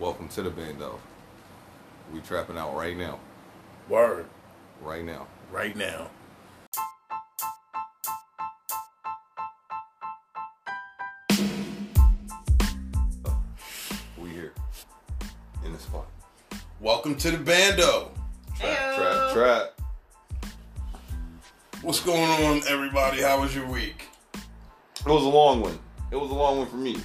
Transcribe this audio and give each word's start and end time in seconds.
Welcome 0.00 0.28
to 0.28 0.40
the 0.40 0.48
bando. 0.48 0.98
We 2.10 2.20
trapping 2.20 2.56
out 2.56 2.74
right 2.74 2.96
now. 2.96 3.18
Word. 3.86 4.24
Right 4.80 5.04
now. 5.04 5.26
Right 5.52 5.76
now. 5.76 6.08
We 14.16 14.30
here. 14.30 14.54
In 15.66 15.74
the 15.74 15.78
spot. 15.78 16.06
Welcome 16.80 17.14
to 17.16 17.32
the 17.32 17.36
bando. 17.36 18.10
Trap, 18.58 18.78
Heyo. 18.78 18.96
trap, 18.96 19.34
trap. 19.34 20.50
What's 21.82 22.00
going 22.00 22.30
on, 22.46 22.62
everybody? 22.66 23.20
How 23.20 23.42
was 23.42 23.54
your 23.54 23.66
week? 23.66 24.08
It 24.32 25.06
was 25.06 25.24
a 25.24 25.28
long 25.28 25.60
one. 25.60 25.78
It 26.10 26.16
was 26.16 26.30
a 26.30 26.34
long 26.34 26.56
one 26.56 26.68
for 26.68 26.76
me. 26.76 26.96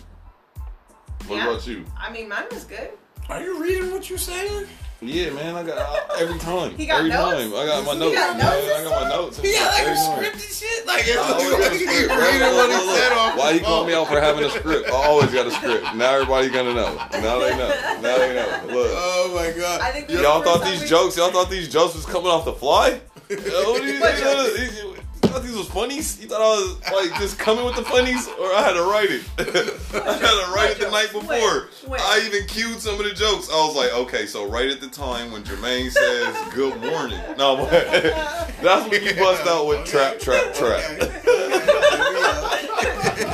What 1.28 1.38
Yeah. 1.38 1.50
about 1.50 1.68
you? 1.68 1.86
I 2.00 2.12
mean, 2.12 2.30
mine 2.30 2.46
was 2.52 2.64
good. 2.66 2.90
Are 3.30 3.42
you 3.42 3.62
reading 3.62 3.92
what 3.92 4.08
you're 4.10 4.20
saying? 4.20 4.68
Yeah, 5.02 5.30
man, 5.32 5.56
I 5.56 5.64
got 5.64 5.78
uh, 5.78 6.16
every 6.20 6.40
time. 6.40 6.72
He 6.78 6.86
got 6.86 7.00
every 7.00 7.10
notes? 7.10 7.36
time. 7.44 7.54
I 7.54 7.66
got 7.66 7.86
my 7.86 7.94
He 7.94 8.00
notes. 8.00 8.16
got 8.16 8.38
man. 8.38 8.46
notes 8.46 8.70
I 8.80 8.84
got 8.84 9.04
my 9.04 9.10
notes. 9.10 9.40
Yeah, 9.44 9.66
like 9.66 9.80
Every 9.82 9.94
a 9.94 9.98
script 9.98 10.34
and 10.36 10.54
shit. 10.56 10.88
Like, 10.88 11.06
I 11.10 11.18
always 11.18 11.50
got 11.52 11.72
a 11.74 11.76
script. 11.76 12.08
bro. 12.08 12.18
reading 12.18 12.42
what 12.56 12.70
he 12.70 12.86
look, 12.86 12.98
said 12.98 13.10
look. 13.10 13.18
off 13.20 13.38
Why 13.38 13.52
his 13.52 13.60
you 13.62 13.66
call 13.68 13.86
me 13.86 13.94
out 13.94 14.08
for 14.08 14.22
having 14.22 14.44
a 14.46 14.50
script? 14.50 14.88
I 14.90 14.92
always 14.94 15.32
got 15.34 15.48
a 15.48 15.52
script. 15.52 15.96
Now 15.96 16.14
everybody 16.14 16.50
gonna 16.50 16.74
know. 16.74 16.96
Now 16.96 17.40
they 17.40 17.58
know. 17.58 17.70
Now 18.02 18.18
they 18.18 18.34
know. 18.36 18.74
Look. 18.74 18.92
Oh 18.96 19.32
my 19.36 19.60
god. 19.60 19.82
I 19.82 19.92
think 19.92 20.10
Y'all 20.10 20.42
thought 20.42 20.64
these 20.64 20.90
jokes, 20.90 21.18
y'all 21.18 21.32
thought 21.32 21.50
these 21.50 21.68
jokes 21.68 21.94
was 21.96 22.06
coming 22.06 22.28
off 22.30 22.46
the 22.46 22.54
fly? 22.54 23.02
Yo, 23.30 23.36
what 23.38 23.82
do 23.82 23.88
you, 23.88 24.00
What 24.00 24.18
you, 24.18 24.95
thought, 25.36 25.46
you 25.46 25.52
thought 25.52 25.58
these 25.58 25.58
was 25.58 25.68
funnies? 25.68 26.22
You 26.22 26.28
thought 26.28 26.42
I 26.42 26.50
was 26.50 27.10
like 27.10 27.20
just 27.20 27.38
coming 27.40 27.66
with 27.66 27.76
the 27.76 27.84
funnies, 27.84 28.28
or 28.28 28.54
I 28.54 28.62
had 28.62 28.74
to 28.74 28.84
write 28.84 29.10
it? 29.12 29.24
I 29.94 30.14
had 30.14 30.46
to 30.46 30.54
write 30.54 30.72
it 30.72 30.80
the 30.80 30.90
night 30.92 31.12
before. 31.12 31.28
When? 31.28 31.92
When? 31.92 32.00
I 32.02 32.24
even 32.26 32.48
cued 32.48 32.80
some 32.80 33.00
of 33.00 33.06
the 33.06 33.14
jokes. 33.14 33.50
I 33.50 33.56
was 33.56 33.76
like, 33.76 33.94
okay, 33.94 34.26
so 34.26 34.48
right 34.50 34.70
at 34.70 34.82
the 34.82 34.88
time 34.88 35.32
when 35.32 35.44
Jermaine 35.44 35.92
says 35.92 36.54
"Good 36.54 36.82
morning," 36.82 37.20
no, 37.38 37.58
but 37.58 37.70
that's 38.62 38.90
when 38.90 39.04
you 39.04 39.16
bust 39.16 39.46
out 39.48 39.68
with 39.68 39.86
trap, 39.86 40.20
trap, 40.20 40.54
trap. 40.54 41.00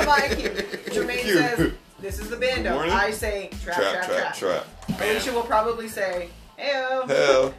My 0.05 0.27
cue. 0.35 0.49
Jermaine 0.91 1.21
Cue. 1.21 1.37
says, 1.37 1.71
"This 1.99 2.19
is 2.19 2.29
the 2.29 2.37
bando." 2.37 2.81
Good. 2.81 2.89
I 2.89 3.11
say, 3.11 3.49
"Trap, 3.63 3.75
Trap, 3.77 3.91
trap, 3.91 4.05
trap, 4.05 4.35
trap." 4.35 4.65
trap. 4.87 5.01
Alicia 5.01 5.31
will 5.33 5.43
probably 5.43 5.87
say, 5.87 6.29
"Heyo." 6.59 7.07
Hell. 7.07 7.53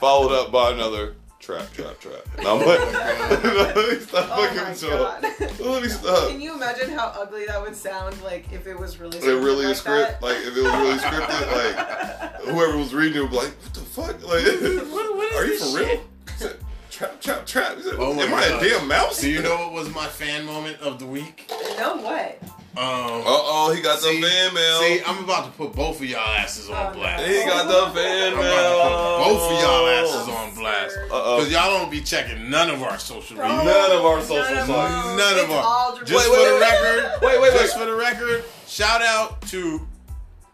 Followed 0.00 0.32
up 0.32 0.52
by 0.52 0.72
another 0.72 1.14
trap, 1.46 1.72
trap, 1.72 2.00
trap. 2.00 2.42
No, 2.42 2.58
but 2.58 2.80
let 2.92 3.76
me 3.76 3.98
stop 4.00 4.28
Oh 4.32 4.42
fucking 4.44 4.56
my 4.62 4.68
with 4.70 4.82
y'all. 4.82 4.98
god. 4.98 5.22
Let 5.60 5.82
me 5.82 5.88
stop. 5.88 6.28
Can 6.30 6.40
you 6.40 6.54
imagine 6.54 6.90
how 6.90 7.06
ugly 7.16 7.46
that 7.46 7.62
would 7.62 7.76
sound 7.76 8.20
like 8.22 8.52
if 8.52 8.66
it 8.66 8.78
was 8.78 8.98
really 8.98 9.18
scripted? 9.18 9.28
It 9.28 9.44
really 9.44 9.64
like 9.66 9.72
is 9.72 9.78
script. 9.78 10.20
that? 10.20 10.22
Like 10.22 10.36
if 10.38 10.56
it 10.56 10.62
was 10.62 10.72
really 10.72 10.98
scripted, 10.98 11.52
like 11.56 12.34
whoever 12.42 12.76
was 12.76 12.92
reading 12.92 13.18
it 13.18 13.22
would 13.22 13.30
be 13.30 13.36
like, 13.36 13.52
"What 13.62 13.74
the 13.74 13.80
fuck? 13.80 14.22
Like, 14.22 14.44
What- 14.92 15.16
what 15.16 15.32
is 15.32 15.38
are 15.38 15.44
you 15.46 15.58
this 15.58 15.72
for 15.72 15.78
real?" 15.78 15.86
shit? 15.88 16.00
He 16.30 16.38
said, 16.38 16.56
Trap, 16.90 17.20
trap, 17.20 17.46
trap. 17.46 17.76
He 17.76 17.82
said, 17.82 17.94
Oh 17.98 18.14
my 18.14 18.22
Am 18.22 18.32
I 18.34 18.48
God. 18.48 18.62
a 18.62 18.68
damn 18.70 18.88
mouse? 18.88 19.20
Do 19.20 19.30
you 19.30 19.42
know 19.42 19.54
what 19.56 19.72
was 19.72 19.94
my 19.94 20.06
fan 20.06 20.46
moment 20.46 20.80
of 20.80 20.98
the 20.98 21.04
week? 21.06 21.50
No 21.78 21.96
what? 21.98 22.40
Um, 22.78 22.82
Uh 22.84 23.22
oh, 23.26 23.72
he 23.74 23.80
got 23.80 23.98
see, 24.00 24.20
the 24.20 24.26
fan 24.26 24.54
mail. 24.54 24.80
See, 24.80 25.00
I'm 25.06 25.24
about 25.24 25.46
to 25.46 25.50
put 25.52 25.72
both 25.72 25.98
of 25.98 26.04
y'all 26.04 26.20
asses 26.20 26.68
on 26.68 26.76
Oh, 26.76 26.92
blast. 26.92 27.24
he 27.24 27.42
got 27.44 27.66
the 27.66 27.98
fan 27.98 28.34
I'm 28.34 28.38
mail. 28.38 28.80
about 28.80 28.90
to 28.90 29.24
put 29.24 29.32
both 29.32 29.52
of 29.52 29.62
y'all 29.62 29.86
asses 29.88 30.28
on 30.28 30.54
blast. 30.54 30.94
sir. 30.94 31.04
Uh-oh. 31.10 31.36
Because 31.38 31.52
y'all 31.52 31.70
don't 31.78 31.90
be 31.90 32.00
checking 32.02 32.50
none 32.50 32.68
of 32.68 32.82
our 32.82 32.98
social 32.98 33.36
media. 33.38 33.64
None 33.64 33.92
of 33.92 34.04
our 34.04 34.20
social 34.20 34.36
none 34.44 34.58
of 34.58 34.66
sites. 34.66 35.06
them. 35.06 35.16
None 35.16 35.32
of 35.38 35.44
It's 35.44 35.52
our- 35.52 35.64
all 35.64 35.98
Just 36.04 36.12
Wait, 36.12 36.14
wait, 36.16 36.26
for 36.28 36.36
the 36.36 36.54
wait. 36.54 36.60
record, 36.60 37.22
Wait, 37.22 37.40
wait, 37.40 37.52
just 37.60 37.76
wait. 37.76 37.80
for 37.84 37.90
the 37.90 37.96
record, 37.96 38.44
shout 38.66 39.00
out 39.02 39.40
to 39.48 39.86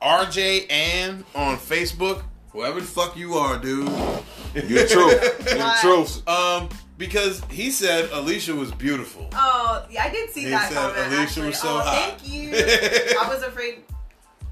RJ 0.00 0.70
Ann 0.70 1.24
on 1.34 1.56
Facebook. 1.56 2.22
Whoever 2.52 2.80
the 2.80 2.86
fuck 2.86 3.16
you 3.16 3.34
are, 3.34 3.58
dude. 3.58 3.88
You 4.54 4.60
the 4.80 4.86
truth. 4.86 5.48
You 5.48 5.54
the 5.54 5.58
Why? 5.58 5.78
truth. 5.80 6.28
Um, 6.28 6.68
because 7.02 7.42
he 7.50 7.70
said 7.72 8.08
Alicia 8.12 8.54
was 8.54 8.70
beautiful. 8.70 9.28
Oh, 9.34 9.84
yeah, 9.90 10.04
I 10.04 10.10
did 10.10 10.30
see 10.30 10.44
that. 10.44 10.48
He 10.48 10.52
that 10.52 10.68
said 10.68 10.76
comment. 10.78 10.98
Alicia 11.08 11.20
actually. 11.22 11.46
was 11.48 11.58
so 11.58 11.68
oh, 11.68 11.80
hot. 11.80 12.20
Thank 12.20 12.32
you. 12.32 12.50
I 13.20 13.28
was 13.28 13.42
afraid. 13.42 13.82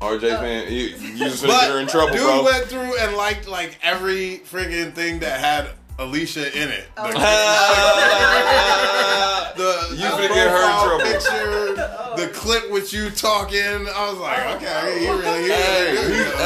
RJ 0.00 0.32
Uh, 0.32 0.40
fan, 0.40 0.66
you, 0.72 0.78
you 0.80 1.16
just 1.18 1.44
finna 1.44 1.48
But 1.48 1.60
get 1.60 1.70
her 1.70 1.78
in 1.78 1.86
trouble, 1.86 2.12
dude 2.14 2.22
bro. 2.22 2.42
went 2.42 2.66
through 2.66 2.96
and 2.98 3.14
liked 3.16 3.46
like 3.46 3.78
every 3.84 4.38
friggin' 4.50 4.92
thing 4.94 5.20
that 5.20 5.38
had 5.38 5.68
Alicia 6.00 6.48
in 6.60 6.70
it. 6.70 6.86
Oh. 6.96 7.08
The, 7.12 7.12
the, 9.56 9.86
You 9.90 9.96
the 10.10 10.16
finna 10.16 10.34
get 10.34 10.50
her 10.50 10.64
in 10.64 10.70
trouble. 10.88 11.04
Picture, 11.04 11.76
Oh. 12.02 12.16
the 12.16 12.26
clip 12.28 12.70
with 12.72 12.92
you 12.92 13.10
talking. 13.10 13.60
I 13.62 14.10
was 14.10 14.18
like, 14.18 14.56
okay, 14.56 14.98
he 15.00 15.08
really, 15.08 15.42
he 15.44 15.48
Hey, 15.52 15.92
really, 15.92 16.14
he- 16.14 16.20
Alicia 16.22 16.36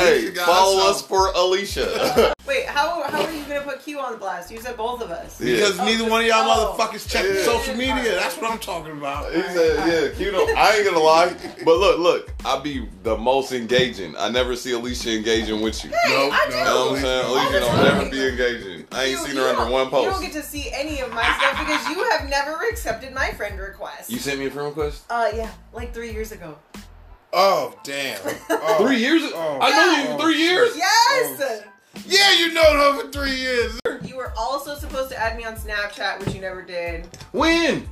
hey, 0.41 0.45
follow 0.45 0.91
us 0.91 1.01
for 1.01 1.29
Alicia. 1.35 2.35
Wait, 2.75 2.81
how 2.81 3.03
how 3.11 3.23
are 3.25 3.31
you 3.33 3.45
gonna 3.45 3.61
put 3.63 3.83
Q 3.85 4.01
on 4.01 4.13
the 4.13 4.19
blast? 4.19 4.51
You 4.51 4.61
said 4.61 4.77
both 4.77 5.01
of 5.01 5.11
us. 5.11 5.41
Yeah. 5.41 5.57
Because 5.57 5.79
Oh, 5.81 5.85
neither 5.85 6.09
one 6.09 6.21
of 6.23 6.27
y'all 6.27 6.39
oh. 6.45 6.77
motherfuckers 6.77 7.09
check 7.09 7.25
Yeah. 7.25 7.43
social 7.43 7.75
media. 7.75 8.15
That's 8.17 8.37
what 8.37 8.51
I'm 8.51 8.59
talking 8.59 8.93
about. 8.93 9.33
He 9.33 9.43
said, 9.43 9.77
"Yeah, 10.11 10.17
Q 10.17 10.31
don't." 10.33 10.57
I 10.57 10.77
ain't 10.77 10.85
gonna 10.85 10.99
lie, 10.99 11.35
but 11.65 11.79
look, 11.79 11.99
look, 11.99 12.33
I 12.45 12.59
be 12.61 12.89
the 13.03 13.17
most 13.17 13.53
engaging. 13.53 14.17
I 14.17 14.29
never 14.31 14.57
see 14.57 14.73
Alicia 14.73 15.17
engaging 15.17 15.61
with 15.61 15.85
you. 15.85 15.91
Hey, 15.91 15.97
Nope, 16.09 16.33
I 16.35 16.45
no. 16.47 16.51
do. 16.51 16.57
You 16.59 16.65
know 16.65 16.87
what 16.87 16.97
I'm 16.97 17.03
saying? 17.03 17.25
All 17.27 17.35
Alicia 17.35 17.53
the 17.53 17.61
don't 17.61 17.87
ever 17.87 18.11
be 18.11 18.27
engaging. 18.29 18.87
I 18.93 19.03
ain't 19.05 19.11
You- 19.13 19.17
seen 19.27 19.37
you 19.37 19.43
her 19.43 19.49
under 19.51 19.63
don't- 19.63 19.71
one 19.73 19.85
You 20.05 20.11
don't 20.11 20.23
get 20.23 20.33
to 20.33 20.43
see 20.43 20.71
any 20.73 21.01
of 21.01 21.13
my 21.13 21.23
stuff 21.23 21.59
because 21.59 21.89
you 21.89 22.03
have 22.11 22.29
never 22.29 22.59
accepted 22.71 23.15
my 23.15 23.31
friend 23.33 23.59
request. 23.59 24.11
You 24.11 24.19
sent 24.19 24.39
me 24.39 24.47
a 24.47 24.51
friend 24.51 24.69
request 24.69 25.03
Uh, 25.11 25.29
yeah, 25.35 25.51
like 25.73 25.95
three 25.95 26.13
years 26.13 26.33
ago. 26.33 26.57
Oh 27.33 27.75
damn! 27.83 28.19
Oh. 28.51 28.85
three 28.87 28.99
years. 28.99 29.23
Oh. 29.35 29.59
I 29.61 29.71
know 29.71 30.03
you 30.03 30.09
Oh, 30.11 30.19
three 30.19 30.39
years. 30.39 30.77
Yes. 30.77 31.63
Yeah, 32.07 32.33
you 32.39 32.53
know 32.53 32.63
her 32.95 33.03
for 33.03 33.09
three 33.11 33.35
years. 33.37 33.79
You 34.05 34.17
were 34.17 34.33
also 34.37 34.75
supposed 34.77 35.11
to 35.11 35.17
add 35.19 35.37
me 35.37 35.45
on 35.45 35.55
Snapchat, 35.57 36.21
which 36.25 36.35
you 36.35 36.41
never 36.41 36.63
did. 36.63 37.07
When? 37.33 37.89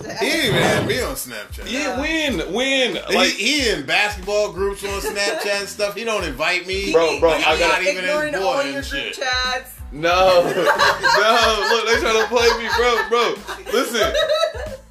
He 0.00 0.08
didn't 0.08 0.46
even 0.48 0.62
have 0.62 0.86
me 0.88 1.00
on 1.02 1.14
Snapchat. 1.14 1.70
Yeah, 1.70 2.00
when? 2.00 2.52
When? 2.52 2.94
Like, 3.14 3.30
he 3.30 3.68
in 3.70 3.86
basketball 3.86 4.52
groups 4.52 4.82
on 4.84 5.00
Snapchat 5.00 5.60
and 5.60 5.68
stuff. 5.68 5.94
He 5.94 6.04
don't 6.04 6.24
invite 6.24 6.66
me. 6.66 6.92
Bro, 6.92 7.20
bro, 7.20 7.30
Like, 7.30 7.46
I 7.46 7.52
I'm 7.52 7.58
got- 7.58 7.68
not 7.74 7.82
even 7.82 7.98
in 7.98 8.10
ignoring 8.10 8.32
boy 8.32 8.38
all 8.40 8.60
and 8.60 8.72
your 8.72 8.82
group 8.82 8.92
shit. 8.92 9.14
chats. 9.14 9.70
No, 9.94 10.42
no. 10.44 11.68
Look, 11.70 11.86
they 11.86 12.00
trying 12.00 12.20
to 12.20 12.26
play 12.28 12.48
me, 12.58 12.68
bro, 12.76 13.08
bro. 13.08 13.34
Listen, 13.72 14.12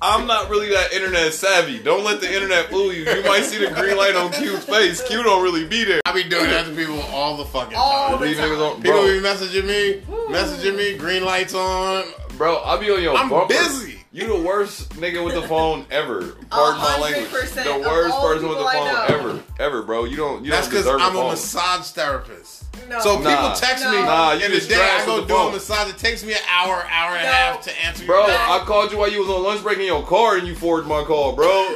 I'm 0.01 0.25
not 0.27 0.49
really 0.49 0.69
that 0.69 0.91
internet 0.93 1.33
savvy. 1.33 1.79
Don't 1.79 2.03
let 2.03 2.21
the 2.21 2.33
internet 2.33 2.69
fool 2.69 2.91
you. 2.93 3.03
You 3.09 3.23
might 3.23 3.43
see 3.43 3.57
the 3.63 3.71
green 3.73 3.97
light 3.97 4.15
on 4.15 4.31
Q's 4.31 4.63
face. 4.65 5.01
Q 5.07 5.23
don't 5.23 5.43
really 5.43 5.65
be 5.67 5.83
there. 5.83 6.01
I 6.05 6.13
be 6.13 6.23
doing 6.23 6.49
that 6.49 6.65
to 6.65 6.75
people 6.75 6.99
all 7.13 7.37
the 7.37 7.45
fucking 7.45 7.75
All 7.77 8.09
time. 8.09 8.19
the 8.21 8.25
Leave 8.27 8.37
niggas 8.37 8.71
on, 8.75 8.81
People 8.81 8.91
bro. 9.01 9.05
be 9.07 9.19
messaging 9.19 9.65
me, 9.65 10.01
messaging 10.33 10.75
me, 10.77 10.97
green 10.97 11.23
lights 11.23 11.53
on. 11.53 12.05
Bro, 12.37 12.57
I'll 12.57 12.79
be 12.79 12.89
on 12.91 13.01
your 13.01 13.15
I'm 13.15 13.29
bumper. 13.29 13.47
busy. 13.53 13.92
You 14.15 14.27
the 14.27 14.47
worst 14.47 14.89
nigga 14.91 15.25
with 15.25 15.33
the 15.33 15.41
phone 15.47 15.87
ever. 15.89 16.33
Pardon 16.51 16.79
my 16.79 16.99
language. 16.99 17.31
The 17.31 17.83
worst 17.83 18.15
person 18.19 18.47
with 18.47 18.59
the 18.59 18.63
phone 18.63 19.09
ever, 19.09 19.43
ever, 19.59 19.81
bro. 19.81 20.03
You 20.03 20.15
don't. 20.17 20.45
You 20.45 20.51
That's 20.51 20.67
because 20.67 20.85
I'm 20.85 21.15
a 21.15 21.19
a 21.19 21.29
massage 21.31 21.87
therapist. 21.87 22.65
No. 22.87 22.99
So 22.99 23.15
people 23.17 23.31
Nah. 23.31 23.55
text 23.55 23.83
No. 23.83 23.91
me 23.91 23.97
Nah, 24.03 24.33
you 24.33 24.45
in 24.45 24.51
the 24.51 24.57
just 24.57 24.69
day. 24.69 24.75
I 24.79 25.03
go 25.03 25.21
do 25.21 25.27
the 25.27 25.35
a 25.35 25.51
massage. 25.53 25.89
It 25.89 25.97
takes 25.97 26.23
me 26.23 26.33
an 26.33 26.39
hour, 26.47 26.85
hour 26.91 27.15
and 27.15 27.21
a 27.25 27.29
No. 27.29 27.31
half 27.31 27.61
to 27.63 27.71
answer 27.83 28.05
Bro, 28.05 28.27
your. 28.27 28.27
Bro, 28.27 28.35
I 28.35 28.59
called 28.65 28.91
you 28.91 28.99
while 28.99 29.11
you 29.11 29.19
was 29.21 29.29
on 29.29 29.41
lunch 29.41 29.63
break 29.63 29.79
in 29.79 29.85
your 29.85 30.03
car 30.05 30.37
and 30.37 30.47
you 30.47 30.53
forwarded 30.53 30.87
my 30.87 31.03
call, 31.03 31.31
bro. 31.33 31.47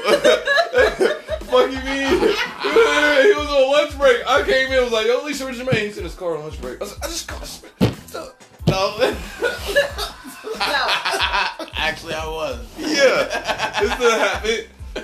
Fuck 1.47 1.71
you 1.71 1.79
mean? 1.89 2.19
he 2.19 3.33
was 3.33 3.47
on 3.49 3.71
lunch 3.71 3.97
break. 3.97 4.21
I 4.27 4.43
came 4.45 4.67
in, 4.67 4.73
and 4.73 4.83
was 4.83 4.91
like, 4.93 5.07
yo, 5.07 5.23
Alicia, 5.23 5.43
where's 5.45 5.59
Jermaine? 5.59 5.85
He's 5.87 5.97
in 5.97 6.03
his 6.03 6.13
car 6.13 6.35
on 6.35 6.43
lunch 6.43 6.61
break. 6.61 6.75
I, 6.81 6.83
was 6.83 6.93
like, 6.99 7.03
I 7.05 7.07
just 7.07 7.27
called 7.27 8.43
No. 8.67 10.13
No. 10.59 11.67
Actually, 11.77 12.13
I 12.15 12.27
was. 12.27 12.59
yeah. 12.77 13.79
This 13.79 13.97
didn't 13.97 14.19
happen. 14.19 14.59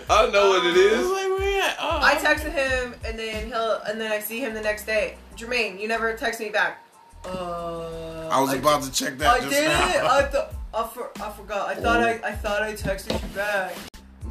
I 0.09 0.29
know 0.31 0.49
what 0.49 0.65
it 0.65 0.69
I 0.69 0.97
was 0.97 1.05
is. 1.05 1.11
like, 1.11 1.39
where 1.39 1.49
you 1.55 1.61
at? 1.61 1.77
Oh. 1.79 1.99
I 2.01 2.15
texted 2.15 2.51
him 2.51 2.95
and 3.05 3.17
then 3.19 3.47
he'll 3.47 3.79
and 3.87 4.01
then 4.01 4.11
I 4.11 4.19
see 4.19 4.39
him 4.39 4.53
the 4.53 4.61
next 4.61 4.85
day. 4.85 5.17
Jermaine, 5.37 5.79
you 5.79 5.87
never 5.87 6.15
text 6.15 6.39
me 6.39 6.49
back. 6.49 6.83
Uh, 7.25 8.27
I 8.31 8.41
was 8.41 8.53
about 8.53 8.83
to 8.83 8.91
check 8.91 9.17
that 9.19 9.27
I 9.35 9.39
just 9.39 9.51
did. 9.51 9.67
now. 9.67 10.07
I 10.17 10.23
thought. 10.23 10.53
I, 10.73 10.87
for, 10.87 11.11
I 11.21 11.29
forgot. 11.31 11.69
I 11.69 11.75
thought 11.75 11.99
I. 12.01 12.13
I 12.23 12.31
thought 12.31 12.63
I 12.63 12.73
texted 12.73 13.21
you 13.21 13.27
back. 13.35 13.75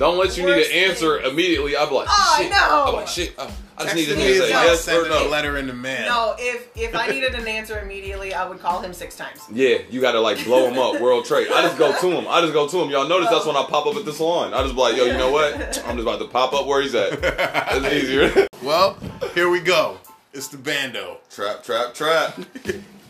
Don't 0.02 0.18
let 0.18 0.36
you 0.36 0.44
need 0.44 0.66
an 0.66 0.72
answer 0.72 1.20
thing. 1.22 1.30
immediately. 1.30 1.76
I'll 1.76 1.88
be 1.88 1.94
like, 1.94 2.08
Oh, 2.10 2.34
I 2.38 2.42
shit. 2.42 2.50
know. 2.50 2.84
I'm 2.88 2.94
like, 2.94 3.06
shit. 3.06 3.34
Oh, 3.38 3.44
I 3.78 3.84
just 3.84 3.94
Texting 3.94 3.96
need 3.96 4.06
to 4.06 4.16
me 4.16 4.38
say 4.38 4.48
yes 4.50 4.80
or 4.80 4.82
sending 4.82 5.12
a 5.12 5.14
no. 5.24 5.28
letter 5.28 5.56
in 5.58 5.68
the 5.68 5.72
mail. 5.72 6.06
No, 6.06 6.34
if 6.38 6.68
if 6.76 6.94
I 6.96 7.06
needed 7.06 7.34
an 7.34 7.46
answer 7.46 7.78
immediately, 7.80 8.34
I 8.34 8.48
would 8.48 8.58
call 8.58 8.80
him 8.80 8.92
six 8.92 9.16
times. 9.16 9.40
Yeah, 9.52 9.78
you 9.90 10.00
gotta 10.00 10.20
like 10.20 10.44
blow 10.44 10.68
him 10.68 10.76
up, 10.78 11.00
World 11.00 11.24
Trade. 11.24 11.46
I 11.52 11.62
just 11.62 11.78
go 11.78 11.96
to 11.98 12.10
him. 12.10 12.26
I 12.28 12.40
just 12.40 12.52
go 12.52 12.66
to 12.68 12.78
him. 12.82 12.90
Y'all 12.90 13.08
notice 13.08 13.30
that's 13.30 13.46
when 13.46 13.54
I 13.56 13.64
pop 13.64 13.86
up 13.86 13.94
at 13.94 14.04
the 14.04 14.12
salon. 14.12 14.52
I 14.54 14.62
just 14.62 14.74
be 14.74 14.80
like, 14.80 14.96
yo, 14.96 15.04
you 15.04 15.12
know 15.16 15.30
what? 15.30 15.54
I'm 15.86 15.96
just 15.96 16.00
about 16.00 16.18
to 16.18 16.26
pop 16.26 16.52
up 16.52 16.66
where 16.66 16.82
he's 16.82 16.94
at. 16.96 17.18
It's 17.22 17.86
easier. 17.94 18.46
Well, 18.62 18.96
here 19.34 19.48
we 19.50 19.58
go. 19.58 19.98
It's 20.32 20.46
the 20.46 20.56
bando. 20.56 21.18
trap, 21.30 21.64
trap, 21.64 21.94
trap. 21.94 22.38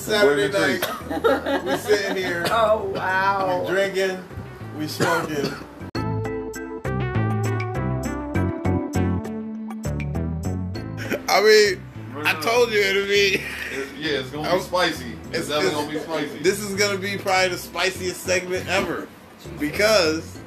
Saturday 0.00 0.48
night. 0.50 1.64
we 1.64 1.76
sitting 1.76 2.16
here, 2.16 2.46
Oh 2.50 2.84
we 2.92 2.98
wow. 2.98 3.64
drinking, 3.68 4.22
we 4.78 4.86
smoking. 4.88 5.52
I 11.28 11.40
mean, 11.42 11.82
I 12.26 12.34
told 12.40 12.70
you 12.72 12.80
it'd 12.80 13.08
be. 13.08 13.34
It's- 13.34 13.86
yeah, 13.98 14.18
it's 14.18 14.30
gonna 14.30 14.48
I'm- 14.48 14.58
be 14.58 14.64
spicy. 14.64 15.04
It's, 15.30 15.38
It's, 15.40 15.48
definitely 15.48 15.70
gonna 15.74 15.90
be 15.92 15.98
spicy. 16.00 16.38
This 16.40 16.58
is 16.58 16.74
gonna 16.74 16.98
be 16.98 17.16
probably 17.16 17.50
the 17.50 17.58
spiciest 17.58 18.22
segment 18.22 18.66
ever 18.68 19.06
because, 19.60 20.38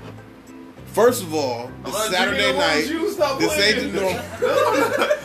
first 0.87 1.23
of 1.23 1.33
all, 1.33 1.67
uh, 1.67 1.69
it's 1.85 1.91
not 1.93 2.11
Saturday 2.11 2.37
drinking 2.51 2.59
night. 2.59 2.87
You, 2.89 3.09
stop 3.11 3.39
This 3.39 3.53
ain't 3.57 3.93
the 3.93 3.99
playing. 3.99 4.15
norm. 4.15 4.23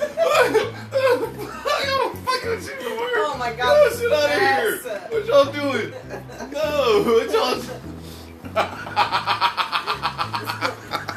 I 1.66 1.84
gotta 1.86 2.16
fucking 2.18 2.50
with 2.50 2.68
you 2.68 2.74
tomorrow. 2.76 2.87
My 3.38 3.50
Get 3.50 3.58
God, 3.58 3.92
shit 3.92 4.12
out 4.12 4.24
of 4.24 4.30
here. 4.40 4.78
What 5.10 5.26
y'all 5.26 5.52
doing? 5.52 5.92
No, 6.52 7.02
what 7.04 7.30
y'all? 7.32 7.62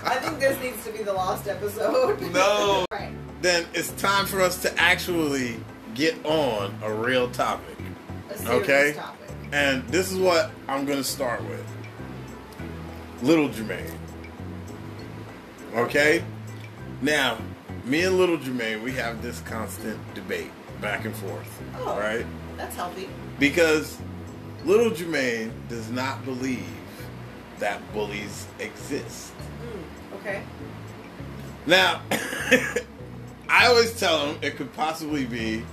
I 0.04 0.18
think 0.22 0.40
this 0.40 0.60
needs 0.62 0.84
to 0.86 0.92
be 0.92 1.04
the 1.04 1.14
lost 1.14 1.48
episode. 1.48 2.20
No. 2.34 2.86
Right. 2.92 3.14
Then 3.42 3.66
it's 3.74 3.90
time 3.94 4.26
for 4.26 4.42
us 4.42 4.62
to 4.64 4.78
actually 4.80 5.58
get 5.96 6.24
on 6.26 6.76
a 6.84 6.94
real 6.94 7.30
topic. 7.32 7.78
A 8.46 8.52
Okay. 8.52 8.94
topic. 8.96 9.30
And 9.52 9.88
this 9.88 10.12
is 10.12 10.18
what 10.20 10.52
I'm 10.68 10.86
gonna 10.86 11.04
start 11.04 11.42
with. 11.46 11.66
Little 13.24 13.50
Jermaine. 13.50 13.98
Okay? 15.76 16.24
Now, 17.02 17.38
me 17.86 18.04
and 18.04 18.18
Little 18.18 18.38
Jermaine, 18.38 18.84
we 18.84 18.92
have 18.94 19.22
this 19.22 19.40
constant 19.42 20.00
debate 20.14 20.52
back 20.82 21.06
and 21.06 21.16
forth. 21.16 21.62
Oh. 21.80 21.98
Right? 21.98 22.26
That's 22.58 22.76
healthy. 22.76 23.10
Because 23.40 23.98
Little 24.66 24.92
Jermaine 24.92 25.52
does 25.70 25.90
not 25.90 26.24
believe 26.26 26.66
that 27.60 27.80
bullies 27.94 28.48
exist. 28.60 29.32
Mm, 29.64 30.18
okay. 30.20 30.44
Now, 31.68 32.02
I 33.50 33.68
always 33.68 33.98
tell 34.00 34.26
him 34.28 34.38
it 34.42 34.56
could 34.58 34.74
possibly 34.74 35.26
be 35.26 35.64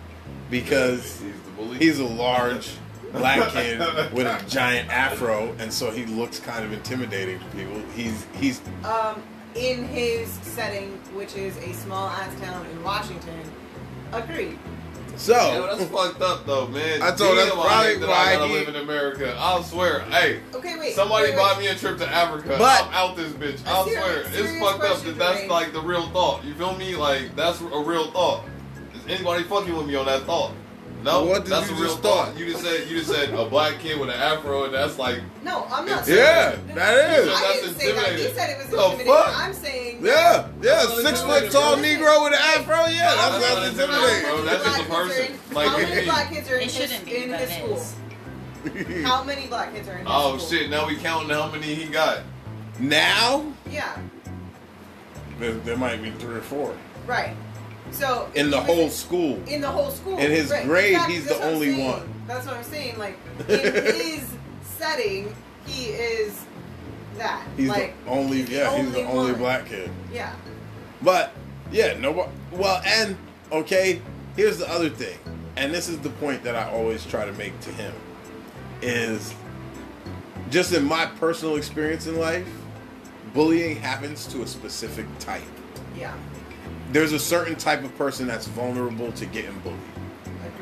because 0.50 1.20
He's 1.20 1.32
the 1.42 1.50
bully. 1.56 1.78
he's 1.78 1.98
a 1.98 2.04
large 2.04 2.70
black 3.12 3.50
kid 3.52 3.78
with 4.12 4.26
a 4.26 4.42
giant 4.48 4.90
afro, 4.90 5.54
and 5.58 5.72
so 5.72 5.90
he 5.90 6.04
looks 6.06 6.40
kind 6.40 6.64
of 6.64 6.72
intimidating 6.72 7.38
to 7.38 7.44
people. 7.56 7.80
He's 7.94 8.26
he's 8.34 8.60
Um, 8.84 9.22
in 9.54 9.84
his 9.84 10.28
setting, 10.28 10.92
which 11.14 11.34
is 11.34 11.56
a 11.58 11.72
small 11.72 12.08
ass 12.08 12.38
town 12.40 12.66
in 12.66 12.82
Washington, 12.84 13.40
agreed. 14.12 14.58
So. 15.18 15.32
Yeah, 15.34 15.74
that's 15.76 15.90
fucked 15.90 16.22
up 16.22 16.46
though, 16.46 16.66
man. 16.68 17.02
I 17.02 17.10
told- 17.12 17.36
that's 17.36 17.48
Damn, 17.50 17.56
probably 17.56 17.68
I 17.70 17.84
hate 17.84 18.00
that 18.00 18.08
why 18.08 18.14
I 18.16 18.36
gotta 18.36 18.52
live 18.52 18.68
in 18.68 18.76
America. 18.76 19.36
I'll 19.38 19.62
swear. 19.62 20.00
Hey, 20.10 20.40
Okay, 20.54 20.76
wait. 20.78 20.94
somebody 20.94 21.28
wait, 21.30 21.36
buy 21.36 21.58
me 21.58 21.66
a 21.68 21.74
trip 21.74 21.98
to 21.98 22.08
Africa. 22.08 22.56
But- 22.58 22.84
I'm 22.86 22.94
out 22.94 23.16
this 23.16 23.32
bitch. 23.32 23.58
I'll 23.66 23.84
serious- 23.84 24.26
swear. 24.26 24.44
It's 24.44 24.58
fucked 24.58 24.84
up 24.84 25.02
that 25.02 25.18
that's 25.18 25.42
me. 25.42 25.48
like 25.48 25.72
the 25.72 25.80
real 25.80 26.08
thought. 26.10 26.44
You 26.44 26.54
feel 26.54 26.74
me? 26.74 26.94
Like 26.96 27.34
that's 27.36 27.60
a 27.60 27.64
real 27.64 28.10
thought. 28.12 28.44
Is 28.94 29.14
anybody 29.16 29.42
fucking 29.44 29.76
with 29.76 29.86
me 29.86 29.94
on 29.96 30.06
that 30.06 30.22
thought? 30.24 30.52
No, 31.00 31.22
What 31.26 31.44
did 31.44 31.52
that's 31.52 31.70
you 31.70 31.76
a 31.76 31.80
real 31.80 31.96
thought. 31.96 32.28
thought? 32.30 32.36
You 32.36 32.50
just 32.50 32.64
said 32.64 32.88
you 32.88 32.98
just 32.98 33.08
said 33.12 33.32
a 33.32 33.44
black 33.44 33.78
kid 33.78 34.00
with 34.00 34.08
an 34.10 34.16
afro, 34.20 34.64
and 34.64 34.74
that's 34.74 34.98
like 34.98 35.20
No, 35.44 35.64
I'm 35.70 35.86
not. 35.86 36.06
Yeah, 36.08 36.50
saying 36.54 36.74
that 36.74 37.24
You 37.24 37.30
I 37.32 37.40
that's 37.40 37.60
didn't 37.62 37.78
say 37.78 37.92
that. 37.92 38.18
He 38.18 38.28
said 38.34 38.50
it 38.50 38.58
was 38.58 38.66
The 38.66 38.76
intimidating. 38.82 39.12
fuck? 39.12 39.38
I'm 39.38 39.54
saying. 39.54 39.77
Yeah, 40.00 40.48
yeah, 40.62 40.84
That's 40.86 41.02
six 41.02 41.22
not 41.22 41.40
foot 41.42 41.50
tall 41.52 41.74
intimidating. 41.74 42.04
Negro 42.04 42.24
with 42.24 42.32
an 42.34 42.38
afro. 42.60 42.86
Yeah, 42.86 43.14
that's 43.14 43.38
That's 43.38 43.54
that's 43.54 43.70
intimidating. 43.78 44.22
bro. 44.30 44.42
That's 44.44 44.64
just 44.64 44.80
a 44.80 44.84
person. 44.84 45.38
Like, 45.52 45.68
how 45.68 45.78
many 45.78 46.04
black 46.04 46.30
kids 46.30 46.50
are 46.50 46.56
in 46.56 46.68
his, 46.68 47.00
be, 47.00 47.16
in 47.24 47.30
his 47.30 47.50
school? 47.50 48.02
How 49.04 49.22
many 49.24 49.46
black 49.46 49.72
kids 49.72 49.88
are 49.88 49.92
in 49.92 49.98
his 49.98 50.06
oh 50.10 50.36
school? 50.38 50.58
shit. 50.58 50.70
Now 50.70 50.86
we 50.86 50.96
counting 50.96 51.30
how 51.30 51.50
many 51.50 51.74
he 51.74 51.86
got. 51.88 52.20
Now 52.80 53.52
Yeah, 53.70 53.96
there, 55.38 55.52
there 55.52 55.76
might 55.76 56.02
be 56.02 56.10
three 56.10 56.36
or 56.36 56.40
four 56.42 56.74
right. 57.06 57.34
So 57.92 58.28
in 58.34 58.50
the 58.50 58.60
he 58.60 58.68
was 58.68 58.76
whole 58.76 58.88
school. 58.90 59.42
in 59.46 59.60
the 59.62 59.68
whole 59.68 59.90
school. 59.90 60.18
In 60.18 60.30
his 60.30 60.50
right. 60.50 60.64
grade, 60.66 60.90
Exactly, 60.92 61.14
he's 61.14 61.26
that's 61.26 61.38
the 61.40 61.46
only 61.46 61.72
saying. 61.74 61.86
one. 61.90 62.14
That's 62.26 62.46
what 62.46 62.56
I'm 62.56 62.64
saying. 62.64 62.98
Like 62.98 63.18
in 63.48 63.58
his 63.94 64.26
setting, 64.76 65.34
he 65.64 65.86
is 65.86 66.38
that. 67.18 67.46
He's 67.56 67.68
like, 67.68 68.04
the 68.04 68.10
only, 68.10 68.38
he's 68.38 68.50
yeah, 68.50 68.76
he's 68.80 68.92
the 68.92 69.04
only 69.04 69.32
one. 69.32 69.40
black 69.40 69.66
kid. 69.66 69.90
Yeah. 70.12 70.34
But 71.02 71.32
yeah, 71.70 71.98
no. 71.98 72.30
Well, 72.52 72.82
and 72.84 73.16
okay, 73.52 74.00
here's 74.36 74.58
the 74.58 74.70
other 74.70 74.88
thing, 74.88 75.18
and 75.56 75.74
this 75.74 75.88
is 75.88 75.98
the 75.98 76.10
point 76.10 76.42
that 76.44 76.54
I 76.56 76.70
always 76.70 77.04
try 77.04 77.24
to 77.24 77.32
make 77.32 77.58
to 77.60 77.70
him 77.70 77.92
is 78.80 79.34
just 80.50 80.72
in 80.72 80.84
my 80.84 81.06
personal 81.06 81.56
experience 81.56 82.06
in 82.06 82.18
life, 82.18 82.48
bullying 83.34 83.76
happens 83.76 84.26
to 84.28 84.42
a 84.42 84.46
specific 84.46 85.06
type. 85.18 85.42
Yeah. 85.96 86.14
There's 86.92 87.12
a 87.12 87.18
certain 87.18 87.56
type 87.56 87.84
of 87.84 87.96
person 87.98 88.26
that's 88.26 88.46
vulnerable 88.46 89.12
to 89.12 89.26
getting 89.26 89.58
bullied. 89.60 89.78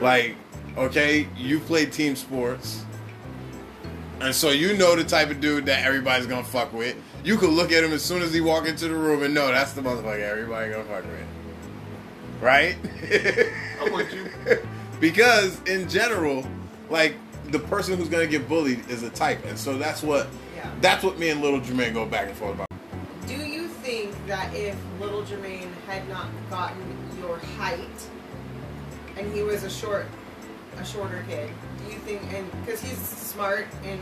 Like, 0.01 0.35
okay, 0.77 1.29
you 1.37 1.61
played 1.61 1.93
team 1.93 2.17
sports. 2.17 2.85
And 4.21 4.35
so 4.35 4.51
you 4.51 4.77
know 4.77 4.97
the 4.97 5.05
type 5.05 5.31
of 5.31 5.41
dude 5.41 5.67
that 5.67 5.85
everybody's 5.85 6.27
gonna 6.27 6.45
fuck 6.45 6.73
with. 6.73 6.97
You 7.23 7.37
could 7.37 7.51
look 7.51 7.71
at 7.73 7.85
him 7.85 7.93
as 7.93 8.03
soon 8.03 8.23
as 8.23 8.33
he 8.33 8.41
walk 8.41 8.67
into 8.67 8.89
the 8.89 8.95
room 8.95 9.23
and 9.23 9.35
know 9.35 9.49
that's 9.49 9.73
the 9.73 9.83
motherfucker 9.83 10.21
everybody 10.21 10.71
gonna 10.71 10.85
fuck 10.85 11.05
with. 11.05 12.41
Right? 12.41 12.77
I'm 13.83 13.93
with 13.93 14.13
you. 14.13 14.31
because 15.01 15.61
in 15.65 15.89
general, 15.89 16.47
like 16.89 17.15
the 17.51 17.59
person 17.59 17.97
who's 17.99 18.09
gonna 18.09 18.27
get 18.27 18.49
bullied 18.49 18.89
is 18.89 19.03
a 19.03 19.11
type. 19.11 19.45
And 19.47 19.59
so 19.59 19.77
that's 19.77 20.03
what 20.03 20.29
Yeah. 20.57 20.71
that's 20.81 21.05
what 21.05 21.19
me 21.19 21.29
and 21.29 21.43
little 21.43 21.61
Jermaine 21.61 21.93
go 21.93 22.07
back 22.07 22.29
and 22.29 22.37
forth 22.37 22.55
about. 22.55 22.67
Do 23.27 23.35
you 23.35 23.69
think 23.69 24.15
that 24.27 24.55
if 24.55 24.77
little 25.01 25.23
Jermaine 25.25 25.69
had 25.87 26.09
not 26.09 26.29
gotten 26.51 26.83
your 27.21 27.39
height, 27.59 27.81
and 29.19 29.33
he 29.35 29.43
was 29.43 29.63
a 29.63 29.71
short, 29.71 30.07
a 30.79 30.85
shorter 30.85 31.25
kid, 31.29 31.49
do 31.87 31.93
you 31.93 31.99
think, 32.01 32.23
and 32.33 32.51
because 32.65 32.81
he's 32.83 32.99
smart 32.99 33.67
and 33.85 34.01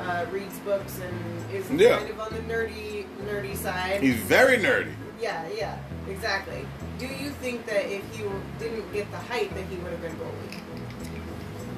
uh, 0.00 0.26
reads 0.30 0.58
books 0.60 1.00
and 1.00 1.54
is 1.54 1.70
Yeah. 1.70 1.98
kind 1.98 2.10
of 2.10 2.20
on 2.20 2.32
the 2.32 2.40
nerdy, 2.52 3.06
nerdy 3.26 3.56
side? 3.56 4.00
He's 4.02 4.16
very 4.16 4.58
nerdy. 4.58 4.92
yeah, 5.20 5.46
yeah, 5.56 5.78
exactly. 6.08 6.66
Do 6.98 7.06
you 7.06 7.30
think 7.30 7.66
that 7.66 7.86
if 7.90 8.02
he 8.14 8.24
didn't 8.58 8.92
get 8.92 9.10
the 9.10 9.16
height, 9.18 9.54
that 9.54 9.64
he 9.64 9.76
would 9.76 9.92
have 9.92 10.02
been 10.02 10.14
bullied? 10.16 10.60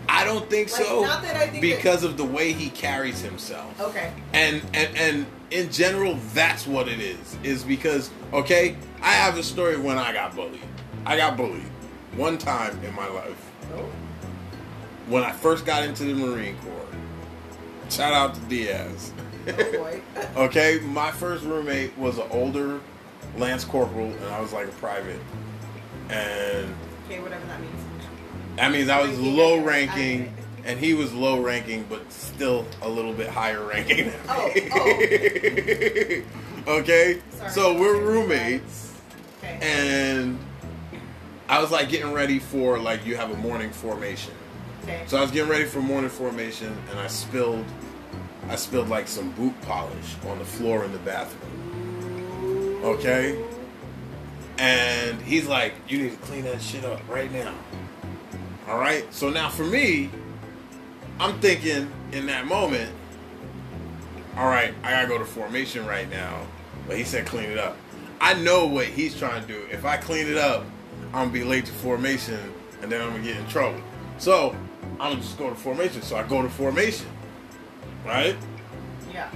I 0.08 0.24
don't 0.24 0.48
think 0.48 0.70
Like, 0.72 0.82
so. 0.86 1.00
not 1.02 1.22
that 1.22 1.36
I 1.36 1.48
think 1.48 1.60
because 1.62 2.04
of 2.04 2.16
the 2.16 2.24
way 2.24 2.52
he 2.52 2.70
carries 2.70 3.20
himself. 3.20 3.78
Okay. 3.80 4.12
and 4.32 4.62
and 4.72 4.96
and 4.96 5.26
in 5.50 5.70
general 5.70 6.16
that's 6.32 6.66
what 6.66 6.88
it 6.88 6.98
is 7.00 7.36
is 7.44 7.62
because 7.62 8.10
okay 8.32 8.76
i 9.02 9.12
have 9.12 9.38
a 9.38 9.42
story 9.44 9.76
when 9.76 9.96
i 9.96 10.12
got 10.12 10.34
bullied 10.34 10.58
i 11.04 11.16
got 11.16 11.36
bullied 11.36 11.62
one 12.16 12.36
time 12.36 12.76
in 12.82 12.92
my 12.96 13.06
life 13.06 13.50
Oh. 13.72 13.88
When 15.06 15.22
i 15.24 15.30
first 15.32 15.64
got 15.66 15.82
into 15.84 16.04
the 16.04 16.14
marine 16.14 16.56
corps 16.58 16.86
shout 17.90 18.12
out 18.12 18.34
to 18.34 18.40
diaz 18.42 19.12
Oh 19.48 19.52
boy. 19.72 20.00
okay 20.36 20.80
my 20.82 21.10
first 21.12 21.44
roommate 21.44 21.96
was 21.96 22.18
an 22.18 22.26
older 22.30 22.80
lance 23.38 23.64
corporal 23.64 24.06
and 24.06 24.24
i 24.26 24.40
was 24.40 24.52
like 24.52 24.66
a 24.66 24.72
private 24.72 25.20
and 26.08 26.74
okay, 27.06 27.20
whatever 27.20 27.44
that 27.46 27.60
means. 27.60 27.80
that 28.56 28.70
means 28.72 28.88
i 28.88 29.00
was 29.00 29.18
low 29.18 29.60
ranking 29.60 30.32
and 30.64 30.80
he 30.80 30.94
was 30.94 31.12
low 31.12 31.40
ranking 31.40 31.84
but 31.88 32.10
still 32.12 32.66
a 32.82 32.88
little 32.88 33.12
bit 33.12 33.28
higher 33.28 33.64
ranking 33.64 34.06
than 34.10 34.20
Oh, 34.28 34.50
oh. 34.74 36.22
okay 36.78 37.22
Sorry. 37.30 37.50
so 37.50 37.78
we're 37.78 38.00
roommates 38.00 38.92
Okay. 39.44 39.58
and 39.62 40.38
I 41.48 41.60
was 41.60 41.70
like 41.70 41.88
getting 41.90 42.12
ready 42.12 42.40
for 42.40 42.78
like 42.80 43.06
you 43.06 43.14
have 43.16 43.30
a 43.30 43.36
morning 43.36 43.70
formation. 43.70 44.32
Okay. 44.86 45.02
So 45.06 45.18
I 45.18 45.22
was 45.22 45.30
getting 45.30 45.50
ready 45.50 45.64
for 45.64 45.80
morning 45.80 46.10
formation 46.10 46.76
and 46.90 46.98
I 46.98 47.06
spilled 47.08 47.64
I 48.48 48.54
spilled 48.54 48.88
like 48.88 49.08
some 49.08 49.32
boot 49.32 49.60
polish 49.62 50.14
on 50.28 50.38
the 50.38 50.44
floor 50.44 50.84
in 50.84 50.92
the 50.92 50.98
bathroom. 50.98 52.80
Okay? 52.84 53.42
And 54.58 55.20
he's 55.20 55.46
like, 55.46 55.74
"You 55.88 55.98
need 55.98 56.10
to 56.12 56.16
clean 56.18 56.44
that 56.44 56.62
shit 56.62 56.84
up 56.84 57.00
right 57.08 57.30
now." 57.32 57.54
All 58.68 58.78
right? 58.78 59.12
So 59.12 59.30
now 59.30 59.48
for 59.48 59.64
me, 59.64 60.10
I'm 61.18 61.40
thinking 61.40 61.90
in 62.12 62.26
that 62.26 62.46
moment, 62.46 62.92
all 64.36 64.48
right, 64.48 64.74
I 64.82 64.90
got 64.90 65.02
to 65.02 65.08
go 65.08 65.18
to 65.18 65.24
formation 65.24 65.86
right 65.86 66.08
now. 66.10 66.46
But 66.86 66.96
he 66.96 67.04
said 67.04 67.26
clean 67.26 67.50
it 67.50 67.58
up. 67.58 67.76
I 68.20 68.34
know 68.34 68.66
what 68.66 68.86
he's 68.86 69.18
trying 69.18 69.42
to 69.42 69.48
do. 69.48 69.66
If 69.70 69.84
I 69.84 69.96
clean 69.96 70.26
it 70.28 70.36
up, 70.36 70.64
I'm 71.06 71.26
gonna 71.26 71.30
be 71.30 71.44
late 71.44 71.66
to 71.66 71.72
formation, 71.72 72.38
and 72.80 72.90
then 72.90 73.02
I'm 73.02 73.10
gonna 73.10 73.24
get 73.24 73.36
in 73.36 73.46
trouble. 73.48 73.80
So 74.18 74.54
I'm 75.00 75.20
just 75.20 75.38
go 75.38 75.50
to 75.50 75.56
formation. 75.56 76.02
So 76.02 76.16
I 76.16 76.22
go 76.22 76.42
to 76.42 76.48
formation, 76.48 77.06
right? 78.04 78.36
Yeah. 79.12 79.30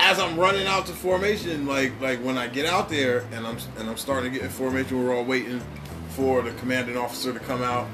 As 0.00 0.18
I'm 0.18 0.38
running 0.38 0.66
out 0.66 0.86
to 0.86 0.92
formation, 0.92 1.66
like 1.66 1.92
like 2.00 2.18
when 2.20 2.36
I 2.36 2.48
get 2.48 2.66
out 2.66 2.88
there 2.88 3.24
and 3.32 3.46
I'm 3.46 3.58
and 3.78 3.88
I'm 3.88 3.96
starting 3.96 4.32
to 4.32 4.38
get 4.38 4.44
in 4.44 4.50
formation, 4.50 5.02
we're 5.02 5.14
all 5.14 5.24
waiting 5.24 5.62
for 6.10 6.42
the 6.42 6.52
commanding 6.52 6.96
officer 6.96 7.32
to 7.32 7.40
come 7.40 7.62
out. 7.62 7.88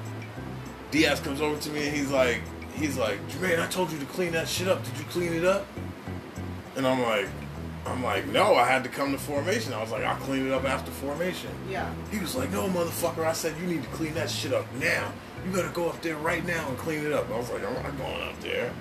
Diaz 0.91 1.21
comes 1.21 1.41
over 1.41 1.61
to 1.61 1.71
me 1.71 1.87
and 1.87 1.97
he's 1.97 2.11
like, 2.11 2.43
he's 2.75 2.97
like, 2.97 3.19
Jermaine, 3.29 3.61
I 3.61 3.67
told 3.69 3.93
you 3.93 3.99
to 3.99 4.07
clean 4.07 4.33
that 4.33 4.49
shit 4.49 4.69
up. 4.69 4.85
Did 4.85 4.99
you 4.99 5.05
clean 5.05 5.33
it 5.33 5.45
up? 5.45 5.67
And 6.77 6.87
I'm 6.87 7.01
like, 7.03 7.29
I'm 7.87 8.03
like, 8.03 8.27
no, 8.27 8.55
I 8.55 8.67
had 8.67 8.83
to 8.85 8.91
come 8.91 9.13
to 9.13 9.19
formation. 9.19 9.73
I 9.73 9.81
was 9.81 9.91
like, 9.91 10.03
I'll 10.03 10.21
clean 10.21 10.47
it 10.47 10.53
up 10.53 10.65
after 10.65 10.91
formation. 10.91 11.51
Yeah. 11.69 11.93
He 12.11 12.19
was 12.19 12.35
like, 12.35 12.51
no, 12.51 12.69
motherfucker. 12.69 13.25
I 13.25 13.33
said, 13.33 13.55
you 13.61 13.67
need 13.67 13.83
to 13.83 13.89
clean 13.91 14.15
that 14.15 14.31
shit 14.31 14.53
up 14.53 14.67
now. 14.75 15.13
You 15.45 15.53
better 15.53 15.71
go 15.71 15.89
up 15.89 16.01
there 16.03 16.17
right 16.17 16.45
now 16.47 16.69
and 16.69 16.77
clean 16.79 17.05
it 17.05 17.13
up. 17.13 17.31
I 17.31 17.39
was 17.39 17.51
like, 17.51 17.65
I'm 17.67 17.75
not 17.75 17.97
going 17.99 18.29
up 18.29 18.41
there. 18.41 18.73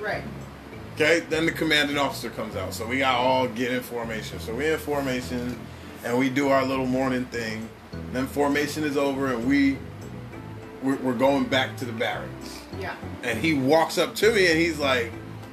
Right. 0.00 0.22
Okay, 0.94 1.20
then 1.20 1.46
the 1.46 1.52
commanding 1.52 1.98
officer 1.98 2.30
comes 2.30 2.56
out. 2.56 2.72
So 2.72 2.86
we 2.86 2.98
got 2.98 3.16
all 3.16 3.48
get 3.48 3.72
in 3.72 3.82
formation. 3.82 4.40
So 4.40 4.54
we're 4.54 4.74
in 4.74 4.78
formation 4.78 5.58
and 6.04 6.18
we 6.18 6.30
do 6.30 6.48
our 6.48 6.64
little 6.64 6.86
morning 6.86 7.26
thing. 7.26 7.68
Then 8.12 8.26
formation 8.26 8.84
is 8.84 8.96
over 8.96 9.32
and 9.32 9.46
we 9.46 9.78
we're, 10.82 10.96
we're 10.96 11.14
going 11.14 11.44
back 11.44 11.76
to 11.78 11.84
the 11.84 11.92
barracks. 11.92 12.60
Yeah. 12.78 12.94
And 13.22 13.38
he 13.38 13.54
walks 13.54 13.98
up 13.98 14.14
to 14.16 14.32
me 14.32 14.46
and 14.46 14.58
he's 14.58 14.78
like, 14.78 15.12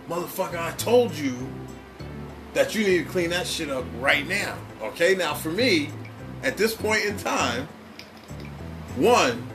"Motherfucker, 0.09 0.59
I 0.59 0.71
told 0.73 1.13
you 1.13 1.35
that 2.53 2.75
you 2.75 2.85
need 2.85 2.99
to 2.99 3.05
clean 3.05 3.31
that 3.31 3.47
shit 3.47 3.69
up 3.69 3.85
right 3.99 4.27
now." 4.27 4.57
Okay, 4.81 5.15
now 5.15 5.33
for 5.33 5.49
me, 5.49 5.89
at 6.43 6.57
this 6.57 6.75
point 6.75 7.05
in 7.05 7.17
time, 7.17 7.67
one, 8.95 9.47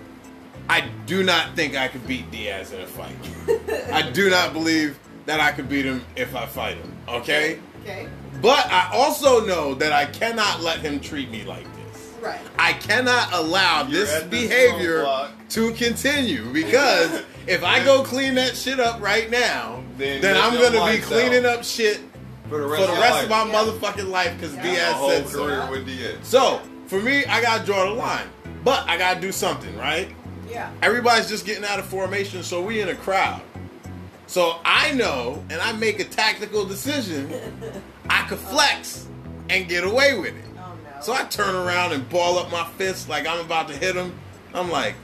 I 0.69 0.83
do 1.07 1.23
not 1.23 1.57
think 1.57 1.77
I 1.77 1.89
could 1.89 2.07
beat 2.07 2.31
Diaz 2.31 2.73
in 2.73 2.81
a 2.81 2.87
fight. 2.87 3.17
I 3.93 4.11
do 4.11 4.29
not 4.31 4.53
believe 4.53 4.99
that 5.27 5.41
I 5.41 5.53
could 5.53 5.69
beat 5.69 5.85
him 5.87 6.05
if 6.17 6.35
I 6.37 6.47
fight 6.47 6.77
him. 6.77 6.93
Okay? 7.09 7.59
Okay. 7.83 8.09
But 8.43 8.67
I 8.67 8.91
also 8.93 9.45
know 9.47 9.75
that 9.75 9.93
I 9.93 10.05
cannot 10.07 10.61
let 10.63 10.81
him 10.81 11.01
treat 11.01 11.31
me 11.31 11.45
like 11.45 11.65
this. 11.77 12.13
Right. 12.21 12.41
I 12.59 12.75
cannot 12.75 13.33
allow 13.33 13.83
You're 13.83 14.01
this 14.01 14.13
this 14.13 14.25
behavior 14.25 15.07
to 15.51 15.73
continue 15.73 16.53
because 16.53 17.23
if 17.47 17.63
I 17.65 17.83
go 17.85 18.03
clean 18.03 18.35
that 18.35 18.55
shit 18.57 18.79
up 18.79 19.01
right 19.01 19.31
now, 19.31 19.83
then, 19.97 20.21
Then 20.21 20.37
I'm 20.37 20.55
gonna 20.55 20.93
be 20.93 20.99
cleaning 21.01 21.47
out. 21.47 21.59
up 21.61 21.65
shit 21.65 22.01
For 22.49 22.59
the 22.61 22.65
for 22.69 22.73
rest, 22.73 22.87
the 22.87 22.93
of, 22.93 22.99
rest 22.99 23.25
of 23.25 23.31
your 23.31 23.47
my. 23.47 23.53
Yeah. 23.53 23.65
motherfucking 23.65 24.11
life 24.11 24.35
because 24.37 24.55
Yeah. 24.55 24.63
My 24.63 24.71
Diaz 24.71 24.93
whole 24.95 25.11
said 25.11 25.29
so. 25.29 25.45
career 25.47 25.71
with 25.71 25.87
Diaz. 25.87 26.17
So 26.23 26.61
for 26.89 27.01
me, 27.01 27.25
I 27.25 27.41
gotta 27.41 27.65
draw 27.65 27.85
the 27.87 27.93
line, 27.93 28.27
but 28.65 28.87
I 28.89 28.99
gotta 28.99 29.21
do 29.21 29.33
something, 29.33 29.75
right? 29.79 30.09
Yeah. 30.49 30.71
Everybody's 30.83 31.29
just 31.29 31.45
getting 31.45 31.65
out 31.65 31.79
of 31.79 31.87
formation, 31.87 32.43
so 32.43 32.63
we 32.63 32.81
in 32.81 32.89
a 32.89 32.95
crowd. 32.95 33.43
So 34.27 34.57
I 34.65 34.93
know, 34.93 35.43
and 35.51 35.61
I 35.61 35.73
make 35.73 36.01
a 36.01 36.05
tactical 36.05 36.65
decision. 36.65 37.33
I 38.11 38.27
could 38.27 38.39
flex 38.39 39.07
and 39.49 39.69
get 39.69 39.85
away 39.85 40.19
with 40.19 40.35
it. 40.35 40.45
Oh 40.57 40.75
no. 40.85 41.01
So 41.01 41.13
I 41.13 41.25
turn 41.25 41.55
around 41.55 41.93
and 41.93 42.09
ball 42.09 42.39
up 42.39 42.51
my 42.51 42.67
fist 42.77 43.09
like 43.09 43.27
I'm 43.27 43.45
about 43.45 43.69
to 43.69 43.75
hit 43.75 43.97
him. 43.97 44.19
I'm 44.55 44.71
like, 44.71 44.95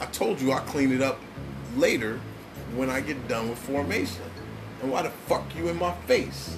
I 0.00 0.06
told 0.06 0.40
you 0.40 0.52
I'll 0.52 0.60
clean 0.60 0.92
it 0.92 1.02
up 1.02 1.18
later 1.76 2.20
when 2.74 2.90
I 2.90 3.00
get 3.00 3.28
done 3.28 3.48
with 3.48 3.58
formation. 3.58 4.22
And 4.82 4.90
why 4.90 5.02
the 5.02 5.10
fuck 5.10 5.44
you 5.56 5.68
in 5.68 5.78
my 5.78 5.94
face? 6.06 6.56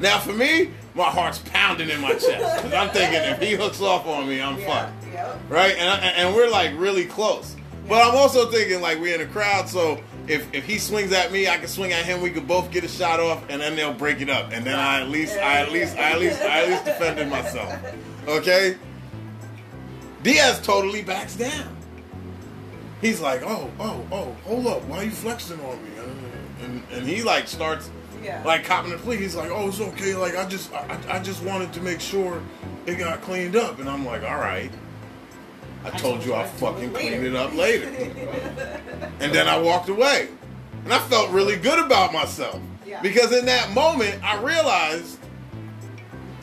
Now 0.00 0.18
for 0.18 0.32
me, 0.32 0.70
my 0.94 1.04
heart's 1.04 1.38
pounding 1.38 1.88
in 1.88 2.00
my 2.00 2.12
chest 2.12 2.56
because 2.56 2.72
I'm 2.72 2.90
thinking 2.90 3.20
if 3.22 3.40
he 3.40 3.54
hooks 3.54 3.80
off 3.80 4.06
on 4.06 4.28
me, 4.28 4.42
I'm 4.42 4.58
yeah. 4.58 4.66
fucked 4.66 5.05
Yep. 5.16 5.38
right? 5.48 5.74
And, 5.76 6.04
and 6.04 6.34
we're 6.34 6.48
like 6.50 6.72
really 6.76 7.04
close. 7.06 7.56
But 7.88 8.06
I'm 8.06 8.16
also 8.16 8.50
thinking 8.50 8.80
like 8.80 8.98
we're 9.00 9.14
in 9.14 9.20
a 9.20 9.30
crowd, 9.30 9.68
so 9.68 10.00
if 10.26 10.52
if 10.52 10.64
he 10.64 10.78
swings 10.78 11.12
at 11.12 11.30
me, 11.30 11.48
I 11.48 11.56
can 11.56 11.68
swing 11.68 11.92
at 11.92 12.04
him. 12.04 12.20
We 12.20 12.30
could 12.30 12.48
both 12.48 12.70
get 12.72 12.82
a 12.82 12.88
shot 12.88 13.20
off, 13.20 13.44
and 13.48 13.60
then 13.62 13.76
they'll 13.76 13.92
break 13.94 14.20
it 14.20 14.28
up. 14.28 14.50
And 14.52 14.66
then 14.66 14.76
I 14.78 15.00
at 15.02 15.08
least, 15.08 15.36
I 15.36 15.60
at 15.60 15.70
least, 15.70 15.96
I 15.96 16.10
at 16.12 16.18
least, 16.20 16.40
I 16.40 16.62
at 16.64 16.68
least 16.68 16.84
defended 16.84 17.28
myself. 17.28 17.72
Okay. 18.26 18.76
Diaz 20.24 20.60
totally 20.62 21.02
backs 21.02 21.36
down. 21.36 21.76
He's 23.00 23.20
like, 23.20 23.42
oh, 23.44 23.70
oh, 23.78 24.04
oh, 24.10 24.34
hold 24.44 24.66
up, 24.66 24.82
why 24.84 24.98
are 24.98 25.04
you 25.04 25.10
flexing 25.10 25.60
on 25.60 25.84
me? 25.84 25.90
And, 26.64 26.82
and 26.90 27.06
he 27.06 27.22
like 27.22 27.46
starts 27.46 27.90
Yeah. 28.24 28.42
like 28.44 28.64
copping 28.64 28.90
the 28.90 28.98
plea. 28.98 29.18
He's 29.18 29.36
like, 29.36 29.50
"Oh, 29.50 29.68
it's 29.68 29.78
okay. 29.80 30.14
Like, 30.16 30.34
I 30.34 30.46
just, 30.48 30.72
I, 30.72 30.98
I 31.08 31.18
just 31.20 31.42
wanted 31.44 31.72
to 31.74 31.80
make 31.82 32.00
sure 32.00 32.42
it 32.86 32.96
got 32.96 33.20
cleaned 33.20 33.54
up." 33.54 33.78
And 33.78 33.88
I'm 33.88 34.04
like, 34.04 34.22
"All 34.24 34.38
right." 34.38 34.72
I 35.84 35.90
told 35.90 36.24
you 36.24 36.34
I'll 36.34 36.46
fucking 36.46 36.92
clean 36.92 37.12
it 37.12 37.36
up 37.36 37.54
later. 37.54 37.86
And 39.20 39.32
then 39.32 39.46
I 39.48 39.58
walked 39.58 39.88
away, 39.88 40.28
and 40.84 40.92
I 40.92 40.98
felt 40.98 41.30
really 41.30 41.56
good 41.56 41.78
about 41.78 42.12
myself 42.12 42.60
Yeah. 42.84 43.00
because 43.02 43.32
in 43.32 43.46
that 43.46 43.70
moment 43.72 44.22
I 44.24 44.40
realized, 44.42 45.18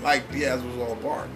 like 0.01 0.29
Diaz 0.31 0.61
was 0.63 0.77
all 0.77 0.95
bark. 0.95 1.29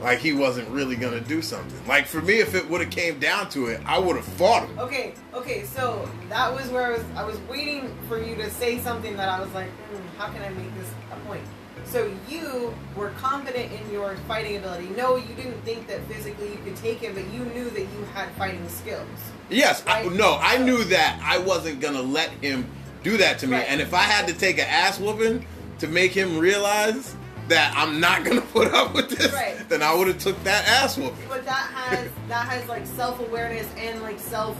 Like 0.00 0.18
he 0.18 0.32
wasn't 0.32 0.66
really 0.70 0.96
gonna 0.96 1.20
do 1.20 1.42
something. 1.42 1.78
Like 1.86 2.06
for 2.06 2.22
me, 2.22 2.38
if 2.40 2.54
it 2.54 2.68
would 2.70 2.80
have 2.80 2.90
came 2.90 3.18
down 3.18 3.50
to 3.50 3.66
it, 3.66 3.82
I 3.84 3.98
would 3.98 4.16
have 4.16 4.24
fought 4.24 4.66
him. 4.66 4.78
Okay, 4.78 5.12
okay, 5.34 5.64
so 5.64 6.08
that 6.30 6.50
was 6.54 6.68
where 6.70 6.86
I 6.86 6.90
was. 6.92 7.02
I 7.16 7.22
was 7.24 7.38
waiting 7.50 7.94
for 8.08 8.18
you 8.18 8.34
to 8.36 8.50
say 8.50 8.78
something 8.78 9.14
that 9.18 9.28
I 9.28 9.38
was 9.40 9.52
like, 9.52 9.68
hmm, 9.68 10.18
how 10.18 10.28
can 10.32 10.40
I 10.42 10.48
make 10.50 10.74
this 10.78 10.90
a 11.12 11.16
point? 11.28 11.42
So 11.90 12.08
you 12.28 12.72
were 12.94 13.10
confident 13.18 13.72
in 13.72 13.92
your 13.92 14.14
fighting 14.28 14.56
ability. 14.56 14.90
No, 14.96 15.16
you 15.16 15.34
didn't 15.34 15.60
think 15.62 15.88
that 15.88 16.00
physically 16.04 16.52
you 16.52 16.58
could 16.64 16.76
take 16.76 16.98
him, 16.98 17.14
but 17.14 17.24
you 17.32 17.44
knew 17.46 17.68
that 17.68 17.80
you 17.80 18.04
had 18.14 18.30
fighting 18.32 18.68
skills. 18.68 19.08
Yes, 19.48 19.82
I, 19.88 20.04
no, 20.04 20.38
I 20.40 20.58
knew 20.58 20.84
that 20.84 21.20
I 21.20 21.38
wasn't 21.38 21.80
gonna 21.80 22.02
let 22.02 22.30
him 22.30 22.70
do 23.02 23.16
that 23.16 23.40
to 23.40 23.48
me, 23.48 23.56
Right. 23.56 23.66
and 23.68 23.80
if 23.80 23.92
I 23.92 24.02
had 24.02 24.28
to 24.28 24.34
take 24.34 24.58
an 24.58 24.66
ass 24.68 25.00
whooping 25.00 25.44
to 25.80 25.88
make 25.88 26.12
him 26.12 26.38
realize 26.38 27.16
that 27.48 27.74
I'm 27.76 27.98
not 27.98 28.24
gonna 28.24 28.40
put 28.52 28.72
up 28.72 28.94
with 28.94 29.10
this, 29.10 29.32
Right. 29.32 29.56
then 29.68 29.82
I 29.82 29.92
would 29.92 30.06
have 30.06 30.18
took 30.18 30.40
that 30.44 30.68
ass 30.68 30.96
whooping. 30.96 31.26
But 31.28 31.44
that 31.44 31.72
has 31.74 32.08
that 32.28 32.46
has 32.46 32.68
like 32.68 32.86
self 32.86 33.18
awareness 33.18 33.66
and 33.76 34.00
like 34.00 34.20
self 34.20 34.56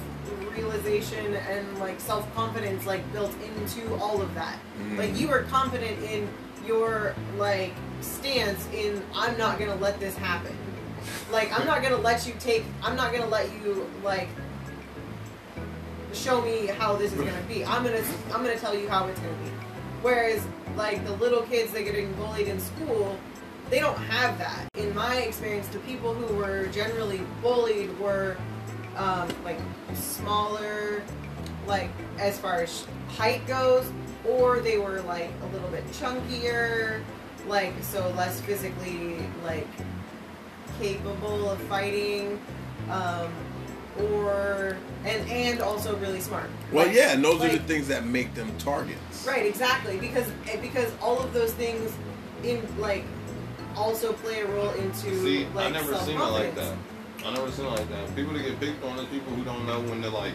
realization 0.57 1.35
and 1.35 1.79
like 1.79 2.01
self 2.01 2.33
confidence 2.35 2.87
like 2.87 3.11
built 3.13 3.33
into 3.43 3.95
all 3.95 4.21
of 4.21 4.35
that. 4.35 4.59
Like 4.97 5.11
mm-hmm. 5.11 5.17
you 5.17 5.29
were 5.29 5.43
confident 5.43 6.03
in 6.03 6.29
your 6.71 7.17
like 7.37 7.73
stance 8.01 8.65
in 8.73 9.03
I'm 9.13 9.37
not 9.37 9.59
gonna 9.59 9.75
let 9.75 9.99
this 9.99 10.17
happen. 10.17 10.57
Like 11.33 11.51
I'm 11.59 11.67
not 11.67 11.83
gonna 11.83 11.97
let 11.97 12.29
you 12.29 12.35
take 12.39 12.65
I'm 12.81 12.95
not 12.95 13.13
gonna 13.13 13.27
let 13.27 13.51
you 13.53 13.91
like 14.05 14.29
show 16.13 16.41
me 16.43 16.67
how 16.67 16.95
this 16.95 17.13
is 17.13 17.19
gonna 17.19 17.43
be. 17.49 17.65
I'm 17.65 17.83
gonna 17.83 18.05
I'm 18.33 18.45
gonna 18.45 18.57
tell 18.57 18.77
you 18.77 18.89
how 18.89 19.09
it's 19.09 19.19
gonna 19.19 19.33
be. 19.33 19.51
Whereas 20.03 20.47
like 20.77 21.05
the 21.05 21.13
little 21.15 21.43
kids 21.43 21.73
that 21.73 21.83
getting 21.83 22.13
bullied 22.13 22.47
in 22.47 22.61
school, 22.61 23.19
they 23.69 23.81
don't 23.81 23.99
have 23.99 24.39
that. 24.39 24.69
In 24.77 24.95
my 24.95 25.17
experience, 25.17 25.67
the 25.69 25.81
people 25.81 26.15
who 26.15 26.37
were 26.37 26.67
generally 26.67 27.21
bullied 27.43 27.99
were 27.99 28.37
um, 28.97 29.29
like 29.45 29.59
smaller, 29.95 31.03
like 31.67 31.91
as 32.19 32.39
far 32.39 32.63
as 32.63 32.87
height 33.17 33.45
goes, 33.49 33.91
or 34.27 34.61
they 34.61 34.79
were 34.79 35.01
like 35.03 35.31
a 35.43 35.47
little 35.53 35.69
bit 35.69 35.85
chunkier, 35.93 37.03
like 37.47 37.73
so 37.83 38.09
less 38.17 38.41
physically 38.43 39.19
like 39.45 39.67
capable 40.79 41.51
of 41.51 41.59
fighting, 41.63 42.41
um, 42.91 43.31
or 44.01 44.77
and 45.05 45.31
and 45.31 45.61
also 45.61 45.97
really 45.97 46.21
smart. 46.21 46.49
Well, 46.73 46.87
Like- 46.87 46.97
yeah, 46.97 47.13
and 47.13 47.25
those 47.25 47.43
are 47.45 47.49
the 47.49 47.59
things 47.59 47.89
that 47.89 48.05
make 48.05 48.35
them 48.35 48.51
targets. 48.59 49.27
Right, 49.27 49.47
exactly. 49.47 49.99
Because 49.99 50.27
eh, 50.49 50.57
because 50.61 50.91
all 51.03 51.19
of 51.21 51.33
those 51.33 51.53
things 51.53 51.93
in 52.43 52.67
like 52.79 53.05
also 53.77 54.13
play 54.15 54.41
a 54.41 54.47
role 54.47 54.71
into 54.71 55.15
See, 55.23 55.47
like 55.55 55.67
I 55.67 55.71
never 55.71 55.95
seen 55.97 56.17
it 56.17 56.25
like 56.25 56.55
that. 56.55 56.65
self-confidence. 56.65 56.79
I 57.25 57.35
never 57.35 57.51
seen 57.53 57.67
it 57.67 57.71
like 57.71 57.89
that. 57.91 58.17
People 58.17 58.33
that 58.35 58.43
get 58.43 58.61
picked 58.61 58.83
on 58.85 58.99
is 58.99 59.07
people 59.07 59.33
who 59.35 59.45
don't 59.45 59.67
know 59.67 59.81
when 59.81 60.01
to 60.03 60.09
like 60.11 60.33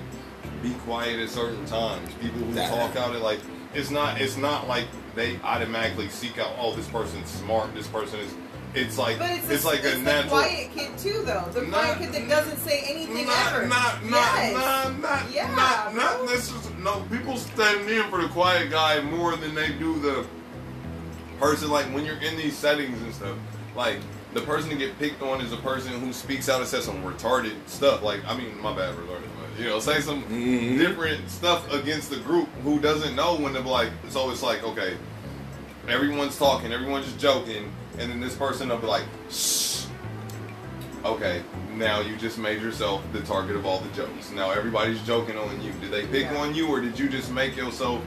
be 0.61 0.71
quiet 0.85 1.19
at 1.19 1.29
certain 1.29 1.65
times. 1.65 2.07
People 2.21 2.39
who 2.41 2.53
That- 2.53 2.69
talk 2.69 2.95
out 2.95 3.15
at 3.15 3.21
like 3.21 3.39
it's 3.75 3.91
not. 3.91 4.19
It's 4.21 4.37
not 4.37 4.67
like 4.67 4.85
they 5.15 5.39
automatically 5.43 6.09
seek 6.09 6.37
out. 6.39 6.51
Oh, 6.59 6.75
this 6.75 6.87
person's 6.87 7.29
smart. 7.29 7.73
This 7.75 7.87
person 7.87 8.19
is. 8.19 8.33
It's 8.73 8.97
like 8.97 9.19
But 9.19 9.31
it's, 9.31 9.49
it's, 9.49 9.63
the, 9.63 9.69
like 9.69 9.79
it's 9.85 9.93
a 9.93 9.97
the 9.99 10.03
natural. 10.03 10.29
quiet 10.31 10.69
kid 10.75 10.97
too, 10.97 11.21
though. 11.25 11.45
The 11.53 11.61
Not- 11.61 11.95
quiet 11.95 11.97
kid 11.99 12.11
that 12.11 12.27
doesn't 12.27 12.57
say 12.57 12.81
anything 12.85 13.25
Not, 13.25 13.53
ever. 13.53 13.67
not, 13.67 14.03
not, 14.03 14.11
yes. 14.11 14.53
not, 14.53 14.99
not, 14.99 15.31
Yeah, 15.33 15.55
not, 15.55 15.95
not 15.95 16.25
necessarily. 16.25 16.81
No, 16.83 16.99
people 17.09 17.37
stand 17.37 17.89
in 17.89 18.03
for 18.09 18.21
the 18.21 18.27
quiet 18.27 18.69
guy 18.71 18.99
more 18.99 19.37
than 19.37 19.55
they 19.55 19.69
do 19.79 19.97
the 20.01 20.25
person. 21.39 21.69
Like 21.69 21.85
when 21.93 22.03
you're 22.03 22.17
in 22.21 22.35
these 22.35 22.57
settings 22.57 23.01
and 23.01 23.13
stuff, 23.13 23.37
like 23.77 23.99
the 24.35 24.41
person 24.41 24.69
to 24.69 24.75
get 24.75 24.99
picked 24.99 25.21
on 25.23 25.39
is 25.41 25.51
a 25.53 25.57
person 25.57 25.93
who 25.99 26.11
speaks 26.13 26.49
out 26.49 26.59
and 26.59 26.67
says 26.67 26.83
some 26.83 27.01
retarded 27.03 27.53
stuff. 27.67 28.03
Like 28.03 28.19
I 28.27 28.37
mean, 28.37 28.61
my 28.61 28.75
bad, 28.75 28.93
retarded. 28.93 29.23
But, 29.39 29.59
you 29.63 29.67
know, 29.69 29.79
say 29.79 30.01
some 30.01 30.23
Mhm. 30.25 30.77
different 30.77 31.29
stuff 31.31 31.71
against 31.73 32.09
the 32.09 32.17
group 32.17 32.49
who 32.63 32.79
doesn't 32.79 33.15
know 33.15 33.35
when 33.37 33.53
to 33.53 33.61
be 33.61 33.69
like. 33.69 33.89
So 34.09 34.29
it's 34.29 34.43
like 34.43 34.61
okay, 34.63 34.97
everyone's 35.87 36.37
talking, 36.37 36.71
everyone's 36.73 37.05
just 37.05 37.17
joking, 37.19 37.71
and 37.97 38.11
then 38.11 38.19
this 38.19 38.35
person 38.35 38.69
will 38.69 38.77
be 38.77 38.87
like, 38.87 39.03
shh. 39.31 39.85
Okay, 41.05 41.41
now 41.75 42.01
you 42.01 42.15
just 42.17 42.37
made 42.37 42.61
yourself 42.61 43.01
the 43.13 43.21
target 43.21 43.55
of 43.55 43.65
all 43.65 43.79
the 43.79 43.89
jokes. 43.95 44.31
Now 44.31 44.51
everybody's 44.51 44.99
joking 45.03 45.37
on 45.37 45.61
you. 45.61 45.71
Did 45.79 45.91
they 45.91 46.05
pick 46.07 46.29
Yeah. 46.31 46.41
on 46.41 46.53
you, 46.53 46.67
or 46.67 46.81
did 46.81 46.99
you 46.99 47.07
just 47.07 47.31
make 47.31 47.55
yourself 47.55 48.01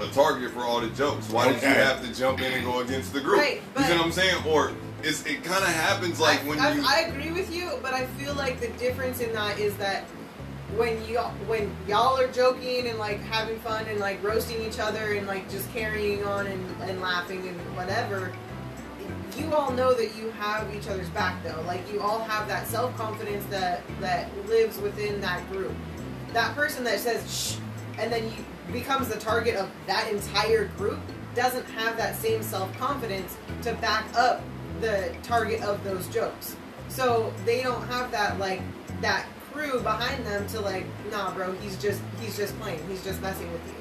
a 0.00 0.06
target 0.08 0.50
for 0.52 0.60
all 0.64 0.80
the 0.80 0.88
jokes? 0.88 1.28
Why 1.30 1.52
did 1.52 1.62
you 1.62 1.68
have 1.68 2.02
to 2.06 2.12
jump 2.14 2.40
in 2.42 2.52
and 2.52 2.64
go 2.66 2.80
against 2.80 3.12
the 3.14 3.20
group? 3.20 3.38
Right, 3.38 3.62
you 3.78 3.84
see 3.84 3.92
what 3.96 4.04
I'm 4.04 4.12
saying? 4.12 4.42
Or 4.46 4.72
it's, 5.02 5.24
it 5.26 5.42
kind 5.42 5.62
of 5.62 5.70
happens 5.70 6.20
like 6.20 6.42
I, 6.42 6.48
when 6.48 6.58
I, 6.58 6.74
you. 6.74 6.84
I 6.86 7.00
agree 7.00 7.30
with 7.32 7.54
you, 7.54 7.70
but 7.82 7.94
I 7.94 8.06
feel 8.06 8.34
like 8.34 8.60
the 8.60 8.68
difference 8.78 9.20
in 9.20 9.32
that 9.32 9.58
is 9.58 9.76
that 9.76 10.04
when 10.76 11.04
you 11.04 11.18
when 11.18 11.74
y'all 11.88 12.16
are 12.18 12.28
joking 12.28 12.86
and 12.86 12.98
like 12.98 13.20
having 13.20 13.58
fun 13.60 13.86
and 13.86 13.98
like 13.98 14.22
roasting 14.22 14.62
each 14.62 14.78
other 14.78 15.14
and 15.14 15.26
like 15.26 15.50
just 15.50 15.70
carrying 15.72 16.24
on 16.24 16.46
and, 16.46 16.82
and 16.82 17.00
laughing 17.00 17.46
and 17.48 17.56
whatever, 17.76 18.32
you 19.36 19.52
all 19.54 19.72
know 19.72 19.92
that 19.92 20.16
you 20.16 20.30
have 20.32 20.72
each 20.74 20.88
other's 20.88 21.08
back 21.10 21.42
though. 21.42 21.60
Like 21.66 21.90
you 21.92 22.00
all 22.00 22.20
have 22.20 22.46
that 22.48 22.66
self 22.66 22.96
confidence 22.96 23.44
that 23.46 23.82
that 24.00 24.28
lives 24.46 24.78
within 24.78 25.20
that 25.20 25.48
group. 25.50 25.74
That 26.32 26.54
person 26.54 26.84
that 26.84 27.00
says 27.00 27.22
shh 27.28 27.56
and 27.98 28.12
then 28.12 28.24
you 28.24 28.44
becomes 28.72 29.08
the 29.08 29.18
target 29.18 29.56
of 29.56 29.68
that 29.86 30.10
entire 30.12 30.66
group 30.76 31.00
doesn't 31.34 31.66
have 31.70 31.96
that 31.96 32.16
same 32.16 32.42
self 32.42 32.72
confidence 32.78 33.36
to 33.62 33.74
back 33.74 34.04
up 34.16 34.42
the 34.80 35.14
target 35.22 35.62
of 35.62 35.82
those 35.84 36.06
jokes. 36.08 36.56
So 36.88 37.32
they 37.44 37.62
don't 37.62 37.86
have 37.88 38.10
that 38.10 38.38
like 38.38 38.62
that 39.00 39.26
crew 39.52 39.80
behind 39.80 40.24
them 40.26 40.46
to 40.48 40.60
like, 40.60 40.84
nah, 41.10 41.32
bro, 41.34 41.52
he's 41.52 41.80
just 41.80 42.00
he's 42.20 42.36
just 42.36 42.58
playing, 42.60 42.86
he's 42.88 43.02
just 43.04 43.20
messing 43.22 43.50
with 43.52 43.66
you. 43.66 43.74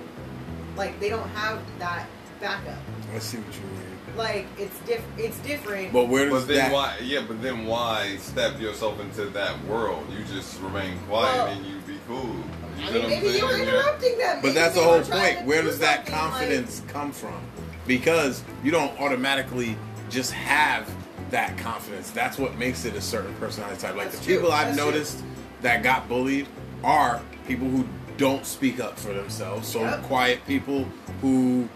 Like 0.75 0.99
they 0.99 1.09
don't 1.09 1.27
have 1.29 1.59
that 1.79 2.05
backup. 2.39 2.77
I 3.13 3.19
see 3.19 3.37
what 3.37 3.53
you 3.55 3.61
mean. 3.61 4.17
Like 4.17 4.47
it's 4.57 4.77
diff 4.81 5.03
it's 5.17 5.37
different. 5.39 5.91
But 5.93 6.07
where 6.07 6.29
does 6.29 6.45
But 6.45 6.47
then 6.53 6.57
that? 6.57 6.73
why? 6.73 6.97
Yeah, 7.01 7.23
but 7.27 7.41
then 7.41 7.65
why 7.65 8.17
step 8.17 8.59
yourself 8.59 8.99
into 8.99 9.25
that 9.25 9.63
world? 9.65 10.05
You 10.11 10.23
just 10.25 10.59
remain 10.61 10.97
quiet 11.07 11.35
Well, 11.35 11.47
and 11.47 11.65
you 11.65 11.75
be 11.87 11.97
cool. 12.07 12.35
You 12.77 12.85
I 12.87 12.91
mean, 12.91 13.09
maybe 13.09 13.27
you 13.37 13.45
were 13.45 13.51
saying? 13.51 13.67
Yeah. 13.67 13.73
interrupting 13.73 14.17
them. 14.17 14.35
But 14.37 14.43
Maybe 14.43 14.53
that's 14.59 14.75
the 14.75 14.81
whole 14.83 15.01
point. 15.01 15.45
Where 15.45 15.61
do 15.61 15.67
does 15.67 15.79
that 15.79 16.07
something, 16.07 16.13
like- 16.13 16.21
confidence 16.31 16.81
come 16.87 17.11
from? 17.11 17.39
Because 17.87 18.43
you 18.63 18.71
don't 18.71 18.97
automatically 18.99 19.75
just 20.09 20.31
have 20.33 20.89
that 21.31 21.57
confidence. 21.57 22.11
That's 22.11 22.37
what 22.37 22.57
makes 22.57 22.85
it 22.85 22.95
a 22.95 23.01
certain 23.01 23.33
personality 23.35 23.79
type. 23.79 23.95
Like 23.95 24.05
That's 24.11 24.19
the 24.19 24.25
true. 24.25 24.35
people 24.37 24.51
I've 24.51 24.67
That's 24.67 24.77
true. 24.77 24.85
noticed 24.91 25.23
that 25.61 25.83
got 25.83 26.07
bullied 26.09 26.47
are 26.83 27.21
people 27.47 27.67
who 27.67 27.87
don't 28.17 28.45
speak 28.45 28.79
up 28.79 28.97
for 28.97 29.13
themselves. 29.13 29.67
So 29.67 29.81
Yep. 29.81 30.03
quiet 30.03 30.45
people 30.45 30.85
who 31.21 31.67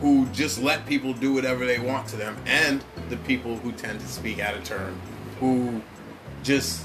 who 0.00 0.26
just 0.26 0.60
let 0.62 0.86
people 0.86 1.12
do 1.12 1.32
whatever 1.32 1.66
they 1.66 1.80
want 1.80 2.06
to 2.06 2.14
them 2.16 2.36
and 2.46 2.84
the 3.10 3.16
people 3.18 3.56
who 3.56 3.72
tend 3.72 3.98
to 3.98 4.06
speak 4.06 4.38
out 4.38 4.54
of 4.54 4.62
turn 4.62 4.96
who 5.40 5.80
just 6.44 6.82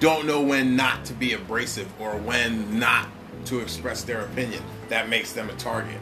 don't 0.00 0.26
know 0.26 0.40
when 0.42 0.74
not 0.74 1.04
to 1.04 1.12
be 1.12 1.34
abrasive 1.34 1.88
or 2.00 2.16
when 2.16 2.80
not 2.80 3.08
to 3.44 3.60
express 3.60 4.02
their 4.02 4.22
opinion. 4.22 4.60
That 4.88 5.08
makes 5.08 5.32
them 5.32 5.48
a 5.50 5.54
target. 5.54 6.00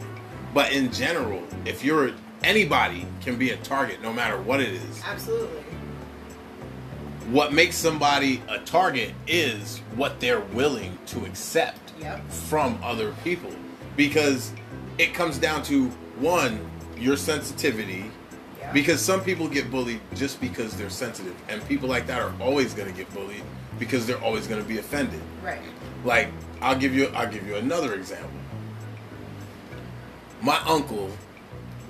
But 0.53 0.71
in 0.73 0.91
general, 0.91 1.43
if 1.65 1.83
you're 1.83 2.11
anybody 2.43 3.05
can 3.21 3.37
be 3.37 3.51
a 3.51 3.57
target 3.57 4.01
no 4.01 4.11
matter 4.13 4.39
what 4.41 4.59
it 4.59 4.69
is. 4.69 5.01
Absolutely. 5.05 5.61
What 7.29 7.53
makes 7.53 7.75
somebody 7.77 8.41
a 8.49 8.59
target 8.59 9.13
is 9.27 9.79
what 9.95 10.19
they're 10.19 10.41
willing 10.41 10.97
to 11.07 11.25
accept 11.25 11.79
Yep. 11.99 12.29
from 12.29 12.79
other 12.83 13.13
people 13.23 13.51
because 13.95 14.51
it 14.97 15.13
comes 15.13 15.37
down 15.37 15.63
to 15.63 15.87
one 16.19 16.59
your 16.97 17.15
sensitivity 17.15 18.11
because 18.73 18.99
some 19.01 19.21
people 19.21 19.47
get 19.47 19.69
bullied 19.69 20.01
just 20.15 20.41
because 20.41 20.75
they're 20.75 20.89
sensitive 20.89 21.35
and 21.49 21.65
people 21.67 21.87
like 21.87 22.07
that 22.07 22.21
are 22.21 22.33
always 22.41 22.73
going 22.73 22.89
to 22.89 22.97
get 22.97 23.11
bullied 23.13 23.43
because 23.77 24.05
they're 24.07 24.21
always 24.21 24.47
going 24.47 24.61
to 24.61 24.67
be 24.67 24.79
offended 24.79 25.21
right. 25.43 25.61
like 26.03 26.29
i'll 26.61 26.77
give 26.77 26.95
you 26.95 27.07
i'll 27.09 27.29
give 27.31 27.45
you 27.47 27.55
another 27.55 27.93
example 27.93 28.29
my 30.41 30.57
uncle 30.65 31.09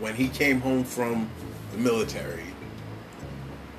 when 0.04 0.14
he 0.16 0.28
came 0.28 0.60
home 0.60 0.84
from 0.84 1.30
the 1.72 1.78
military 1.78 2.44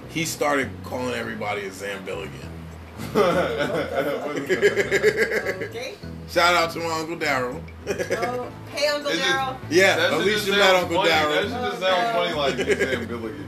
he 0.09 0.25
started 0.25 0.71
calling 0.83 1.13
everybody 1.15 1.61
a 1.67 1.71
zambilligan 1.71 2.49
Okay. 5.67 5.95
shout 6.29 6.55
out 6.55 6.71
to 6.73 6.79
my 6.79 6.99
uncle 7.01 7.17
daryl 7.19 7.61
Oh, 7.87 8.51
hey, 8.75 8.87
Uncle 8.89 9.11
Daryl. 9.13 9.57
yeah 9.69 9.97
That 9.97 10.13
at 10.15 10.21
least 10.21 10.47
you 10.47 10.53
met 10.53 10.75
uncle 10.75 10.97
funny. 10.97 11.09
That 11.11 11.43
shit 11.43 11.51
daryl 11.53 11.71
just 11.71 11.81
sounds 11.81 12.11
funny 12.17 12.33
like 12.35 12.57
you 12.67 12.75
Sam 12.77 13.07
Billigan. 13.07 13.47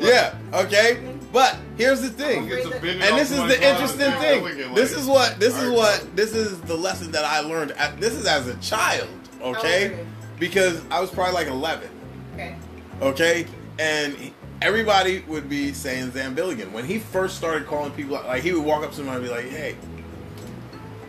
yeah 0.00 0.34
okay 0.52 1.00
but 1.32 1.56
here's 1.76 2.00
the 2.00 2.10
thing 2.10 2.42
and 2.42 3.18
this 3.18 3.32
is 3.32 3.38
the 3.38 3.56
interesting 3.68 3.98
Sam 4.12 4.20
thing. 4.44 4.74
This 4.74 4.92
is 4.92 5.06
what 5.08 5.40
this 5.40 5.56
is 5.60 5.68
what 5.72 6.14
this 6.14 6.32
is 6.32 6.60
the 6.60 6.76
lesson 6.76 7.10
that 7.10 7.24
I 7.24 7.40
learned. 7.40 7.72
At, 7.72 7.98
this 8.00 8.12
is 8.12 8.24
as 8.24 8.46
a 8.46 8.54
child, 8.58 9.08
How 9.40 9.46
old 9.46 9.56
are 9.56 9.58
okay? 9.58 9.98
Because 10.38 10.80
I 10.92 11.00
was 11.00 11.10
probably 11.10 11.34
like 11.34 11.48
11, 11.48 11.88
Okay. 13.00 13.46
And 13.78 14.32
everybody 14.62 15.20
would 15.26 15.48
be 15.48 15.72
saying 15.72 16.12
Zambilligan. 16.12 16.72
When 16.72 16.84
he 16.84 16.98
first 16.98 17.36
started 17.36 17.66
calling 17.66 17.92
people, 17.92 18.14
like 18.26 18.42
he 18.42 18.52
would 18.52 18.64
walk 18.64 18.82
up 18.84 18.90
to 18.90 18.96
somebody 18.96 19.18
and 19.18 19.24
be 19.26 19.30
like, 19.30 19.48
"Hey, 19.48 19.76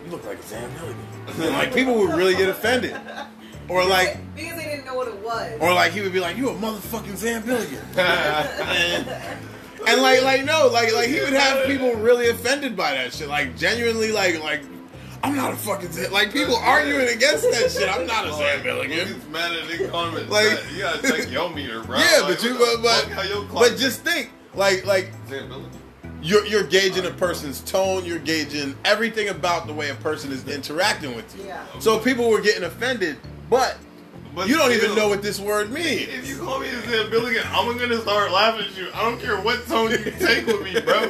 you 0.04 0.12
look 0.12 0.26
like 0.26 0.40
a 0.40 0.44
Zambilligan," 0.44 1.46
and 1.46 1.54
like 1.54 1.74
people 1.74 1.96
would 1.96 2.16
really 2.16 2.36
get 2.36 2.50
offended, 2.50 2.96
or 3.70 3.86
like, 3.86 4.18
because 4.36 4.58
they 4.58 4.66
didn't 4.66 4.86
know 4.86 4.96
what 4.96 5.08
it 5.08 5.20
was. 5.20 5.60
or 5.62 5.74
like 5.74 5.92
he 5.92 6.02
would 6.02 6.14
be 6.14 6.20
like, 6.20 6.38
"You 6.38 6.50
a 6.50 6.54
motherfucking 6.54 7.18
Zambilligan." 7.18 7.98
and, 7.98 9.08
and 9.88 10.02
like 10.02 10.24
like 10.24 10.44
no 10.46 10.68
like 10.72 10.94
like 10.94 11.10
he 11.10 11.20
would 11.20 11.34
have 11.34 11.66
people 11.68 11.94
really 11.96 12.30
offended 12.30 12.76
by 12.76 12.92
that 12.94 13.14
shit 13.14 13.28
like 13.28 13.56
genuinely 13.58 14.12
like 14.12 14.42
like 14.42 14.62
I'm 15.26 15.36
not 15.36 15.54
a 15.54 15.56
fucking 15.56 15.92
Zam-" 15.92 16.12
like 16.12 16.32
people 16.34 16.56
arguing 16.56 17.08
against 17.10 17.44
that 17.52 17.72
shit 17.72 17.90
I'm 17.90 18.06
not 18.08 18.28
a 18.28 18.34
Sam 18.34 18.64
Milligan 18.64 19.08
Niggas 19.08 19.30
mad 19.30 19.52
at 19.54 19.68
the 19.68 19.88
comments. 19.88 20.30
Like- 20.32 20.52
Like, 20.52 20.72
you 20.74 20.80
gotta 20.80 21.02
check 21.08 21.32
your 21.32 21.50
meter, 21.54 21.82
bro. 21.84 21.98
yeah 21.98 22.22
Like, 22.22 22.36
but 22.36 22.44
you 22.44 22.58
but 22.58 22.84
fuck, 22.84 23.10
how 23.12 23.22
your 23.24 23.44
but, 23.44 23.54
but 23.72 23.78
just 23.78 24.02
think 24.02 24.32
like 24.54 24.86
like 24.86 25.12
Sam 25.28 25.50
Billigan. 25.50 25.70
you're 26.22 26.46
you're 26.46 26.64
gauging 26.64 27.06
a 27.06 27.12
person's 27.12 27.62
tone 27.62 28.06
you're 28.06 28.20
gauging 28.20 28.76
everything 28.86 29.30
about 29.30 29.68
the 29.68 29.74
way 29.74 29.90
a 29.90 29.96
person 29.96 30.32
is 30.32 30.48
interacting 30.48 31.16
with 31.16 31.36
you 31.38 31.46
Yeah. 31.46 31.64
so 31.80 32.00
people 32.00 32.30
were 32.30 32.42
getting 32.42 32.64
offended 32.64 33.18
but 33.50 33.78
But 34.36 34.48
you 34.50 34.56
don't 34.58 34.72
even 34.74 34.96
know 34.96 35.08
what 35.08 35.22
this 35.22 35.40
word 35.40 35.72
means. 35.72 36.10
If 36.12 36.28
you 36.28 36.38
call 36.40 36.60
me 36.60 36.68
a 36.68 36.82
Sam 36.82 37.10
Billigan, 37.10 37.46
I'm 37.56 37.78
gonna 37.78 38.02
start 38.02 38.32
laughing 38.32 38.66
at 38.68 38.76
you. 38.78 38.88
I 38.94 39.02
don't 39.04 39.18
care 39.22 39.38
what 39.40 39.66
tone 39.66 39.92
you 39.92 40.12
take 40.20 40.46
with 40.46 40.62
me, 40.62 40.74
bro. 40.82 41.04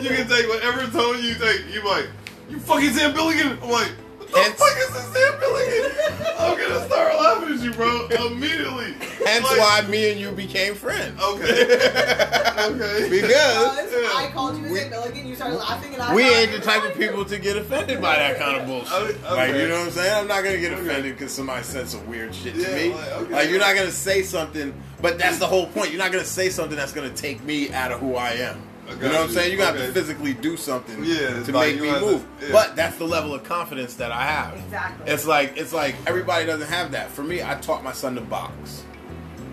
You 0.00 0.08
can 0.16 0.26
take 0.28 0.48
whatever 0.48 0.86
tone 0.90 1.22
you 1.22 1.34
take. 1.34 1.60
You 1.74 1.82
like, 1.84 2.06
you 2.50 2.58
fucking 2.58 2.90
Sam 2.90 3.12
Billigan. 3.14 3.62
I'm 3.62 3.70
like, 3.70 3.88
what 4.18 4.30
the 4.32 4.38
Hence- 4.38 4.54
fuck 4.58 4.76
is 4.78 4.88
this 4.92 5.04
Sam 5.12 5.32
Billigan? 5.40 6.36
I'm 6.40 6.58
gonna 6.58 6.86
start 6.86 7.14
laughing 7.20 7.54
at 7.54 7.60
you, 7.64 7.72
bro, 7.72 8.06
immediately. 8.26 8.94
hence 9.24 9.44
Like, 9.44 9.58
why 9.58 9.82
me 9.88 10.10
and 10.12 10.20
you 10.20 10.30
became 10.32 10.74
friends 10.74 11.20
Okay. 11.22 11.44
Okay. 11.64 13.08
because 13.10 13.20
Because 13.20 14.14
I 14.16 14.30
called 14.32 14.56
you 14.56 14.64
we- 14.70 14.78
Sam 14.78 14.90
Milligan, 14.90 15.26
you 15.26 15.34
started 15.36 15.56
laughing, 15.56 15.92
and 15.94 16.02
I 16.02 16.14
we 16.14 16.22
ain't 16.28 16.52
the 16.52 16.60
type 16.60 16.82
of 16.84 16.96
people 16.96 17.24
to 17.26 17.38
get 17.38 17.56
offended 17.56 18.00
by 18.00 18.16
that 18.16 18.38
kind 18.38 18.60
of 18.60 18.66
bullshit. 18.66 18.92
Okay. 19.24 19.34
Like, 19.34 19.54
you 19.54 19.68
know 19.68 19.78
what 19.78 19.86
I'm 19.86 19.90
saying? 19.92 20.14
I'm 20.14 20.28
not 20.28 20.42
gonna 20.44 20.58
get 20.58 20.72
offended 20.72 21.16
because 21.18 21.32
somebody 21.32 21.62
said 21.64 21.88
some 21.88 22.06
weird 22.08 22.34
shit 22.34 22.54
to 22.54 22.60
Yeah, 22.60 22.74
me. 22.88 22.94
like, 22.94 23.08
okay. 23.12 23.32
Like, 23.34 23.48
you're 23.50 23.58
not 23.58 23.74
gonna 23.74 23.90
say 23.90 24.22
something, 24.22 24.72
but 25.02 25.18
that's 25.18 25.38
the 25.38 25.46
whole 25.46 25.66
point. 25.66 25.90
You're 25.90 25.98
not 25.98 26.12
gonna 26.12 26.24
say 26.24 26.48
something 26.50 26.76
that's 26.76 26.92
gonna 26.92 27.10
take 27.10 27.42
me 27.44 27.72
out 27.72 27.92
of 27.92 28.00
who 28.00 28.16
I 28.16 28.30
am. 28.32 28.62
I 28.90 28.94
You 28.94 29.00
know 29.00 29.08
what 29.20 29.20
I'm 29.20 29.30
saying? 29.30 29.50
You're 29.56 29.58
gonna 29.64 29.78
have 29.78 29.86
to 29.86 29.92
physically 29.92 30.34
do 30.34 30.56
something 30.56 31.04
Yeah, 31.04 31.42
to 31.44 31.52
like 31.52 31.74
make 31.74 31.80
me 31.82 31.88
have 31.88 32.00
to- 32.00 32.06
move. 32.06 32.24
yeah. 32.42 32.48
But 32.52 32.76
that's 32.76 32.96
the 32.96 33.04
level 33.06 33.34
of 33.34 33.44
confidence 33.44 33.94
that 33.94 34.12
I 34.12 34.22
have. 34.24 34.54
Exactly. 34.54 35.12
It's 35.12 35.26
like 35.26 35.56
it's 35.56 35.72
like 35.72 35.94
everybody 36.06 36.46
doesn't 36.46 36.68
have 36.68 36.92
that. 36.92 37.10
For 37.10 37.22
me, 37.22 37.42
I 37.42 37.54
taught 37.54 37.82
my 37.84 37.92
son 37.92 38.14
to 38.16 38.20
box. 38.20 38.82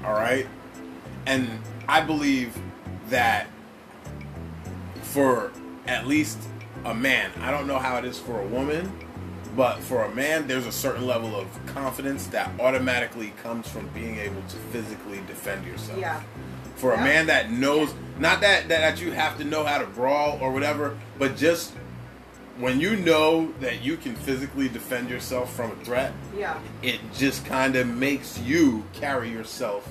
All 0.06 0.14
right, 0.14 0.48
and 1.26 1.48
I 1.88 2.02
believe 2.02 2.58
that 3.10 3.48
for 5.02 5.52
at 5.88 6.08
least 6.08 6.38
a 6.86 6.94
man, 6.94 7.32
I 7.42 7.52
don't 7.52 7.68
know 7.68 7.80
how 7.80 7.98
it 7.98 8.06
is 8.06 8.20
for 8.20 8.40
a 8.40 8.46
woman, 8.46 8.92
but 9.56 9.80
for 9.80 10.04
a 10.06 10.14
man, 10.14 10.48
there's 10.48 10.66
a 10.66 10.72
certain 10.72 11.06
level 11.08 11.36
of 11.36 11.48
confidence 11.68 12.28
that 12.28 12.52
automatically 12.60 13.34
comes 13.44 13.68
from 13.68 13.88
being 13.90 14.18
able 14.18 14.42
to 14.44 14.56
physically 14.72 15.20
defend 15.28 15.66
yourself 15.66 15.98
Yeah. 16.00 16.22
For 16.78 16.94
a 16.94 16.98
man 16.98 17.28
that 17.28 17.52
knows 17.52 17.94
not 18.20 18.42
that, 18.42 18.68
that 18.70 18.80
that 18.80 19.02
you 19.02 19.12
have 19.12 19.38
to 19.38 19.44
know 19.44 19.64
how 19.64 19.78
to 19.78 19.86
brawl 19.88 20.38
or 20.42 20.52
whatever 20.52 20.98
but 21.20 21.36
just 21.36 21.74
when 22.58 22.80
you 22.80 22.96
know 22.96 23.52
that 23.60 23.84
you 23.84 23.98
can 23.98 24.16
physically 24.16 24.68
defend 24.68 25.10
yourself 25.10 25.54
from 25.54 25.72
a 25.72 25.76
threat 25.84 26.12
Yeah. 26.36 26.60
it 26.82 27.00
just 27.14 27.46
kind 27.46 27.76
of 27.76 27.88
makes 27.88 28.40
you 28.40 28.84
carry 28.94 29.30
yourself 29.30 29.88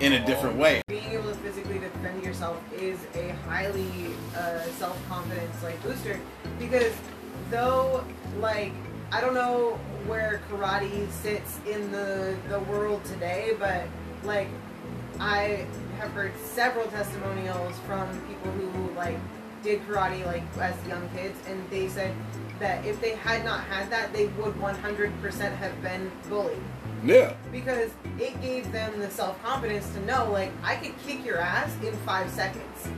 in 0.00 0.14
a 0.14 0.26
different 0.26 0.56
way 0.56 0.82
Being 0.88 1.10
able 1.12 1.30
to 1.30 1.34
physically 1.36 1.78
defend 1.78 2.22
yourself 2.24 2.60
is 2.74 2.98
a 3.14 3.28
highly 3.48 4.06
uh, 4.36 4.60
self 4.78 4.98
confidence 5.08 5.62
like 5.62 5.82
booster 5.82 6.18
because 6.58 6.92
though 7.50 8.04
like 8.38 8.72
I 9.12 9.20
don't 9.20 9.34
know 9.34 9.78
where 10.06 10.40
karate 10.50 11.10
sits 11.10 11.58
in 11.68 11.90
the 11.90 12.36
the 12.48 12.60
world 12.60 13.04
today, 13.04 13.54
but 13.58 13.82
like 14.22 14.46
I 15.18 15.66
have 16.00 16.10
heard 16.12 16.32
several 16.38 16.86
testimonials 16.86 17.78
from 17.86 18.08
people 18.26 18.50
who 18.52 18.90
like 18.94 19.18
did 19.62 19.86
karate 19.86 20.24
like 20.24 20.42
as 20.58 20.74
young 20.86 21.08
kids, 21.14 21.38
and 21.46 21.62
they 21.70 21.88
said 21.88 22.14
that 22.58 22.84
if 22.84 23.00
they 23.00 23.10
had 23.14 23.44
not 23.44 23.60
had 23.64 23.90
that, 23.90 24.12
they 24.12 24.26
would 24.26 24.54
100% 24.54 25.56
have 25.56 25.82
been 25.82 26.10
bullied 26.28 26.58
Yeah. 27.04 27.34
because 27.52 27.90
it 28.18 28.40
gave 28.40 28.70
them 28.72 28.98
the 28.98 29.10
self 29.10 29.42
confidence 29.42 29.88
to 29.92 30.00
know, 30.06 30.30
like, 30.30 30.50
I 30.62 30.76
could 30.76 30.94
kick 31.06 31.24
your 31.24 31.38
ass 31.38 31.70
in 31.82 31.94
five 31.98 32.30
seconds, 32.30 32.88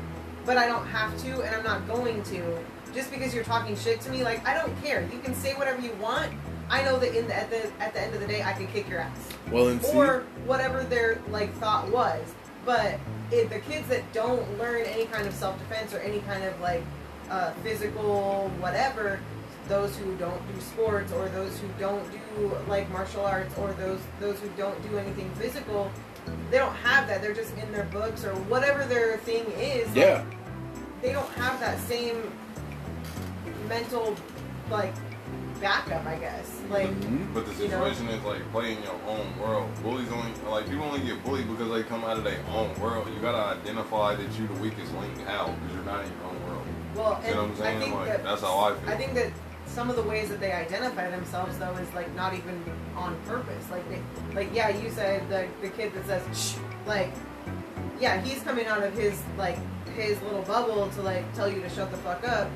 but 0.47 0.57
I 0.57 0.67
don't 0.67 0.87
have 0.87 1.17
to, 1.25 1.43
and 1.43 1.55
I'm 1.55 1.65
not 1.65 1.87
going 1.89 2.23
to. 2.25 2.59
Just 2.95 3.11
because 3.11 3.35
you're 3.35 3.45
talking 3.45 3.77
shit 3.77 4.01
to 4.03 4.11
me, 4.11 4.23
like, 4.23 4.47
I 4.47 4.55
don't 4.55 4.81
care. 4.83 5.09
You 5.13 5.19
can 5.21 5.35
say 5.35 5.55
whatever 5.55 5.81
you 5.81 5.93
want. 6.01 6.31
I 6.69 6.83
know 6.85 6.99
that 6.99 7.17
in 7.17 7.27
the, 7.27 7.35
at 7.37 7.51
the 7.51 7.71
at 7.83 7.93
the 7.93 8.01
end 8.01 8.15
of 8.15 8.21
the 8.21 8.27
day, 8.27 8.43
I 8.43 8.53
can 8.53 8.67
kick 8.69 8.89
your 8.89 9.01
ass, 9.01 9.19
Well, 9.51 9.69
and 9.69 9.83
see, 9.83 9.97
or 9.97 10.25
whatever 10.47 10.85
their 10.85 11.21
like 11.31 11.53
thought 11.55 11.91
was. 11.91 12.21
But 12.65 12.99
if 13.31 13.49
the 13.51 13.59
kids 13.61 13.89
that 13.89 14.11
don't 14.13 14.59
learn 14.59 14.83
any 14.83 15.07
kind 15.07 15.27
of 15.27 15.35
self 15.35 15.59
defense 15.59 15.93
or 15.95 15.99
any 15.99 16.21
kind 16.21 16.45
of 16.45 16.59
like 16.61 16.83
uh, 17.31 17.53
physical 17.63 18.51
whatever, 18.61 19.21
those 19.69 19.97
who 19.97 20.15
don't 20.17 20.55
do 20.55 20.61
sports 20.61 21.13
or 21.13 21.29
those 21.31 21.59
who 21.59 21.69
don't 21.79 22.05
do 22.11 22.57
like 22.69 22.91
martial 22.91 23.25
arts 23.25 23.57
or 23.59 23.73
those 23.75 24.01
those 24.21 24.39
who 24.41 24.49
don't 24.57 24.81
do 24.91 24.99
anything 24.99 25.31
physical, 25.37 25.91
they 26.51 26.59
don't 26.59 26.75
have 26.77 27.09
that. 27.09 27.23
They're 27.23 27.35
just 27.35 27.57
in 27.57 27.73
their 27.73 27.85
books 27.85 28.25
or 28.25 28.35
whatever 28.35 28.85
their 28.85 29.17
thing 29.19 29.45
is. 29.59 29.87
like, 29.89 29.97
yeah, 29.97 30.25
they 31.01 31.13
don't 31.13 31.31
have 31.33 31.59
that 31.61 31.79
same 31.81 32.33
mental 33.69 34.15
like 34.71 34.95
backup. 35.63 36.05
I 36.07 36.17
guess 36.17 36.51
like 36.71 36.89
Mhm. 36.89 37.33
But 37.33 37.47
the 37.47 37.53
You 37.63 37.69
know? 37.69 37.79
situation 37.85 38.09
is 38.09 38.23
like 38.25 38.43
playing 38.53 38.79
your 38.83 38.99
own 39.09 39.27
world. 39.41 39.69
Bullies 39.83 40.11
only 40.13 40.33
like 40.51 40.69
people 40.69 40.85
only 40.85 41.01
get 41.01 41.25
bullied 41.25 41.49
because 41.49 41.71
they 41.73 41.83
come 41.85 42.05
out 42.05 42.19
of 42.19 42.25
their 42.25 42.41
own 42.55 42.75
world. 42.81 43.09
You 43.15 43.21
gotta 43.21 43.59
identify 43.61 44.15
that 44.17 44.29
you're 44.39 44.49
the 44.49 44.55
weakest 44.61 44.93
link. 44.95 45.15
How? 45.27 45.47
Because 45.47 45.75
you're 45.77 45.85
not 45.85 46.05
in 46.05 46.11
your 46.19 46.27
own 46.31 46.39
world. 46.49 46.67
well, 46.97 47.21
You 47.27 47.35
know 47.35 47.43
what 47.43 47.51
I'm 47.51 47.57
saying? 47.57 47.77
I 47.77 47.81
think 47.81 47.95
Like, 47.95 48.07
that 48.09 48.25
that's 48.25 48.43
how 48.43 48.59
I 48.59 48.75
feel. 48.75 48.91
I 48.91 48.97
think 48.97 49.15
that 49.15 49.31
some 49.67 49.89
of 49.89 49.97
the 49.97 50.03
ways 50.03 50.29
that 50.29 50.41
they 50.41 50.53
identify 50.53 51.09
themselves 51.11 51.57
though 51.59 51.73
is 51.81 51.93
like 51.95 52.15
not 52.15 52.35
even 52.35 52.63
on 52.97 53.17
purpose. 53.27 53.65
Like 53.71 53.85
they, 53.89 54.01
like 54.35 54.51
yeah, 54.55 54.69
you 54.69 54.91
said 54.91 55.29
the 55.31 55.47
the 55.63 55.69
kid 55.71 55.95
that 55.95 56.05
says 56.07 56.23
shh, 56.39 56.57
like 56.87 57.13
yeah, 58.01 58.21
he's 58.21 58.43
coming 58.43 58.67
out 58.67 58.83
of 58.83 58.93
his 58.95 59.15
like 59.39 59.59
his 59.97 60.21
little 60.23 60.43
bubble 60.43 60.89
to 60.89 61.03
like 61.03 61.25
tell 61.35 61.49
you 61.49 61.61
to 61.63 61.69
shut 61.71 61.91
the 61.91 61.97
fuck 61.99 62.27
up. 62.29 62.49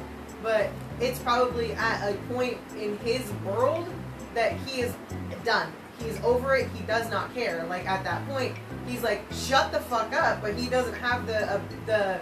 But 0.46 0.70
it's 1.00 1.18
probably 1.18 1.72
at 1.72 2.08
a 2.08 2.14
point 2.32 2.58
in 2.78 2.96
his 2.98 3.28
world 3.44 3.88
that 4.34 4.52
he 4.60 4.80
is 4.80 4.94
done. 5.44 5.72
He's 5.98 6.20
over 6.22 6.54
it. 6.54 6.68
He 6.72 6.84
does 6.84 7.10
not 7.10 7.34
care. 7.34 7.66
Like 7.68 7.84
at 7.84 8.04
that 8.04 8.24
point, 8.28 8.54
he's 8.86 9.02
like, 9.02 9.24
"Shut 9.32 9.72
the 9.72 9.80
fuck 9.80 10.12
up!" 10.12 10.40
But 10.40 10.54
he 10.54 10.68
doesn't 10.68 10.94
have 10.94 11.26
the 11.26 11.54
uh, 11.54 11.60
the. 11.86 12.20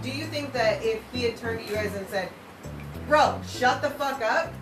Do 0.00 0.12
you 0.12 0.26
think 0.26 0.52
that 0.52 0.84
if 0.84 1.02
he 1.12 1.24
had 1.24 1.36
turned 1.38 1.58
to 1.58 1.66
you 1.66 1.74
guys 1.74 1.92
and 1.96 2.06
said, 2.08 2.28
"Bro, 3.08 3.40
shut 3.48 3.82
the 3.82 3.90
fuck 3.90 4.22
up," 4.22 4.54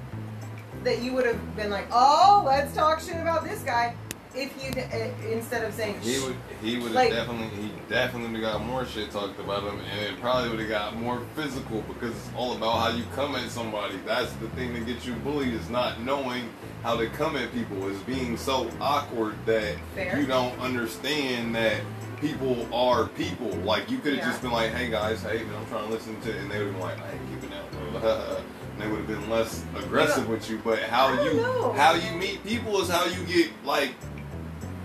that 0.83 1.03
you 1.03 1.13
would 1.13 1.27
have 1.27 1.57
been 1.57 1.69
like, 1.69 1.89
"Oh, 1.93 2.43
let's 2.47 2.75
talk 2.75 3.01
shit 3.01 3.17
about 3.17 3.45
this 3.45 3.61
guy," 3.65 3.95
if 4.39 4.53
you 4.63 4.83
uh, 4.83 5.33
instead 5.33 5.65
of 5.65 5.75
saying, 5.75 6.01
He 6.01 6.19
would 6.21 6.37
he 6.63 6.77
would 6.77 6.87
have 6.87 6.95
Like- 6.95 7.11
definitely 7.11 7.49
he 7.61 7.73
definitely 7.89 8.41
got 8.41 8.65
more 8.65 8.87
shit 8.87 9.11
talked 9.11 9.39
about 9.41 9.63
him 9.65 9.81
and 9.81 10.01
it 10.01 10.21
probably 10.21 10.51
would 10.51 10.61
have 10.61 10.69
got 10.69 10.97
more 10.97 11.21
physical 11.35 11.83
because 11.83 12.11
it's 12.13 12.31
all 12.37 12.55
about 12.57 12.79
how 12.79 12.89
you 12.97 13.05
come 13.15 13.35
at 13.35 13.51
somebody. 13.51 13.97
That's 14.07 14.33
the 14.35 14.49
thing 14.51 14.73
that 14.75 14.87
gets 14.87 15.05
you 15.07 15.15
bullied 15.15 15.55
is 15.55 15.69
not 15.71 16.01
knowing 16.03 16.49
how 16.83 16.97
to 16.97 17.09
come 17.09 17.37
at 17.37 17.53
people, 17.53 17.89
is 17.89 17.99
being 18.03 18.37
so 18.37 18.71
awkward 18.81 19.35
that 19.47 19.75
Fair. 19.95 20.19
you 20.21 20.27
don't 20.27 20.59
understand 20.61 21.55
that 21.57 21.81
people 22.21 22.67
are 22.73 23.07
people. 23.09 23.49
Like 23.65 23.91
you 23.91 23.99
could 23.99 24.15
have 24.15 24.23
Yeah. 24.25 24.31
just 24.31 24.43
been 24.43 24.53
like, 24.53 24.73
Hey 24.73 24.89
guys, 24.91 25.23
hey 25.23 25.43
man, 25.45 25.55
I'm 25.61 25.67
trying 25.67 25.87
to 25.89 25.93
listen 25.93 26.21
to 26.23 26.39
and 26.39 26.51
they 26.51 26.59
would 26.59 26.67
have 26.69 26.75
been 26.75 26.83
like, 26.83 26.99
I 27.01 27.11
ain't 27.13 27.29
keeping 27.31 27.51
that. 27.51 28.43
And 28.79 28.85
they 28.87 28.91
would 28.93 28.99
have 28.99 29.09
been 29.09 29.29
less 29.29 29.65
aggressive 29.77 30.29
with 30.29 30.49
you. 30.49 30.61
But 30.63 30.79
how 30.79 31.13
you 31.25 31.35
know. 31.35 31.73
how 31.73 31.95
you 31.95 32.13
meet 32.17 32.45
people 32.45 32.81
is 32.81 32.89
how 32.89 33.07
you 33.07 33.25
get 33.25 33.51
like 33.65 33.91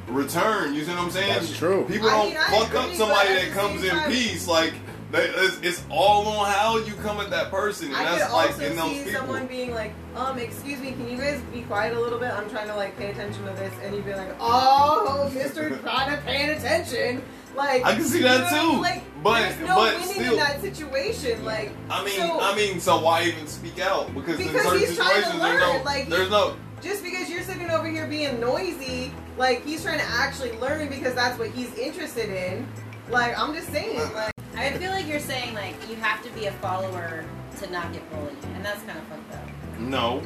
return. 0.08 0.74
You 0.74 0.84
see 0.84 0.92
what 0.92 1.00
I'm 1.00 1.12
saying? 1.12 1.34
That's 1.34 1.58
true. 1.58 1.86
People 1.88 2.10
I 2.10 2.12
don't 2.18 2.28
mean, 2.30 2.38
I 2.38 2.44
fuck 2.60 2.76
up 2.76 2.94
somebody 2.94 3.30
that 3.34 3.52
comes 3.52 3.84
in 3.84 3.90
time- 3.90 4.12
peace. 4.12 4.48
Like 4.48 4.74
that, 5.12 5.30
it's, 5.36 5.60
it's 5.62 5.84
all 5.90 6.28
on 6.28 6.52
how 6.52 6.78
you 6.78 6.94
come 6.96 7.20
at 7.20 7.30
that 7.30 7.52
person, 7.52 7.88
and 7.88 7.96
I 7.96 8.18
could 8.20 8.32
like 8.34 8.50
also 8.50 8.66
in 8.66 8.76
those 8.76 8.90
see 8.92 9.04
people. 9.04 9.20
someone 9.20 9.48
being 9.48 9.72
like, 9.74 9.94
um, 10.16 10.40
excuse 10.40 10.80
me, 10.80 10.92
can 10.92 11.08
you 11.08 11.18
guys 11.18 11.40
be 11.54 11.62
quiet 11.62 11.96
a 11.96 12.00
little 12.00 12.18
bit? 12.20 12.32
I'm 12.32 12.50
trying 12.50 12.68
to 12.68 12.76
like 12.76 12.98
pay 12.98 13.12
attention 13.12 13.44
to 13.46 13.52
this, 13.54 13.74
and 13.84 13.96
you'd 13.96 14.06
be 14.06 14.14
like, 14.14 14.36
oh, 14.40 15.32
Mister, 15.36 15.70
trying 15.82 16.12
to 16.16 16.18
paying 16.24 16.50
attention. 16.50 17.24
Like 17.56 17.86
I 17.86 17.94
can 17.94 18.04
see 18.06 18.24
that 18.24 18.52
know, 18.52 18.72
too, 18.74 18.82
Like, 18.82 19.04
but- 19.22 19.40
there's 19.42 19.60
no 19.60 19.76
but 19.76 19.94
winning 19.94 20.08
still- 20.16 20.34
in 20.34 20.40
that 20.40 20.60
situation. 20.62 21.46
Like, 21.46 21.72
I 21.88 22.04
mean, 22.04 22.16
so- 22.16 22.40
I 22.42 22.56
mean, 22.56 22.80
so 22.80 23.00
why 23.00 23.26
even 23.26 23.46
speak 23.46 23.80
out? 23.80 24.12
Because, 24.16 24.40
in 24.40 24.48
Because 24.48 24.64
certain 24.64 24.80
he's 24.80 24.96
trying 24.98 25.10
to 25.10 25.16
situations, 25.28 25.42
there's 25.44 25.62
learn, 25.62 25.78
no, 25.78 25.84
like, 25.84 26.10
there's 26.10 26.30
no. 26.32 26.56
Just 26.84 27.04
because 27.04 27.30
you're 27.30 27.44
sitting 27.44 27.70
over 27.70 27.88
here 27.88 28.08
being 28.08 28.40
noisy, 28.40 29.14
like 29.38 29.64
he's 29.66 29.84
trying 29.84 30.00
to 30.00 30.06
actually 30.06 30.52
learn 30.60 30.90
because 30.90 31.16
that's 31.16 31.38
what 31.40 31.50
he's 31.50 31.74
interested 31.78 32.30
in. 32.30 32.68
Like, 33.10 33.38
I'm 33.38 33.54
just 33.54 33.70
saying, 33.70 33.98
like, 34.14 34.32
I 34.56 34.72
feel 34.78 34.92
like 34.92 35.08
you're 35.08 35.20
saying 35.20 35.54
like 35.54 35.76
you 35.90 35.96
have 35.98 36.24
to 36.24 36.30
be 36.32 36.46
a 36.46 36.52
follower 36.54 37.26
to 37.60 37.72
not 37.72 37.92
get 37.94 38.08
bullied, 38.12 38.38
and 38.56 38.64
that's 38.66 38.82
kind 38.84 38.98
of 38.98 39.04
fucked 39.06 39.34
up. 39.34 39.80
No. 39.80 40.22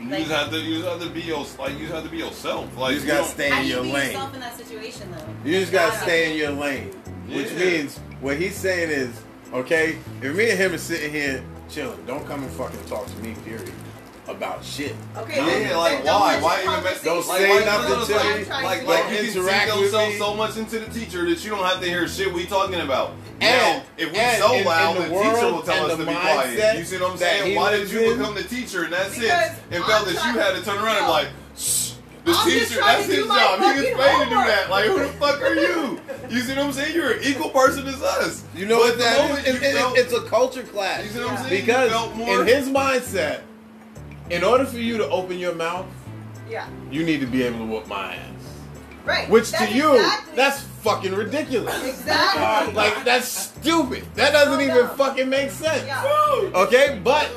You 0.00 0.10
Like- 0.10 0.18
just 0.26 0.32
have 0.32 0.50
to. 0.50 0.58
You 0.58 0.82
just 0.82 0.88
have 0.88 1.00
to 1.02 1.08
be 1.08 1.22
your. 1.22 1.46
Like 1.58 1.72
you 1.74 1.80
just 1.80 1.94
have 1.94 2.04
to 2.04 2.10
be 2.10 2.18
yourself. 2.18 2.76
Like 2.76 2.92
you 2.94 3.00
just 3.00 3.06
gotta 3.06 3.28
stay 3.28 3.50
in 3.50 3.62
do 3.62 3.68
you 3.68 3.74
your 3.76 3.82
be 3.84 3.92
lane. 3.92 4.06
yourself 4.10 4.34
in 4.34 4.40
that 4.40 4.56
situation 4.58 5.10
though? 5.10 5.48
You 5.50 5.60
just 5.60 5.72
gotta 5.72 5.94
Yeah. 5.94 6.02
stay 6.02 6.30
in 6.32 6.36
your 6.38 6.50
lane. 6.50 6.90
Which 7.28 7.50
Yeah. 7.52 7.58
means 7.58 7.98
what 8.20 8.36
he's 8.36 8.54
saying 8.54 8.90
is, 8.90 9.10
okay, 9.54 9.96
if 10.20 10.34
me 10.36 10.50
and 10.50 10.58
him 10.58 10.74
are 10.74 10.78
sitting 10.78 11.10
here 11.10 11.42
chilling, 11.70 11.98
don't 12.06 12.26
come 12.26 12.42
and 12.42 12.52
fucking 12.52 12.84
talk 12.88 13.06
to 13.06 13.16
me, 13.22 13.34
period, 13.44 13.72
about 14.28 14.64
shit. 14.64 14.94
okay, 15.16 15.36
Yeah, 15.36 15.68
then- 15.68 15.76
like, 15.76 16.04
why? 16.04 16.40
Why 16.40 16.62
even 16.62 16.84
make- 16.84 17.02
Don't 17.02 17.22
conversation 17.22 17.22
say 17.24 17.56
like, 17.56 17.66
nothing 17.66 17.90
like, 17.98 18.06
to 18.06 18.14
like, 18.14 18.38
me. 18.38 18.64
Like, 18.66 18.86
like 18.86 19.10
you 19.10 19.16
can 19.16 19.26
Interact 19.26 19.70
sing 19.70 19.80
with 19.80 19.84
yourself 19.92 20.08
me. 20.08 20.18
so 20.18 20.34
much 20.34 20.56
into 20.56 20.78
the 20.80 20.98
teacher 20.98 21.28
that 21.28 21.44
you 21.44 21.50
don't 21.50 21.64
have 21.64 21.80
to 21.80 21.86
hear 21.88 22.08
shit 22.08 22.32
we 22.32 22.44
talking 22.46 22.80
about. 22.80 23.12
now, 23.40 23.46
And- 23.46 23.82
if 23.98 24.12
we 24.12 24.18
and 24.18 24.42
so 24.42 24.52
in- 24.54 24.60
in 24.60 24.66
loud, 24.66 24.96
the 24.96 25.00
the, 25.02 25.08
teacher 25.08 25.52
will 25.52 25.62
tell 25.62 25.86
us 25.90 25.98
to 25.98 26.04
be 26.04 26.04
quiet. 26.14 26.78
You 26.78 26.84
see 26.84 26.98
what 26.98 27.10
I'm 27.12 27.16
saying? 27.18 27.54
Why 27.56 27.70
did 27.76 27.90
you 27.90 28.12
in- 28.12 28.18
become 28.18 28.34
the 28.34 28.42
teacher 28.44 28.84
and 28.84 28.92
that's 28.92 29.14
Because 29.14 29.30
sense 29.30 29.58
and 29.70 29.84
felt 29.84 30.06
that 30.06 30.14
you 30.14 30.40
had 30.40 30.54
to 30.56 30.62
turn 30.62 30.78
around 30.78 30.96
and 30.96 31.06
be 31.06 31.10
like, 31.12 31.28
shh. 31.56 31.92
The 32.24 32.32
I'm 32.32 32.48
teacher, 32.50 32.80
that's 32.80 33.06
his 33.06 33.24
job. 33.24 33.60
He 33.60 33.82
gets 33.82 33.96
fucking 33.96 33.96
paid 33.96 34.18
to 34.24 34.28
do 34.30 34.34
that. 34.34 34.68
Like, 34.68 34.86
who 34.86 34.98
the 34.98 35.06
fuck 35.10 35.40
are 35.42 35.54
you? 35.54 36.00
You 36.28 36.40
see 36.40 36.56
what 36.56 36.64
I'm 36.64 36.72
saying? 36.72 36.92
You're 36.92 37.12
an 37.12 37.18
equal 37.22 37.50
person 37.50 37.86
as 37.86 38.02
us. 38.02 38.42
You 38.52 38.66
know 38.66 38.78
But 38.78 38.96
what 38.96 38.98
that 38.98 39.12
is? 39.12 39.16
that 39.16 39.28
moment 39.28 39.46
It- 39.46 39.62
it- 39.62 39.76
felt- 39.76 39.96
it's 39.96 40.12
a 40.12 40.20
culture 40.22 40.64
clash. 40.64 41.04
You 41.04 41.10
see 41.10 41.18
what 41.20 41.30
I'm 41.38 41.48
saying? 41.48 41.64
Because 41.64 42.14
more- 42.16 42.40
in 42.40 42.46
his 42.48 42.68
mindset, 42.68 43.42
in 44.30 44.42
order 44.44 44.64
for 44.64 44.78
you 44.78 44.96
to 44.98 45.08
open 45.08 45.38
your 45.38 45.54
mouth, 45.54 45.86
yeah, 46.48 46.68
you 46.90 47.04
need 47.04 47.20
to 47.20 47.26
be 47.26 47.42
able 47.42 47.58
to 47.58 47.64
whoop 47.66 47.86
my 47.88 48.14
ass. 48.14 48.30
right. 49.04 49.28
Which 49.30 49.50
That's 49.50 49.70
to 49.70 49.76
you, 49.76 49.94
exactly- 49.94 50.36
that's 50.36 50.60
fucking 50.60 51.14
ridiculous. 51.14 51.84
exactly 51.84 52.72
Like 52.74 53.04
that's 53.04 53.26
stupid. 53.28 54.04
That 54.14 54.32
doesn't 54.32 54.54
So 54.54 54.60
even 54.60 54.76
dumb. 54.86 54.96
fucking 54.96 55.28
make 55.28 55.50
sense. 55.50 55.84
Yeah. 55.86 56.50
Okay, 56.54 57.00
but 57.02 57.28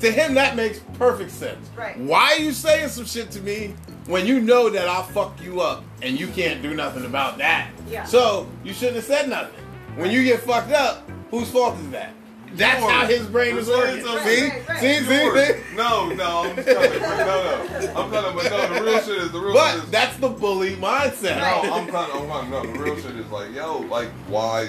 to 0.00 0.10
him 0.10 0.34
that 0.34 0.56
makes 0.56 0.80
perfect 0.98 1.30
sense. 1.30 1.68
Right. 1.76 1.98
Why 1.98 2.32
are 2.34 2.38
you 2.38 2.52
saying 2.52 2.88
some 2.88 3.04
shit 3.06 3.30
to 3.32 3.40
me 3.40 3.74
when 4.06 4.26
you 4.26 4.40
know 4.40 4.68
that 4.70 4.88
I'll 4.88 5.02
fuck 5.04 5.42
you 5.42 5.60
up 5.62 5.82
and 6.02 6.18
you 6.20 6.28
can't 6.28 6.60
do 6.62 6.74
nothing 6.74 7.04
about 7.06 7.38
that? 7.38 7.70
Yeah. 7.90 8.04
So 8.04 8.46
you 8.64 8.72
shouldn't 8.74 8.96
have 8.96 9.04
said 9.06 9.28
nothing. 9.28 9.64
When 9.96 10.10
you 10.10 10.22
get 10.24 10.40
fucked 10.40 10.72
up, 10.72 11.08
whose 11.30 11.50
fault 11.50 11.78
is 11.80 11.90
that? 11.90 12.12
That's 12.54 12.80
Yours. 12.80 12.92
how 12.92 13.06
his 13.06 13.26
brain 13.26 13.54
We're 13.54 13.60
is 13.60 13.68
working. 13.68 14.04
something. 14.04 14.24
See? 14.26 14.42
Right, 14.48 14.68
right, 14.68 14.80
see, 14.80 15.28
right. 15.28 15.54
see, 15.54 15.76
No, 15.76 16.08
no, 16.10 16.44
I'm 16.44 16.56
coming. 16.56 17.00
No, 17.00 17.08
no. 17.18 17.92
I'm 17.96 18.10
coming, 18.10 18.34
but 18.36 18.50
no, 18.50 18.74
the 18.74 18.82
real 18.84 19.00
shit 19.00 19.18
is 19.18 19.32
the 19.32 19.38
real 19.38 19.52
shit 19.52 19.54
But 19.54 19.84
is 19.84 19.90
that's 19.90 20.16
the 20.16 20.28
bully 20.28 20.76
mindset. 20.76 21.36
No, 21.38 21.72
I'm 21.72 21.86
kind 21.88 22.10
of, 22.12 22.22
I'm 22.22 22.28
kind 22.28 22.54
of, 22.54 22.64
no, 22.64 22.72
the 22.72 22.78
real 22.78 22.96
shit 22.96 23.16
is 23.16 23.30
like, 23.30 23.52
yo, 23.54 23.78
like, 23.90 24.08
why 24.28 24.68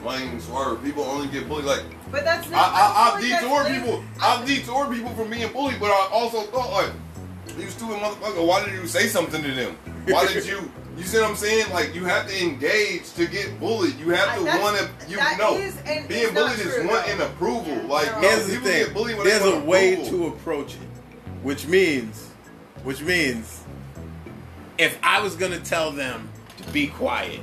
swing, 0.00 0.40
swerve? 0.40 0.82
People 0.84 1.04
only 1.04 1.28
get 1.28 1.48
bullied. 1.48 1.64
Like, 1.64 1.82
But 2.10 2.24
that's 2.24 2.46
I, 2.48 2.50
not. 2.50 2.70
I, 2.72 3.12
I've 3.14 3.20
detoured 3.22 3.66
people. 3.66 4.04
I've 4.22 4.46
detoured 4.46 4.94
people 4.96 5.10
from 5.14 5.30
being 5.30 5.52
bullied, 5.52 5.80
but 5.80 5.90
I 5.90 6.08
also 6.12 6.42
thought, 6.42 6.70
like, 6.72 6.92
you 7.58 7.68
stupid 7.68 7.96
motherfucker, 7.96 8.46
why 8.46 8.64
did 8.64 8.74
you 8.74 8.86
say 8.86 9.06
something 9.08 9.42
to 9.42 9.50
them? 9.52 9.76
Why 10.08 10.26
did 10.26 10.46
you, 10.46 10.70
you 10.96 11.02
see 11.04 11.18
what 11.20 11.28
I'm 11.30 11.36
saying? 11.36 11.70
Like, 11.72 11.94
you 11.94 12.04
have 12.04 12.26
to 12.28 12.42
engage 12.42 13.12
to 13.14 13.26
get 13.26 13.58
bullied. 13.60 13.98
You 13.98 14.10
have 14.10 14.36
to 14.38 14.44
want 14.44 14.78
to, 14.78 14.88
you 15.10 15.16
that 15.16 15.38
know, 15.38 15.56
is- 15.56 15.76
and 15.84 16.08
being 16.08 16.24
it's 16.24 16.32
not 16.32 16.56
bullied 16.56 16.66
is 16.66 16.86
wanting 16.86 17.18
though. 17.18 17.26
approval. 17.26 17.76
Yeah. 17.76 17.82
Like, 17.86 18.06
No. 18.12 18.20
no, 18.22 18.28
Here's 18.28 18.46
the 18.46 18.56
thing. 18.60 18.94
when 18.94 19.24
There's 19.24 19.44
a 19.44 19.50
want 19.52 19.66
way 19.66 19.94
approval. 19.94 20.18
to 20.18 20.26
approach 20.34 20.74
it, 20.74 20.80
which 21.42 21.66
means, 21.66 22.28
which 22.82 23.00
means, 23.02 23.60
if 24.78 24.98
I 25.02 25.20
was 25.20 25.36
gonna 25.36 25.60
tell 25.60 25.90
them 25.90 26.28
to 26.58 26.64
be 26.72 26.86
quiet, 26.86 27.40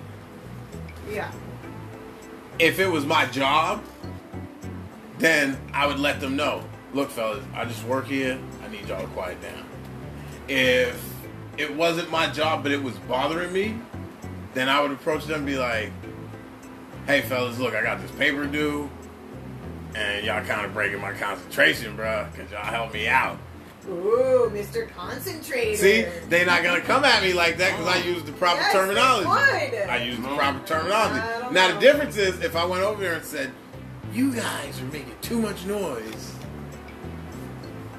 Yeah. 1.11 1.29
if 2.59 2.79
it 2.79 2.87
was 2.87 3.05
my 3.05 3.25
job, 3.27 3.83
then 5.19 5.57
I 5.73 5.85
would 5.87 5.99
let 5.99 6.19
them 6.19 6.35
know. 6.35 6.63
Look, 6.93 7.09
fellas, 7.11 7.43
I 7.55 7.65
just 7.65 7.83
work 7.85 8.07
here. 8.07 8.37
I 8.63 8.67
need 8.71 8.87
y'all 8.87 9.01
to 9.01 9.07
quiet 9.07 9.41
down. 9.41 9.63
If 10.47 10.95
it 11.57 11.75
wasn't 11.75 12.09
my 12.09 12.27
job, 12.27 12.63
but 12.63 12.71
it 12.71 12.81
was 12.81 12.95
bothering 13.07 13.51
me, 13.53 13.75
then 14.53 14.69
I 14.69 14.81
would 14.81 14.91
approach 14.91 15.25
them 15.25 15.37
and 15.37 15.45
be 15.45 15.57
like, 15.57 15.91
"Hey, 17.07 17.21
fellas, 17.21 17.59
look, 17.59 17.75
I 17.75 17.83
got 17.83 18.01
this 18.01 18.11
paper 18.11 18.45
due. 18.45 18.89
and 19.95 20.25
y'all 20.25 20.43
kind 20.43 20.65
of 20.65 20.73
breaking 20.73 20.99
my 20.99 21.11
concentration, 21.13 21.95
bruh, 21.95 22.31
because 22.31 22.51
y'all 22.51 22.65
help 22.65 22.91
me 22.93 23.07
out. 23.07 23.37
Ooh, 23.87 24.49
Mr. 24.51 24.89
Concentrator. 24.89 25.77
See, 25.77 26.05
they 26.29 26.45
not 26.45 26.63
gonna 26.63 26.81
come 26.81 27.03
at 27.03 27.21
me 27.21 27.33
like 27.33 27.57
that 27.57 27.77
because 27.77 27.95
I 27.95 28.01
oh. 28.01 28.11
use 28.11 28.23
the 28.23 28.31
proper 28.31 28.61
Yes, 28.61 28.71
terminology. 28.73 29.27
I 29.27 30.03
use 30.03 30.17
the 30.17 30.35
proper 30.35 30.65
terminology. 30.65 31.19
Now 31.53 31.67
know. 31.67 31.73
the 31.75 31.79
difference 31.79 32.17
is 32.17 32.41
if 32.41 32.55
I 32.55 32.65
went 32.65 32.83
over 32.83 33.01
there 33.01 33.13
and 33.15 33.25
said, 33.25 33.51
"You 34.13 34.33
guys 34.33 34.81
are 34.81 34.85
making 34.85 35.15
too 35.21 35.39
much 35.39 35.65
noise," 35.65 36.33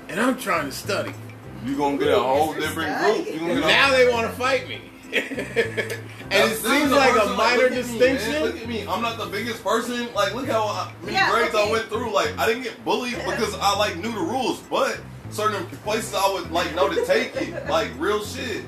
and 0.09 0.19
I'm 0.19 0.39
trying 0.39 0.67
to 0.67 0.73
study, 0.73 1.13
You 1.65 1.77
gonna 1.77 1.99
get 1.99 2.09
a 2.09 2.19
whole 2.19 2.55
Mr. 2.55 2.61
different 2.61 2.99
Study. 2.99 3.23
group. 3.25 3.35
You 3.35 3.41
gonna 3.41 3.55
get 3.61 3.67
now 3.67 3.91
they 3.93 4.13
want 4.13 4.31
to 4.31 4.37
fight 4.37 4.69
me. 4.69 4.81
and 5.15 5.27
it 5.27 6.57
seems 6.57 6.63
that's 6.63 6.89
the 6.91 6.97
like 6.97 7.15
a 7.15 7.21
person, 7.21 7.37
minor 7.37 7.63
look 7.63 7.73
at 7.73 7.87
me, 7.87 7.99
distinction. 7.99 8.43
look 8.43 8.57
at 8.61 8.69
me. 8.69 8.87
I'm 8.87 9.01
not 9.01 9.17
the 9.17 9.27
biggest 9.27 9.63
person. 9.63 10.13
Like, 10.13 10.35
look 10.35 10.49
how 10.49 10.65
I, 10.65 10.93
many 11.03 11.15
Yeah, 11.15 11.31
grades 11.31 11.55
okay. 11.55 11.69
I 11.69 11.71
went 11.71 11.87
through. 11.87 12.13
Like, 12.13 12.37
I 12.37 12.47
didn't 12.47 12.65
get 12.65 12.85
bullied 12.85 13.15
because 13.25 13.55
I 13.61 13.77
like 13.79 13.97
knew 13.97 14.11
the 14.13 14.19
rules, 14.19 14.59
but 14.63 15.01
certain 15.31 15.67
places 15.79 16.15
I 16.15 16.33
would 16.33 16.51
like 16.51 16.75
know 16.75 16.89
to 16.89 17.05
take 17.07 17.37
it. 17.37 17.69
Like 17.69 17.91
real 17.99 18.25
shit. 18.25 18.65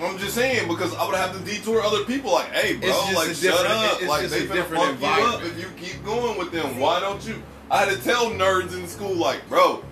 I'm 0.00 0.18
just 0.18 0.34
saying 0.34 0.66
because 0.68 0.94
I 0.96 1.06
would 1.06 1.14
have 1.14 1.32
to 1.38 1.44
detour 1.44 1.80
other 1.80 2.04
people. 2.04 2.32
Like, 2.32 2.50
hey, 2.50 2.76
bro, 2.76 2.88
like 3.14 3.34
shut 3.34 3.66
up. 3.66 4.00
it's 4.00 4.08
like 4.08 4.26
they 4.28 4.46
a 4.46 4.48
finna 4.48 4.98
fuck 4.98 5.00
you 5.00 5.24
up 5.26 5.42
if 5.44 5.58
you 5.60 5.68
keep 5.76 6.04
going 6.04 6.38
with 6.38 6.50
them. 6.50 6.80
Why 6.80 6.98
don't 6.98 7.24
you? 7.26 7.40
I 7.70 7.84
had 7.84 7.96
to 7.96 8.02
tell 8.02 8.30
nerds 8.30 8.74
in 8.76 8.86
school, 8.86 9.14
like, 9.14 9.48
bro, 9.48 9.84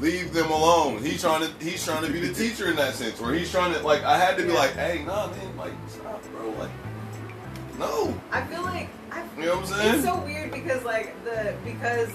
leave 0.00 0.32
them 0.32 0.50
alone. 0.50 1.02
He's 1.02 1.20
trying 1.20 1.42
to 1.42 1.64
he's 1.64 1.84
trying 1.84 2.04
to 2.04 2.12
be 2.12 2.20
the 2.20 2.34
teacher 2.34 2.68
in 2.68 2.76
that 2.76 2.94
sense, 2.94 3.20
where 3.20 3.34
he's 3.34 3.50
trying 3.50 3.72
to 3.74 3.80
like 3.80 4.02
I 4.04 4.18
had 4.18 4.36
to 4.38 4.44
be 4.44 4.52
like, 4.52 4.72
hey, 4.72 5.04
nah, 5.04 5.28
man, 5.28 5.56
like 5.56 5.72
stop, 5.88 6.22
bro, 6.32 6.50
like 6.50 6.70
no. 7.78 8.18
I 8.30 8.42
feel 8.46 8.62
like 8.62 8.88
I 9.10 9.24
You 9.36 9.46
know 9.46 9.56
what 9.56 9.58
I'm 9.60 9.66
saying? 9.66 9.94
It's 9.96 10.04
so 10.04 10.20
weird 10.20 10.52
because 10.52 10.84
like 10.84 11.22
the 11.24 11.54
because 11.64 12.10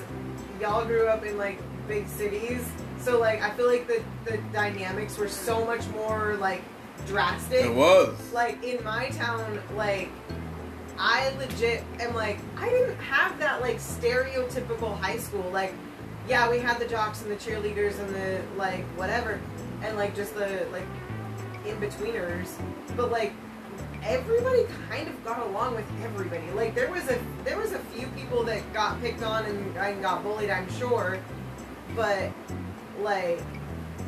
y'all 0.59 0.85
grew 0.85 1.07
up 1.07 1.25
in 1.25 1.37
like 1.37 1.59
big 1.87 2.07
cities, 2.07 2.65
so 2.99 3.19
like 3.19 3.41
I 3.41 3.51
feel 3.51 3.67
like 3.67 3.87
the 3.87 4.03
the 4.25 4.37
dynamics 4.53 5.17
were 5.17 5.29
so 5.29 5.65
much 5.65 5.87
more 5.89 6.35
like 6.35 6.61
drastic. 7.07 7.65
It 7.65 7.73
was. 7.73 8.15
Like 8.33 8.63
in 8.63 8.83
my 8.83 9.09
town, 9.09 9.59
like 9.75 10.09
I 10.97 11.31
legit 11.37 11.83
am 11.99 12.13
like 12.13 12.39
I 12.57 12.69
didn't 12.69 12.97
have 12.97 13.39
that 13.39 13.61
like 13.61 13.77
stereotypical 13.77 14.97
high 14.99 15.17
school. 15.17 15.49
Like, 15.51 15.73
yeah, 16.29 16.49
we 16.49 16.59
had 16.59 16.79
the 16.79 16.85
jocks 16.85 17.23
and 17.23 17.31
the 17.31 17.35
cheerleaders 17.35 17.99
and 17.99 18.13
the 18.13 18.41
like 18.55 18.85
whatever, 18.95 19.39
and 19.81 19.97
like 19.97 20.15
just 20.15 20.35
the 20.35 20.67
like 20.71 20.85
in 21.65 21.75
betweeners, 21.77 22.49
but 22.95 23.11
like 23.11 23.33
everybody 24.03 24.65
kind 24.89 25.07
of 25.07 25.25
got 25.25 25.45
along 25.47 25.75
with 25.75 25.85
everybody. 26.03 26.49
Like 26.51 26.75
there 26.75 26.91
was 26.91 27.09
a 27.09 27.19
there 27.43 27.57
was 27.57 27.71
a 27.71 27.79
few 27.79 28.07
people 28.09 28.43
that 28.43 28.73
got 28.73 29.01
picked 29.01 29.23
on 29.23 29.45
and, 29.45 29.75
and 29.75 30.01
got 30.03 30.23
bullied, 30.23 30.51
I'm 30.51 30.71
sure, 30.73 31.19
but 31.95 32.31
like 33.01 33.41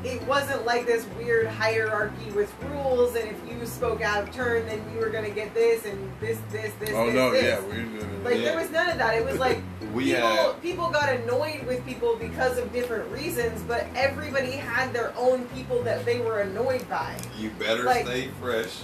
it 0.03 0.21
wasn't 0.23 0.65
like 0.65 0.85
this 0.85 1.05
weird 1.17 1.47
hierarchy 1.47 2.31
with 2.31 2.53
rules 2.63 3.15
and 3.15 3.29
if 3.29 3.37
you 3.49 3.65
spoke 3.65 4.01
out 4.01 4.23
of 4.23 4.31
turn 4.33 4.65
then 4.65 4.83
you 4.93 4.99
were 4.99 5.09
gonna 5.09 5.29
get 5.29 5.53
this 5.53 5.85
and 5.85 6.11
this 6.19 6.37
this 6.51 6.73
this 6.79 6.89
Oh 6.93 7.05
this, 7.07 7.15
no, 7.15 7.31
this. 7.31 7.43
yeah, 7.43 7.59
we 7.61 7.83
like 8.23 8.35
Yeah. 8.37 8.43
there 8.51 8.57
was 8.57 8.69
none 8.71 8.89
of 8.89 8.97
that 8.97 9.15
it 9.15 9.25
was 9.25 9.37
like 9.39 9.59
We 9.93 10.05
people 10.13 10.21
had 10.29 10.61
people 10.61 10.89
got 10.89 11.09
annoyed 11.09 11.65
with 11.67 11.85
people 11.85 12.15
because 12.15 12.57
of 12.57 12.71
different 12.71 13.11
reasons 13.11 13.61
but 13.67 13.85
everybody 13.95 14.51
had 14.51 14.93
their 14.93 15.13
own 15.17 15.45
people 15.49 15.81
that 15.83 16.05
they 16.05 16.19
were 16.19 16.41
annoyed 16.41 16.87
by 16.89 17.17
you 17.37 17.49
better 17.51 17.83
like- 17.83 18.05
stay 18.05 18.29
fresh. 18.39 18.81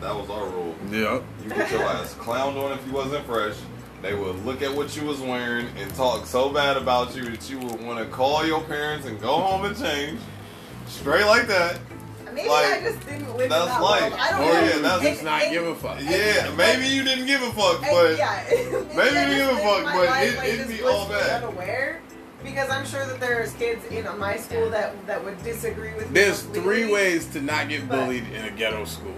That 0.00 0.16
was 0.16 0.30
our 0.30 0.46
rule. 0.46 0.74
yeah. 0.90 1.20
You 1.44 1.50
get 1.50 1.70
your 1.70 1.82
ass 1.82 2.14
clowned 2.14 2.56
on 2.56 2.72
if 2.72 2.86
you 2.86 2.92
wasn't 2.94 3.26
fresh. 3.26 3.54
They 4.02 4.14
would 4.14 4.44
look 4.46 4.62
at 4.62 4.74
what 4.74 4.96
you 4.96 5.04
was 5.04 5.20
wearing 5.20 5.66
and 5.78 5.94
talk 5.94 6.24
so 6.26 6.48
bad 6.50 6.76
about 6.78 7.14
you 7.14 7.24
that 7.24 7.50
you 7.50 7.58
would 7.58 7.82
want 7.84 7.98
to 7.98 8.06
call 8.06 8.46
your 8.46 8.62
parents 8.62 9.06
and 9.06 9.20
go 9.20 9.32
home 9.38 9.64
and 9.66 9.76
change. 9.78 10.18
Straight 10.86 11.26
like 11.26 11.46
that. 11.48 11.78
maybe 12.32 12.48
Like, 12.48 12.66
I 12.66 12.80
just 12.80 13.04
didn't 13.06 13.28
live 13.36 13.42
in 13.42 13.48
that's 13.50 13.66
that 13.66 13.82
life. 13.82 14.00
world 14.02 14.14
I 14.20 14.30
don't 14.30 14.40
Or 14.40 14.44
know 14.44 14.52
yeah, 14.52 14.78
that's- 14.78 15.02
just 15.02 15.16
And- 15.18 15.24
not 15.24 15.42
and- 15.42 15.52
give 15.52 15.66
a 15.66 15.74
fuck. 15.74 15.98
Yeah, 16.00 16.50
maybe 16.56 16.86
you 16.86 17.02
didn't 17.04 17.26
give 17.26 17.42
a 17.42 17.52
fuck, 17.52 17.82
And 17.82 17.90
but 17.90 18.16
yeah, 18.18 18.42
maybe 18.50 18.94
maybe 18.96 19.16
you 19.16 19.26
didn't 19.26 19.36
give 19.36 19.48
a 19.48 19.56
fuck, 19.58 19.84
but 19.84 20.06
life, 20.06 20.32
it- 20.32 20.36
like, 20.38 20.48
it'd 20.48 20.58
just 20.68 20.70
be 20.70 20.82
all 20.84 21.06
blissfully 21.06 21.18
bad. 21.30 21.42
Unaware, 21.42 22.00
because 22.44 22.70
I'm 22.70 22.86
sure 22.86 23.04
that 23.04 23.20
there's 23.20 23.52
kids 23.54 23.84
in 23.86 24.06
my 24.18 24.36
school 24.36 24.70
that 24.70 24.94
that 25.08 25.22
would 25.24 25.42
disagree 25.42 25.92
with. 25.94 26.08
me 26.10 26.14
There's 26.20 26.42
completely. 26.42 26.62
three 26.84 26.92
ways 26.92 27.26
to 27.32 27.40
not 27.42 27.68
get 27.68 27.86
But- 27.88 28.04
bullied 28.04 28.24
in 28.32 28.44
a 28.46 28.50
ghetto 28.50 28.84
school. 28.86 29.12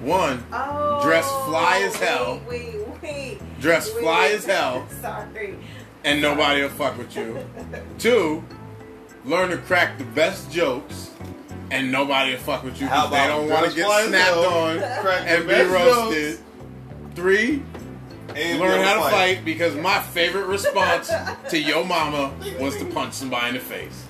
One, 0.00 0.44
Oh, 0.52 1.02
Dress 1.04 1.26
fly 1.28 1.80
oh, 1.82 1.86
as 1.86 1.96
hell. 1.96 2.40
Wait, 2.48 2.74
wait, 2.74 2.79
wait. 3.02 3.38
dress 3.60 3.92
wait. 3.94 4.02
fly 4.02 4.26
as 4.28 4.44
hell, 4.44 4.86
Sorry. 5.00 5.56
and 6.04 6.20
nobody 6.22 6.62
will 6.62 6.68
fuck 6.70 6.96
with 6.98 7.14
you. 7.16 7.44
Two, 7.98 8.44
learn 9.24 9.50
to 9.50 9.58
crack 9.58 9.98
the 9.98 10.04
best 10.04 10.50
jokes, 10.50 11.10
and 11.70 11.90
nobody 11.90 12.32
will 12.32 12.40
fuck 12.40 12.62
with 12.62 12.80
you 12.80 12.86
because 12.86 13.10
they 13.10 13.26
don't 13.26 13.48
want 13.48 13.70
to 13.70 13.76
get 13.76 14.08
snapped 14.08 14.30
hell, 14.30 14.44
on 14.44 14.78
crack 14.78 15.24
and 15.26 15.42
be 15.42 15.48
best 15.48 15.70
roasted. 15.70 16.38
Three, 17.14 17.62
and 18.36 18.60
learn 18.60 18.82
how 18.82 19.04
to 19.04 19.10
fight 19.10 19.44
because 19.44 19.74
my 19.76 20.00
favorite 20.00 20.46
response 20.46 21.10
to 21.48 21.58
your 21.58 21.84
mama 21.84 22.32
was 22.60 22.76
to 22.78 22.84
punch 22.86 23.14
somebody 23.14 23.48
in 23.48 23.54
the 23.54 23.60
face. 23.60 24.06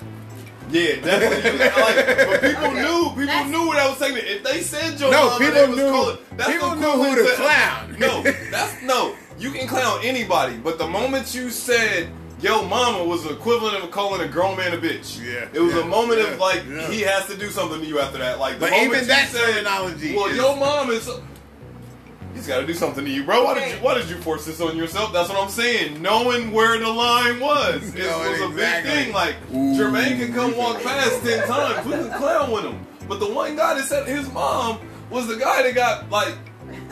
Yeah, 0.71 0.95
definitely. 1.01 1.59
like, 1.59 2.27
but 2.27 2.41
people 2.41 2.65
Okay, 2.65 2.81
knew. 2.81 3.03
People 3.09 3.25
that's- 3.25 3.49
knew 3.49 3.67
what 3.67 3.77
I 3.77 3.89
was 3.89 3.97
saying. 3.97 4.17
If 4.17 4.43
they 4.43 4.61
said 4.61 4.99
your 4.99 5.11
No, 5.11 5.25
mama, 5.27 5.37
people 5.39 5.53
they 5.53 5.67
was 5.67 5.77
knew- 5.77 5.89
calling- 5.91 6.17
that's 6.37 6.51
people 6.51 6.69
the 6.69 6.75
knew 6.75 7.03
who 7.03 7.15
to 7.15 7.23
to- 7.29 7.35
clown. 7.35 7.95
No, 7.99 8.23
that's 8.51 8.81
no. 8.83 9.15
You 9.37 9.51
can 9.51 9.67
clown 9.67 9.99
anybody, 10.03 10.57
but 10.57 10.77
the 10.77 10.87
moment 10.87 11.33
you 11.35 11.49
said 11.49 12.09
"Yo, 12.41 12.63
mama" 12.63 13.03
was 13.03 13.23
the 13.23 13.31
equivalent 13.31 13.83
of 13.83 13.91
calling 13.91 14.21
a 14.21 14.27
grown 14.27 14.55
man 14.57 14.73
a 14.73 14.77
bitch. 14.77 15.19
Yeah, 15.23 15.47
it 15.53 15.59
was 15.59 15.73
yeah, 15.75 15.81
a 15.81 15.85
moment 15.85 16.19
yeah, 16.21 16.27
of 16.33 16.39
like 16.39 16.63
yeah. 16.67 16.89
he 16.89 17.01
has 17.01 17.25
to 17.27 17.37
do 17.37 17.49
something 17.49 17.79
to 17.81 17.85
you 17.85 17.99
after 17.99 18.17
that. 18.19 18.39
Like, 18.39 18.55
the 18.55 18.59
But 18.61 18.71
moment 18.71 18.87
even 18.87 18.99
you 19.01 19.05
that 19.07 19.29
said, 19.29 19.53
terminology 19.53 20.15
Well, 20.15 20.27
is- 20.27 20.35
your 20.37 20.55
mom 20.55 20.89
is. 20.91 21.09
He's 22.33 22.47
got 22.47 22.59
to 22.61 22.65
do 22.67 22.73
something 22.73 23.03
to 23.05 23.11
you, 23.11 23.23
bro. 23.23 23.43
Why 23.43 23.53
did 23.55 23.71
you? 23.71 23.77
Why 23.83 23.93
did 23.95 24.09
you 24.09 24.17
force 24.17 24.45
this 24.45 24.61
on 24.61 24.75
yourself? 24.77 25.13
That's 25.13 25.29
what 25.29 25.37
I'm 25.37 25.49
saying. 25.49 26.01
Knowing 26.01 26.51
where 26.51 26.77
the 26.79 26.87
line 26.89 27.39
was, 27.39 27.93
it 27.95 28.03
Knowing 28.05 28.31
was 28.31 28.41
a 28.41 28.47
exactly. 28.51 28.91
big 28.91 29.03
thing. 29.05 29.13
Like 29.13 29.35
Ooh. 29.53 29.75
Jermaine 29.77 30.17
can 30.17 30.33
come 30.33 30.55
walk 30.57 30.81
past 30.81 31.21
ten 31.23 31.45
times, 31.47 31.85
we 31.85 31.93
can 31.93 32.09
clown 32.13 32.51
with 32.51 32.63
him. 32.65 32.85
But 33.07 33.19
the 33.19 33.31
one 33.31 33.55
guy 33.55 33.75
that 33.75 33.83
said 33.85 34.07
his 34.07 34.31
mom 34.31 34.79
was 35.09 35.27
the 35.27 35.35
guy 35.35 35.63
that 35.63 35.75
got 35.75 36.09
like, 36.09 36.35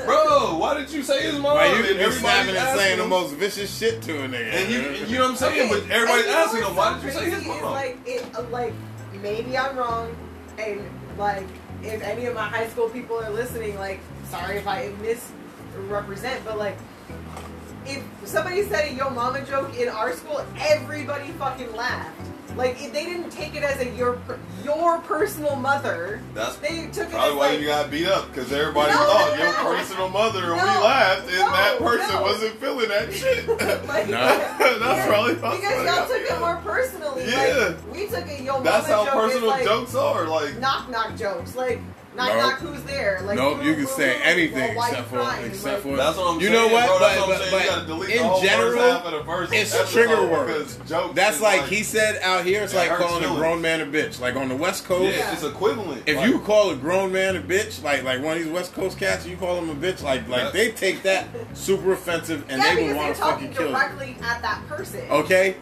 bro, 0.05 0.57
why 0.57 0.73
did 0.77 0.91
you 0.91 1.01
say 1.03 1.21
his 1.23 1.39
mom? 1.39 1.55
Like 1.55 1.71
you 1.71 1.77
And 1.77 1.85
could 1.87 1.97
everybody's 1.97 2.49
and 2.49 2.57
asking 2.57 2.79
saying 2.79 2.97
the 2.99 3.07
most 3.07 3.33
vicious 3.35 3.75
shit 3.77 4.01
to 4.03 4.23
a 4.23 4.27
nigga. 4.27 4.51
And 4.53 4.71
you, 4.71 5.05
you 5.07 5.17
know 5.17 5.23
what 5.23 5.31
I'm 5.31 5.35
saying? 5.37 5.71
Okay, 5.71 5.81
but 5.81 5.89
everybody's 5.89 6.25
and 6.25 6.27
you 6.27 6.31
know 6.31 6.43
asking 6.43 6.61
what's 6.61 6.69
him, 6.69 6.75
why 6.75 6.93
so 6.93 6.99
did 6.99 7.05
you 7.05 7.11
say 7.11 7.29
his 7.29 7.41
is, 7.41 7.47
mom? 7.47 7.61
Like, 7.71 7.97
it, 8.05 8.25
uh, 8.37 8.43
like 8.49 8.73
maybe 9.21 9.57
I'm 9.57 9.77
wrong, 9.77 10.15
and 10.57 10.81
like 11.17 11.47
if 11.81 12.01
any 12.01 12.25
of 12.25 12.35
my 12.35 12.43
high 12.45 12.67
school 12.67 12.89
people 12.89 13.17
are 13.17 13.29
listening, 13.29 13.77
like 13.77 14.01
sorry 14.29 14.57
if 14.57 14.67
I 14.67 14.91
misrepresent, 15.01 16.43
but 16.45 16.57
like 16.57 16.77
if 17.85 18.03
somebody 18.25 18.63
said 18.63 18.91
a 18.91 18.93
yo 18.93 19.09
mama 19.09 19.43
joke 19.45 19.75
in 19.77 19.89
our 19.89 20.13
school, 20.13 20.45
everybody 20.59 21.29
fucking 21.33 21.75
laughed. 21.75 22.15
Like 22.55 22.81
if 22.81 22.91
they 22.91 23.05
didn't 23.05 23.29
take 23.29 23.55
it 23.55 23.63
as 23.63 23.79
a 23.79 23.89
your 23.95 24.19
your 24.63 24.99
personal 24.99 25.55
mother. 25.55 26.21
That's 26.33 26.55
They 26.57 26.87
took 26.87 27.07
it 27.07 27.11
Probably 27.11 27.29
as 27.31 27.35
why 27.35 27.49
like 27.51 27.59
you 27.61 27.67
got 27.67 27.89
beat 27.91 28.07
up 28.07 28.27
because 28.27 28.51
everybody 28.51 28.91
No, 28.91 28.97
thought 28.97 29.37
no, 29.37 29.43
your 29.43 29.53
no. 29.53 29.77
personal 29.77 30.09
mother 30.09 30.43
and 30.43 30.53
we 30.53 30.57
laughed 30.57 31.27
and 31.29 31.37
no, 31.37 31.51
that 31.51 31.77
person 31.79 32.15
no. 32.15 32.21
wasn't 32.21 32.55
feeling 32.59 32.89
that 32.89 33.13
shit. 33.13 33.47
like, 33.87 34.09
No. 34.09 34.17
That's 34.79 35.07
probably 35.07 35.35
how 35.35 35.55
because 35.55 35.85
y'all 35.85 36.07
took 36.07 36.21
it 36.21 36.31
up. 36.31 36.39
more 36.39 36.55
personally. 36.57 37.25
Yeah. 37.27 37.75
Like, 37.87 37.95
we 37.95 38.07
took 38.07 38.27
a 38.27 38.41
yo 38.43 38.53
mama 38.53 38.63
That's 38.63 38.87
how 38.87 39.05
joke 39.05 39.13
personal 39.13 39.51
as, 39.51 39.57
like, 39.59 39.63
jokes 39.65 39.95
are. 39.95 40.27
Like 40.27 40.57
knock 40.59 40.89
knock 40.89 41.15
jokes. 41.17 41.55
Like 41.55 41.79
knock 42.19 42.27
Nope. 42.29 42.37
knock 42.37 42.59
who's 42.59 42.83
there? 42.83 43.21
Like 43.23 43.35
nope, 43.37 43.59
boo, 43.59 43.65
you 43.65 43.73
can 43.75 43.87
say 43.87 44.21
anything 44.21 44.75
well, 44.75 44.87
except 44.89 45.07
for 45.09 45.15
crying? 45.17 45.45
except 45.47 45.85
Like, 45.85 45.93
for 45.93 45.97
that's 45.97 46.17
what 46.17 46.27
I'm 46.35 46.39
you 46.41 46.47
saying. 46.47 46.53
know 46.53 46.73
what? 46.73 46.85
Bro, 46.87 46.99
but 46.99 47.27
that's 47.39 47.51
but, 47.51 47.61
saying. 47.61 47.63
you 47.63 47.69
gotta 47.69 47.95
but 47.95 48.09
in 48.09 48.43
general, 48.47 48.71
first 48.71 48.93
half 48.93 49.05
of 49.05 49.11
the 49.11 49.23
first 49.23 49.53
it's 49.53 49.91
trigger 49.93 50.27
words. 50.27 50.77
That's 51.15 51.35
is 51.37 51.41
like 51.41 51.65
he 51.65 51.83
said 51.83 52.19
out 52.21 52.45
here. 52.45 52.61
It's 52.63 52.73
like 52.75 52.89
hurts 52.89 53.03
calling 53.03 53.23
a 53.23 53.27
grown 53.35 53.61
man 53.61 53.81
a 53.81 53.85
bitch. 53.85 54.19
Like 54.19 54.35
on 54.35 54.49
the 54.49 54.55
West 54.55 54.85
Coast, 54.85 55.15
Yeah, 55.17 55.31
it's 55.33 55.43
equivalent. 55.43 56.03
if 56.05 56.17
Like, 56.17 56.27
you 56.29 56.39
call 56.39 56.71
a 56.71 56.75
grown 56.75 57.11
man 57.11 57.35
a 57.35 57.41
bitch, 57.41 57.81
like 57.83 58.03
like 58.03 58.21
one 58.21 58.37
of 58.37 58.43
these 58.43 58.51
West 58.51 58.73
Coast 58.73 58.97
cats, 58.99 59.25
you 59.25 59.37
call 59.37 59.57
him 59.57 59.69
a 59.69 59.75
bitch, 59.75 60.03
like 60.03 60.27
like 60.27 60.51
they 60.53 60.71
take 60.71 61.01
that 61.03 61.27
super 61.53 61.93
offensive 61.93 62.45
and 62.49 62.61
yeah, 62.61 62.75
they 62.75 62.87
would 62.87 62.95
want 62.95 63.15
to 63.15 63.21
fucking 63.21 63.53
kill 63.53 63.67
you. 63.67 63.71
directly 63.71 64.15
at 64.21 64.41
that 64.41 64.61
person. 64.67 65.01
Okay, 65.09 65.55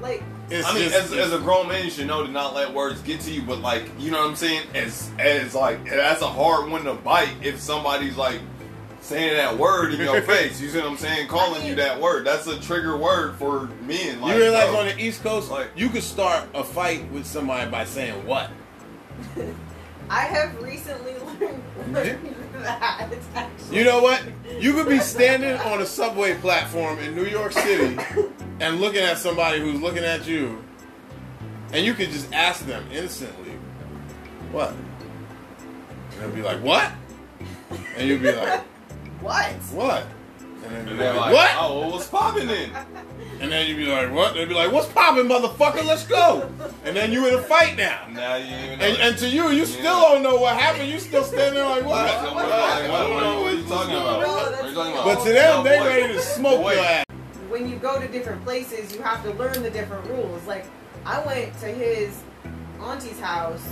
Like 0.00 0.22
it's 0.50 0.66
I 0.66 0.74
mean, 0.74 0.90
just, 0.90 1.12
as, 1.12 1.12
as 1.12 1.32
a 1.32 1.38
grown 1.38 1.68
man, 1.68 1.84
you 1.84 1.90
should 1.90 2.06
know 2.06 2.24
to 2.26 2.30
not 2.30 2.54
let 2.54 2.74
words 2.74 3.00
get 3.02 3.20
to 3.20 3.30
you. 3.30 3.42
But 3.42 3.60
like, 3.60 3.90
you 3.98 4.10
know 4.10 4.18
what 4.18 4.30
I'm 4.30 4.36
saying? 4.36 4.66
As 4.74 5.10
as 5.18 5.54
like 5.54 5.84
that's 5.88 6.22
a 6.22 6.28
hard 6.28 6.70
one 6.70 6.84
to 6.84 6.94
bite 6.94 7.34
if 7.42 7.60
somebody's 7.60 8.16
like 8.16 8.40
saying 9.00 9.36
that 9.36 9.56
word 9.56 9.94
in 9.94 10.00
your 10.00 10.22
face. 10.22 10.60
You 10.60 10.68
see 10.68 10.78
what 10.78 10.88
I'm 10.88 10.96
saying? 10.96 11.28
Calling 11.28 11.64
you 11.66 11.74
that 11.76 12.00
word. 12.00 12.26
That's 12.26 12.46
a 12.46 12.60
trigger 12.60 12.96
word 12.96 13.36
for 13.36 13.66
men. 13.82 14.20
Like, 14.20 14.36
you 14.36 14.42
realize 14.42 14.70
bro, 14.70 14.80
on 14.80 14.86
the 14.86 14.98
East 14.98 15.22
Coast, 15.22 15.50
like- 15.50 15.70
you 15.76 15.88
could 15.88 16.02
start 16.02 16.48
a 16.54 16.62
fight 16.62 17.10
with 17.10 17.26
somebody 17.26 17.70
by 17.70 17.84
saying 17.84 18.26
what? 18.26 18.50
I 20.10 20.22
have 20.22 20.60
recently 20.60 21.14
learned, 21.14 21.62
learned 21.94 22.36
that. 22.62 23.08
You 23.70 23.84
know 23.84 24.02
what? 24.02 24.22
You 24.58 24.72
could 24.72 24.88
be 24.88 24.98
standing 24.98 25.54
on 25.54 25.80
a 25.80 25.86
subway 25.86 26.36
platform 26.38 26.98
in 26.98 27.14
New 27.14 27.24
York 27.24 27.52
City 27.52 27.98
and 28.60 28.80
looking 28.80 29.00
at 29.00 29.18
somebody 29.18 29.60
who's 29.60 29.80
looking 29.80 30.04
at 30.04 30.26
you, 30.26 30.62
and 31.72 31.84
you 31.84 31.94
could 31.94 32.10
just 32.10 32.32
ask 32.32 32.66
them 32.66 32.84
instantly, 32.92 33.52
"What?" 34.52 34.70
And 34.70 36.20
they'll 36.20 36.30
be 36.30 36.42
like, 36.42 36.62
"What?" 36.62 36.90
And 37.96 38.08
you'll 38.08 38.18
be 38.20 38.32
like, 38.32 38.60
What? 39.20 39.46
"What?" 39.72 40.06
And 40.64 40.72
then 40.74 40.80
And 40.80 40.88
they're 40.88 40.96
they're 40.96 41.14
like, 41.14 41.32
like, 41.32 41.34
"What?" 41.34 41.50
oh, 41.58 41.80
well, 41.80 41.90
what's 41.92 42.06
popping 42.08 42.46
then? 42.48 42.70
And 43.40 43.50
then 43.50 43.66
you'd 43.66 43.78
be 43.78 43.86
like, 43.86 44.12
"What?" 44.12 44.34
They'd 44.34 44.48
be 44.50 44.54
like, 44.54 44.70
"What's 44.70 44.88
popping, 44.92 45.24
motherfucker? 45.24 45.82
Let's 45.86 46.06
go!" 46.06 46.52
And 46.84 46.94
then 46.94 47.10
you 47.10 47.26
in 47.26 47.34
a 47.36 47.42
fight 47.42 47.74
now. 47.74 48.06
Now 48.10 48.36
you 48.36 48.54
even 48.54 48.78
know. 48.78 48.84
And, 48.84 48.98
and 48.98 49.16
to 49.18 49.26
you, 49.30 49.48
you 49.48 49.64
still 49.64 49.98
don't 49.98 50.22
know 50.22 50.36
what 50.36 50.58
happened. 50.58 50.90
You 50.90 50.98
still 50.98 51.24
standing 51.24 51.54
there 51.54 51.64
like, 51.64 51.86
What? 51.86 52.22
"What?" 52.22 52.34
What, 52.34 52.48
what, 52.50 53.10
what, 53.10 53.10
what 53.10 53.24
are 53.24 53.56
you 53.56 53.64
talking 53.64 53.94
about? 53.94 54.18
What 54.18 54.60
are 54.60 54.68
you 54.68 54.74
talking 54.74 54.92
about? 54.92 55.04
But 55.06 55.24
to 55.24 55.32
them, 55.32 55.56
No, 55.56 55.70
they 55.70 55.78
boy. 55.78 55.84
ready 55.86 56.12
to 56.12 56.20
smoke 56.20 56.64
Wait. 56.66 56.74
your 56.74 56.84
ass. 56.84 57.04
When 57.48 57.66
you 57.66 57.76
go 57.76 57.98
to 57.98 58.06
different 58.08 58.44
places, 58.44 58.94
you 58.94 59.00
have 59.00 59.22
to 59.22 59.30
learn 59.32 59.62
the 59.62 59.70
different 59.70 60.06
rules. 60.08 60.46
Like, 60.46 60.66
I 61.06 61.24
went 61.24 61.58
to 61.60 61.66
his 61.66 62.20
auntie's 62.78 63.18
house, 63.20 63.66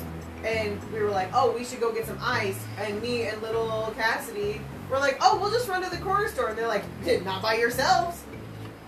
and 0.45 0.81
we 0.95 1.01
were 1.01 1.11
like, 1.11 1.29
"Oh, 1.35 1.53
we 1.53 1.63
should 1.63 1.81
go 1.81 1.93
get 1.93 2.07
some 2.07 2.19
ice." 2.23 2.59
And 2.79 3.03
me 3.03 3.27
and 3.27 3.43
little 3.43 3.93
Cassidy 3.99 4.63
were 4.91 4.99
like, 4.99 5.19
"Oh, 5.21 5.39
we'll 5.41 5.51
just 5.51 5.69
run 5.69 5.83
to 5.83 5.91
the 5.91 6.03
corner 6.03 6.29
store." 6.29 6.49
And 6.49 6.59
they're 6.59 6.69
like, 6.69 6.85
"Not 7.25 7.43
by 7.43 7.55
yourselves." 7.55 8.23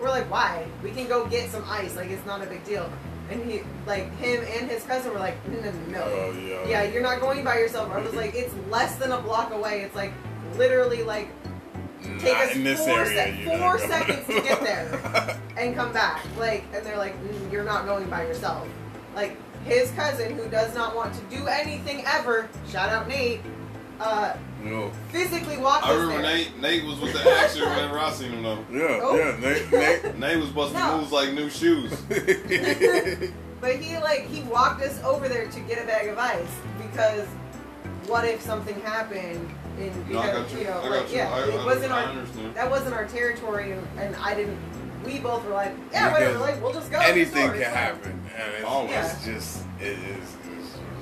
We're 0.00 0.08
like, 0.08 0.30
"Why? 0.30 0.66
We 0.82 0.90
can 0.92 1.06
go 1.08 1.26
get 1.26 1.50
some 1.50 1.64
ice. 1.68 1.96
Like, 1.96 2.10
it's 2.10 2.24
not 2.26 2.42
a 2.42 2.46
big 2.46 2.64
deal." 2.64 2.90
And 3.30 3.48
he, 3.48 3.60
like, 3.86 4.10
him 4.16 4.44
and 4.58 4.68
his 4.70 4.82
cousin 4.84 5.12
were 5.12 5.20
like, 5.20 5.36
"No, 5.48 5.60
no, 5.60 5.70
no." 5.88 6.02
Oh, 6.02 6.32
yeah. 6.32 6.68
Yeah, 6.68 6.82
you're 6.84 7.02
not 7.02 7.20
going 7.20 7.44
by 7.44 7.58
yourself. 7.58 7.90
I 7.92 8.00
was 8.00 8.14
like, 8.14 8.34
it's 8.34 8.54
less 8.70 8.96
than 8.96 9.12
a 9.12 9.20
block 9.20 9.52
away. 9.52 9.82
It's 9.82 9.94
like 9.94 10.12
literally 10.56 11.02
like 11.02 11.28
take 12.18 12.32
Not 12.32 12.48
us 12.48 12.56
in 12.56 12.64
this 12.64 12.80
four, 12.80 13.00
area. 13.00 13.34
you're 13.36 13.58
four 13.58 13.78
seconds 13.78 14.26
to 14.26 14.40
get 14.40 14.60
there 14.62 15.38
and 15.56 15.74
come 15.76 15.92
back. 15.92 16.24
Like, 16.38 16.64
and 16.74 16.84
they're 16.84 16.96
like, 16.98 17.14
mm, 17.22 17.52
you're 17.52 17.64
not 17.64 17.84
going 17.86 18.08
by 18.08 18.26
yourself. 18.26 18.66
Like 19.14 19.36
his 19.64 19.90
cousin, 19.92 20.34
who 20.34 20.48
does 20.48 20.74
not 20.74 20.96
want 20.96 21.14
to 21.14 21.20
do 21.36 21.46
anything 21.46 22.02
ever. 22.06 22.48
Shout 22.70 22.88
out 22.88 23.06
Nate. 23.06 23.40
Uh, 24.00 24.34
no. 24.62 24.90
physically 25.10 25.56
walked 25.58 25.86
I 25.86 25.92
remember 25.94 26.22
there. 26.22 26.36
Nate. 26.36 26.58
Nate 26.60 26.84
was 26.84 26.98
with 27.00 27.12
the 27.12 27.30
action 27.30 27.62
whenever 27.62 27.98
I 27.98 28.10
seen 28.12 28.30
him 28.32 28.42
though. 28.42 28.64
Yeah, 28.70 29.00
Oh. 29.02 29.16
yeah. 29.16 29.36
Nate, 29.40 29.72
Nate. 29.72 30.16
Nate 30.18 30.38
was 30.38 30.50
busting 30.50 30.78
No. 30.78 30.98
moves 30.98 31.12
like 31.12 31.32
new 31.32 31.48
shoes. 31.50 31.92
But 33.60 33.76
he 33.76 33.98
like 33.98 34.26
he 34.26 34.40
walked 34.44 34.80
us 34.82 34.98
over 35.04 35.28
there 35.28 35.46
to 35.46 35.60
get 35.60 35.82
a 35.82 35.86
bag 35.86 36.08
of 36.08 36.16
ice 36.16 36.48
because 36.80 37.26
what 38.06 38.24
if 38.24 38.40
something 38.40 38.80
happened 38.80 39.50
in 39.78 39.92
No, 40.10 40.18
I 40.20 40.26
because 40.28 40.42
got 40.44 40.52
you. 40.52 40.58
you 40.60 40.64
know 40.64 40.70
I 40.78 40.82
got 40.82 40.90
like 40.90 41.10
you. 41.10 41.16
yeah 41.18 41.30
I- 41.34 41.44
it 41.48 41.54
I- 41.60 41.64
wasn't 41.66 41.92
I 41.92 42.02
our 42.04 42.08
understand. 42.10 42.54
that 42.54 42.70
wasn't 42.70 42.94
our 42.94 43.04
territory 43.06 43.72
and, 43.72 43.86
and 43.98 44.16
I 44.16 44.34
didn't 44.34 44.56
we 45.04 45.18
both 45.18 45.44
were 45.44 45.52
like 45.52 45.74
yeah 45.92 46.10
whatever 46.10 46.38
like 46.38 46.62
we'll 46.62 46.72
just 46.72 46.90
go 46.90 46.98
Anything 47.00 47.48
can 47.50 47.56
it's 47.56 47.64
fine. 47.66 47.74
happen, 47.74 48.30
and 48.34 48.54
it's, 48.54 48.64
Always. 48.64 48.94
it's 48.96 49.24
just 49.26 49.62
it 49.78 49.98
is. 49.98 50.36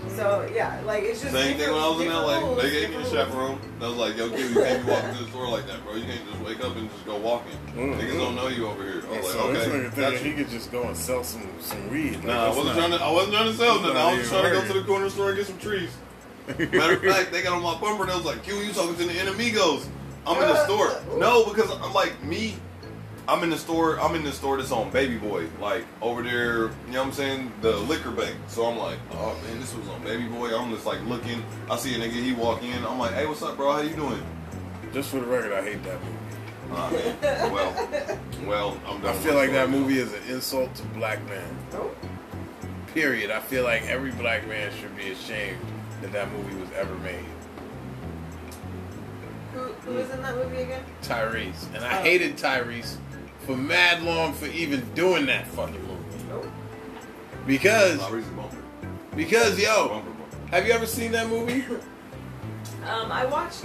It's, 0.07 0.17
so 0.17 0.49
yeah 0.55 0.81
like 0.87 1.03
it's 1.05 1.21
just 1.21 1.33
Same 1.33 1.57
thing 1.57 1.73
when 1.73 1.81
I 1.83 1.89
was 1.89 2.01
in 2.01 2.09
LA. 2.09 2.39
rules, 2.41 2.63
They 2.63 2.71
gave 2.71 2.91
me 2.91 2.97
a 2.97 2.99
different 3.03 3.13
rules. 3.13 3.29
chaperone. 3.29 3.61
They 3.81 3.87
was 3.87 3.97
like, 3.97 4.17
yo, 4.17 4.31
kid, 4.31 4.51
you 4.51 4.55
can't 4.63 4.85
be 4.87 4.91
walking 4.93 5.15
to 5.17 5.25
the 5.25 5.31
store 5.31 5.49
like 5.49 5.67
that, 5.67 5.85
bro. 5.85 5.95
You 5.95 6.05
can't 6.05 6.29
just 6.31 6.41
wake 6.43 6.65
up 6.65 6.77
and 6.77 6.91
just 6.91 7.05
go 7.07 7.17
walking. 7.19 7.53
Mm, 7.77 7.99
Niggas 8.01 8.19
don't 8.19 8.35
know 8.35 8.49
you 8.49 8.67
over 8.67 8.83
here. 8.83 9.03
I 9.13 9.17
was 9.19 9.31
so 9.33 9.45
like, 9.47 9.55
this 9.55 9.69
okay. 9.69 9.77
nigga 9.79 9.97
got 9.97 10.13
he 10.15 10.33
could 10.33 10.49
just 10.51 10.73
go 10.73 10.83
and 10.89 10.97
sell 10.97 11.23
some 11.25 11.49
some 11.61 11.91
weed. 11.91 12.15
Like, 12.17 12.25
Nah, 12.25 12.45
I 12.47 12.49
wasn't 12.49 12.67
not- 12.67 12.77
trying 12.77 12.91
to. 12.93 13.05
I 13.05 13.11
wasn't 13.11 13.35
trying 13.35 13.51
to 13.51 13.57
sell 13.57 13.75
That's 13.79 13.83
nothing. 13.95 13.97
I 13.97 14.11
was 14.13 14.19
just 14.21 14.31
trying 14.33 14.45
to 14.45 14.61
go 14.61 14.67
to 14.67 14.81
the 14.81 14.87
corner 14.87 15.11
store 15.11 15.29
and 15.31 15.37
get 15.39 15.47
some 15.47 15.59
trees. 15.59 15.91
Matter 16.49 16.95
of 16.95 17.03
fact, 17.03 17.31
they 17.33 17.43
got 17.43 17.53
on 17.53 17.63
my 17.63 17.79
bumper. 17.81 18.07
They 18.07 18.15
was 18.15 18.25
like, 18.25 18.43
"Q, 18.43 18.55
you 18.57 18.73
talking 18.73 18.97
to 18.97 19.05
the 19.05 19.13
enemigos?" 19.13 19.87
I'm 20.27 20.41
in 20.43 20.49
the 20.49 20.65
store. 20.65 20.93
No, 21.19 21.45
because 21.51 21.71
I'm 21.71 21.93
like 21.95 22.23
me. 22.25 22.57
I'm 23.29 23.43
in 23.45 23.51
the 23.51 23.59
store. 23.59 24.01
I'm 24.01 24.15
in 24.15 24.25
the 24.25 24.33
store 24.33 24.57
that's 24.57 24.73
on 24.73 24.91
Baby 24.91 25.19
Boy, 25.19 25.47
like 25.61 25.85
over 26.01 26.23
there. 26.23 26.63
You 26.63 26.69
know 26.93 27.01
what 27.01 27.09
I'm 27.09 27.13
saying? 27.13 27.53
The 27.61 27.77
liquor 27.77 28.11
bank. 28.11 28.35
So 28.49 28.65
I'm 28.65 28.79
like, 28.79 28.99
oh 29.13 29.39
man, 29.45 29.61
this 29.61 29.75
was 29.75 29.87
on 29.89 30.03
Baby 30.03 30.25
Boy. 30.29 30.57
I'm 30.57 30.73
just 30.73 30.87
like 30.87 31.05
looking. 31.05 31.45
I 31.71 31.77
see 31.77 31.95
a 31.95 31.99
nigga. 31.99 32.13
He 32.13 32.33
walk 32.33 32.63
in. 32.63 32.85
I'm 32.87 32.99
like, 32.99 33.13
hey, 33.13 33.27
what's 33.27 33.43
up, 33.43 33.57
bro? 33.59 33.71
How 33.73 33.81
you 33.83 33.95
doing? 33.95 34.23
Just 34.95 35.11
for 35.11 35.21
the 35.21 35.27
record, 35.27 35.53
I 35.53 35.63
hate 35.63 35.83
that 35.85 36.01
movie. 36.03 36.15
Ah, 36.71 36.91
man. 36.91 37.53
Well, 37.53 38.19
well, 38.47 38.81
I'm 38.87 39.01
done. 39.03 39.15
I 39.15 39.19
feel 39.19 39.35
like 39.35 39.51
that 39.53 39.69
story. 39.69 39.79
movie 39.81 39.99
is 39.99 40.13
an 40.15 40.23
insult 40.31 40.75
to 40.77 40.83
black 40.89 41.23
men. 41.29 41.45
Period. 42.95 43.31
I 43.31 43.41
feel 43.41 43.65
like 43.65 43.87
every 43.89 44.13
black 44.13 44.49
man 44.49 44.73
should 44.81 44.97
be 44.97 45.11
ashamed 45.11 45.59
that 46.01 46.13
that 46.13 46.31
movie 46.33 46.57
was 46.57 46.71
ever 46.73 46.95
made. 46.97 47.25
who, 49.53 49.61
who 49.65 49.95
was 49.95 50.09
in 50.11 50.23
that 50.23 50.35
movie 50.35 50.63
again? 50.63 50.83
Tyrese, 51.03 51.75
and 51.75 51.85
I 51.85 51.99
Oh. 51.99 52.03
hated 52.03 52.37
Tyrese 52.37 52.97
for 53.49 53.57
mad 53.57 54.03
long 54.03 54.35
for 54.35 54.45
even 54.49 54.83
doing 54.93 55.25
that 55.25 55.47
fucking 55.47 55.83
movie 55.87 56.51
because 57.47 57.99
because 59.17 59.59
yo, 59.59 59.89
Bumper, 59.89 60.11
bumper. 60.11 60.37
have 60.51 60.67
you 60.67 60.73
ever 60.75 60.85
seen 60.85 61.13
that 61.13 61.31
movie? 61.31 61.65
um, 62.87 63.11
I 63.11 63.25
watched 63.25 63.65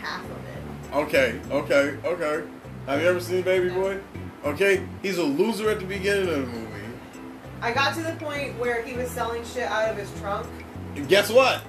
half 0.00 0.24
of 0.24 0.30
it. 0.30 0.94
Okay, 0.94 1.38
okay, 1.50 1.98
okay. 2.02 2.48
Have 2.86 3.02
you 3.02 3.08
ever 3.08 3.20
seen 3.20 3.42
Baby 3.42 3.68
Boy? 3.68 4.00
Okay, 4.42 4.86
he's 5.02 5.18
a 5.18 5.22
loser 5.22 5.68
at 5.68 5.80
the 5.80 5.84
beginning 5.84 6.26
of 6.26 6.36
the 6.40 6.46
movie. 6.46 6.82
I 7.60 7.72
got 7.72 7.94
to 7.96 8.02
the 8.02 8.12
point 8.12 8.58
where 8.58 8.82
he 8.82 8.94
was 8.94 9.10
selling 9.10 9.44
shit 9.44 9.64
out 9.64 9.90
of 9.90 9.98
his 9.98 10.10
trunk. 10.18 10.46
And 10.96 11.06
guess 11.06 11.30
what? 11.30 11.62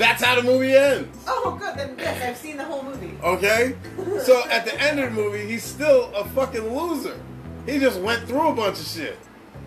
That's 0.00 0.24
how 0.24 0.34
the 0.34 0.42
movie 0.42 0.74
ends. 0.74 1.14
Oh, 1.28 1.58
good. 1.60 1.76
Then 1.76 1.94
yes, 1.98 2.22
I've 2.26 2.36
seen 2.38 2.56
the 2.56 2.64
whole 2.64 2.82
movie. 2.82 3.12
Okay? 3.22 3.76
So 4.24 4.42
at 4.50 4.64
the 4.64 4.74
end 4.80 4.98
of 4.98 5.14
the 5.14 5.20
movie, 5.22 5.46
he's 5.46 5.62
still 5.62 6.10
a 6.14 6.24
fucking 6.30 6.74
loser. 6.74 7.20
He 7.66 7.78
just 7.78 8.00
went 8.00 8.26
through 8.26 8.48
a 8.48 8.54
bunch 8.54 8.80
of 8.80 8.86
shit. 8.86 9.18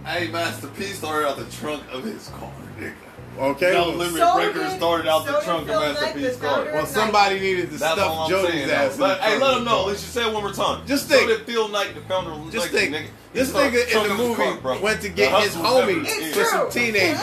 Hey, 0.03 0.29
Master 0.31 0.67
P 0.69 0.85
started 0.85 1.27
out 1.27 1.37
the 1.37 1.45
trunk 1.55 1.83
of 1.91 2.03
his 2.03 2.29
car, 2.29 2.51
nigga. 2.79 2.93
Okay? 3.37 3.73
No 3.73 3.89
well, 3.89 3.97
limit 3.97 4.17
So 4.21 4.33
breaker 4.35 4.59
did- 4.59 4.77
started 4.77 5.07
out 5.07 5.25
so 5.25 5.33
the 5.33 5.39
trunk 5.41 5.69
of 5.69 5.75
Master 5.79 6.05
Knight, 6.05 6.15
P's 6.15 6.37
car. 6.37 6.65
well, 6.65 6.83
of 6.83 6.87
somebody 6.89 7.39
needed 7.39 7.69
to 7.71 7.77
That's 7.77 7.93
stuff 7.93 8.29
Jody's 8.29 8.51
saying. 8.53 8.69
ass. 8.71 8.95
though. 8.97 9.05
Let, 9.05 9.21
hey, 9.21 9.37
let 9.37 9.51
of 9.51 9.57
him 9.59 9.63
know. 9.65 9.71
car. 9.77 9.87
Let's 9.87 10.01
just 10.01 10.13
say 10.13 10.27
it 10.27 10.33
one 10.33 10.43
more 10.43 10.51
time. 10.51 10.85
Just 10.87 11.09
so 11.09 11.15
think. 11.15 11.29
did 11.29 11.41
Phil 11.45 11.67
Knight, 11.69 11.93
the 11.93 12.01
founder 12.01 12.31
of 12.31 12.51
Just 12.51 12.69
think. 12.69 12.93
nigga. 12.95 13.07
This 13.33 13.51
nigga 13.51 14.03
in 14.03 14.09
the 14.09 14.15
movie 14.15 14.35
car, 14.35 14.57
bro. 14.57 14.81
went 14.81 15.01
to 15.01 15.09
get 15.09 15.29
his 15.43 15.53
hustle 15.53 15.73
never 15.87 15.91
homies 16.01 16.33
for 16.33 16.43
some 16.45 16.69
teenagers. 16.71 17.19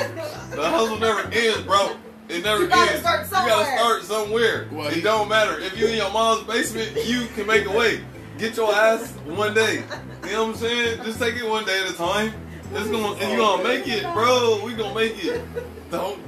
The 0.51 0.69
hustle 0.71 0.99
never 0.99 1.29
ends, 1.33 1.63
bro. 1.63 1.97
It 2.31 2.45
never 2.45 2.63
You 2.63 2.69
gotta 2.69 2.91
ends. 2.93 3.01
start 3.03 3.27
You 3.27 3.33
gotta 3.51 3.77
start 3.79 4.03
somewhere. 4.05 4.69
Well, 4.73 4.87
it 4.89 4.95
he- 4.95 5.01
don't 5.01 5.29
matter. 5.29 5.59
If 5.59 5.79
you 5.79 5.87
in 5.89 5.97
your 5.97 6.11
mom's 6.11 6.45
basement, 6.47 6.93
you 7.07 7.27
can 7.35 7.47
make 7.47 7.67
a 7.67 7.71
way. 7.71 8.01
Get 8.39 8.57
your 8.57 8.75
ass 8.75 9.13
one 9.27 9.53
day. 9.55 9.83
You 10.25 10.33
know 10.33 10.47
what 10.47 10.55
I'm 10.55 10.61
saying? 10.61 11.03
Just 11.05 11.19
take 11.19 11.35
it 11.37 11.47
one 11.49 11.65
day 11.65 11.83
at 11.85 11.91
a 11.91 11.95
time. 11.95 12.33
It's 12.73 12.89
gonna 12.89 13.13
and 13.15 13.33
you 13.33 13.39
gonna 13.39 13.65
make 13.65 13.87
it, 13.89 14.03
bro. 14.15 14.63
We 14.65 14.75
gonna 14.75 14.95
make 14.95 15.23
it. 15.25 15.43
Don't 15.91 16.21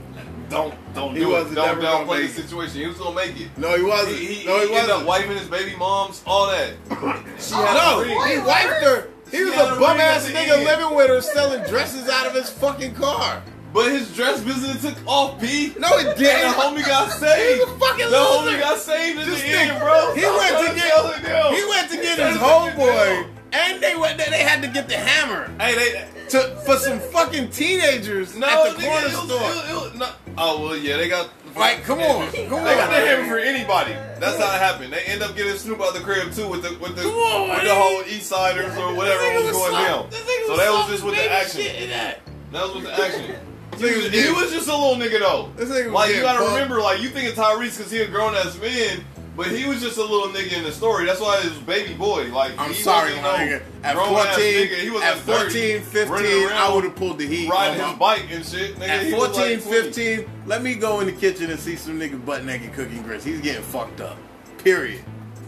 don't 0.50 0.74
don't 0.94 1.14
He 1.14 1.20
do 1.20 1.28
it. 1.30 1.32
wasn't 1.32 1.54
Don't 1.54 1.80
never 1.80 1.80
downplay 2.04 2.26
the 2.26 2.42
situation. 2.42 2.80
He 2.80 2.86
was 2.86 2.98
gonna 2.98 3.14
make 3.14 3.40
it. 3.40 3.56
No, 3.56 3.76
he 3.76 3.82
wasn't. 3.82 4.18
He, 4.18 4.26
he, 4.34 4.46
no, 4.46 4.60
he, 4.60 4.68
he 4.68 4.74
ended 4.74 4.90
up 4.90 5.06
wasn't. 5.06 5.08
wiping 5.08 5.36
his 5.38 5.48
baby 5.48 5.74
moms, 5.76 6.22
all 6.26 6.48
that. 6.48 6.72
She 7.38 7.54
Oh, 7.54 7.64
had 7.64 7.74
no, 7.74 8.00
a 8.02 8.28
he 8.28 8.38
wiped 8.38 8.82
her. 8.84 9.08
He 9.30 9.36
She 9.38 9.44
was 9.44 9.54
a 9.54 9.74
a 9.76 9.80
bum 9.80 9.98
ass 10.00 10.28
nigga 10.28 10.62
living 10.64 10.94
with 10.94 11.08
her, 11.08 11.22
selling 11.22 11.62
dresses 11.70 12.08
out 12.10 12.26
of 12.26 12.34
his 12.34 12.50
fucking 12.50 12.94
car. 12.96 13.42
But 13.72 13.90
his 13.92 14.14
dress 14.14 14.40
business 14.42 14.82
took 14.82 14.98
off, 15.06 15.40
P. 15.40 15.72
No, 15.78 15.88
it 15.96 16.18
didn't. 16.18 16.52
the 16.52 16.56
homie 16.58 16.85
got 16.87 17.11
saved. 17.11 17.61
was 17.61 17.70
a 17.70 17.78
fucking 17.78 18.11
The 18.11 18.18
loser. 18.18 18.56
homie 18.56 18.61
got 18.61 18.78
saved 18.78 19.18
in 19.20 19.24
Just 19.26 19.42
the 19.42 19.48
think, 19.48 19.72
end, 19.72 19.80
bro. 19.80 20.14
He 20.14 20.24
went 20.24 20.68
to 20.68 20.74
get 20.74 21.54
he 21.54 21.64
went 21.68 21.90
to 21.90 21.96
get 21.96 22.18
his 22.18 22.37
homeboy, 22.37 23.28
and 23.52 23.82
they 23.82 23.96
went. 23.96 24.18
They 24.18 24.42
had 24.42 24.61
to 24.62 24.68
get 24.68 24.88
the 24.88 24.96
hammer 24.96 25.50
Hey, 25.58 25.74
they. 25.74 26.28
to 26.28 26.56
for 26.66 26.76
some 26.76 27.00
fucking 27.00 27.48
teenagers 27.50 28.37
No, 28.37 28.46
at 28.46 28.76
the 28.76 28.82
nigga, 28.82 28.87
corner 28.90 29.06
was- 29.06 29.12
store. 29.14 29.40
it 29.40 29.42
was- 29.42 29.70
it 29.70 29.74
was 29.90 29.94
not- 29.94 30.16
oh 30.37 30.62
well, 30.62 30.76
yeah, 30.76 30.96
they 30.98 31.08
got. 31.08 31.30
Like, 31.56 31.85
come 31.85 31.98
on, 32.00 32.22
come 32.26 32.30
They 32.32 32.46
come 32.48 32.64
got 32.64 32.90
the 32.90 32.96
hammer 32.96 33.26
for 33.28 33.38
anybody. 33.38 33.92
That's 34.18 34.38
how 34.38 34.54
it 34.54 34.58
happened. 34.58 34.92
They 34.92 35.00
end 35.04 35.22
up 35.22 35.35
getting 35.37 35.54
Snoop 35.56 35.80
out 35.82 35.92
the 35.94 36.00
crib 36.00 36.32
too 36.35 36.48
with 36.48 36.62
the 36.62 36.76
with 36.78 36.94
the 36.96 37.04
on, 37.08 37.48
with 37.50 37.64
the 37.64 37.74
whole 37.74 38.02
East 38.06 38.28
Siders 38.28 38.76
or 38.76 38.94
whatever 38.94 39.22
nigga 39.22 39.42
was 39.44 39.52
going 39.52 39.72
soft- 39.72 40.11
down. 40.12 40.20
So 40.46 40.56
that 40.58 40.70
was 40.72 40.88
just 40.90 41.04
with 41.04 41.14
the 41.14 41.30
action. 41.32 41.61
shit 41.62 41.82
in 41.82 41.90
that. 41.90 42.20
That 42.53 42.62
was 42.64 42.74
with 42.74 42.84
the 42.84 42.92
action. 43.03 43.36
He 43.79 43.85
was, 43.85 44.11
he 44.11 44.31
was 44.31 44.53
just 44.53 44.68
a 44.68 44.77
little 44.77 44.97
nigga 44.97 45.18
though. 45.20 45.51
This 45.57 45.68
nigga 45.70 45.93
Like 45.93 46.14
you 46.14 46.20
gotta 46.23 46.39
fucked. 46.41 46.53
remember, 46.53 46.81
like 46.81 47.01
you 47.01 47.09
think 47.09 47.31
of 47.31 47.35
Tyrese 47.37 47.77
because 47.79 47.91
he 47.91 47.99
a 48.01 48.07
grown 48.09 48.35
ass 48.35 48.59
man, 48.61 49.05
but 49.37 49.49
he 49.49 49.66
was 49.66 49.81
just 49.81 49.97
a 49.99 50.03
little 50.03 50.29
nigga 50.29 50.53
in 50.59 50.62
the 50.64 50.70
story. 50.73 51.05
That's 51.07 51.20
why 51.20 51.39
it 51.39 51.45
was 51.45 51.59
baby 51.61 51.95
boy. 51.95 52.25
Like 52.33 52.53
I'm 52.59 52.70
he 52.70 52.75
sorry, 52.83 53.14
my 53.16 53.23
no 53.23 53.29
nigga. 53.31 53.62
At 53.83 53.97
14, 53.97 54.09
nigga. 54.14 54.77
He 54.77 54.91
was 54.91 55.03
at 55.03 55.14
like 55.27 55.49
30, 55.51 55.79
14, 55.81 55.83
15, 55.83 56.49
I 56.53 56.75
would 56.75 56.85
have 56.85 56.95
pulled 56.97 57.18
the 57.18 57.27
heat. 57.27 57.49
riding 57.49 57.85
his 57.85 57.99
bike 57.99 58.27
and 58.31 58.45
shit. 58.45 58.77
Nigga, 58.77 58.89
At 58.89 59.05
he 59.05 59.11
14, 59.12 59.35
like 59.35 59.61
15, 59.62 60.31
let 60.47 60.62
me 60.62 60.75
go 60.75 61.01
in 61.01 61.07
the 61.07 61.12
kitchen 61.12 61.51
and 61.51 61.59
see 61.59 61.75
some 61.77 61.99
nigga 61.99 62.25
butt 62.25 62.45
naked 62.45 62.73
cooking 62.75 63.03
grits. 63.03 63.25
He's 63.25 63.41
getting 63.41 63.62
fucked 63.62 64.01
up. 64.01 64.16
Period. 64.59 65.03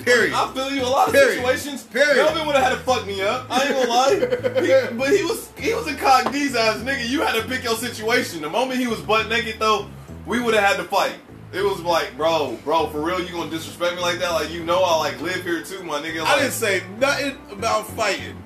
Period. 0.05 0.33
I 0.35 0.53
feel 0.53 0.71
you. 0.71 0.83
A 0.83 0.85
lot 0.85 1.09
of 1.09 1.15
Period. 1.15 1.37
situations, 1.37 1.83
Period. 1.85 2.17
Melvin 2.17 2.47
would 2.47 2.57
have 2.57 2.65
had 2.65 2.71
to 2.73 2.79
fuck 2.81 3.07
me 3.07 3.23
up. 3.23 3.47
I 3.51 3.63
ain't 3.65 3.71
gonna 3.75 3.91
lie. 3.91 4.15
He- 4.63 4.97
but 4.99 5.11
he 5.11 5.23
was 5.25 5.51
he 5.59 5.73
was 5.75 5.87
a 5.87 5.95
cock 5.97 6.31
D's 6.33 6.55
ass 6.55 6.79
nigga. 6.79 7.09
You 7.09 7.23
had 7.23 7.35
to 7.41 7.47
pick 7.49 7.65
your 7.65 7.77
situation. 7.77 8.41
The 8.43 8.51
moment 8.51 8.79
he 8.81 8.87
was 8.87 9.01
butt 9.01 9.29
naked 9.29 9.57
though, 9.59 9.89
we 10.27 10.41
would 10.41 10.55
have 10.55 10.65
had 10.65 10.77
to 10.77 10.85
fight. 10.85 11.15
It 11.53 11.63
was 11.63 11.81
like, 11.83 12.17
bro, 12.17 12.59
bro, 12.65 12.89
for 12.89 13.01
real, 13.01 13.21
you 13.21 13.31
gonna 13.33 13.49
disrespect 13.51 13.95
me 13.95 14.03
like 14.03 14.19
that? 14.19 14.31
Like 14.33 14.51
you 14.51 14.65
know 14.65 14.83
I 14.83 14.97
like 14.97 15.21
live 15.21 15.43
here 15.45 15.63
too, 15.63 15.83
my 15.85 16.01
nigga. 16.01 16.23
I 16.25 16.39
didn't 16.39 16.53
say 16.53 16.83
nothing 16.99 17.37
about 17.51 17.87
fighting. 17.87 18.37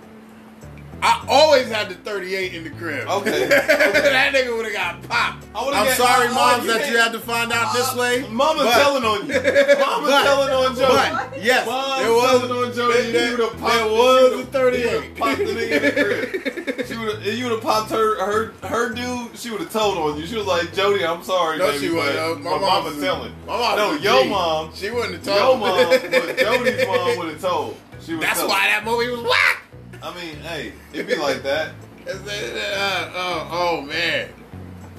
I 1.01 1.25
always 1.29 1.69
had 1.69 1.89
the 1.89 1.95
38 1.95 2.55
in 2.55 2.65
the 2.65 2.71
crib. 2.71 3.07
Okay. 3.09 3.47
that 3.49 4.33
nigga 4.35 4.57
would 4.57 4.65
have 4.67 4.75
got 4.75 5.09
popped. 5.09 5.47
I 5.55 5.65
would've 5.65 5.79
I'm 5.79 5.87
got- 5.87 5.97
sorry, 5.97 6.27
I- 6.27 6.31
I- 6.31 6.35
moms, 6.35 6.65
you 6.65 6.73
that 6.73 6.91
you 6.91 6.97
had 6.99 7.13
to 7.13 7.21
find 7.21 7.53
out 7.53 7.73
this 7.73 7.95
way. 7.95 8.27
Mama 8.29 8.65
but- 8.65 8.73
telling 8.75 9.05
on 9.05 9.27
you. 9.29 9.35
Mama 9.35 10.07
But- 10.09 10.23
telling 10.25 10.53
on 10.55 10.77
Joe. 10.77 10.89
But 10.89 11.43
yes, 11.45 11.67
Mom 11.67 12.01
there 12.03 12.13
was 12.13 12.41
telling 12.41 12.65
on 12.67 12.73
Jody. 12.75 13.13
there- 13.13 13.31
you 13.31 13.37
would 13.37 13.59
there 13.59 13.87
was 13.87 14.33
would've- 14.35 14.49
a 14.49 14.53
38. 14.53 14.83
You 14.85 14.91
would 14.91 15.05
have 15.05 15.17
popped 15.17 15.39
the 15.39 15.45
nigga 15.45 15.73
in 15.73 15.83
the 15.83 15.93
crib. 15.93 16.55
She 16.89 16.97
would 16.97 17.17
have. 17.23 17.27
You 17.27 17.45
would 17.45 17.53
have 17.53 17.63
popped 17.63 17.91
her. 17.91 18.25
Her. 18.25 18.53
Her 18.67 18.95
dude. 18.95 19.37
She 19.37 19.51
would 19.51 19.61
have 19.61 19.71
told 19.73 19.99
on 19.99 20.19
you. 20.19 20.27
She 20.27 20.37
was 20.37 20.47
like, 20.47 20.73
Jody, 20.73 21.05
I'm 21.05 21.23
sorry, 21.23 21.59
No, 21.59 21.67
baby, 21.73 21.79
she 21.87 21.89
but 21.89 21.97
wouldn't. 21.97 22.19
Uh, 22.19 22.35
My, 22.37 22.51
My 22.53 22.59
mama 22.59 22.91
mom's- 22.91 23.03
telling. 23.03 23.33
My 23.47 23.57
mom 23.59 23.77
No, 23.77 23.93
your 23.95 24.23
G. 24.23 24.29
mom. 24.31 24.71
She 24.75 24.91
wouldn't 24.91 25.15
have 25.15 25.25
told. 25.25 25.61
Your 25.61 25.69
told 25.69 26.03
mom, 26.03 26.11
but 26.11 26.39
Jody's 26.39 26.87
mom 26.87 27.19
would 27.19 27.29
have 27.29 27.41
told. 27.43 27.77
She 28.01 28.15
would. 28.15 28.23
That's 28.23 28.39
tell. 28.39 28.49
why 28.49 28.69
that 28.69 28.85
movie 28.87 29.11
was 29.11 29.21
whack. 29.21 29.63
I 30.03 30.15
mean, 30.15 30.37
hey, 30.37 30.73
it'd 30.93 31.07
be 31.07 31.17
like 31.17 31.43
that. 31.43 31.73
Uh, 32.07 33.11
oh, 33.15 33.49
oh 33.51 33.81
man. 33.83 34.31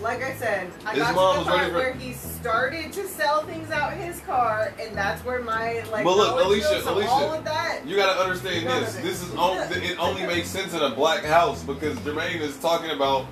Like 0.01 0.23
I 0.23 0.33
said, 0.35 0.71
I 0.85 0.91
His 0.91 1.03
got 1.03 1.15
mom 1.15 1.33
to 1.33 1.39
was 1.39 1.47
the 1.47 1.53
ready 1.53 1.59
part 1.59 1.71
for- 1.71 1.77
where 1.77 1.93
he 1.93 2.13
started 2.13 2.93
to 2.93 3.05
sell 3.07 3.43
things 3.43 3.69
out 3.69 3.93
his 3.93 4.19
car, 4.21 4.73
and 4.79 4.95
that's 4.95 5.23
where 5.25 5.41
my 5.41 5.83
like. 5.91 6.05
But 6.05 6.15
look, 6.15 6.29
knowledge 6.37 6.45
Alicia, 6.45 6.69
goes. 6.69 6.83
So 6.85 6.93
Alicia, 6.93 7.09
all 7.09 7.33
of 7.33 7.43
that. 7.43 7.81
You 7.85 7.97
gotta 7.97 8.21
understand 8.21 8.65
this. 8.67 8.95
This 8.95 9.21
is 9.21 9.35
only, 9.35 9.61
it 9.85 9.99
only 9.99 10.25
makes 10.25 10.47
sense 10.47 10.73
in 10.73 10.81
a 10.81 10.91
black 10.91 11.23
house 11.25 11.63
because 11.63 11.97
Jermaine 11.99 12.39
is 12.39 12.57
talking 12.59 12.91
about 12.91 13.25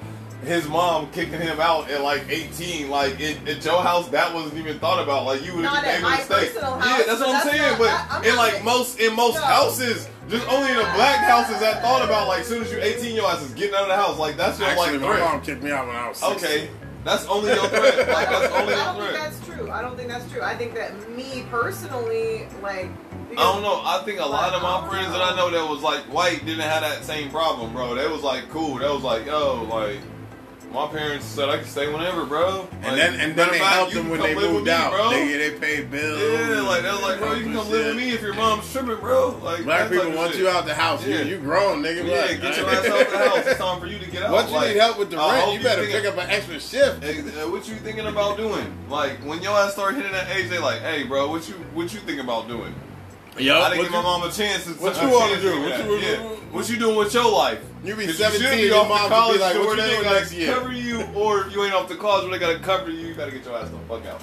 his 0.44 0.68
mom 0.68 1.10
kicking 1.12 1.40
him 1.42 1.60
out 1.60 1.90
at 1.90 2.02
like 2.02 2.24
18. 2.30 2.90
Like 2.90 3.20
in, 3.20 3.48
at 3.48 3.64
your 3.66 3.82
house, 3.82 4.08
that 4.10 4.34
wasn't 4.34 4.56
even 4.60 4.80
thought 4.80 5.02
about. 5.02 5.26
Like 5.26 5.44
you 5.46 5.56
would 5.56 5.66
have 5.66 5.74
Not 5.74 5.84
been 5.84 5.96
able 6.00 6.10
my 6.10 6.18
to 6.18 6.24
stay. 6.24 6.34
personal 6.48 6.78
yeah, 6.80 6.98
that's 7.06 7.08
but 7.08 7.20
what 7.20 7.28
I'm 7.28 7.32
that's 7.34 7.50
saying. 7.50 7.62
not- 7.72 7.78
but 7.80 7.90
I- 7.90 8.08
I'm 8.12 8.24
in 8.24 8.36
like 8.36 8.52
saying- 8.54 8.66
most 8.66 9.00
in 9.00 9.16
most 9.16 9.36
No. 9.36 9.42
houses, 9.42 10.08
just 10.30 10.48
only 10.48 10.70
in 10.72 10.78
the 10.78 10.84
black 10.96 11.26
houses 11.26 11.60
that 11.60 11.82
thought 11.82 12.04
about 12.04 12.28
like 12.28 12.42
as 12.42 12.48
soon 12.48 12.62
as 12.64 12.72
you're 12.72 12.82
18, 12.82 13.16
your 13.16 13.28
ass 13.30 13.42
is 13.42 13.52
getting 13.54 13.76
out 13.76 13.84
of 13.84 13.88
the 13.90 13.96
house. 13.96 14.18
Like 14.18 14.38
that's 14.38 14.60
your 14.60 14.68
Actually, 14.70 14.92
like 15.00 15.02
my 15.02 15.08
threat. 15.16 15.20
mom 15.32 15.42
kicked 15.42 15.64
me 15.64 15.72
out 15.72 15.88
when 15.88 15.96
I 15.96 16.08
was 16.10 16.18
16. 16.18 16.38
Okay, 16.38 16.70
that's 17.04 17.26
only 17.26 17.54
your 17.54 17.68
threat. 17.68 17.98
Like 18.10 18.30
that's 18.30 18.54
only 18.54 18.74
I 18.74 18.78
your 18.78 18.86
don't 18.86 18.96
think 18.96 19.10
threat. 19.10 19.14
that's 19.32 19.46
true. 19.48 19.72
I 19.72 19.82
don't 19.82 19.98
think 19.98 20.10
that's 20.10 20.32
true. 20.32 20.42
I 20.44 20.56
think 20.56 20.76
that 20.76 21.10
me 21.16 21.46
personally, 21.50 22.48
like. 22.62 22.90
I 23.32 23.36
don't 23.44 23.62
know. 23.62 23.82
I 23.84 24.02
think 24.06 24.20
a 24.20 24.26
lot 24.26 24.54
of 24.54 24.62
my 24.64 24.88
friends 24.88 25.12
that 25.12 25.22
I 25.22 25.36
know 25.36 25.50
that 25.52 25.70
was 25.70 25.82
like 25.82 26.00
white 26.14 26.46
didn't 26.46 26.62
have 26.62 26.82
that 26.82 27.04
same 27.04 27.30
problem, 27.30 27.74
bro. 27.74 27.94
They 27.96 28.08
was 28.08 28.22
like 28.24 28.50
cool. 28.50 28.78
They 28.78 28.88
was 28.90 29.04
like, 29.04 29.26
yo, 29.26 29.64
like 29.70 29.98
my 30.74 30.88
parents 30.88 31.26
said 31.26 31.50
I 31.50 31.58
could 31.58 31.68
stay 31.68 31.92
whenever, 31.92 32.26
bro. 32.26 32.62
Like, 32.62 32.70
And 32.84 32.98
then 32.98 33.20
and 33.20 33.36
then 33.36 33.50
they 33.52 33.58
helped 33.58 33.94
them 33.94 34.10
when 34.10 34.20
they 34.22 34.36
moved 34.36 34.66
me, 34.66 34.72
out. 34.72 34.92
bro. 34.92 35.10
They, 35.10 35.38
they 35.38 35.52
paid 35.60 35.90
bills. 35.90 36.20
yeah, 36.22 36.62
like 36.62 36.84
they 36.84 36.90
was 36.92 37.02
like, 37.02 37.20
bro, 37.20 37.34
you 37.34 37.44
can 37.46 37.54
come 37.54 37.70
live 37.70 37.86
with 37.88 37.96
me 37.96 38.10
if 38.12 38.22
your 38.22 38.34
mom's 38.34 38.72
tripping, 38.72 38.98
bro. 38.98 39.40
Like 39.44 39.64
Black 39.64 39.90
people 39.90 40.12
want 40.12 40.32
shit. 40.34 40.42
you 40.42 40.50
out 40.50 40.66
the 40.66 40.74
house. 40.76 41.06
Yeah. 41.06 41.22
You, 41.22 41.36
you 41.36 41.38
grown, 41.40 41.82
nigga. 41.82 42.06
Yeah, 42.08 42.22
Like, 42.22 42.42
get 42.42 42.58
your 42.58 42.70
ass 42.70 42.86
out 42.86 43.10
the 43.10 43.18
house. 43.18 43.38
It's 43.48 43.60
time 43.60 43.80
for 43.80 43.88
you 43.88 43.98
to 44.00 44.12
get 44.12 44.24
out. 44.24 44.32
Once 44.32 44.50
you 44.50 44.56
Like, 44.58 44.68
need 44.74 44.78
help 44.78 45.00
with 45.00 45.10
the 45.10 45.18
rent, 45.18 45.54
you 45.54 45.60
better 45.64 45.82
thinking- 45.84 46.02
pick 46.02 46.12
up 46.12 46.18
an 46.24 46.30
extra 46.30 46.60
shift. 46.60 47.04
What 47.52 47.68
you 47.68 47.76
thinking 47.76 48.06
about 48.08 48.38
doing? 48.38 48.78
Like 48.90 49.18
when 49.26 49.42
your 49.42 49.54
ass 49.58 49.74
start 49.74 49.96
hitting 49.96 50.12
that 50.12 50.30
age, 50.36 50.50
they 50.50 50.60
like, 50.60 50.82
hey, 50.82 51.04
bro, 51.04 51.30
what 51.30 51.48
you 51.48 51.56
what 51.74 51.94
you 51.94 52.00
thinking 52.02 52.20
about 52.20 52.48
doing? 52.48 52.74
Yo, 53.40 53.60
I 53.60 53.70
didn't 53.70 53.78
what 53.78 53.84
give 53.84 53.92
my 53.92 53.98
you- 53.98 54.04
mom 54.04 54.24
a 54.24 54.32
chance. 54.32 54.64
To, 54.66 54.70
what 54.72 54.98
a 54.98 55.02
you 55.06 55.12
wanna 55.14 55.30
chance 55.32 55.42
do? 55.42 55.62
What 55.62 55.70
that. 55.70 55.86
you- 55.86 55.96
yeah. 55.98 56.18
what 56.52 56.70
you 56.70 56.78
doing 56.78 56.96
with 56.98 57.14
your 57.14 57.32
life? 57.32 57.60
You 57.84 57.96
be 57.96 58.08
17, 58.12 58.42
should 58.42 58.52
be 58.58 58.64
your 58.64 58.78
off 58.78 58.90
mom 58.90 59.04
the 59.04 59.16
college 59.16 59.38
be 59.38 59.44
like, 59.44 59.56
what 59.56 59.78
you 59.78 59.84
they 59.84 59.90
doing 59.92 60.04
next 60.04 60.34
year? 60.34 60.54
Cover 60.54 60.72
you, 60.74 61.04
or 61.16 61.48
you 61.48 61.64
ain't 61.64 61.74
off 61.74 61.88
the 61.88 61.96
college 61.96 62.24
where 62.30 62.38
they 62.38 62.46
gotta 62.46 62.60
cover 62.60 62.90
you. 62.90 63.08
You 63.08 63.14
gotta 63.14 63.32
get 63.32 63.46
your 63.46 63.58
ass 63.58 63.70
the 63.70 63.78
fuck 63.88 64.06
out. 64.08 64.22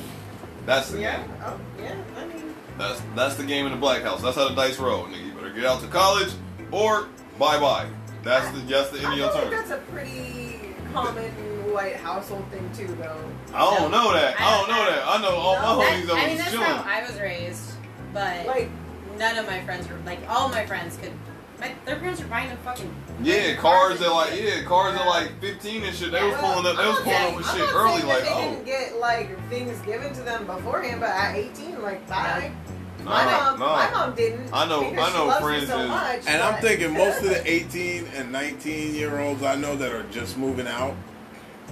That's 0.66 0.90
the 0.90 1.00
Yeah. 1.00 1.16
game. 1.18 1.30
Oh, 1.44 1.54
yeah. 1.80 1.94
I 2.20 2.26
mean, 2.26 2.54
That's 2.78 3.00
that's 3.14 3.34
the 3.36 3.44
game 3.44 3.66
in 3.66 3.72
the 3.72 3.78
black 3.78 4.02
house. 4.02 4.20
That's 4.22 4.36
how 4.36 4.48
the 4.48 4.54
dice 4.54 4.78
roll, 4.80 5.04
nigga. 5.04 5.26
You 5.26 5.32
better 5.32 5.50
get 5.50 5.64
out 5.64 5.80
to 5.82 5.86
college, 5.86 6.30
or 6.72 7.06
bye 7.38 7.58
bye. 7.60 7.86
That's 8.24 8.50
the 8.50 8.58
that's 8.60 8.90
the 8.90 8.98
end 8.98 9.06
I 9.06 9.12
of 9.12 9.18
your 9.18 9.28
feel 9.30 9.40
like 9.42 9.50
term. 9.50 9.58
that's 9.60 9.70
a 9.70 9.76
pretty 9.92 10.74
common 10.92 11.30
white 11.72 11.96
household 11.96 12.44
thing 12.50 12.68
too, 12.76 12.92
though. 13.00 13.16
I 13.54 13.76
don't 13.76 13.90
know 13.92 14.12
that. 14.12 14.40
I 14.40 14.58
don't 14.58 14.68
know 14.68 14.84
that. 14.90 15.02
I 15.06 15.22
know 15.22 15.36
all 15.36 15.54
No, 15.54 15.78
my 15.78 15.84
homies 15.84 16.06
that 16.06 16.14
I 16.16 16.20
mean, 16.26 16.28
was 16.30 16.38
that's 16.38 16.50
chilling. 16.50 16.66
how 16.66 16.84
I 16.84 17.02
was 17.08 17.20
raised, 17.20 17.72
but 18.12 18.46
Like, 18.46 18.70
none 19.18 19.36
of 19.38 19.46
my 19.46 19.62
friends 19.64 19.88
were 19.88 19.98
like 20.04 20.20
all 20.28 20.48
my 20.48 20.64
friends 20.66 20.96
could. 20.96 21.12
My, 21.60 21.72
their 21.86 21.96
parents 21.96 22.20
were 22.20 22.26
buying 22.26 22.48
them 22.48 22.58
fucking 22.64 22.92
Yeah, 23.22 23.54
cars 23.54 24.02
at 24.02 24.10
like 24.10 24.32
yeah, 24.40 24.64
cars 24.64 24.98
at 24.98 25.06
like 25.06 25.40
15 25.40 25.84
and 25.84 25.94
shit. 25.96 26.10
They 26.10 26.20
was 26.22 26.32
well, 26.32 26.54
pulling 26.54 26.66
up. 26.70 26.76
They 26.76 26.82
I'm 26.82 26.88
was 26.88 26.96
not 26.98 27.04
pulling 27.04 27.16
saying- 27.16 27.30
up 27.32 27.36
with 27.36 27.46
I'm 27.48 27.56
shit 27.56 27.66
not 27.66 27.74
early. 27.74 28.00
that 28.00 28.08
Like 28.08 28.22
they 28.24 28.30
oh, 28.32 28.50
didn't 28.50 28.64
get 28.66 28.96
like 28.98 29.48
things 29.50 29.80
given 29.86 30.12
to 30.14 30.20
them 30.22 30.46
beforehand, 30.46 31.00
but 31.00 31.10
at 31.10 31.36
18, 31.36 31.80
like 31.82 32.08
bye. 32.08 32.50
nah, 32.98 33.04
my 33.04 33.24
mom, 33.24 33.58
nah. 33.60 33.76
my 33.76 33.90
mom 33.92 34.14
didn't. 34.16 34.50
I 34.52 34.66
know- 34.66 34.80
I 34.90 34.92
know 34.94 35.06
she 35.10 35.18
loves 35.18 35.40
me 35.40 35.46
friends 35.46 35.68
so 35.68 35.78
is- 35.80 35.88
much, 35.88 36.20
And 36.26 36.42
I'm 36.42 36.60
thinking 36.60 36.92
most 37.04 37.18
of 37.22 37.28
the 37.30 37.48
18 37.50 38.06
and 38.16 38.32
19 38.32 38.94
year 38.96 39.20
olds 39.20 39.44
I 39.44 39.54
know 39.54 39.76
that 39.76 39.92
are 39.92 40.02
just 40.10 40.36
moving 40.36 40.66
out, 40.66 40.96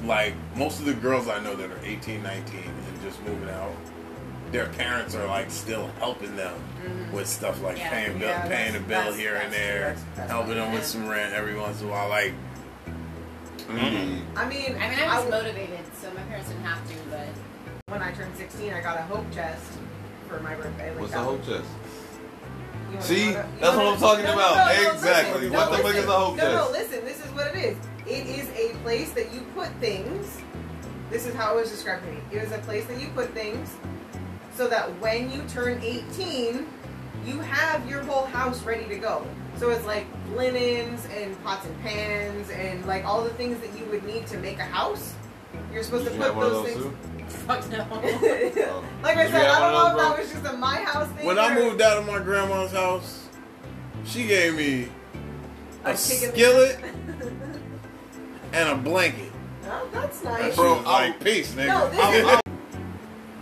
like 0.05 0.35
most 0.55 0.79
of 0.79 0.85
the 0.87 0.95
girls 0.95 1.27
I 1.27 1.41
know 1.41 1.57
that 1.57 1.71
are 1.73 1.81
18, 1.85 2.23
19 2.23 2.57
and 2.63 3.03
just 3.03 3.21
moving 3.25 3.49
out, 3.49 3.73
their 4.53 4.67
parents 4.67 5.15
are 5.15 5.27
like 5.27 5.51
still 5.51 5.89
helping 5.99 6.37
them 6.37 6.55
with 7.13 7.27
stuff 7.27 7.61
like 7.63 7.79
Yeah. 7.79 7.89
paying 7.91 8.19
bill, 8.19 8.29
Yeah, 8.29 8.47
paying 8.49 8.77
a 8.77 8.81
bill 8.81 8.89
that's- 9.01 9.17
here 9.17 9.37
and 9.37 9.53
there, 9.53 9.81
that's- 9.81 10.05
that's 10.15 10.31
helping 10.31 10.55
them 10.57 10.73
with 10.73 10.85
some 10.85 11.09
rent 11.09 11.33
every 11.35 11.55
once 11.59 11.81
in 11.81 11.89
a 11.89 11.91
while. 11.91 12.09
Like, 12.09 12.35
Mm. 13.69 14.23
I 14.37 14.45
mean, 14.47 14.77
I 14.77 14.89
mean, 14.91 14.99
I 14.99 15.17
was 15.21 15.25
w- 15.25 15.31
motivated, 15.31 15.79
so 16.01 16.11
my 16.11 16.21
parents 16.23 16.49
didn't 16.51 16.65
have 16.65 16.87
to, 16.89 16.95
but 17.11 17.29
when 17.93 18.03
I 18.03 18.11
turned 18.13 18.37
16, 18.37 18.73
I 18.75 18.81
got 18.81 18.99
a 18.99 19.03
hope 19.03 19.25
chest 19.33 19.63
for 20.29 20.41
my 20.41 20.55
birthday. 20.55 20.91
Like 20.91 21.01
What's 21.01 21.13
the 21.13 21.19
that 21.19 21.25
hope 21.25 21.47
chest? 21.47 21.65
you 21.65 22.91
wanna 22.91 23.03
See? 23.03 23.31
know 23.33 23.39
what- 23.39 23.47
you 23.47 23.61
That's 23.61 23.77
what 23.77 23.87
I'm 23.87 23.99
talking 24.01 24.25
no, 24.25 24.33
about. 24.35 24.57
No, 24.57 24.65
no, 24.77 24.83
no, 24.83 24.93
Exactly. 24.93 25.41
listen, 25.41 25.53
What 25.57 25.71
no, 25.71 25.77
the 25.77 25.83
fuck 25.83 25.91
is 25.91 25.95
listen. 25.97 26.11
a 26.11 26.13
hope 26.13 26.37
chest? 26.37 26.53
No, 26.53 26.65
no, 26.65 26.71
listen. 26.71 27.05
This 27.07 27.25
is 27.25 27.31
what 27.33 27.47
it 27.47 27.57
is. 27.57 27.77
It 28.07 28.27
is 28.27 28.47
a 28.59 28.75
place 28.83 29.11
that 29.13 29.33
you 29.33 29.41
put 29.55 29.69
things. 29.81 30.27
This 31.11 31.25
is 31.27 31.35
how 31.35 31.57
it 31.57 31.61
was 31.63 31.71
described 31.71 32.05
to 32.05 32.11
me. 32.11 32.19
It 32.33 32.43
was 32.43 32.53
a 32.53 32.59
place 32.59 32.85
that 32.87 33.01
you 33.01 33.09
put 33.15 33.33
things 33.33 33.69
so 34.57 34.69
that 34.69 34.89
when 35.01 35.31
you 35.33 35.43
turn 35.49 35.81
18, 35.83 36.67
you 37.27 37.39
have 37.41 37.89
your 37.89 38.03
whole 38.03 38.27
house 38.27 38.63
ready 38.65 38.87
to 38.87 38.97
go. 38.97 39.27
So 39.59 39.71
it's 39.71 39.85
like 39.87 40.07
linens 40.35 41.07
and 41.15 41.41
pots 41.45 41.67
and 41.67 41.81
pans 41.83 42.51
and 42.51 42.85
like 42.87 43.05
all 43.05 43.23
the 43.23 43.31
things 43.31 43.61
that 43.61 43.79
you 43.79 43.85
would 43.87 44.05
need 44.05 44.27
to 44.29 44.39
make 44.39 44.59
a 44.59 44.65
house. 44.65 45.15
You're 45.73 45.83
supposed 45.83 46.05
Did 46.05 46.11
to 46.11 46.17
you 46.17 46.21
put 46.23 46.27
have 46.29 46.37
one 46.37 46.47
of 46.47 46.53
those 46.53 46.75
those 46.75 46.83
things. 46.85 46.85
too? 46.85 46.97
fuck 47.47 47.69
no. 47.71 47.79
Like 49.03 49.17
I 49.17 49.31
said, 49.31 49.47
I 49.47 49.61
don't 49.61 49.73
know 49.73 49.87
if 49.87 49.93
of 49.93 49.99
that 49.99 50.19
was 50.19 50.31
just 50.33 50.47
a 50.47 50.57
my 50.57 50.77
house 50.77 51.09
thing. 51.11 51.27
when 51.27 51.39
I 51.39 51.55
moved 51.55 51.81
out 51.81 51.99
of 51.99 52.07
my 52.07 52.19
grandma's 52.19 52.73
house, 52.73 53.27
she 54.05 54.27
gave 54.27 54.55
me 54.57 54.89
a 55.85 55.91
a 55.91 55.95
kick 55.95 56.23
in 56.23 56.31
the 56.31 56.35
skillet 56.37 56.79
and 58.53 58.69
a 58.69 58.75
blanket. 58.77 59.31
Oh, 59.65 59.89
that's 59.93 60.23
nice. 60.25 60.51
she 60.55 60.57
Bro, 60.61 60.77
was 60.79 60.85
like, 60.87 61.23
peace, 61.25 61.53
nigga. 61.55 61.67
No, 61.69 61.89
this 61.91 62.01
I'm- 62.01 62.15
is 62.37 62.42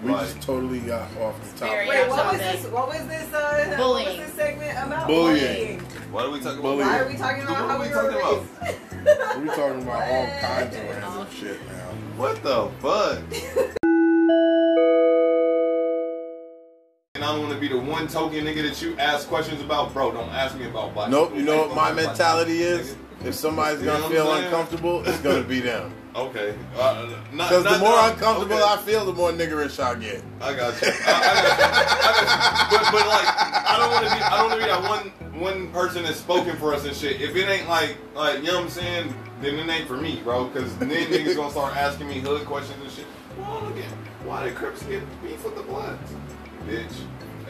we 0.03 0.12
Right. 0.12 0.20
just 0.20 0.40
totally 0.42 0.80
got 0.80 1.09
off 1.20 1.34
the 1.53 1.59
top. 1.66 1.70
Wait, 1.70 2.09
what 2.09 2.32
was 2.32 2.38
this? 2.38 2.66
What 2.66 2.88
was 2.88 3.07
this? 3.07 3.32
Uh, 3.34 3.74
Bullying. 3.76 4.07
What 4.09 4.18
was 4.18 4.26
this 4.26 4.34
segment 4.34 4.78
about? 4.86 5.07
Bullying. 5.07 5.80
Why 6.11 6.24
are 6.24 6.30
we 6.30 6.40
talking 6.40 6.59
about 6.59 6.62
Bullying. 6.62 6.88
Why 6.88 6.98
are 7.01 7.09
we 7.09 7.14
talking 7.16 7.42
about 7.42 7.51
What 7.51 7.68
how 7.70 7.76
are 7.76 7.80
we 7.80 7.88
we 7.88 7.94
were 7.94 8.11
talking 8.12 8.38
raised? 8.38 9.40
We 9.40 9.46
talking 9.48 9.82
about 9.82 10.03
all 10.03 10.26
kinds 10.40 10.76
of 10.76 10.82
random 10.84 11.26
shit 11.34 11.59
now. 11.68 11.90
What 12.16 12.42
the 12.42 12.70
fuck? 12.80 13.76
And 17.16 17.24
I 17.24 17.32
don't 17.32 17.40
want 17.42 17.53
to 17.55 17.61
be 17.61 17.68
the 17.68 17.78
one 17.78 18.07
token 18.09 18.44
nigga 18.44 18.62
that 18.68 18.80
you 18.80 18.96
ask 18.98 19.28
questions 19.28 19.61
about, 19.61 19.92
bro. 19.92 20.12
Don't 20.12 20.30
ask 20.30 20.57
me 20.57 20.66
about 20.66 20.94
black. 20.94 21.11
Nope, 21.11 21.32
you 21.34 21.42
know 21.42 21.66
what 21.66 21.74
my 21.76 21.88
ask 21.88 21.96
me 21.96 22.03
about 22.05 22.11
mentality 22.12 22.62
is? 22.62 22.94
people, 22.94 23.28
If 23.28 23.34
somebody's 23.34 23.82
gonna 23.82 24.03
what 24.05 24.12
feel 24.12 24.26
saying? 24.26 24.44
uncomfortable, 24.46 25.03
it's 25.07 25.18
gonna 25.18 25.42
be 25.42 25.61
them. 25.61 25.92
Okay. 26.15 26.55
Uh, 26.77 27.07
Because 27.31 27.65
the 27.65 27.71
not 27.71 27.81
more 27.81 27.99
uncomfortable 28.11 28.57
okay. 28.57 28.65
I 28.65 28.77
feel, 28.79 29.05
the 29.05 29.13
more 29.13 29.31
niggerish 29.31 29.79
I 29.79 29.95
get. 29.95 30.23
I 30.41 30.55
got 30.55 30.81
you. 30.83 30.89
I, 30.89 31.13
I 31.13 31.35
got 31.35 31.59
you. 31.59 31.65
I 31.65 32.11
got 32.11 32.73
you. 32.73 32.79
But, 32.79 32.93
but 32.93 33.07
like, 33.07 33.29
I 33.71 33.77
don't 33.79 33.91
want 33.93 34.05
to 34.07 34.15
be. 34.17 34.23
I 34.23 34.37
don't 34.37 34.49
want 34.51 34.61
to 34.61 34.67
be 34.67 34.71
that 34.71 34.83
one 34.89 35.41
one 35.41 35.71
person 35.73 36.03
that's 36.03 36.19
spoken 36.19 36.57
for 36.57 36.75
us 36.75 36.85
and 36.85 36.95
shit. 36.95 37.21
If 37.21 37.35
it 37.37 37.49
ain't 37.49 37.69
like 37.69 37.97
like 38.15 38.39
you 38.39 38.47
know 38.47 38.57
what 38.57 38.65
I'm 38.65 38.71
saying, 38.71 39.15
then 39.41 39.55
it 39.55 39.69
ain't 39.73 39.87
for 39.89 39.97
me, 39.97 40.21
bro. 40.23 40.47
Because 40.47 40.77
then 40.79 40.89
niggas 40.91 41.37
gonna 41.37 41.51
start 41.51 41.77
asking 41.77 42.09
me 42.09 42.19
hood 42.21 42.45
questions 42.45 42.83
and 42.83 42.91
shit. 42.91 43.07
Well, 43.39 43.63
look 43.63 43.77
at 43.79 43.85
why 44.27 44.45
did 44.45 44.55
Crips 44.55 44.83
get 44.83 45.03
beef 45.23 45.43
with 45.45 45.57
the 45.57 45.63
Bloods, 45.63 46.13
bitch. 46.67 46.93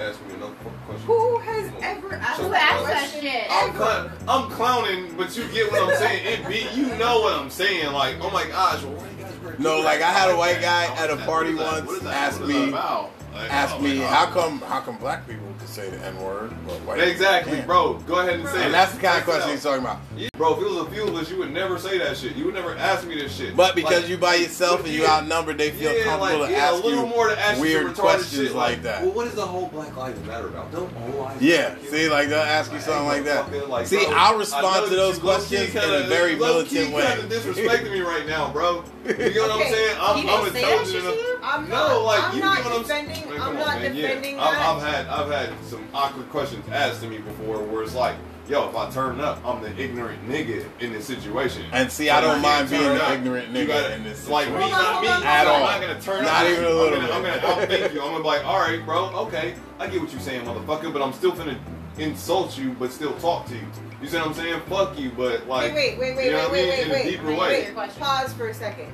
Ask 0.01 0.19
me 0.27 0.35
another 0.35 0.55
question. 0.87 1.07
Who 1.07 1.39
has 1.41 1.71
ever 1.83 2.15
asked 2.15 2.41
Who 2.41 2.49
that 2.51 2.81
uh, 2.81 2.85
question? 2.87 3.21
shit? 3.21 3.47
I'm, 3.51 3.73
clown, 3.75 4.11
I'm 4.27 4.51
clowning, 4.51 5.15
but 5.15 5.37
you 5.37 5.47
get 5.49 5.71
what 5.71 5.83
I'm 5.83 5.97
saying. 5.99 6.27
It 6.41 6.49
be, 6.49 6.67
you 6.75 6.87
know 6.97 7.21
what 7.21 7.35
I'm 7.39 7.51
saying. 7.51 7.93
Like, 7.93 8.17
oh 8.23 8.31
my 8.31 8.47
gosh, 8.47 8.83
well, 8.83 8.95
why 8.95 9.11
you 9.11 9.17
guys 9.23 9.39
wear 9.41 9.57
No, 9.59 9.81
like 9.81 10.01
I 10.01 10.11
had 10.11 10.31
a 10.31 10.37
white 10.39 10.63
guy 10.63 10.87
at 10.97 11.11
a 11.11 11.17
party 11.19 11.55
What 11.55 11.61
is 11.65 11.71
that? 11.71 11.75
once 11.75 11.87
What 11.87 11.97
is 11.99 12.03
that? 12.05 12.15
ask 12.15 12.41
What 12.41 12.49
is 12.49 12.57
that 12.57 12.63
me- 12.63 12.69
about? 12.71 13.11
Like, 13.33 13.53
ask 13.53 13.75
oh 13.77 13.81
me 13.81 13.99
my 13.99 14.05
how 14.07 14.27
come 14.27 14.61
how 14.63 14.81
come 14.81 14.97
black 14.99 15.27
people 15.27 15.47
can 15.59 15.67
say 15.69 15.89
the 15.89 16.05
n 16.05 16.21
word, 16.21 16.51
but 16.67 16.75
white 16.83 16.99
Exactly, 17.01 17.53
people 17.53 17.67
bro. 17.67 17.95
Go 18.07 18.19
ahead 18.21 18.41
and 18.41 18.49
say 18.49 18.61
it. 18.61 18.65
And 18.67 18.75
that's 18.75 18.93
the 18.93 19.01
kind 19.01 19.19
of 19.19 19.21
Check 19.21 19.23
it 19.23 19.25
question 19.31 19.49
out. 19.49 19.53
he's 19.53 19.63
talking 19.63 19.85
about. 19.85 19.99
Yeah, 20.17 20.29
Bro, 20.37 20.55
if 20.57 20.63
it 20.63 20.71
was 20.71 20.87
a 20.87 20.91
few 20.91 21.05
of 21.07 21.15
us, 21.17 21.31
you 21.31 21.37
would 21.39 21.53
never 21.53 21.79
say 21.79 21.99
that 21.99 22.17
shit. 22.17 22.35
You 22.35 22.47
would 22.47 22.55
never 22.55 22.75
ask 22.77 23.07
me 23.07 23.15
this 23.15 23.37
shit. 23.37 23.55
But 23.55 23.75
because 23.75 24.01
Like, 24.03 24.09
you 24.09 24.17
by 24.17 24.35
yourself 24.37 24.85
and 24.85 24.93
you 24.93 25.03
yeah, 25.03 25.19
outnumbered, 25.19 25.59
they 25.59 25.71
feel 25.71 25.93
yeah, 25.97 26.05
comfortable 26.05 26.41
like, 26.41 26.49
to 26.49 26.55
yeah, 26.57 26.65
ask 26.65 26.73
a 26.83 26.87
little 26.87 27.05
you 27.05 27.07
more 27.11 27.29
to 27.29 27.39
ask 27.39 27.57
you 27.59 27.63
weird 27.63 27.95
questions 27.95 28.49
shit, 28.49 28.57
like 28.57 28.83
that. 28.83 29.03
Well, 29.03 29.13
what 29.13 29.27
is 29.27 29.35
the 29.35 29.45
whole 29.47 29.67
Black 29.69 29.95
Lives 29.97 30.19
Matter 30.27 30.49
about? 30.49 30.73
Don't 30.73 30.91
all 30.97 31.25
lives 31.25 31.43
Yeah, 31.43 31.77
see, 31.91 32.09
like 32.09 32.29
they'll 32.31 32.39
ask 32.41 32.73
you 32.73 32.81
something 32.81 33.07
like 33.07 33.25
that. 33.25 33.47
motherfucker, 33.47 33.69
like, 33.69 33.87
See, 33.87 34.05
bro, 34.07 34.15
I'll 34.17 34.39
respond 34.39 34.85
know 34.85 34.89
to 34.89 34.97
those 34.97 35.19
questions 35.19 35.61
in 35.75 35.81
kinda- 35.81 36.05
a 36.05 36.09
very 36.09 36.37
militant 36.37 36.93
way. 36.95 37.03
kinda 37.07 37.35
disrespecting 37.37 37.93
me 37.93 38.01
right 38.01 38.27
now, 38.27 38.51
bro. 38.51 38.83
You 39.07 39.35
know 39.35 39.49
what 39.49 39.67
I'm 39.67 39.73
saying? 39.73 39.97
I'm, 40.01 40.17
he 40.23 40.29
I'm 40.31 40.45
didn't 40.45 40.53
say 40.55 40.61
that 40.63 40.81
intelligent 40.81 41.05
enough. 41.05 41.40
You? 41.43 41.47
I'm 41.49 41.69
No, 41.69 41.77
not, 41.77 42.03
like 42.05 42.25
I'm 42.25 42.35
you 42.37 42.41
not 42.43 42.57
get 42.59 42.65
what 42.67 42.75
I'm 42.75 42.83
defending. 42.83 43.29
I'm 43.33 43.37
come 43.39 43.55
not 43.55 43.67
on, 43.77 43.83
man. 43.83 43.95
defending 43.95 44.37
yeah. 44.37 44.45
that. 44.51 44.61
I've, 44.61 44.77
I've 44.77 44.95
had 44.95 45.07
I've 45.07 45.31
had 45.51 45.65
some 45.65 45.89
awkward 45.95 46.31
questions 46.31 46.65
asked 46.71 47.01
to 47.03 47.09
me 47.09 47.19
before, 47.19 47.63
where 47.63 47.83
it's 47.83 47.95
like, 47.95 48.17
yo, 48.49 48.69
if 48.69 48.77
I 48.77 48.91
turn 48.91 49.21
up, 49.21 49.45
I'm 49.45 49.63
the 49.63 49.77
ignorant 49.81 50.29
nigga 50.29 50.65
in 50.81 50.93
this 50.93 51.07
situation. 51.07 51.65
And 51.73 51.91
see, 51.91 52.11
I 52.11 52.21
don't 52.21 52.41
mind 52.43 52.69
being 52.71 52.83
turn 52.83 52.99
the 52.99 53.13
ignorant 53.15 53.53
nigga 53.55 53.67
gotta- 53.69 53.95
in 53.95 54.05
this 54.05 54.29
like 54.29 54.49
me, 54.49 54.55
situation. 54.55 54.73
Hold 54.75 54.87
on, 54.87 54.93
not 54.95 55.03
me. 55.03 55.09
hold 55.09 55.21
on, 55.23 55.27
At 55.27 55.47
I'm 55.47 55.53
all. 55.55 55.61
not 55.61 55.81
gonna 55.81 56.01
turn 56.01 56.25
Not 56.25 56.45
up. 56.47 56.51
even 56.53 56.65
a 56.65 56.69
little 56.69 57.01
I'm 57.01 57.23
gonna, 57.23 57.23
bit. 57.23 57.45
I'm 57.45 57.57
gonna 57.57 57.67
outthink 57.67 57.95
you. 57.95 58.01
I'm 58.03 58.09
gonna 58.13 58.19
be 58.23 58.27
like, 58.29 58.45
all 58.47 58.59
right, 58.61 58.85
bro, 58.85 59.07
okay, 59.27 59.55
I 59.79 59.87
get 59.89 60.01
what 60.01 60.11
you're 60.13 60.21
saying, 60.21 60.45
motherfucker, 60.45 60.93
but 60.93 61.03
I'm 61.03 61.13
still 61.13 61.33
finna 61.33 61.57
insult 61.99 62.57
you, 62.59 62.73
but 62.79 62.93
still 62.93 63.13
talk 63.19 63.47
to 63.47 63.55
you. 63.55 63.63
You 64.01 64.09
see 64.09 64.17
what 64.17 64.27
I'm 64.29 64.35
saying? 64.35 64.61
Fuck 64.69 64.99
you, 64.99 65.11
but 65.11 65.47
like, 65.47 65.75
wait, 65.75 65.99
wait, 65.99 66.17
wait, 66.17 66.27
you 66.27 66.33
know 66.33 66.49
wait, 66.51 66.51
what 66.51 66.51
I 66.51 66.53
wait, 66.53 66.63
mean? 66.63 66.71
wait, 66.71 66.81
in 66.87 66.91
a 66.91 66.95
wait. 66.95 67.11
deeper 67.11 67.27
Wait, 67.27 67.39
way. 67.39 67.65
wait. 67.65 67.75
question. 67.75 68.03
Pause 68.03 68.33
for 68.33 68.49
a 68.49 68.55
second, 68.55 68.91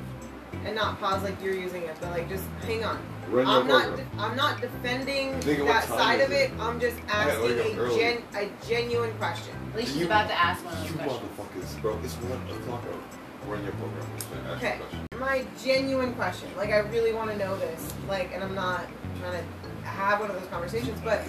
and 0.65 0.75
not 0.75 0.99
pause 1.01 1.23
like 1.23 1.41
you're 1.43 1.55
using 1.55 1.83
it, 1.83 1.97
but 2.01 2.11
like 2.11 2.29
just 2.29 2.45
hang 2.67 2.85
on. 2.85 2.99
Run 3.31 3.47
I'm 3.47 3.67
not. 3.67 3.85
program. 3.87 4.09
De- 4.17 4.23
I'm 4.23 4.37
not 4.37 4.61
defending 4.61 5.41
that 5.41 5.85
side 5.89 6.21
of 6.21 6.31
it? 6.31 6.51
it. 6.53 6.61
I'm 6.61 6.79
just 6.81 6.97
I 7.09 7.27
gotta 7.27 7.43
wake 7.43 7.59
asking 7.59 7.81
up 7.81 7.91
a 7.91 7.99
gen 7.99 8.23
a 8.37 8.67
genuine 8.69 9.13
question. 9.19 9.55
At 9.73 9.77
least 9.77 9.89
she's 9.93 10.01
You- 10.01 10.07
about 10.07 10.29
to 10.29 10.35
ask 10.39 10.65
one 10.65 10.75
of 10.75 10.85
You 10.85 10.93
those 10.97 11.03
questions. 11.07 11.31
motherfuckers, 11.39 11.83
bro. 11.83 11.99
It's 12.05 12.15
one 12.15 12.57
o'clock. 12.61 12.83
bro. 12.83 13.53
Run 13.53 13.63
your 13.65 13.73
program. 13.75 14.57
Okay. 14.57 14.79
question. 14.79 15.07
My 15.21 15.45
genuine 15.63 16.15
question, 16.15 16.49
like 16.57 16.71
I 16.71 16.79
really 16.79 17.13
want 17.13 17.31
to 17.31 17.37
know 17.39 17.57
this, 17.57 17.93
like, 18.09 18.31
and 18.35 18.43
I'm 18.45 18.55
not 18.55 18.87
trying 19.21 19.33
to 19.43 19.87
have 19.89 20.21
one 20.21 20.31
of 20.31 20.39
those 20.41 20.49
conversations, 20.51 21.01
but 21.05 21.23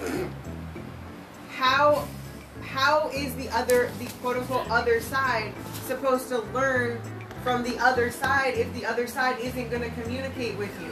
how 1.50 2.06
how 2.62 3.08
is 3.10 3.34
the 3.36 3.48
other 3.50 3.90
the 3.98 4.06
quote 4.20 4.36
unquote 4.36 4.68
other 4.70 5.00
side 5.00 5.52
supposed 5.86 6.28
to 6.28 6.38
learn 6.52 7.00
from 7.42 7.62
the 7.62 7.78
other 7.78 8.10
side 8.10 8.54
if 8.54 8.72
the 8.74 8.84
other 8.86 9.06
side 9.06 9.38
isn't 9.40 9.70
going 9.70 9.82
to 9.82 9.90
communicate 10.02 10.56
with 10.58 10.70
you? 10.82 10.90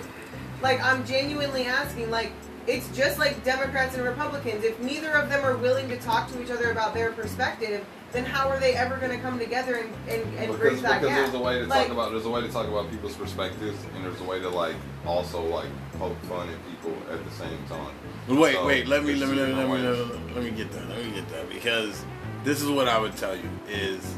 Like 0.62 0.80
I'm 0.82 1.04
genuinely 1.06 1.66
asking, 1.66 2.10
like 2.10 2.32
it's 2.66 2.88
just 2.96 3.18
like 3.18 3.44
Democrats 3.44 3.94
and 3.94 4.04
Republicans. 4.04 4.64
If 4.64 4.80
neither 4.80 5.12
of 5.12 5.28
them 5.28 5.44
are 5.44 5.56
willing 5.56 5.88
to 5.88 5.96
talk 5.98 6.30
to 6.32 6.42
each 6.42 6.50
other 6.50 6.70
about 6.72 6.94
their 6.94 7.12
perspective, 7.12 7.84
then 8.12 8.24
how 8.24 8.48
are 8.48 8.58
they 8.58 8.74
ever 8.74 8.96
going 8.96 9.12
to 9.12 9.18
come 9.18 9.38
together 9.38 9.74
and, 9.76 9.92
and, 10.08 10.22
and 10.38 10.46
because 10.52 10.56
bridge 10.58 10.80
that 10.80 11.00
because 11.00 11.08
gap? 11.14 11.18
there's 11.30 11.34
a 11.34 11.38
way 11.38 11.58
to 11.60 11.66
Like- 11.66 11.82
talk 11.84 11.92
about 11.92 12.10
there's 12.12 12.24
a 12.24 12.30
way 12.30 12.40
to 12.40 12.48
talk 12.48 12.66
about 12.66 12.90
people's 12.90 13.14
perspectives 13.14 13.76
and 13.94 14.04
there's 14.04 14.20
a 14.20 14.24
way 14.24 14.40
to 14.40 14.48
like 14.48 14.74
also 15.06 15.42
like 15.44 15.68
poke 15.98 16.16
fun 16.22 16.48
at 16.48 16.56
people 16.70 16.96
at 17.12 17.22
the 17.24 17.30
same 17.32 17.58
time. 17.68 17.92
Wait, 18.28 18.54
So, 18.54 18.66
wait. 18.66 18.88
Let 18.88 19.04
me 19.04 19.14
let 19.14 19.28
me 19.28 19.36
let 19.36 19.48
me 19.48 19.54
let 19.54 19.68
me, 19.68 19.78
let 19.78 20.08
me 20.08 20.34
let 20.34 20.44
me 20.44 20.50
get 20.50 20.72
that. 20.72 20.88
Let 20.88 21.04
me 21.04 21.12
get 21.12 21.28
that 21.28 21.48
because 21.50 22.02
this 22.42 22.62
is 22.62 22.70
what 22.70 22.88
I 22.88 22.98
would 22.98 23.16
tell 23.16 23.36
you 23.36 23.48
is 23.68 24.14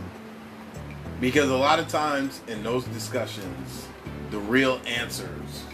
because 1.21 1.51
a 1.51 1.57
lot 1.57 1.79
of 1.79 1.89
times 1.89 2.41
in 2.49 2.63
those 2.63 2.85
discussions, 2.87 3.89
the 4.31 4.39
real 4.39 4.81
answers 4.87 5.65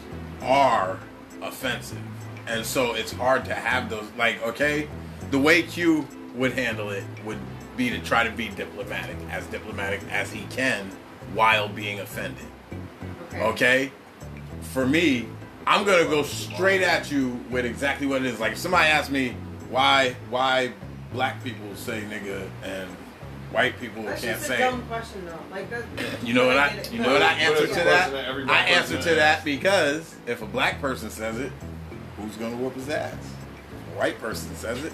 are 0.43 0.99
offensive, 1.43 1.99
and 2.47 2.65
so 2.65 2.95
it's 2.95 3.13
hard 3.13 3.45
to 3.47 3.55
have 3.55 3.91
those. 3.91 4.07
Like, 4.17 4.43
okay, 4.43 4.89
the 5.31 5.39
way 5.39 5.63
Q 5.63 6.07
would 6.35 6.53
handle 6.53 6.91
it 6.91 7.05
would 7.25 7.39
be 7.77 7.91
to 7.91 7.99
try 8.01 8.25
to 8.25 8.31
be 8.31 8.49
diplomatic, 8.49 9.17
as 9.31 9.47
diplomatic 9.47 10.01
as 10.11 10.31
he 10.31 10.45
can, 10.51 10.91
while 11.35 11.69
being 11.69 12.01
offended. 12.01 12.47
Okay? 13.35 13.91
For 14.73 14.87
me, 14.87 15.29
I'm 15.67 15.85
gonna 15.85 16.05
go 16.05 16.23
straight 16.23 16.83
at 16.83 17.11
you 17.11 17.41
with 17.51 17.65
exactly 17.65 18.07
what 18.07 18.23
it 18.23 18.27
is. 18.27 18.41
Like 18.41 18.53
if 18.53 18.59
somebody 18.59 18.89
asks 18.89 19.11
me 19.11 19.35
why 19.71 20.15
why 20.31 20.73
black 21.13 21.43
people 21.43 21.75
say 21.75 22.03
nigga 22.03 22.49
and 22.63 22.89
white 23.55 23.79
people 23.81 24.03
That's 24.03 24.21
can't 24.23 24.37
just 24.39 24.51
a 24.51 24.53
say 24.55 24.59
dumb 24.59 24.83
question, 24.89 25.25
though. 25.25 25.39
Like 25.51 25.71
that. 25.71 25.85
you 26.23 26.35
know 26.35 26.47
what 26.47 26.57
I 26.59 26.83
you 26.91 26.99
know 27.01 27.13
what 27.13 27.23
I 27.23 27.33
answer 27.35 27.67
to 27.67 27.75
that? 27.75 27.85
question 27.85 28.13
that 28.15 28.25
every 28.29 28.45
I 28.45 28.59
answer 28.67 29.01
to 29.01 29.15
that 29.15 29.45
because 29.45 30.15
if 30.27 30.43
a 30.43 30.47
black 30.47 30.81
person 30.81 31.09
says 31.11 31.39
it, 31.39 31.53
who's 32.19 32.37
gonna 32.37 32.57
whoop 32.57 32.75
his 32.75 32.89
ass? 32.89 33.15
A 33.95 33.99
white 33.99 34.19
person 34.21 34.55
says 34.57 34.83
it, 34.85 34.93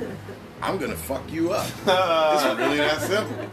I'm 0.63 0.77
gonna 0.79 0.95
fuck 0.97 1.23
you 1.33 1.53
up. 1.53 1.67
It's 1.67 2.59
really 2.59 2.77
that 2.79 3.01
simple. 3.01 3.49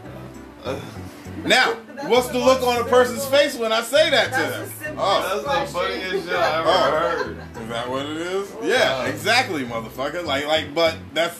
Now, 1.44 1.76
That's 1.94 2.08
what's 2.08 2.26
the 2.26 2.32
the 2.34 2.38
look 2.44 2.62
on 2.62 2.78
a 2.80 2.84
person's 2.84 3.22
simple- 3.22 3.38
face 3.38 3.54
when 3.54 3.72
I 3.72 3.82
say 3.82 4.10
that 4.10 4.24
to 4.24 4.30
That's 4.30 4.72
them? 4.80 4.96
the 4.96 5.00
Oh, 5.02 5.42
That's 5.46 5.72
the 5.72 5.78
funniest 5.78 6.26
shit 6.26 6.34
I 6.34 6.58
ever 6.58 6.68
Oh. 6.68 6.90
heard. 6.90 7.62
Is 7.62 7.68
that 7.68 7.88
what 7.88 8.06
it 8.06 8.16
is? 8.16 8.48
Yeah, 8.64 9.04
exactly, 9.04 9.64
motherfucker. 9.64 10.24
Like, 10.24 10.46
like, 10.46 10.74
but 10.74 10.96
that's 11.14 11.38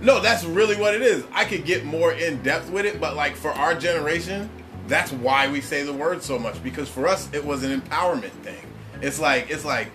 no, 0.00 0.20
that's 0.20 0.44
really 0.44 0.76
what 0.76 0.94
it 0.94 1.02
is. 1.02 1.24
I 1.32 1.44
could 1.44 1.64
get 1.64 1.84
more 1.84 2.12
in 2.12 2.42
depth 2.42 2.70
with 2.70 2.84
it, 2.86 3.00
but 3.00 3.16
like 3.16 3.36
for 3.36 3.50
our 3.50 3.74
generation, 3.74 4.48
that's 4.88 5.12
why 5.12 5.48
we 5.50 5.60
say 5.60 5.82
the 5.82 5.92
word 5.92 6.22
so 6.22 6.38
much 6.38 6.62
because 6.62 6.88
for 6.88 7.08
us 7.08 7.28
it 7.32 7.44
was 7.44 7.62
an 7.64 7.80
empowerment 7.80 8.30
thing. 8.42 8.64
It's 9.02 9.18
like 9.18 9.50
it's 9.50 9.64
like 9.64 9.90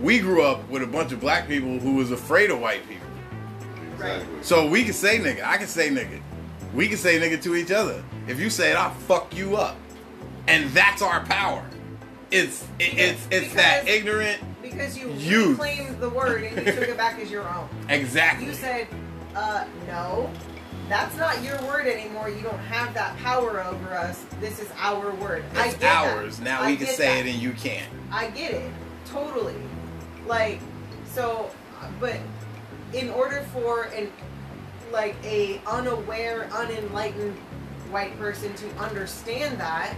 we 0.00 0.18
grew 0.18 0.42
up 0.42 0.68
with 0.68 0.82
a 0.82 0.86
bunch 0.86 1.12
of 1.12 1.20
black 1.20 1.48
people 1.48 1.78
who 1.78 1.94
was 1.94 2.10
afraid 2.10 2.50
of 2.50 2.60
white 2.60 2.86
people. 2.88 3.06
Exactly. 3.94 4.42
So 4.42 4.68
we 4.68 4.84
can 4.84 4.92
say 4.92 5.18
nigga. 5.18 5.44
I 5.44 5.56
can 5.56 5.66
say 5.66 5.88
nigga. 5.88 6.20
We 6.74 6.88
can 6.88 6.98
say 6.98 7.18
nigga 7.18 7.40
to 7.44 7.54
each 7.54 7.70
other. 7.70 8.02
If 8.26 8.40
you 8.40 8.50
say 8.50 8.72
it, 8.72 8.76
I'll 8.76 8.90
fuck 8.92 9.34
you 9.36 9.56
up. 9.56 9.76
And 10.48 10.68
that's 10.70 11.00
our 11.00 11.24
power. 11.24 11.64
It's 12.30 12.64
it, 12.80 12.98
it's 12.98 13.28
it's 13.30 13.54
that 13.54 13.86
ignorant 13.86 14.40
Because 14.60 14.98
you 14.98 15.10
Youth. 15.12 15.50
reclaimed 15.58 16.00
the 16.00 16.08
word 16.10 16.42
and 16.42 16.66
you 16.66 16.72
took 16.72 16.88
it 16.88 16.96
back 16.96 17.18
as 17.20 17.30
your 17.30 17.48
own. 17.48 17.68
exactly. 17.88 18.46
You 18.46 18.54
said, 18.54 18.88
uh, 19.34 19.64
no, 19.86 20.30
that's 20.88 21.16
not 21.16 21.42
your 21.42 21.60
word 21.62 21.86
anymore. 21.86 22.28
You 22.28 22.42
don't 22.42 22.58
have 22.58 22.94
that 22.94 23.16
power 23.18 23.62
over 23.62 23.94
us. 23.94 24.24
This 24.40 24.60
is 24.60 24.68
our 24.78 25.12
word. 25.14 25.44
It's 25.52 25.72
get 25.72 25.80
that. 25.80 26.16
ours. 26.16 26.40
Now 26.40 26.60
I 26.60 26.70
we 26.70 26.76
can 26.76 26.86
say 26.86 27.22
that. 27.22 27.26
it 27.26 27.34
and 27.34 27.42
you 27.42 27.52
can't. 27.52 27.90
I 28.10 28.30
get 28.30 28.52
it. 28.52 28.70
Totally. 29.06 29.56
Like, 30.26 30.60
so, 31.06 31.50
but 32.00 32.16
in 32.92 33.10
order 33.10 33.46
for 33.52 33.84
an, 33.84 34.10
like, 34.92 35.16
a 35.24 35.60
unaware, 35.66 36.48
unenlightened 36.52 37.36
white 37.90 38.16
person 38.18 38.54
to 38.54 38.70
understand 38.76 39.58
that, 39.60 39.94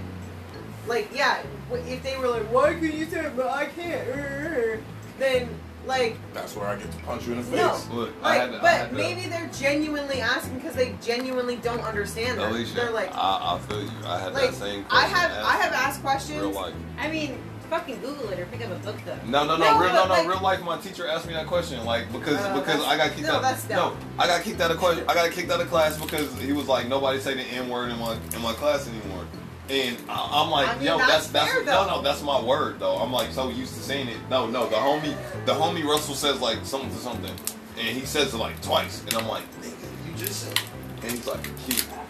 like, 0.87 1.09
yeah, 1.13 1.43
if 1.73 2.03
they 2.03 2.17
were 2.17 2.29
like, 2.29 2.45
why 2.53 2.75
can 2.75 2.93
you 2.93 3.07
say 3.07 3.27
it, 3.27 3.37
but 3.37 3.49
I 3.49 3.67
can't, 3.67 4.09
uh, 4.09 4.13
uh, 4.13 4.75
uh, 4.75 4.77
then, 5.19 5.49
like, 5.87 6.17
That's 6.35 6.55
where 6.57 6.67
I 6.67 6.77
get 6.77 6.91
to 6.91 6.99
punch 6.99 7.27
you 7.27 7.33
in 7.33 7.39
the 7.39 7.45
face. 7.45 7.89
No. 7.89 7.95
Look, 7.95 8.13
I 8.23 8.29
like, 8.29 8.41
had 8.41 8.51
to, 8.51 8.57
I 8.57 8.61
but 8.61 8.71
had 8.71 8.91
to, 8.91 8.97
maybe 8.97 9.29
they're 9.29 9.51
genuinely 9.59 10.21
asking 10.21 10.57
because 10.57 10.75
they 10.75 10.95
genuinely 11.03 11.57
don't 11.57 11.81
understand 11.81 12.39
that. 12.39 12.51
Alicia, 12.51 12.75
they're 12.75 12.91
like, 12.91 13.15
I, 13.15 13.55
I 13.55 13.59
feel 13.69 13.83
you. 13.83 13.91
I 14.05 14.19
had 14.19 14.33
like, 14.35 14.51
that 14.51 14.55
same 14.55 14.85
I 14.91 15.07
have, 15.07 15.31
asked 15.31 15.47
I 15.47 15.57
have 15.57 15.73
asked 15.73 16.03
questions. 16.03 16.41
Real 16.41 16.51
life. 16.53 16.75
I 16.99 17.09
mean, 17.11 17.39
fucking 17.71 18.01
Google 18.01 18.29
it 18.31 18.39
or 18.39 18.47
pick 18.47 18.65
up 18.65 18.71
a 18.71 18.77
book 18.77 18.97
though. 19.05 19.17
No, 19.27 19.45
no, 19.45 19.57
no, 19.57 19.73
No, 19.73 19.81
real, 19.81 19.93
no, 19.93 20.05
no, 20.05 20.09
like- 20.11 20.29
real 20.29 20.41
life. 20.41 20.63
My 20.63 20.79
teacher 20.79 21.07
asked 21.09 21.27
me 21.27 21.35
that 21.35 21.47
question, 21.47 21.85
like 21.85 22.11
because 22.13 22.39
Oh, 22.41 22.61
because 22.61 22.81
I 22.85 22.97
got 22.97 23.11
kicked 23.11 23.27
no, 23.27 23.35
out. 23.35 23.43
that's 23.43 23.69
no. 23.69 23.97
I 24.19 24.27
got 24.27 24.43
kicked 24.43 24.61
out 24.61 24.71
of 24.71 24.79
question. 24.79 25.05
I 25.09 25.15
got 25.15 25.31
kicked 25.33 25.51
out 25.51 25.61
of 25.61 25.69
class 25.69 26.01
because 26.01 26.33
he 26.41 26.53
was 26.53 26.69
like 26.69 26.89
nobody 26.89 27.19
say 27.19 27.35
the 27.35 27.43
n 27.43 27.69
word 27.69 27.91
in 27.91 27.99
my 27.99 28.17
in 28.35 28.41
my 28.43 28.53
class 28.53 28.89
anymore. 28.89 29.26
And 29.69 29.99
I, 30.09 30.43
I'm 30.43 30.51
like, 30.51 30.69
I 30.69 30.75
mean, 30.77 30.87
yo, 30.87 30.99
that's 30.99 31.29
that's 31.29 31.53
fair, 31.53 31.65
no, 31.65 31.87
no, 31.87 32.03
that's 32.03 32.23
my 32.23 32.41
word 32.41 32.79
though. 32.79 32.97
I'm 32.97 33.13
like 33.13 33.33
so 33.33 33.49
used 33.49 33.75
to 33.75 33.81
saying 33.81 34.09
it. 34.09 34.19
No, 34.31 34.47
no, 34.47 34.69
the 34.69 34.77
homie, 34.77 35.17
the 35.45 35.53
homie 35.53 35.85
Russell 35.85 36.15
says 36.15 36.41
like 36.41 36.65
something 36.65 36.91
to 36.91 36.97
something, 36.97 37.35
and 37.77 37.89
he 37.89 38.07
says 38.07 38.33
it 38.33 38.37
like 38.37 38.61
twice, 38.63 39.03
and 39.05 39.15
I'm 39.15 39.27
like, 39.27 39.43
nigga, 39.61 40.09
you 40.09 40.17
just 40.17 40.45
said, 40.45 40.61
and 41.03 41.11
he's 41.11 41.27
like, 41.27 41.45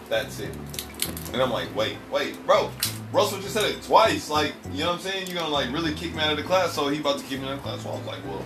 that's 0.07 0.39
it. 0.39 0.55
And 1.33 1.41
I'm 1.41 1.51
like, 1.51 1.73
wait, 1.75 1.97
wait, 2.11 2.45
bro. 2.45 2.71
Russell 3.11 3.39
just 3.39 3.53
said 3.53 3.65
it 3.65 3.81
twice. 3.83 4.29
Like, 4.29 4.53
you 4.71 4.79
know 4.79 4.87
what 4.87 4.95
I'm 4.95 4.99
saying? 4.99 5.27
You're 5.27 5.37
gonna 5.37 5.53
like 5.53 5.71
really 5.71 5.93
kick 5.93 6.13
me 6.13 6.21
out 6.21 6.31
of 6.31 6.37
the 6.37 6.43
class, 6.43 6.73
so 6.73 6.89
he 6.89 6.99
about 6.99 7.19
to 7.19 7.25
kick 7.25 7.39
me 7.39 7.47
out 7.47 7.53
of 7.53 7.63
the 7.63 7.69
class. 7.69 7.83
So 7.83 7.89
I 7.89 7.95
was 7.95 8.05
like, 8.05 8.25
well, 8.25 8.43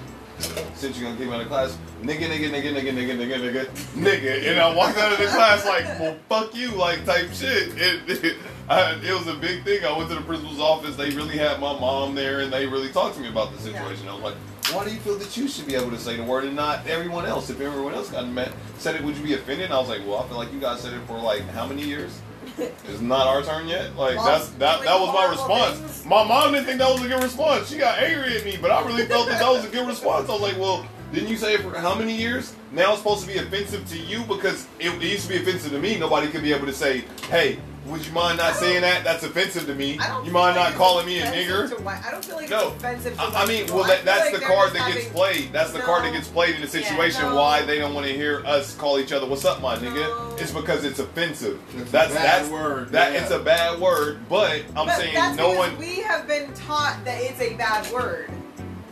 since 0.76 0.98
you're 0.98 1.08
gonna 1.08 1.18
kick 1.18 1.28
me 1.28 1.34
out 1.34 1.42
of 1.42 1.48
class, 1.48 1.78
nigga, 2.02 2.28
nigga, 2.28 2.50
nigga, 2.50 2.74
nigga, 2.74 2.94
nigga, 2.94 3.18
nigga, 3.18 3.40
nigga, 3.40 3.66
nigga. 3.96 4.50
And 4.50 4.60
I 4.60 4.74
walked 4.76 4.98
out 4.98 5.14
of 5.14 5.20
the 5.20 5.26
class 5.26 5.66
like, 5.66 5.86
well, 6.00 6.18
fuck 6.30 6.56
you, 6.56 6.72
like 6.72 7.06
type 7.06 7.32
shit. 7.34 7.74
It, 7.78 8.38
I, 8.70 8.94
it 9.04 9.14
was 9.14 9.28
a 9.28 9.36
big 9.36 9.64
thing. 9.64 9.86
I 9.86 9.98
went 9.98 10.10
to 10.10 10.16
the 10.16 10.22
principal's 10.22 10.60
office. 10.60 10.96
They 10.96 11.10
really 11.12 11.38
had 11.38 11.60
my 11.60 11.78
mom 11.78 12.16
there, 12.16 12.40
and 12.40 12.52
they 12.52 12.66
really 12.68 12.92
talked 12.92 13.16
to 13.16 13.22
me 13.22 13.28
about 13.30 13.52
the 13.54 13.60
situation. 13.60 14.08
I 14.08 14.14
was 14.14 14.24
like, 14.24 14.36
why 14.74 14.86
do 14.86 14.92
you 14.92 15.00
feel 15.00 15.18
that 15.18 15.36
you 15.36 15.48
should 15.48 15.68
be 15.68 15.76
able 15.76 15.92
to 15.92 15.98
say 15.98 16.16
the 16.16 16.24
word 16.24 16.46
and 16.46 16.56
not 16.56 16.88
everyone 16.88 17.26
else? 17.26 17.50
If 17.50 17.60
everyone 17.60 17.94
else 17.94 18.10
got 18.10 18.28
mad, 18.28 18.54
said 18.78 18.96
it, 18.96 19.04
would 19.04 19.18
you 19.18 19.24
be 19.24 19.34
offended? 19.34 19.66
And 19.66 19.74
I 19.74 19.80
was 19.80 19.90
like, 19.90 20.02
well, 20.06 20.20
I 20.20 20.28
feel 20.28 20.38
like 20.38 20.54
you 20.54 20.60
guys 20.60 20.82
said 20.82 20.94
it 20.94 21.02
for 21.08 21.20
like 21.20 21.42
how 21.50 21.68
many 21.68 21.84
years? 21.84 22.22
It's 22.58 23.02
not 23.02 23.28
our 23.28 23.42
turn 23.44 23.68
yet. 23.68 23.96
Like 23.96 24.18
Well, 24.18 24.26
that's 24.26 24.50
that. 24.52 24.82
That 24.82 25.00
was 25.00 25.14
my 25.14 25.30
response. 25.30 25.78
things. 25.80 26.06
My 26.06 26.24
mom 26.24 26.52
didn't 26.54 26.66
think 26.66 26.80
that 26.80 26.92
was 26.92 27.04
a 27.04 27.08
good 27.08 27.24
response. 27.24 27.70
She 27.70 27.78
got 27.78 28.00
angry 28.00 28.38
at 28.38 28.46
me, 28.46 28.58
but 28.62 28.72
I 28.72 28.86
really 28.86 29.06
felt 29.06 29.28
that 29.28 29.40
that 29.40 29.50
was 29.50 29.66
a 29.66 29.70
good 29.70 29.88
response. 29.88 30.30
I 30.30 30.34
was 30.34 30.42
like, 30.42 30.58
well, 30.58 30.86
didn't 31.14 31.30
you 31.30 31.38
say 31.38 31.56
it 31.56 31.62
for 31.62 31.78
how 31.78 31.96
many 31.96 32.16
years? 32.16 32.54
Now 32.72 32.92
it's 32.92 33.00
supposed 33.00 33.22
to 33.22 33.28
be 33.28 33.38
offensive 33.38 33.88
to 33.90 33.98
you 34.00 34.24
because 34.24 34.68
it, 34.80 34.90
it 34.94 35.02
used 35.04 35.24
to 35.28 35.30
be 35.30 35.38
offensive 35.42 35.72
to 35.72 35.80
me. 35.80 35.98
Nobody 35.98 36.28
could 36.30 36.42
be 36.42 36.54
able 36.54 36.68
to 36.68 36.74
say, 36.74 37.04
hey, 37.30 37.60
would 37.86 38.06
you 38.06 38.12
mind 38.14 38.38
not 38.38 38.56
saying 38.56 38.82
that? 38.82 39.04
That's 39.04 39.24
offensive 39.24 39.66
to 39.66 39.74
me. 39.74 39.98
I 40.00 40.08
don't 40.10 40.26
You 40.26 40.32
mind 40.32 40.56
like 40.56 40.70
not 40.72 40.78
calling 40.78 41.06
me 41.08 41.20
a 41.20 41.26
nigger? 41.26 41.68
to 41.76 41.82
white- 41.84 42.04
I 42.06 42.12
don't 42.12 42.24
feel 42.24 42.36
like 42.36 42.50
No. 42.50 42.68
it's 42.68 42.76
offensive 42.78 43.16
to 43.16 43.22
I, 43.22 43.42
I 43.44 43.46
mean, 43.48 43.62
people. 43.64 43.78
well, 43.78 43.88
that, 43.88 44.06
that's 44.06 44.26
like 44.26 44.34
the 44.34 44.40
they're 44.40 44.48
card 44.48 44.62
just 44.70 44.74
that 44.76 44.88
gets 44.94 45.06
having- 45.06 45.14
played. 45.14 45.52
That's 45.54 45.72
the 45.72 45.80
card 45.80 46.04
that 46.06 46.14
gets 46.14 46.28
played 46.28 46.56
in 46.56 46.62
a 46.64 46.68
situation 46.68 47.24
no. 47.24 47.36
why 47.36 47.64
they 47.64 47.80
don't 47.80 47.94
want 47.96 48.06
to 48.06 48.14
hear 48.14 48.44
us 48.46 48.76
call 48.76 49.00
each 49.00 49.12
other 49.12 49.26
"What's 49.26 49.46
up, 49.46 49.62
my 49.62 49.76
nigga?" 49.78 50.40
It's 50.40 50.52
because 50.52 50.84
it's 50.86 51.00
offensive. 51.00 51.60
It's 51.76 51.90
a 51.90 51.92
that's 51.92 52.14
bad 52.14 52.24
that's 52.44 52.50
word, 52.50 52.90
That 52.90 53.14
yeah. 53.14 53.22
it's 53.24 53.32
a 53.32 53.40
bad 53.40 53.80
word, 53.80 54.20
but 54.30 54.62
I'm 54.76 54.86
but 54.88 54.98
saying 54.98 55.14
that's 55.16 55.38
no 55.38 55.52
one. 55.56 55.76
We 55.78 56.02
have 56.02 56.28
been 56.28 56.54
taught 56.54 57.04
that 57.06 57.20
it's 57.20 57.42
a 57.42 57.56
bad 57.56 57.92
word. 57.92 58.30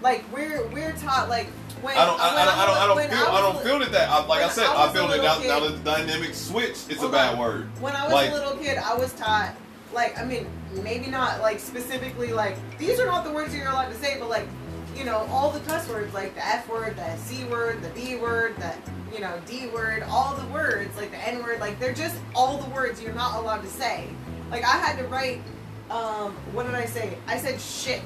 Like 0.01 0.23
we're 0.33 0.65
we're 0.67 0.93
taught 0.93 1.29
like 1.29 1.47
when 1.82 1.97
I 1.97 2.05
don't. 2.05 2.19
I, 2.19 2.27
I 2.30 2.45
don't. 2.45 2.57
I 2.57 2.65
don't. 2.65 2.77
I 2.77 2.88
don't 2.88 3.09
feel. 3.09 3.27
I 3.27 3.41
don't 3.41 3.63
feel 3.63 3.80
that. 3.80 3.91
That 3.91 4.09
I, 4.09 4.25
like 4.25 4.43
I 4.43 4.49
said, 4.49 4.65
I 4.67 4.91
feel 4.91 5.07
that 5.07 5.19
little 5.19 5.41
now, 5.41 5.59
now 5.59 5.67
that 5.67 5.84
the 5.84 5.91
dynamic 5.91 6.34
switch, 6.34 6.77
it's 6.89 7.01
a 7.03 7.09
bad 7.09 7.38
word. 7.39 7.69
When 7.82 7.95
I 7.95 8.03
was 8.03 8.13
Like- 8.13 8.32
a 8.32 8.34
little 8.34 8.55
kid, 8.57 8.77
I 8.77 8.95
was 8.95 9.13
taught, 9.13 9.53
like, 9.93 10.17
I 10.19 10.23
mean, 10.25 10.47
maybe 10.84 11.07
not 11.07 11.41
like 11.41 11.59
specifically 11.59 12.32
like 12.32 12.55
these 12.77 12.99
are 12.99 13.05
not 13.05 13.23
the 13.23 13.32
words 13.32 13.55
you're 13.55 13.67
allowed 13.67 13.89
to 13.89 13.95
say, 13.95 14.17
but 14.19 14.30
like, 14.30 14.47
you 14.95 15.03
know, 15.03 15.27
all 15.32 15.49
the 15.51 15.59
cuss 15.61 15.88
words, 15.89 16.13
like 16.13 16.36
the 16.36 16.45
F 16.45 16.67
word, 16.69 16.95
the 16.95 17.15
C 17.17 17.43
word, 17.45 17.82
the 17.82 17.89
B 17.89 18.15
word, 18.15 18.55
the 18.57 18.73
you 19.13 19.19
know 19.21 19.39
D 19.47 19.67
word, 19.67 20.03
all 20.09 20.36
the 20.36 20.45
words, 20.47 20.95
like 20.97 21.11
the 21.11 21.27
N 21.27 21.41
word, 21.41 21.59
like 21.59 21.80
they're 21.80 21.93
just 21.93 22.17
all 22.36 22.57
the 22.57 22.69
words 22.69 23.01
you're 23.01 23.13
not 23.13 23.36
allowed 23.38 23.61
to 23.61 23.67
say. 23.69 24.07
Like 24.51 24.63
I 24.63 24.77
had 24.77 24.97
to 24.97 25.05
write, 25.05 25.41
um, 25.89 26.34
what 26.53 26.65
did 26.65 26.75
I 26.75 26.86
say? 26.86 27.17
I 27.27 27.38
said 27.38 27.59
shit 27.59 28.03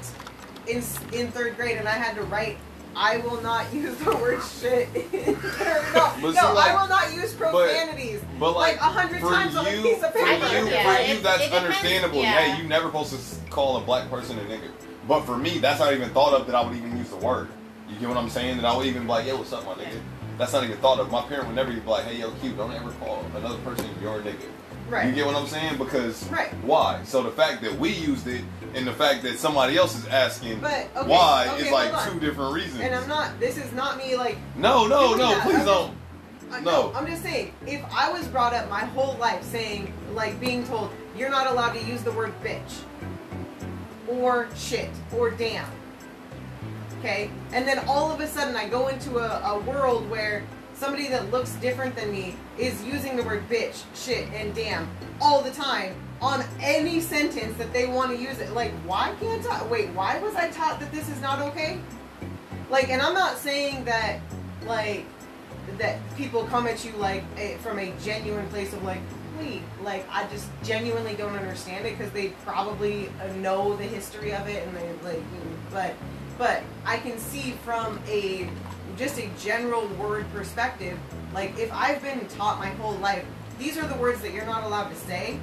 in 0.66 0.82
in 1.12 1.30
third 1.32 1.56
grade, 1.56 1.76
and 1.78 1.88
I 1.88 1.92
had 1.92 2.14
to 2.16 2.22
write. 2.22 2.56
I 2.96 3.18
will 3.18 3.40
not 3.42 3.72
use 3.72 3.96
the 3.98 4.14
word 4.16 4.42
shit. 4.42 4.88
no, 5.12 6.16
no, 6.20 6.32
see, 6.32 6.40
like- 6.40 6.70
I 6.70 6.80
will 6.80 6.88
not 6.88 7.12
use 7.14 7.32
profanities. 7.34 8.20
But 8.38 8.52
like, 8.56 8.80
Like 8.80 8.80
a 8.80 8.92
hundred 8.92 9.20
for 9.20 9.30
times 9.30 9.56
on 9.56 9.66
a 9.66 9.70
piece 9.70 10.02
of 10.02 10.12
for 10.12 10.18
paper. 10.18 10.46
you, 10.46 10.68
Yeah, 10.68 10.94
for 10.96 11.00
it- 11.02 11.08
you, 11.08 11.20
that's 11.20 11.52
understandable. 11.52 12.22
yeah. 12.22 12.40
Hey, 12.40 12.62
you 12.62 12.68
never 12.68 12.86
supposed 12.86 13.12
to 13.14 13.50
call 13.50 13.76
a 13.76 13.80
black 13.80 14.08
person 14.10 14.38
a 14.38 14.42
nigga. 14.42 14.70
But 15.08 15.22
for 15.22 15.36
me, 15.36 15.58
that's 15.58 15.80
not 15.80 15.92
even 15.92 16.10
thought 16.10 16.32
of 16.40 16.46
that 16.46 16.54
I 16.54 16.66
would 16.66 16.76
even 16.76 16.96
use 16.96 17.10
the 17.10 17.16
word. 17.16 17.48
You 17.88 17.96
get 17.98 18.08
what 18.08 18.16
I'm 18.18 18.30
saying? 18.30 18.56
That 18.56 18.64
I 18.66 18.76
would 18.76 18.86
even 18.86 19.02
be 19.02 19.08
like, 19.08 19.26
yo, 19.26 19.36
what's 19.36 19.52
up, 19.52 19.64
my 19.66 19.74
nigga? 19.74 20.00
That's 20.38 20.52
not 20.52 20.64
even 20.64 20.76
thought 20.78 20.98
of. 20.98 21.10
My 21.10 21.22
parent 21.22 21.46
would 21.46 21.54
never 21.56 21.72
be 21.72 21.80
like, 21.80 22.04
hey, 22.04 22.18
yo, 22.18 22.30
Q, 22.40 22.52
don't 22.52 22.72
ever 22.72 22.90
call 22.92 23.24
another 23.36 23.58
person 23.58 23.86
your 24.00 24.20
nigga. 24.20 24.46
Right. 24.88 25.06
You 25.08 25.12
get 25.12 25.26
what 25.26 25.34
I'm 25.34 25.46
saying? 25.46 25.78
Because 25.78 26.28
Right. 26.30 26.52
why? 26.62 27.00
So 27.04 27.22
the 27.22 27.30
fact 27.30 27.62
that 27.62 27.78
we 27.78 27.90
used 27.90 28.26
it 28.26 28.42
and 28.74 28.86
the 28.86 28.92
fact 28.92 29.22
that 29.22 29.38
somebody 29.38 29.76
else 29.76 29.96
is 29.96 30.06
asking 30.08 30.60
But, 30.60 30.88
okay, 30.96 31.08
why 31.08 31.48
okay, 31.52 31.66
is 31.66 31.72
like 31.72 32.10
two 32.10 32.20
different 32.20 32.54
reasons. 32.54 32.80
And 32.82 32.94
I'm 32.94 33.08
not. 33.08 33.38
This 33.40 33.56
is 33.56 33.72
not 33.72 33.96
me. 33.96 34.16
Like, 34.16 34.36
no, 34.56 34.86
no, 34.86 35.14
no, 35.14 35.30
that. 35.30 35.42
please 35.42 35.60
I'm 35.60 35.64
don't. 35.66 35.96
uh, 36.52 36.60
No. 36.60 36.92
I'm 36.94 37.06
just 37.06 37.22
saying. 37.22 37.54
If 37.66 37.82
I 37.94 38.12
was 38.12 38.26
brought 38.28 38.52
up 38.52 38.68
my 38.68 38.80
whole 38.80 39.14
life 39.16 39.42
saying, 39.44 39.92
like, 40.12 40.38
being 40.40 40.64
told 40.66 40.90
you're 41.16 41.30
not 41.30 41.46
allowed 41.46 41.72
to 41.72 41.82
use 41.82 42.02
the 42.02 42.12
word 42.12 42.32
bitch, 42.42 42.82
or 44.08 44.48
shit, 44.56 44.90
or 45.16 45.30
damn. 45.30 45.66
Okay, 46.98 47.30
and 47.52 47.66
then 47.68 47.78
all 47.88 48.10
of 48.10 48.20
a 48.20 48.26
sudden 48.26 48.56
I 48.56 48.68
go 48.68 48.88
into 48.88 49.18
a, 49.18 49.40
a 49.54 49.58
world 49.60 50.08
where 50.10 50.42
somebody 50.74 51.08
that 51.08 51.30
looks 51.30 51.52
different 51.54 51.94
than 51.96 52.10
me 52.12 52.36
is 52.58 52.82
using 52.84 53.16
the 53.16 53.22
word 53.22 53.48
bitch, 53.48 53.82
shit, 53.94 54.28
and 54.32 54.54
damn 54.54 54.88
all 55.20 55.42
the 55.42 55.50
time 55.50 55.94
on 56.20 56.44
any 56.60 57.00
sentence 57.00 57.56
that 57.58 57.72
they 57.72 57.86
want 57.86 58.10
to 58.10 58.16
use 58.16 58.38
it. 58.38 58.52
Like, 58.52 58.72
why 58.84 59.14
can't 59.20 59.46
I? 59.46 59.64
Wait, 59.66 59.90
why 59.90 60.18
was 60.18 60.34
I 60.34 60.50
taught 60.50 60.80
that 60.80 60.90
this 60.92 61.08
is 61.08 61.20
not 61.20 61.40
okay? 61.40 61.78
Like, 62.70 62.88
and 62.88 63.00
I'm 63.02 63.14
not 63.14 63.38
saying 63.38 63.84
that, 63.84 64.20
like, 64.66 65.04
that 65.78 65.98
people 66.16 66.44
come 66.44 66.66
at 66.66 66.84
you 66.84 66.92
like 66.92 67.24
a, 67.36 67.56
from 67.56 67.78
a 67.78 67.92
genuine 68.02 68.46
place 68.48 68.72
of 68.72 68.82
like, 68.84 69.00
wait, 69.38 69.62
like 69.82 70.06
I 70.10 70.26
just 70.28 70.48
genuinely 70.62 71.14
don't 71.14 71.34
understand 71.34 71.86
it 71.86 71.98
because 71.98 72.12
they 72.12 72.28
probably 72.44 73.10
know 73.36 73.76
the 73.76 73.84
history 73.84 74.32
of 74.32 74.46
it 74.48 74.66
and 74.66 74.76
they 74.76 75.08
like, 75.08 75.22
but 75.70 75.94
but 76.38 76.62
I 76.84 76.98
can 76.98 77.18
see 77.18 77.52
from 77.64 77.98
a 78.06 78.48
just 78.96 79.18
a 79.18 79.28
general 79.40 79.86
word 79.88 80.26
perspective, 80.32 80.98
like 81.32 81.58
if 81.58 81.72
I've 81.72 82.02
been 82.02 82.26
taught 82.28 82.58
my 82.58 82.68
whole 82.70 82.94
life, 82.98 83.24
these 83.58 83.76
are 83.78 83.86
the 83.86 83.96
words 83.96 84.20
that 84.22 84.32
you're 84.32 84.46
not 84.46 84.64
allowed 84.64 84.88
to 84.90 84.96
say, 84.96 85.38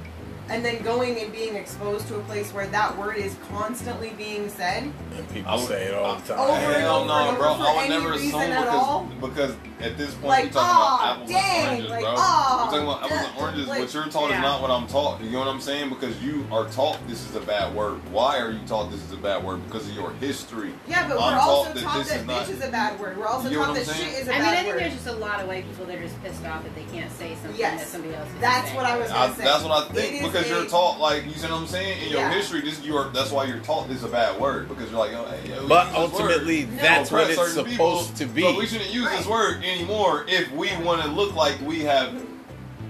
and 0.48 0.64
then 0.64 0.82
going 0.82 1.18
and 1.20 1.32
being 1.32 1.54
exposed 1.54 2.08
to 2.08 2.16
a 2.16 2.20
place 2.24 2.52
where 2.52 2.66
that 2.68 2.96
word 2.98 3.16
is 3.16 3.36
constantly 3.50 4.10
being 4.18 4.48
said, 4.48 4.92
And 5.14 5.28
people 5.30 5.50
I 5.50 5.54
would- 5.56 5.66
say 5.68 5.84
it 5.84 5.94
all 5.94 6.16
the 6.16 6.34
time. 6.34 6.38
Over 6.40 6.52
and 6.52 6.82
Hell 6.82 6.96
over 6.98 7.06
no, 7.08 7.28
and 7.28 7.38
bro. 7.38 7.50
over 7.54 7.62
I 7.62 7.66
would 7.66 7.74
for 7.74 7.80
any 7.80 7.88
never 7.90 8.10
reason 8.10 8.28
assume 8.28 8.40
at 8.52 8.64
because 8.64 8.74
all. 8.88 9.04
because 9.20 9.54
at 9.82 9.96
this 9.98 10.14
point 10.14 10.24
Like, 10.26 10.44
we're 10.46 10.50
talking 10.50 10.60
"Aw, 10.70 10.96
about 10.96 11.12
apples 11.16 11.30
dang," 11.30 11.64
and 11.66 11.68
oranges, 11.70 11.90
like, 11.90 12.00
bro. 12.02 12.14
"Aw, 12.16 12.64
we're 12.64 12.70
talking 12.70 12.82
about 12.88 13.02
apples 13.04 13.28
and 13.30 13.38
oranges. 13.38 13.68
like, 13.68 13.80
what 13.80 13.94
you're 13.94 14.04
taught 14.06 14.30
yeah. 14.30 14.36
is 14.36 14.42
not 14.42 14.62
what 14.62 14.70
I'm 14.70 14.86
taught. 14.86 15.20
You 15.20 15.30
know 15.30 15.38
what 15.40 15.48
I'm 15.48 15.60
saying? 15.60 15.88
Because 15.88 16.22
you 16.22 16.46
are 16.52 16.64
taught 16.68 16.98
this 17.08 17.28
is 17.28 17.34
a 17.36 17.40
bad 17.40 17.74
word. 17.74 18.00
Why 18.12 18.38
are 18.38 18.50
you 18.50 18.60
taught 18.66 18.90
this 18.90 19.02
is 19.02 19.12
a 19.12 19.16
bad 19.16 19.42
word? 19.44 19.64
Because 19.66 19.88
of 19.88 19.94
your 19.94 20.12
history. 20.14 20.72
Yeah, 20.88 21.08
but 21.08 21.18
I'm 21.20 21.34
we're 21.34 21.40
also 21.40 21.64
taught 21.66 21.74
that 21.74 21.82
taught 21.84 21.98
this 21.98 22.08
that 22.08 22.20
is 22.20 22.26
not- 22.26 22.42
bitch 22.46 22.50
is 22.50 22.64
a 22.64 22.70
bad 22.70 23.00
word. 23.00 23.18
We're 23.18 23.26
also 23.26 23.48
taught 23.52 23.74
that 23.74 23.86
saying? 23.86 24.10
shit 24.12 24.20
is 24.22 24.28
a 24.28 24.32
I 24.32 24.34
mean, 24.38 24.44
bad 24.44 24.52
I 24.52 24.56
think 24.62 24.68
word. 24.74 24.80
there's 24.82 24.94
just 24.94 25.06
a 25.06 25.12
lot 25.12 25.40
of 25.40 25.48
white 25.48 25.64
people 25.68 25.86
that 25.86 25.96
are 25.98 26.02
just 26.02 26.22
pissed 26.22 26.44
off 26.46 26.62
that 26.64 26.74
they 26.74 26.84
can't 26.96 27.10
say 27.12 27.34
something 27.42 27.58
Yes. 27.58 27.80
that 27.80 27.88
somebody 27.88 28.14
else 28.14 28.28
is 28.28 28.40
That's 28.40 28.64
saying. 28.66 28.76
what 28.76 28.86
I 28.86 28.96
was 28.96 29.10
I, 29.10 29.14
gonna 29.26 29.36
say. 29.36 29.44
that's 29.44 29.64
what 29.64 29.72
I 29.72 29.92
think 29.92 30.14
is 30.22 30.22
because 30.28 30.48
you're 30.48 30.64
taught 30.66 30.98
like 31.00 31.24
you 31.26 31.32
see 31.32 31.42
what 31.48 31.52
I'm 31.60 31.66
saying 31.66 32.02
in 32.04 32.10
your 32.10 32.20
Yeah. 32.20 32.32
history. 32.32 32.60
This 32.62 32.80
you 32.82 32.96
are 32.96 33.08
that's 33.10 33.30
why 33.30 33.44
you're 33.44 33.58
taught 33.60 33.88
this 33.88 33.98
is 33.98 34.04
a 34.04 34.08
bad 34.08 34.40
word 34.40 34.68
because 34.68 34.90
you're 34.90 34.98
like 35.00 35.12
oh 35.12 35.24
hey 35.26 35.36
But 35.46 35.48
use 35.48 35.58
this 35.58 35.68
word. 35.68 35.94
ultimately, 35.96 36.64
that's 36.64 37.10
what 37.10 37.30
it's 37.30 37.52
supposed 37.54 38.16
to 38.16 38.26
be. 38.26 38.42
So 38.42 38.58
we 38.58 38.66
shouldn't 38.66 38.90
use 38.90 39.08
this 39.10 39.26
Right. 39.26 39.30
word 39.30 39.64
anymore 39.72 40.24
if 40.28 40.50
we 40.52 40.74
want 40.78 41.02
to 41.02 41.08
look 41.08 41.34
like 41.34 41.60
we 41.62 41.80
have. 41.80 42.14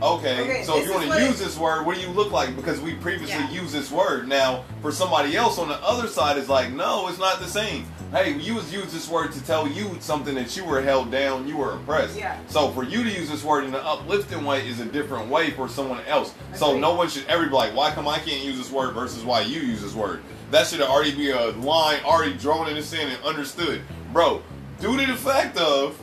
Okay, 0.02 0.40
Okay, 0.40 0.64
so 0.64 0.78
if 0.78 0.86
you 0.86 0.92
want 0.94 1.06
to 1.06 1.16
it- 1.16 1.28
use 1.28 1.38
this 1.38 1.56
word, 1.56 1.86
what 1.86 1.94
do 1.94 2.00
you 2.00 2.08
look 2.08 2.32
like? 2.32 2.56
Because 2.56 2.80
we 2.80 2.94
previously 2.94 3.36
Yeah. 3.36 3.50
used 3.62 3.72
this 3.72 3.88
word. 3.88 4.26
Now, 4.26 4.64
for 4.80 4.90
somebody 4.90 5.36
else 5.36 5.58
on 5.58 5.68
the 5.68 5.76
other 5.80 6.08
side, 6.08 6.38
is 6.38 6.48
like, 6.48 6.72
no, 6.72 7.06
it's 7.06 7.20
not 7.20 7.38
the 7.38 7.46
same. 7.46 7.86
Hey, 8.12 8.32
you 8.32 8.56
was 8.56 8.72
use 8.72 8.92
this 8.92 9.08
word 9.08 9.30
to 9.32 9.40
tell 9.44 9.68
you 9.68 9.96
something 10.00 10.34
that 10.34 10.56
you 10.56 10.64
were 10.64 10.82
held 10.82 11.12
down, 11.12 11.46
you 11.46 11.56
were 11.56 11.74
oppressed. 11.74 12.16
Yeah. 12.18 12.34
So 12.48 12.70
for 12.72 12.82
you 12.82 13.04
to 13.04 13.10
use 13.10 13.30
this 13.30 13.44
word 13.44 13.62
in 13.62 13.72
an 13.74 13.80
uplifting 13.84 14.44
way 14.44 14.66
is 14.66 14.80
a 14.80 14.84
different 14.86 15.28
way 15.28 15.52
for 15.52 15.68
someone 15.68 16.00
else. 16.08 16.32
So 16.56 16.76
no 16.76 16.94
one 16.94 17.08
should 17.08 17.24
ever 17.28 17.46
be 17.46 17.52
like, 17.54 17.72
why 17.76 17.92
come 17.92 18.08
I 18.08 18.18
can't 18.18 18.42
use 18.42 18.58
this 18.58 18.72
word 18.72 18.94
versus 18.94 19.22
why 19.24 19.42
you 19.42 19.60
use 19.60 19.82
this 19.82 19.94
word? 19.94 20.20
That 20.50 20.66
should 20.66 20.82
already 20.82 21.14
be 21.14 21.30
a 21.30 21.50
line 21.52 22.00
already 22.04 22.34
drawn 22.34 22.68
in 22.68 22.74
the 22.74 22.82
sand 22.82 23.12
and 23.12 23.24
understood. 23.24 23.82
Bro, 24.12 24.42
due 24.80 24.98
to 24.98 25.06
the 25.06 25.16
fact 25.16 25.56
of 25.56 25.96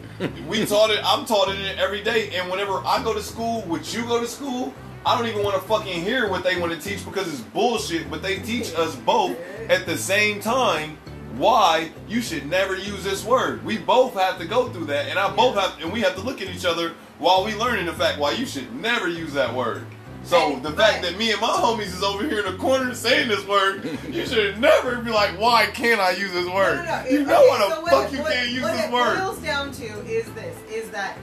we 0.47 0.65
taught 0.65 0.89
it, 0.89 0.99
I'm 1.03 1.25
taught 1.25 1.49
it 1.49 1.77
every 1.77 2.03
day, 2.03 2.35
and 2.35 2.49
whenever 2.49 2.79
I 2.85 3.03
go 3.03 3.13
to 3.13 3.21
school, 3.21 3.61
would 3.63 3.91
you 3.93 4.03
go 4.03 4.19
to 4.19 4.27
school? 4.27 4.73
I 5.05 5.17
don't 5.17 5.27
even 5.27 5.43
want 5.43 5.55
to 5.55 5.61
fucking 5.61 6.03
hear 6.03 6.29
what 6.29 6.43
they 6.43 6.59
want 6.59 6.73
to 6.73 6.79
teach 6.79 7.05
because 7.05 7.27
it's 7.27 7.41
bullshit, 7.41 8.11
but 8.11 8.21
they 8.21 8.39
teach 8.39 8.73
us 8.75 8.95
both 8.97 9.37
at 9.69 9.85
the 9.85 9.97
same 9.97 10.41
time 10.41 10.97
why 11.37 11.91
you 12.07 12.21
should 12.21 12.49
never 12.49 12.75
use 12.75 13.03
this 13.03 13.23
word. 13.23 13.63
We 13.63 13.77
both 13.77 14.13
have 14.15 14.37
to 14.39 14.45
go 14.45 14.69
through 14.69 14.85
that, 14.85 15.07
and 15.07 15.17
I 15.17 15.33
both 15.33 15.55
have, 15.55 15.81
and 15.81 15.91
we 15.93 16.01
have 16.01 16.15
to 16.15 16.21
look 16.21 16.41
at 16.41 16.49
each 16.49 16.65
other 16.65 16.95
while 17.17 17.45
we 17.45 17.55
learning 17.55 17.85
the 17.85 17.93
fact 17.93 18.19
why 18.19 18.31
you 18.31 18.45
should 18.45 18.73
never 18.75 19.07
use 19.07 19.33
that 19.33 19.53
word. 19.53 19.85
So 20.23 20.53
And- 20.53 20.63
the 20.63 20.69
but- 20.71 20.77
fact 20.77 21.01
that 21.03 21.17
me 21.17 21.31
and 21.31 21.41
my 21.41 21.47
homies 21.47 21.87
is 21.93 22.03
over 22.03 22.23
here 22.23 22.39
in 22.39 22.51
the 22.51 22.57
corner 22.57 22.93
saying 22.93 23.29
this 23.29 23.45
word, 23.47 23.97
you 24.09 24.25
should 24.25 24.59
never 24.59 24.97
be 24.97 25.11
like, 25.11 25.31
why 25.39 25.65
can't 25.67 25.99
I 26.01 26.11
use 26.11 26.31
this 26.33 26.45
word? 26.47 26.77
No, 26.77 26.83
no, 26.83 27.03
no. 27.03 27.09
You 27.09 27.19
It- 27.21 27.27
know 27.27 27.39
okay, 27.39 27.47
why 27.49 27.57
the 27.57 27.75
so 27.75 27.81
what 27.81 27.91
fuck 27.91 28.05
it- 28.05 28.11
you 28.15 28.21
what- 28.23 28.33
can't 28.33 28.49
use 28.49 28.63
what 28.63 28.71
this 28.73 28.85
it 28.85 28.91
word. 28.91 29.19
boils 29.19 29.37
down 29.39 29.71
to 29.71 29.85
is 30.07 30.25
this: 30.33 30.55
is 30.71 30.89
that 30.91 31.13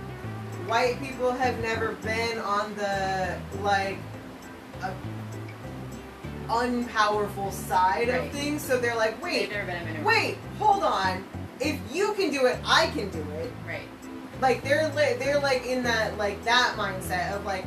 white 0.66 1.00
people 1.00 1.30
have 1.30 1.58
never 1.60 1.92
been 2.02 2.38
on 2.38 2.74
the 2.74 3.34
like 3.62 3.98
a 4.82 4.90
unpowerful 6.48 7.52
side 7.52 8.08
Right. 8.08 8.24
of 8.24 8.30
things, 8.32 8.62
so 8.62 8.78
they're 8.78 8.94
like, 8.96 9.22
wait, 9.22 9.50
never 9.50 9.66
been 9.66 9.96
a 10.00 10.02
wait, 10.04 10.38
hold 10.58 10.82
on. 10.84 11.24
If 11.60 11.76
you 11.92 12.12
can 12.14 12.30
do 12.30 12.46
it, 12.46 12.58
I 12.66 12.86
can 12.88 13.08
do 13.10 13.24
it. 13.40 13.52
Right. 13.66 13.88
like 14.42 14.62
they're 14.62 14.88
li- 14.94 15.14
they're 15.18 15.40
like 15.40 15.64
in 15.64 15.82
that 15.84 16.18
like 16.18 16.44
that 16.44 16.74
mindset 16.76 17.34
of 17.34 17.44
like 17.46 17.64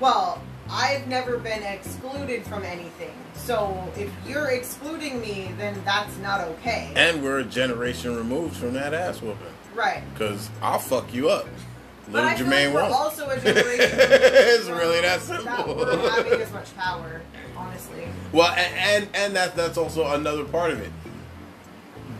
well 0.00 0.42
i've 0.70 1.06
never 1.08 1.38
been 1.38 1.62
excluded 1.62 2.44
from 2.46 2.62
anything 2.64 3.12
so 3.34 3.90
if 3.96 4.10
you're 4.26 4.48
excluding 4.50 5.20
me 5.20 5.50
then 5.58 5.80
that's 5.84 6.16
not 6.18 6.40
okay 6.42 6.92
And 6.94 7.22
we're 7.22 7.38
a 7.38 7.44
generation 7.44 8.14
removed 8.16 8.56
from 8.56 8.74
that 8.74 8.92
ass 8.94 9.22
whooping. 9.22 9.46
right 9.74 10.02
Because 10.12 10.50
I'll 10.62 10.78
fuck 10.78 11.12
you 11.14 11.30
up. 11.30 11.46
but 12.10 12.24
Little 12.36 12.46
Jermaine 12.46 12.74
like 12.74 12.82
won't. 12.90 12.94
also 12.94 13.28
a 13.30 13.40
generation 13.40 13.98
it's 13.98 14.68
really 14.68 15.00
that 15.00 15.20
that 15.20 15.22
simple. 15.22 15.74
we're 15.76 16.10
having 16.10 16.40
as 16.40 16.52
much 16.52 16.76
power 16.76 17.22
honestly 17.56 18.06
Well, 18.32 18.52
and 18.52 18.74
and, 19.04 19.08
and 19.14 19.36
that 19.36 19.56
that's 19.56 19.78
also 19.78 20.06
another 20.14 20.44
part 20.44 20.70
of 20.70 20.80
it. 20.80 20.92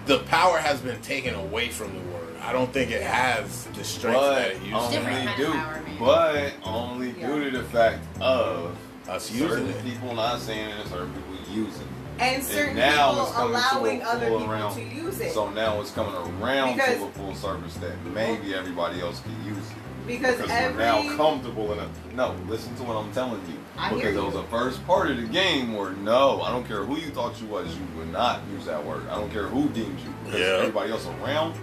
The 0.06 0.20
power 0.20 0.58
has 0.58 0.80
been 0.80 1.00
taken 1.02 1.34
away 1.34 1.68
from 1.68 1.92
the 1.92 2.00
word. 2.12 2.17
I 2.48 2.52
don't 2.52 2.72
think 2.72 2.90
it 2.90 3.02
has 3.02 3.64
the 3.74 3.84
strength 3.84 4.18
that 4.20 4.52
But 4.52 4.56
it 4.56 4.62
used 4.62 4.74
only 4.74 4.88
to. 4.88 5.02
Different 5.02 5.18
have. 5.18 5.36
kind 5.36 5.40
of 5.40 5.52
do, 5.52 5.52
power, 5.52 5.82
man. 5.82 5.96
but 5.98 6.52
only 6.66 7.10
Yeah. 7.10 7.26
due 7.26 7.50
to 7.50 7.58
the 7.58 7.64
fact 7.64 7.98
of 8.22 8.74
us 9.06 9.30
using 9.30 9.48
certain 9.50 9.68
it. 9.68 9.84
people 9.84 10.14
not 10.14 10.40
saying 10.40 10.70
it, 10.70 10.80
and 10.80 10.88
certain 10.88 11.12
people 11.12 11.54
using 11.54 11.82
it. 11.82 12.22
And 12.22 12.42
certain 12.42 12.68
and 12.70 12.78
now 12.78 13.10
people 13.10 13.26
it's 13.26 13.32
coming 13.36 13.54
allowing 13.54 14.00
to 14.00 14.06
a 14.06 14.08
other 14.08 14.26
full 14.28 14.38
people 14.40 14.52
around. 14.52 14.74
to 14.76 14.82
use 14.82 15.20
it. 15.20 15.32
So 15.34 15.50
now 15.50 15.80
it's 15.82 15.90
coming 15.90 16.14
around 16.42 16.72
Because- 16.76 16.96
to 16.96 17.04
a 17.04 17.10
full 17.10 17.34
service 17.34 17.74
that 17.74 17.92
maybe 18.14 18.54
everybody 18.54 19.00
else 19.02 19.20
can 19.20 19.36
use 19.46 19.58
it. 19.58 19.76
because 20.06 20.36
Because 20.36 20.50
every 20.50 20.72
we're 20.78 20.84
now 20.84 21.16
comfortable 21.18 21.70
enough. 21.74 21.90
No, 22.14 22.34
listen 22.48 22.74
to 22.76 22.82
what 22.82 22.96
I'm 22.96 23.12
telling 23.12 23.42
you. 23.46 23.58
I 23.76 23.90
hear 23.90 23.98
because 23.98 24.14
it 24.14 24.18
you. 24.20 24.24
was 24.24 24.34
the 24.34 24.42
first 24.44 24.84
part 24.86 25.10
of 25.10 25.18
the 25.18 25.24
game 25.28 25.74
where 25.76 25.90
no, 25.90 26.40
I 26.40 26.50
don't 26.50 26.66
care 26.66 26.82
who 26.82 26.96
you 26.96 27.10
thought 27.10 27.38
you 27.42 27.46
was, 27.46 27.66
you 27.74 27.82
would 27.98 28.10
not 28.10 28.40
use 28.54 28.64
that 28.64 28.82
word. 28.84 29.02
I 29.10 29.16
don't 29.16 29.30
care 29.30 29.48
who 29.48 29.68
deemed 29.68 30.00
you. 30.00 30.12
Because 30.24 30.40
Yeah. 30.40 30.46
everybody 30.60 30.90
else 30.92 31.06
around 31.22 31.50
was 31.52 31.60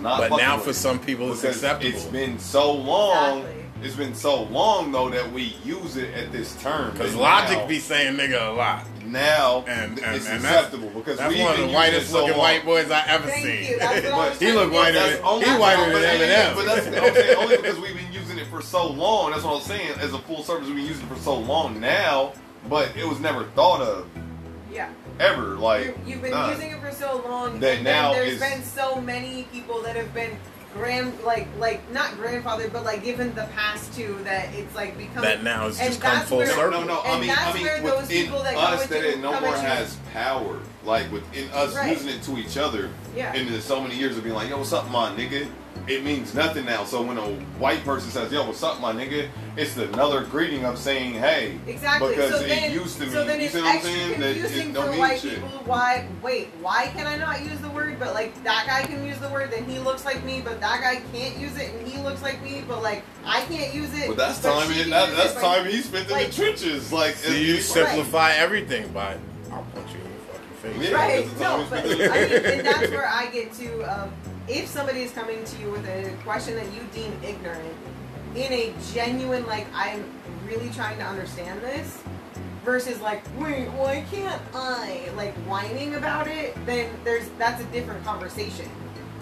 not. 0.00 0.28
But 0.30 0.36
now 0.38 0.56
with 0.56 0.64
for 0.64 0.70
it. 0.70 0.74
some 0.74 0.98
people 0.98 1.32
it's 1.32 1.40
Because 1.42 1.56
acceptable. 1.56 1.94
It's 1.94 2.04
been 2.04 2.38
so 2.38 2.72
long. 2.72 3.38
Exactly. 3.40 3.64
It's 3.80 3.94
been 3.94 4.14
so 4.14 4.42
long 4.44 4.90
though 4.90 5.08
that 5.10 5.30
we 5.32 5.56
use 5.64 5.96
it 5.96 6.12
at 6.14 6.32
this 6.32 6.60
term. 6.60 6.90
Because 6.92 7.14
Logic 7.14 7.58
now- 7.58 7.66
be 7.66 7.78
saying 7.78 8.16
nigga 8.16 8.48
a 8.48 8.52
lot. 8.52 8.84
now 9.06 9.64
And, 9.68 9.98
and, 10.00 10.16
it's 10.16 10.26
and 10.28 10.42
that's, 10.42 10.66
acceptable 10.66 10.90
because 10.90 11.16
that's 11.18 11.32
we've 11.32 11.40
one 11.42 11.52
of 11.52 11.56
been 11.58 11.66
the 11.68 11.72
using 11.72 11.74
whitest 11.76 12.08
it 12.08 12.10
so 12.10 12.14
looking 12.18 12.30
long. 12.32 12.38
white 12.40 12.64
boys 12.64 12.90
I 12.90 13.04
ever 13.06 13.28
Thank 13.28 13.44
seen. 13.46 13.64
you. 13.70 13.78
That's 13.78 14.04
what 14.06 14.12
I 14.14 14.28
was 14.30 14.38
he 14.40 14.52
look 14.52 14.72
whiter 14.72 14.92
than 14.98 15.12
at. 15.14 15.22
only- 15.22 15.44
he 15.46 15.56
whiter 15.56 15.92
than 15.92 16.02
yeah, 16.02 16.50
Eminem. 16.50 16.54
But 16.56 16.64
that's 16.66 16.86
what 16.88 16.98
I'm 17.04 17.14
saying. 17.14 17.36
Only 17.38 17.56
because 17.56 17.78
we've 17.78 17.94
been 17.96 18.12
using 18.12 18.38
it 18.38 18.46
for 18.48 18.60
so 18.62 18.88
long. 18.88 19.30
That's 19.30 19.44
what 19.44 19.54
I'm 19.54 19.62
saying. 19.62 19.92
As 20.00 20.12
a 20.12 20.18
full 20.18 20.42
service, 20.42 20.66
we've 20.66 20.76
been 20.76 20.86
using 20.86 21.06
it 21.06 21.12
for 21.14 21.20
so 21.20 21.36
long 21.38 21.80
now, 21.80 22.32
but 22.68 22.96
it 22.96 23.06
was 23.06 23.20
never 23.20 23.44
thought 23.54 23.80
of 23.80 24.08
yeah. 24.72 24.90
Ever. 25.20 25.56
Like 25.56 25.86
You- 25.86 25.94
You've 26.06 26.22
been 26.22 26.30
nah. 26.32 26.50
using 26.50 26.70
it 26.70 26.80
for 26.80 26.92
so 26.92 27.22
long 27.26 27.60
That 27.60 27.76
and 27.76 27.84
now 27.84 28.12
then 28.12 28.22
there's 28.22 28.34
is- 28.34 28.40
been 28.40 28.62
so 28.64 29.00
many 29.00 29.44
people 29.52 29.82
that 29.82 29.96
have 29.96 30.12
been 30.14 30.36
grand 30.74 31.18
like 31.24 31.48
like 31.58 31.80
not 31.92 32.14
grandfather 32.18 32.68
but 32.68 32.84
like 32.84 33.02
given 33.02 33.34
the 33.34 33.44
past 33.56 33.92
to 33.94 34.18
that 34.22 34.52
it's 34.54 34.74
like 34.76 34.96
become 34.98 35.22
that 35.22 35.42
now 35.42 35.66
it's 35.66 35.80
and 35.80 35.88
just 35.88 36.00
come 36.00 36.20
full 36.26 36.38
where- 36.38 36.46
circle. 36.46 36.70
No, 36.70 36.84
no, 36.84 37.00
I 37.00 37.08
And 37.12 37.20
mean, 37.20 37.28
that's 37.28 37.40
I 37.40 37.52
mean, 37.54 37.62
where 37.64 37.80
those 37.80 38.02
within 38.02 38.24
people 38.24 38.42
that 38.42 38.54
us 38.56 38.86
that 38.86 39.02
it 39.04 39.18
no 39.18 39.30
more 39.40 39.54
at 39.54 39.62
you- 39.62 39.68
has 39.68 39.96
power. 40.12 40.58
Like 40.84 41.10
within 41.10 41.50
us 41.50 41.74
Right. 41.74 41.90
using 41.92 42.08
it 42.10 42.22
to 42.24 42.38
each 42.38 42.56
other, 42.56 42.88
Yeah. 43.16 43.32
and 43.34 43.48
then 43.48 43.60
so 43.60 43.80
many 43.80 43.96
years 43.96 44.16
of 44.16 44.22
being 44.24 44.34
like, 44.36 44.48
"Yo, 44.48 44.56
what's 44.58 44.72
up, 44.72 44.88
my 44.90 45.10
nigga?" 45.10 45.46
It 45.86 46.02
means 46.04 46.34
nothing 46.34 46.64
now. 46.66 46.84
So 46.84 47.02
when 47.02 47.16
a 47.18 47.26
white 47.58 47.84
person 47.84 48.10
says, 48.10 48.30
"Yo, 48.32 48.44
what's 48.46 48.62
up, 48.62 48.80
my 48.80 48.92
nigga?" 48.92 49.28
It's 49.56 49.76
another 49.76 50.22
greeting 50.24 50.64
of 50.64 50.78
saying, 50.78 51.14
"Hey." 51.14 51.58
Exactly. 51.66 52.10
Because 52.10 52.30
so 52.32 52.40
it 52.40 52.48
then, 52.48 52.72
used 52.72 52.98
to 52.98 53.10
so 53.10 53.18
mean- 53.18 53.26
then 53.26 53.38
you 53.40 53.44
it's 53.46 53.54
see 53.54 53.60
what 53.60 53.68
I'm 53.70 53.76
extra 53.76 53.92
saying? 53.92 54.20
That 54.20 54.30
it 54.30 54.40
confusing 54.42 54.72
don't 54.72 54.84
for 54.86 54.90
mean 54.90 55.00
white 55.00 55.20
shit. 55.20 55.34
people. 55.34 55.48
Why? 55.64 56.06
Wait, 56.22 56.48
why 56.60 56.86
can 56.94 57.06
I 57.06 57.16
not 57.16 57.42
use 57.42 57.58
the 57.60 57.70
word? 57.70 57.98
But 57.98 58.14
like 58.14 58.42
that 58.44 58.64
guy 58.66 58.82
can 58.86 59.04
use 59.06 59.18
the 59.18 59.28
word, 59.30 59.50
then 59.50 59.64
he 59.64 59.78
looks 59.78 60.04
like 60.04 60.22
me, 60.24 60.40
but 60.44 60.60
that 60.60 60.80
guy 60.80 61.00
can't 61.12 61.36
use 61.38 61.56
it, 61.56 61.72
and 61.74 61.86
he 61.88 61.98
looks 62.02 62.22
like 62.22 62.42
me, 62.42 62.62
but 62.68 62.82
like 62.82 63.02
I 63.24 63.40
can't 63.42 63.74
use 63.74 63.92
it. 63.94 64.08
But 64.08 64.16
that's 64.16 64.40
but 64.40 64.52
time. 64.60 64.68
she 64.72 64.82
He, 64.84 64.90
that, 64.90 65.10
that's 65.16 65.30
it, 65.32 65.34
but- 65.36 65.40
time 65.42 65.66
he 65.66 65.80
spent 65.82 66.06
in 66.06 66.12
like- 66.12 66.26
the 66.28 66.34
trenches. 66.34 66.92
Like 66.92 67.14
See, 67.16 67.44
you 67.44 67.54
it's- 67.54 67.66
simplify 67.66 68.32
everything 68.32 68.88
by 68.92 69.16
I'll 69.50 69.66
punch 69.74 69.88
you 69.92 70.00
in 70.00 70.12
the 70.12 70.70
fucking 70.72 70.80
face. 70.80 70.90
Yeah. 70.90 70.96
Right. 70.96 71.40
No, 71.40 71.66
but 71.70 71.78
I 71.80 71.82
mean, 71.84 72.00
and 72.58 72.66
that's 72.66 72.90
where 72.90 73.08
I 73.08 73.26
get 73.26 73.52
to. 73.54 73.82
Um, 73.82 74.10
if 74.48 74.66
somebody 74.68 75.02
is 75.02 75.12
coming 75.12 75.44
to 75.44 75.56
you 75.60 75.70
with 75.70 75.86
a 75.86 76.10
question 76.24 76.54
that 76.56 76.66
you 76.72 76.80
deem 76.92 77.12
ignorant, 77.22 77.74
in 78.34 78.52
a 78.52 78.72
genuine 78.92 79.46
like 79.46 79.66
I'm 79.74 80.04
really 80.46 80.70
trying 80.70 80.98
to 80.98 81.04
understand 81.04 81.60
this, 81.62 81.98
versus 82.64 83.00
like 83.00 83.22
wait, 83.38 83.68
why 83.68 84.04
can't 84.10 84.40
I 84.54 85.08
like 85.16 85.34
whining 85.46 85.94
about 85.94 86.26
it? 86.28 86.54
Then 86.66 86.90
there's 87.04 87.28
that's 87.38 87.62
a 87.62 87.66
different 87.66 88.04
conversation. 88.04 88.68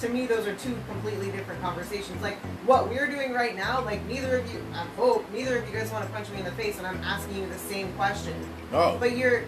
To 0.00 0.10
me, 0.10 0.26
those 0.26 0.46
are 0.46 0.54
two 0.56 0.76
completely 0.90 1.30
different 1.30 1.62
conversations. 1.62 2.20
Like 2.20 2.36
what 2.66 2.88
we're 2.90 3.06
doing 3.06 3.32
right 3.32 3.56
now, 3.56 3.82
like 3.84 4.04
neither 4.06 4.38
of 4.38 4.52
you, 4.52 4.60
I 4.74 4.84
hope 4.96 5.24
neither 5.32 5.58
of 5.58 5.66
you 5.68 5.74
guys 5.78 5.90
want 5.90 6.04
to 6.04 6.12
punch 6.12 6.28
me 6.30 6.38
in 6.38 6.44
the 6.44 6.52
face, 6.52 6.76
and 6.78 6.86
I'm 6.86 6.98
asking 7.02 7.36
you 7.38 7.48
the 7.48 7.58
same 7.58 7.92
question. 7.94 8.34
Oh, 8.72 8.98
But 9.00 9.16
you're, 9.16 9.44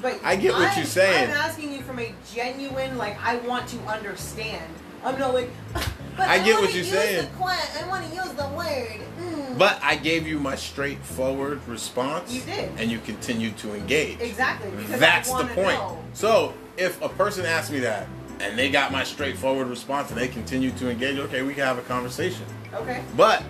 but 0.00 0.18
I 0.24 0.34
get 0.34 0.54
what 0.54 0.62
I'm- 0.62 0.76
you're 0.78 0.86
saying. 0.86 1.30
I'm 1.30 1.36
asking 1.36 1.72
you 1.72 1.82
from 1.82 2.00
a 2.00 2.12
genuine, 2.34 2.98
like, 2.98 3.16
I 3.24 3.36
want 3.36 3.68
to 3.68 3.78
understand. 3.86 4.72
I'm 5.04 5.18
not 5.18 5.34
like, 5.34 5.50
but 6.16 6.28
I 6.28 6.42
get 6.42 6.60
what 6.60 6.74
you're 6.74 6.84
saying. 6.84 7.28
The 7.38 7.44
I 7.44 7.88
want 7.88 8.08
to 8.08 8.14
use 8.14 8.32
the 8.32 8.48
word. 8.48 9.00
Mm. 9.20 9.58
but 9.58 9.78
I 9.82 9.96
gave 9.96 10.26
you 10.26 10.38
my 10.38 10.56
straightforward 10.56 11.66
response. 11.68 12.32
You 12.32 12.42
did. 12.42 12.70
and 12.78 12.90
you 12.90 12.98
continued 12.98 13.56
to 13.58 13.74
engage. 13.74 14.20
exactly 14.20 14.70
That's 14.96 15.32
the 15.32 15.44
point. 15.46 15.78
Know. 15.78 16.02
So 16.12 16.54
if 16.76 17.00
a 17.02 17.08
person 17.08 17.46
asks 17.46 17.70
me 17.70 17.80
that 17.80 18.08
and 18.40 18.58
they 18.58 18.70
got 18.70 18.90
my 18.90 19.04
straightforward 19.04 19.68
response 19.68 20.10
and 20.10 20.18
they 20.18 20.28
continue 20.28 20.70
to 20.72 20.90
engage, 20.90 21.18
okay, 21.18 21.42
we 21.42 21.54
can 21.54 21.64
have 21.64 21.78
a 21.78 21.82
conversation. 21.82 22.44
Okay. 22.74 23.02
But 23.16 23.44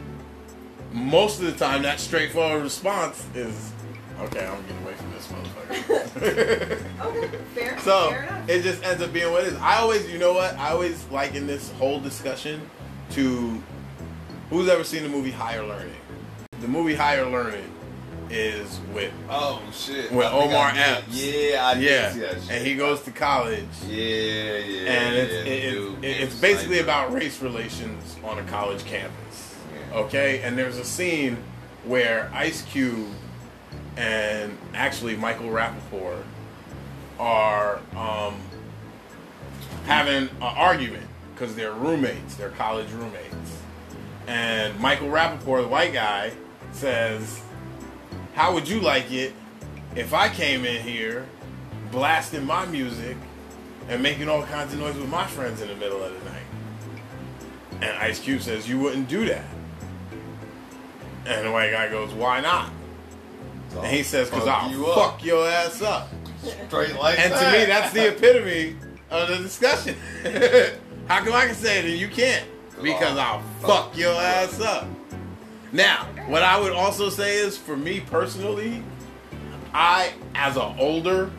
most 0.93 1.41
of 1.41 1.47
the 1.47 1.53
time, 1.53 1.83
that 1.83 2.01
straightforward 2.01 2.63
response 2.63 3.27
is, 3.35 3.73
okay, 4.21 4.47
I'm 4.47 4.61
getting 4.63 4.83
away 4.83 4.95
from 4.95 5.12
this 5.23 5.33
motherfucker. 5.33 6.79
Okay. 7.03 7.29
Fair. 7.55 7.79
so 7.81 8.11
fair 8.11 8.23
enough. 8.23 8.49
it 8.49 8.63
just 8.63 8.83
ends 8.85 9.03
up 9.03 9.13
being 9.13 9.31
what 9.33 9.45
it 9.45 9.53
is. 9.53 9.59
I 9.59 9.79
always, 9.79 10.11
you 10.11 10.19
know 10.19 10.33
what? 10.33 10.57
I 10.57 10.71
always 10.71 11.05
like 11.11 11.35
in 11.35 11.47
this 11.47 11.71
whole 11.73 12.01
discussion 12.01 12.61
to 13.11 13.61
who's 14.51 14.69
ever 14.69 14.85
seen 14.85 15.03
the 15.03 15.09
movie 15.09 15.31
Higher 15.31 15.65
Learning. 15.65 15.95
The 16.61 16.69
movie 16.69 16.95
Higher 16.95 17.27
Learning 17.27 17.71
is 18.31 18.81
with 18.95 19.13
Oh 19.29 19.61
shit! 19.73 20.11
With 20.13 20.27
Omar 20.27 20.71
I. 20.73 20.79
Epps. 20.79 21.09
Yeah, 21.09 21.67
I 21.67 21.73
yeah, 21.75 22.13
shit. 22.13 22.51
and 22.51 22.67
he 22.67 22.77
goes 22.77 23.03
to 23.03 23.11
college. 23.11 23.65
Yeah, 23.87 24.59
yeah. 24.59 24.93
and 24.93 25.17
it's, 25.17 25.33
yeah, 25.33 25.53
it, 25.53 25.71
dude, 25.71 26.05
it, 26.05 26.21
it's 26.21 26.41
basically 26.41 26.77
sniper. 26.77 26.85
about 26.85 27.13
race 27.13 27.43
relations 27.43 28.17
on 28.25 28.39
a 28.39 28.45
college 28.45 28.85
campus. 28.85 29.57
Yeah. 29.91 29.99
Okay, 29.99 30.43
and 30.43 30.57
there's 30.57 30.79
a 30.79 30.85
scene 30.85 31.37
where 31.85 32.31
Ice 32.33 32.63
Cube 32.63 33.09
and 33.97 34.57
actually 34.75 35.17
Michael 35.17 35.49
Rapaport 35.49 36.23
are 37.19 37.81
um, 37.95 38.41
having 39.85 40.29
an 40.29 40.31
argument 40.41 41.07
because 41.35 41.55
they're 41.55 41.73
roommates, 41.73 42.37
they're 42.37 42.51
college 42.51 42.91
roommates. 42.91 43.59
And 44.27 44.79
Michael 44.81 45.09
Rapaport, 45.09 45.63
the 45.63 45.69
white 45.69 45.93
guy, 45.93 46.33
says, 46.73 47.43
How 48.35 48.55
would 48.55 48.69
you 48.69 48.81
like 48.81 49.13
it 49.13 49.35
if 49.95 50.15
I 50.15 50.29
came 50.29 50.65
in 50.65 50.83
here 50.83 51.27
blasting 51.91 52.47
my 52.47 52.65
music 52.67 53.17
and 53.89 54.03
making 54.03 54.29
all 54.29 54.43
kinds 54.45 54.73
of 54.73 54.79
noise 54.79 54.97
with 54.97 55.09
my 55.09 55.27
friends 55.27 55.61
in 55.61 55.69
the 55.69 55.75
middle 55.75 56.03
of 56.03 56.13
the 56.13 56.31
night? 56.31 56.43
And 57.83 57.99
Ice 57.99 58.21
Cube 58.21 58.41
says, 58.41 58.69
You 58.69 58.79
wouldn't 58.79 59.09
do 59.09 59.27
that. 59.27 59.45
And 61.27 61.47
the 61.47 61.51
white 61.51 61.73
guy 61.73 61.89
goes, 61.89 62.13
Why 62.13 62.41
not? 62.41 62.71
And 63.77 63.87
he 63.87 64.03
says, 64.03 64.29
Because 64.29 64.45
fuck 64.45 64.63
I'll 64.65 64.71
you 64.71 64.87
up. 64.87 64.95
fuck 64.95 65.25
your 65.25 65.47
ass 65.49 65.83
up. 65.83 66.09
Straight 66.69 66.95
like 66.97 67.19
And 67.19 67.33
to 67.33 67.59
me, 67.59 67.65
that's 67.65 67.93
the 67.93 68.09
epitome 68.09 68.77
of 69.11 69.29
the 69.29 69.37
discussion. 69.39 69.97
How 71.07 71.25
come 71.25 71.33
I 71.35 71.47
can 71.47 71.55
say 71.55 71.81
it 71.81 71.85
and 71.85 71.95
you 71.95 72.09
can't? 72.09 72.47
Because 72.83 73.17
I'll 73.17 73.43
fuck 73.61 73.97
your 73.97 74.15
ass 74.15 74.61
up. 74.61 74.87
Now, 75.71 76.07
what 76.27 76.43
I 76.43 76.61
would 76.61 76.73
also 76.73 77.09
say 77.09 77.37
is, 77.37 77.57
for 77.57 77.77
me 77.77 78.01
personally, 78.01 78.83
I, 79.73 80.13
as 80.35 80.57
an 80.57 80.75
older, 80.79 81.31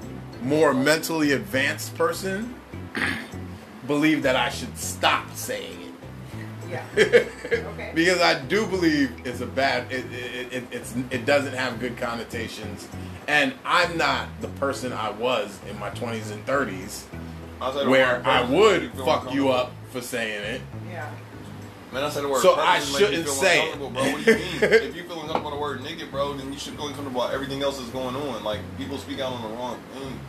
more 0.42 0.74
mentally 0.74 1.34
advanced 1.34 1.96
person, 1.96 2.56
believe 3.88 4.24
that 4.24 4.36
I 4.36 4.50
should 4.50 4.78
stop 4.78 5.34
saying 5.36 5.83
Yeah. 6.70 6.84
Okay. 7.74 7.92
because 7.94 8.20
I 8.20 8.40
do 8.40 8.66
believe 8.68 9.12
it's 9.26 9.42
a 9.42 9.46
bad. 9.46 9.92
It, 9.92 10.06
it, 10.12 10.54
it, 10.54 10.64
it's 10.72 10.96
it 11.12 11.26
doesn't 11.26 11.54
have 11.54 11.80
good 11.80 11.98
connotations, 11.98 12.88
and 13.28 13.54
I'm 13.66 13.98
not 13.98 14.28
the 14.42 14.48
person 14.48 14.94
I 14.94 15.12
was 15.12 15.60
in 15.70 15.78
my 15.80 15.90
20s 15.92 16.32
and 16.32 16.46
30s, 16.46 17.04
I 17.62 17.74
said 17.74 17.88
where 17.88 18.26
I 18.26 18.44
would 18.44 18.84
you 18.84 18.90
fuck 19.06 19.34
you 19.34 19.50
up 19.50 19.72
for 19.92 20.02
saying 20.02 20.44
it. 20.56 20.62
Yeah. 20.90 21.10
Man, 21.92 22.04
I 22.04 22.10
said 22.10 22.24
the 22.24 22.30
word. 22.30 22.42
So 22.42 22.56
I 22.58 22.80
make 22.80 22.88
shouldn't 22.88 23.26
feel 23.26 23.34
say 23.34 23.70
it. 23.70 23.78
Bro, 23.78 23.90
what 23.90 24.26
do 24.26 24.32
you 24.32 24.38
mean? 24.38 24.46
if 24.62 24.96
you 24.96 25.04
feel 25.04 25.22
uncomfortable 25.22 25.52
with 25.52 25.54
the 25.54 25.60
word 25.60 25.80
nigga, 25.82 26.10
bro, 26.10 26.34
then 26.34 26.52
you 26.52 26.58
should 26.58 26.74
feel 26.74 26.88
uncomfortable 26.88 27.22
about 27.22 27.34
everything 27.36 27.62
else 27.62 27.78
that's 27.78 27.92
going 27.92 28.16
on. 28.16 28.44
Like 28.44 28.62
people 28.78 28.98
speak 28.98 29.20
out 29.20 29.32
on 29.32 29.44
the 29.44 29.56
wrong 29.56 29.80
things. 29.94 30.20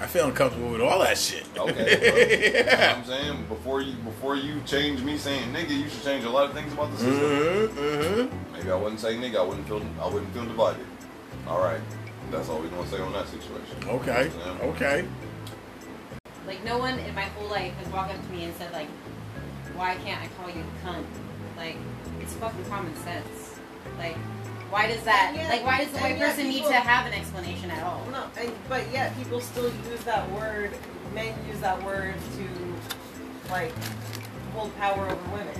I 0.00 0.06
feel 0.06 0.26
uncomfortable 0.26 0.70
with 0.70 0.80
all 0.80 0.98
that 1.00 1.16
shit. 1.16 1.46
Okay, 1.56 1.72
bro. 1.74 1.84
You 1.92 2.06
know 2.06 2.12
what 2.12 2.78
yeah. 2.78 2.94
I'm 2.96 3.04
saying 3.04 3.44
before 3.46 3.80
you 3.80 3.94
before 3.96 4.36
you 4.36 4.60
change 4.66 5.00
me 5.02 5.16
saying 5.16 5.52
nigga, 5.52 5.70
you 5.70 5.88
should 5.88 6.02
change 6.02 6.24
a 6.24 6.30
lot 6.30 6.46
of 6.46 6.54
things 6.54 6.72
about 6.72 6.90
the 6.92 6.98
system. 6.98 7.14
Mm-hmm, 7.14 7.78
mm-hmm. 7.78 8.52
Maybe 8.52 8.70
I 8.70 8.74
wouldn't 8.74 9.00
say 9.00 9.16
nigga. 9.16 9.36
I 9.36 9.42
wouldn't 9.42 9.66
feel. 9.68 9.82
I 10.00 10.08
wouldn't 10.08 10.32
feel 10.32 10.44
divided. 10.44 10.86
All 11.46 11.60
right, 11.60 11.80
that's 12.30 12.48
all 12.48 12.60
we're 12.60 12.68
gonna 12.68 12.88
say 12.88 13.00
on 13.00 13.12
that 13.12 13.28
situation. 13.28 13.88
Okay. 13.88 14.30
Yeah. 14.38 14.66
Okay. 14.68 15.04
Like 16.46 16.64
no 16.64 16.78
one 16.78 16.98
in 16.98 17.14
my 17.14 17.22
whole 17.22 17.48
life 17.48 17.72
has 17.74 17.88
walked 17.92 18.12
up 18.14 18.26
to 18.26 18.32
me 18.32 18.44
and 18.44 18.54
said 18.56 18.72
like, 18.72 18.88
"Why 19.76 19.94
can't 19.96 20.22
I 20.22 20.28
call 20.36 20.48
you 20.48 20.64
cunt?" 20.84 21.04
Like 21.56 21.76
it's 22.20 22.34
fucking 22.34 22.64
common 22.66 22.94
sense. 22.96 23.60
Like 23.98 24.16
why 24.72 24.86
does 24.88 25.02
that? 25.04 25.26
And 25.28 25.36
yet- 25.36 25.50
like 25.50 25.64
why 25.64 25.78
does 25.84 25.92
the 25.92 25.98
white 25.98 26.16
yet 26.18 26.28
person 26.30 26.48
need 26.48 26.64
to 26.64 26.72
have 26.72 27.06
an 27.06 27.12
explanation 27.12 27.70
at 27.70 27.82
all? 27.84 28.04
No, 28.10 28.24
and, 28.40 28.50
but 28.68 28.90
yet 28.92 29.16
people 29.16 29.40
still 29.40 29.70
use 29.90 30.02
that 30.04 30.28
word. 30.32 30.72
Men 31.14 31.34
use 31.48 31.60
that 31.60 31.82
word 31.84 32.14
to 32.36 33.50
like 33.52 33.72
hold 34.54 34.76
power 34.78 35.06
over 35.06 35.30
women. 35.30 35.54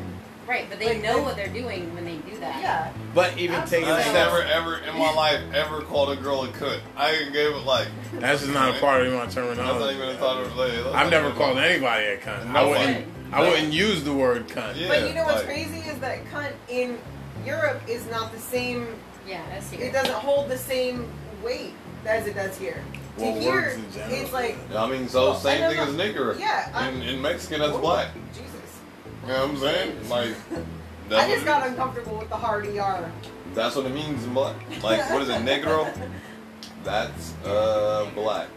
Right, 0.44 0.66
but 0.68 0.80
they 0.80 0.94
Like, 0.94 1.02
know 1.04 1.16
like- 1.18 1.24
what 1.24 1.36
they're 1.36 1.46
doing 1.48 1.94
when 1.94 2.04
they 2.04 2.16
do 2.16 2.36
that. 2.40 2.60
Yeah. 2.60 2.92
But 3.14 3.38
even 3.38 3.64
taking 3.66 3.88
I 3.88 3.92
a 3.92 3.94
ain't 3.98 4.02
step, 4.08 4.26
never 4.32 4.42
ever 4.42 4.76
in 4.78 4.98
my 4.98 5.12
life 5.12 5.40
ever 5.54 5.82
called 5.82 6.10
a 6.10 6.16
girl 6.20 6.42
a 6.44 6.48
cunt. 6.48 6.80
I 6.96 7.12
gave 7.32 7.52
it 7.54 7.64
like 7.64 7.86
that's 8.14 8.40
just 8.40 8.52
not 8.52 8.74
a 8.76 8.80
part 8.80 9.06
of 9.06 9.12
my 9.12 9.20
that's 9.20 9.36
not 9.36 9.44
terminology. 9.56 9.94
even 9.96 10.08
a 10.08 10.14
thought 10.16 10.42
of 10.42 10.56
like, 10.56 10.72
I've 10.72 10.84
not 10.94 11.10
never 11.10 11.26
even- 11.26 11.38
called 11.38 11.58
anybody 11.58 12.06
a 12.06 12.16
cunt. 12.18 12.54
I 12.54 12.64
wouldn't. 12.64 13.06
one. 13.06 13.34
I 13.34 13.40
wouldn't 13.48 13.72
use 13.72 14.02
the 14.04 14.12
word 14.12 14.48
cunt. 14.48 14.76
Yeah. 14.76 14.88
But 14.88 15.08
you 15.08 15.14
know 15.14 15.24
what's 15.24 15.36
like- 15.38 15.46
crazy 15.46 15.78
is 15.88 15.98
that 16.00 16.24
cunt 16.26 16.52
in 16.68 16.98
Europe 17.46 17.82
is 17.88 18.06
not 18.10 18.32
the 18.32 18.38
same. 18.38 18.86
Yeah, 19.26 19.42
that's 19.50 19.70
here. 19.70 19.86
It 19.86 19.92
doesn't 19.92 20.14
hold 20.14 20.48
the 20.48 20.58
same 20.58 21.08
weight 21.42 21.72
as 22.06 22.26
it 22.26 22.34
does 22.34 22.56
here. 22.58 22.82
To 23.18 23.22
Well, 23.24 23.40
here, 23.40 23.52
words 23.52 23.74
in 23.76 23.92
general. 23.92 24.20
it's 24.20 24.32
like 24.32 24.56
I 24.74 24.88
mean, 24.88 25.08
so 25.08 25.30
Well, 25.30 25.34
same 25.38 25.68
thing 25.70 25.78
as 25.78 25.88
I'm 25.88 25.96
nigger. 25.96 26.38
Yeah, 26.38 26.88
In, 26.88 27.02
in 27.02 27.20
Mexican, 27.20 27.60
that's 27.60 27.76
black. 27.76 28.08
Jesus. 28.32 28.52
You 29.22 29.28
know 29.28 29.46
what 29.46 29.50
I'm 29.50 29.56
saying? 29.58 29.96
Like, 31.10 31.28
I 31.28 31.30
just 31.34 31.44
got 31.44 31.62
it 31.62 31.66
is. 31.66 31.70
uncomfortable 31.72 32.16
with 32.16 32.30
the 32.30 32.36
hard 32.36 32.64
ER. 32.66 33.12
That's 33.54 33.76
what 33.76 33.84
it 33.84 33.92
means 33.92 34.24
in 34.24 34.32
black. 34.32 34.56
Like, 34.82 35.10
what 35.10 35.20
is 35.20 35.28
it, 35.28 35.42
negro? 35.44 35.92
That's 36.84 37.34
uh 37.44 38.08
black. 38.14 38.48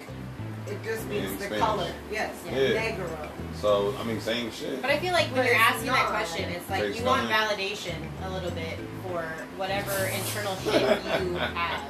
It 0.67 0.83
just 0.83 1.05
means 1.07 1.31
In 1.31 1.37
the 1.37 1.43
Spanish. 1.45 1.59
color. 1.59 1.91
Yes, 2.11 2.33
Yeah. 2.45 2.51
negro. 2.91 3.29
So 3.61 3.93
I 3.99 4.03
mean, 4.03 4.19
same 4.19 4.51
shit. 4.51 4.81
But 4.81 4.91
I 4.91 4.99
feel 4.99 5.13
like 5.13 5.27
when 5.27 5.35
But 5.37 5.45
you're 5.45 5.53
it's 5.55 5.63
asking 5.63 5.87
that 5.91 6.07
question, 6.07 6.49
it's 6.49 6.69
like 6.69 6.81
Takes 6.83 6.99
you 6.99 7.05
want 7.05 7.29
time. 7.29 7.47
validation 7.49 7.95
a 8.25 8.29
little 8.31 8.51
bit 8.51 8.79
for 9.03 9.21
whatever 9.57 9.91
internal 10.19 10.55
shit 10.57 10.81
you 11.21 11.35
have. 11.35 11.81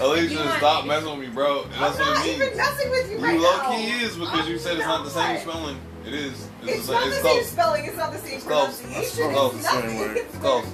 Alicia, 0.00 0.32
You 0.34 0.38
want- 0.40 0.58
stop 0.58 0.84
messing 0.86 1.10
with 1.10 1.18
me, 1.28 1.34
bro. 1.34 1.62
I'm 1.64 1.70
That's 1.80 1.98
not 1.98 2.08
what 2.16 2.26
it 2.26 2.34
even 2.34 2.56
messing 2.56 2.90
with 2.90 3.10
you 3.10 3.18
You 3.18 3.24
right 3.24 3.40
low 3.40 3.56
now. 3.56 3.70
key 3.70 3.90
is 4.04 4.16
because 4.16 4.46
you 4.48 4.54
I'm 4.54 4.60
said 4.60 4.76
it's 4.76 4.86
not 4.86 5.04
the 5.04 5.10
same 5.10 5.34
not. 5.34 5.42
spelling. 5.42 5.80
It 6.06 6.14
is. 6.14 6.32
It's, 6.62 6.72
It's 6.78 6.86
the 6.86 6.92
not 6.92 7.02
same. 7.02 7.10
the 7.10 7.16
It's 7.16 7.22
same 7.24 7.32
close. 7.36 7.48
spelling. 7.50 7.84
It's 7.86 7.96
not 7.96 8.12
the 8.12 8.18
same 8.18 8.40
close. 8.40 8.80
pronunciation. 8.80 9.32
Close. 9.32 9.54
It's 9.54 9.70
Same 9.70 9.80
nothing. 9.82 9.98
way. 10.00 10.06
It's 10.20 10.36
Close. 10.36 10.66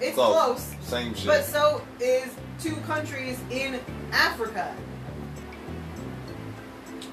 It's 0.00 0.14
Close. 0.14 0.34
close. 0.44 0.74
Same 0.82 1.14
shit. 1.14 1.26
But 1.26 1.44
so 1.44 1.82
is 2.00 2.28
two 2.60 2.76
countries 2.86 3.38
in 3.50 3.80
Africa, 4.12 4.74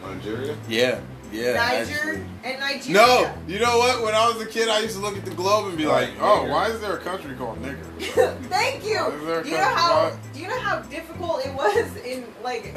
Nigeria. 0.03 0.55
Yeah. 0.67 0.99
Yeah. 1.31 1.53
Niger 1.53 1.91
actually. 1.93 2.25
and 2.43 2.59
Nigeria. 2.59 2.91
No, 2.93 3.33
you 3.47 3.59
know 3.59 3.77
what? 3.77 4.03
When 4.03 4.13
I 4.13 4.27
was 4.27 4.41
a 4.41 4.45
kid, 4.45 4.67
I 4.67 4.79
used 4.79 4.95
to 4.95 5.01
look 5.01 5.15
at 5.15 5.23
the 5.23 5.31
globe 5.31 5.69
and 5.69 5.77
be 5.77 5.85
like, 5.85 6.09
"Oh, 6.19 6.45
why 6.49 6.67
is 6.67 6.81
there 6.81 6.93
a 6.93 6.99
country 6.99 7.33
called 7.35 7.61
nigger?" 7.63 7.85
Thank 8.49 8.83
you. 8.85 8.99
Is 9.07 9.25
there 9.25 9.39
a 9.39 9.43
Do 9.43 9.49
you 9.49 9.55
know 9.57 9.63
how? 9.63 9.87
called- 10.09 10.19
Do 10.33 10.39
you 10.41 10.47
know 10.49 10.59
how 10.59 10.79
difficult 10.81 11.45
it 11.45 11.53
was 11.53 11.95
in 12.03 12.25
like 12.43 12.75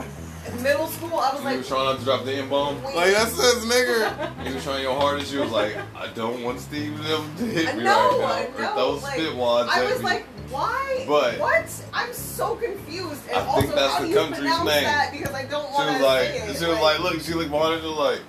middle 0.63 0.87
school? 0.87 1.19
I 1.19 1.33
was 1.33 1.41
You 1.41 1.45
like, 1.47 1.57
was 1.59 1.67
trying 1.69 1.85
not 1.87 1.99
to 1.99 2.05
drop 2.05 2.25
the 2.25 2.33
M 2.35 2.49
bomb. 2.49 2.81
Like 2.85 2.95
that 3.13 3.29
says 3.29 3.65
nigger. 3.65 4.31
You 4.47 4.55
was 4.55 4.63
trying 4.63 4.83
your 4.83 5.01
hardest. 5.01 5.33
You 5.33 5.41
was 5.41 5.51
like, 5.51 5.77
I 5.97 6.07
don't 6.15 6.45
want 6.45 6.61
Steve 6.61 6.97
to 6.99 7.45
hit 7.47 7.77
me 7.77 7.83
No, 7.83 8.21
right 8.21 8.57
now. 8.57 8.63
no, 8.67 8.73
Or 8.73 8.77
those 8.77 9.03
like, 9.03 9.15
spit 9.19 9.35
wads 9.35 9.69
I 9.73 9.83
was 9.85 9.99
me. 9.99 10.05
like, 10.05 10.27
why? 10.55 11.05
But- 11.09 11.39
what? 11.41 11.85
I'm 11.93 12.13
so 12.13 12.57
confused. 12.57 13.21
And 13.29 13.37
I 13.39 13.47
also, 13.47 13.61
think 13.63 13.75
that's 13.75 13.93
how 13.95 14.01
the 14.01 14.07
do 14.07 14.11
you 14.13 14.17
country's 14.19 14.39
pronounce 14.41 14.65
name. 14.69 14.85
that? 14.85 15.13
Because 15.13 15.35
I 15.35 15.45
don't 15.45 15.67
She 15.69 15.75
want 15.75 15.89
was 15.91 15.99
to 15.99 16.05
like, 16.05 16.29
say 16.29 16.37
it. 16.49 16.57
she 16.59 16.67
was 16.67 16.79
like, 16.81 16.99
look, 17.01 17.21
she 17.21 17.35
looked 17.35 17.51
behind 17.51 17.75
her, 17.75 17.81
she 17.81 17.87
was 17.87 17.97
like, 17.99 18.21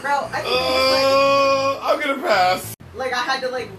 bro, 0.00 0.12
I 0.32 0.40
think 0.40 0.46
it 0.46 0.50
was 0.50 1.76
uh, 1.76 1.80
I'm 1.82 2.00
gonna 2.00 2.22
pass. 2.22 2.74
like, 2.94 3.12
like 3.12 3.20
I 3.20 3.22
had 3.24 3.40
to 3.42 3.48
like, 3.50 3.70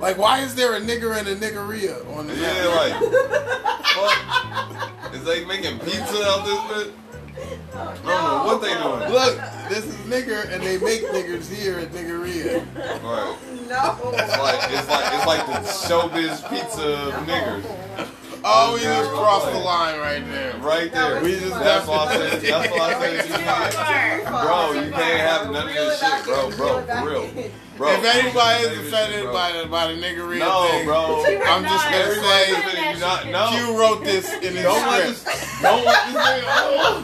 Like, 0.00 0.18
why 0.18 0.40
is 0.40 0.54
there 0.54 0.74
a 0.74 0.80
nigger 0.80 1.16
and 1.18 1.28
a 1.28 1.36
niggeria 1.36 2.04
on 2.16 2.26
the 2.26 2.34
Yeah, 2.34 2.52
map? 2.64 3.00
like, 3.00 3.82
fuck. 5.02 5.14
Is 5.14 5.24
they 5.24 5.44
making 5.44 5.78
pizza 5.80 6.22
out 6.26 6.44
this 6.44 6.84
bit? 6.84 6.94
Oh, 7.38 7.78
I 7.78 7.94
don't 7.94 8.04
know 8.04 8.42
oh, 8.42 8.46
what 8.46 8.62
they 8.62 8.74
doing. 8.74 9.12
Look, 9.12 9.36
this 9.68 9.84
is 9.84 9.94
nigger, 10.06 10.50
and 10.52 10.62
they 10.62 10.78
make 10.78 11.02
niggers 11.02 11.52
here 11.52 11.78
at 11.78 11.90
niggeria. 11.90 12.64
Right. 13.02 13.36
No. 13.68 14.12
It's 14.14 14.38
like 14.38 14.70
it's 14.70 14.88
like 14.88 15.14
it's 15.14 15.26
like 15.26 15.46
the 15.46 15.60
showbiz 15.68 16.48
pizza 16.48 17.08
of 17.08 17.14
niggers. 17.26 18.08
Oh, 18.48 18.74
we 18.74 18.80
just 18.80 19.10
crossed 19.10 19.50
the 19.50 19.58
line 19.58 19.98
right 19.98 20.24
there. 20.30 20.56
Right 20.58 20.92
there. 20.92 21.20
We 21.22 21.32
just 21.32 21.54
that's 21.54 21.86
why 21.88 21.96
I 21.96 22.16
left 22.16 22.42
said 22.42 22.52
that's 22.52 22.72
why 22.72 22.94
I 22.94 23.00
said 23.00 23.28
you 23.28 23.34
can't. 23.34 24.24
Bro, 24.26 24.72
you 24.72 24.90
can't 24.92 25.20
have 25.20 25.50
none 25.50 25.68
of 25.68 25.74
this 25.74 26.00
shit, 26.00 26.24
bro, 26.24 26.50
bro, 26.50 26.68
reel 26.68 26.78
it 26.78 26.86
back 26.86 27.04
for 27.04 27.10
real. 27.10 27.50
In. 27.76 27.78
Bro, 27.78 27.92
if 27.92 28.04
anybody 28.04 28.64
is 28.64 28.78
offended 28.88 29.14
shit, 29.16 29.24
bro. 29.24 29.32
by 29.32 29.52
the 29.52 29.66
by 29.68 29.86
the 29.92 30.00
niggeria 30.00 30.38
No, 30.38 30.68
thing, 30.68 30.84
bro. 30.86 31.24
I'm 31.46 31.62
just 31.64 31.84
gonna 31.84 31.96
Everybody 31.96 32.44
say 32.44 32.52
offended, 32.52 32.94
you 32.94 33.00
not 33.00 33.26
no. 33.26 33.48
Q 33.50 33.78
wrote 33.78 34.02
this 34.04 34.32
in 34.34 34.54
his 34.54 34.62
Don't 34.62 34.86
let 34.86 35.14
script. 35.16 35.24
this 35.24 35.62
don't 35.62 35.84
let 35.84 36.06
this 36.06 36.16
nigga 36.16 36.44
oh. 36.46 37.02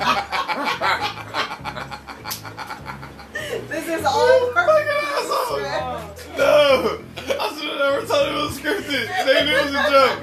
This 3.68 3.86
is 3.88 4.04
all 4.04 4.50
part 4.52 4.68
Fucking 4.68 4.88
asshole. 4.88 5.46
script. 5.46 6.38
No! 6.38 6.98
I 7.18 7.20
should 7.54 7.68
have 7.68 7.78
never 7.78 8.06
told 8.06 8.28
him 8.28 8.34
it 8.34 8.42
was 8.42 8.58
scripted. 8.58 9.06
They 9.26 9.44
knew 9.44 9.56
it 9.56 9.64
was 9.66 9.74
a 9.74 9.76
joke. 9.90 10.18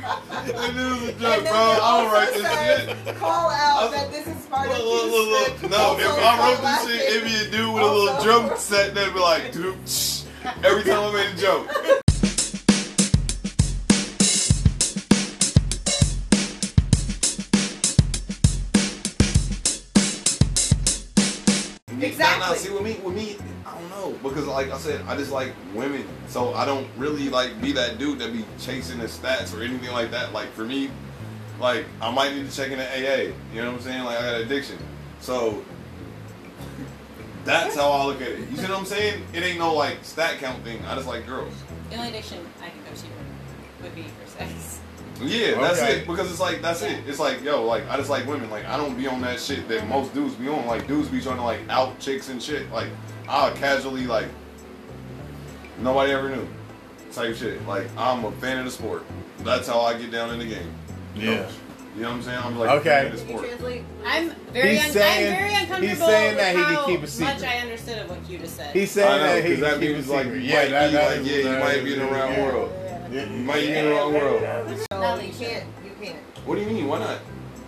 They 0.46 0.72
knew 0.74 0.88
it 0.88 1.02
was 1.02 1.10
a 1.10 1.12
joke, 1.14 1.44
bro. 1.44 1.54
I 1.54 2.02
don't 2.02 2.12
write 2.12 2.34
this 2.34 2.42
said, 2.42 2.98
shit. 3.06 3.16
Call 3.18 3.50
out 3.50 3.84
I- 3.84 3.92
that 3.92 4.12
this 4.12 4.28
is 4.28 4.46
part 4.48 4.68
Look, 4.70 4.80
of 4.80 4.84
look, 4.86 5.06
look, 5.12 5.62
look. 5.62 5.72
No, 5.72 5.98
if 6.00 6.18
I 6.18 6.40
wrote 6.40 6.62
this 6.62 6.88
shit, 6.88 7.02
out 7.02 7.08
it'd 7.10 7.24
be 7.24 7.36
a 7.36 7.52
dude 7.52 7.74
with 7.74 7.84
a 7.84 7.86
little 7.86 8.10
Also- 8.10 8.24
drum 8.24 8.58
set 8.58 8.94
that'd 8.96 9.14
be 9.14 9.20
like, 9.20 9.52
dude, 9.52 9.78
shh, 9.88 10.19
every 10.64 10.84
time 10.84 11.04
I 11.04 11.14
made 11.14 11.38
a 11.38 11.42
joke. 11.42 12.00
Exactly. 22.02 22.40
Nah, 22.40 22.48
nah, 22.48 22.54
see, 22.54 22.70
with 22.70 22.84
me, 22.84 22.94
with 23.04 23.16
me, 23.16 23.38
I 23.66 23.74
don't 23.74 23.90
know 23.90 24.18
because, 24.24 24.48
like 24.48 24.72
I 24.72 24.78
said, 24.78 25.02
I 25.08 25.18
just 25.18 25.32
like 25.32 25.54
women, 25.74 26.06
so 26.28 26.54
I 26.54 26.66
don't 26.66 26.88
really 26.98 27.30
like 27.30 27.62
be 27.62 27.72
that 27.74 27.98
dude 27.98 28.20
that 28.20 28.32
be 28.32 28.46
chasing 28.58 29.00
the 29.00 29.06
stats 29.06 29.58
or 29.58 29.62
anything 29.62 29.92
like 29.92 30.12
that. 30.12 30.32
Like 30.32 30.52
for 30.54 30.64
me, 30.64 30.90
like 31.60 31.86
I 32.02 32.12
might 32.12 32.34
need 32.34 32.50
to 32.50 32.56
check 32.56 32.72
in 32.72 32.78
the 32.78 32.86
AA. 32.86 33.34
You 33.54 33.62
know 33.62 33.72
what 33.72 33.80
I'm 33.80 33.82
saying? 33.82 34.04
Like 34.06 34.18
I 34.18 34.22
got 34.22 34.42
addiction, 34.42 34.78
so 35.20 35.64
that's 37.46 37.76
how 37.76 37.92
I 37.92 38.06
look 38.06 38.22
at 38.22 38.28
it. 38.30 38.50
You 38.50 38.58
see 38.58 38.64
what 38.64 38.72
I'm 38.78 38.86
saying? 38.86 39.24
It 39.34 39.44
ain't 39.44 39.60
no 39.60 39.74
like 39.74 39.98
stat 40.04 40.40
count 40.40 40.64
thing. 40.64 40.84
I 40.86 40.96
just 40.96 41.08
like 41.08 41.26
girls. 41.26 41.54
The 41.90 41.96
only 41.98 42.10
addiction 42.10 42.46
I 42.62 42.70
can 42.70 42.80
go 42.84 42.92
to 42.96 43.84
would 43.84 43.96
be 43.96 44.04
for 44.04 44.28
sex. 44.30 44.80
Yeah, 45.22 45.60
that's 45.60 45.82
Okay. 45.82 46.00
it. 46.00 46.08
Because 46.08 46.30
it's 46.32 46.40
like 46.40 46.62
that's 46.62 46.82
it. 46.82 47.04
It's 47.08 47.20
like 47.20 47.44
yo, 47.44 47.66
like 47.66 47.88
I 47.90 47.98
just 47.98 48.10
like 48.10 48.26
women. 48.26 48.50
Like 48.50 48.66
I 48.66 48.78
don't 48.78 48.96
be 48.98 49.08
on 49.08 49.22
that 49.22 49.40
shit 49.40 49.68
that 49.68 49.88
most 49.88 50.14
dudes 50.14 50.36
be 50.36 50.48
on. 50.48 50.66
Like 50.66 50.88
dudes 50.88 51.10
be 51.10 51.20
trying 51.22 51.38
to 51.38 51.44
like 51.44 51.60
out 51.70 52.00
chicks 52.00 52.30
and 52.30 52.42
shit. 52.42 52.72
Like 52.72 52.88
I'll 53.28 53.52
casually 53.54 54.06
like 54.08 54.28
nobody 55.80 56.12
ever 56.12 56.30
knew 56.30 56.48
type 57.12 57.36
shit. 57.36 57.66
Like 57.68 57.88
I'm 57.98 58.24
a 58.26 58.32
fan 58.34 58.60
of 58.60 58.66
the 58.66 58.72
sport. 58.72 59.04
That's 59.40 59.68
how 59.68 59.82
I 59.82 59.98
get 59.98 60.12
down 60.12 60.32
in 60.32 60.40
the 60.40 60.46
game. 60.46 60.74
Yeah. 61.16 61.50
You 62.00 62.06
know 62.06 62.12
what 62.12 62.16
I'm 62.16 62.24
saying? 62.24 62.40
I'm 62.42 62.58
like 62.58 62.70
Okay. 62.80 62.90
a 62.90 62.94
fan 62.94 63.06
of 63.08 63.12
the 63.12 63.18
Can 63.18 63.28
you 63.28 63.34
sport. 63.36 63.48
translate? 63.50 63.84
I'm 64.06 64.30
very, 64.54 64.70
He's 64.78 64.86
un- 64.86 64.92
saying- 64.94 65.28
I'm 65.34 65.38
very 65.40 65.50
uncomfortable 65.54 65.88
he's 65.90 65.98
saying 66.00 66.38
that 66.38 66.56
with 66.56 66.66
he 66.70 66.76
can 66.76 66.86
keep 66.86 67.04
a 67.04 67.08
secret. 67.08 67.34
much. 67.34 67.44
I 67.44 67.58
understood 67.60 67.98
of 68.00 68.10
what 68.10 68.30
you 68.30 68.38
just 68.40 68.56
said. 68.56 68.74
He's 68.74 68.98
I 68.98 69.02
saying 69.02 69.18
know, 69.20 69.28
that 69.36 69.44
he 69.44 69.50
'cause 69.52 69.60
that 69.60 69.72
can 69.72 69.82
keep 69.82 69.90
a 70.08 70.12
like 70.14 70.24
secret. 70.24 70.44
Yeah, 70.44 70.66
that, 70.70 70.92
that 70.94 71.18
like 71.18 71.26
yeah, 71.30 71.36
you 71.36 71.44
that 71.44 71.60
might 71.60 71.84
be 71.84 71.94
in 71.94 72.00
the 72.00 72.06
wrong 72.06 72.32
yeah. 72.32 72.44
world. 72.46 72.72
Yeah. 73.12 73.24
You 73.26 73.44
might 73.44 73.54
be 73.60 73.74
in 73.74 73.86
the 73.86 73.92
wrong 73.92 74.14
world. 74.14 74.42
So 74.90 74.98
Not 75.02 75.28
you 75.28 75.34
can't. 75.34 75.64
You 75.84 75.92
can't. 76.02 76.16
What 76.46 76.56
do 76.56 76.62
you 76.62 76.68
mean? 76.68 76.88
Why 76.88 77.00
not? 77.00 77.20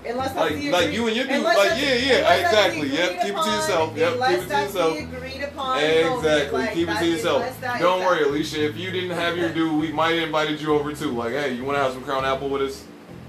Unless 0.07 0.27
that's 0.29 0.39
Like- 0.39 0.55
the 0.55 0.71
like 0.71 0.91
you 0.93 1.07
and 1.07 1.15
your 1.17 1.27
dude, 1.27 1.43
like, 1.43 1.57
yeah, 1.57 1.75
yeah, 1.75 2.15
unless 2.15 2.51
that's 2.51 2.73
the 2.73 2.82
exactly, 2.82 2.88
yep, 2.89 3.09
keep 3.21 3.36
it 3.38 3.43
to 3.43 3.49
yourself, 3.51 3.97
yep, 3.97 4.13
keep 4.13 4.21
it 4.21 4.47
to 4.49 4.61
yourself. 4.61 4.93
The 4.97 5.03
agreed 5.03 5.43
upon 5.43 5.75
moment, 5.82 6.15
Exactly. 6.15 6.59
like, 6.59 6.73
Keep 6.73 6.89
it 6.89 6.97
to 6.99 7.05
yourself. 7.05 7.61
Don't 7.79 7.99
worry. 7.99 8.23
Alicia. 8.23 8.65
If 8.65 8.77
you 8.77 8.89
didn't 8.91 9.11
have 9.11 9.38
your 9.38 9.49
dude, 9.49 9.79
we 9.79 9.91
might 9.91 10.13
have 10.15 10.23
invited 10.23 10.59
you 10.61 10.73
over 10.73 10.93
too. 10.93 11.11
Like, 11.11 11.34
hey, 11.34 11.53
you 11.53 11.63
want 11.65 11.77
to 11.77 11.84
have 11.84 11.91
some 11.93 12.01
crown 12.03 12.23
apple 12.25 12.49
with 12.49 12.61
us? 12.63 12.84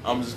I'm 0.05 0.23
just. 0.23 0.37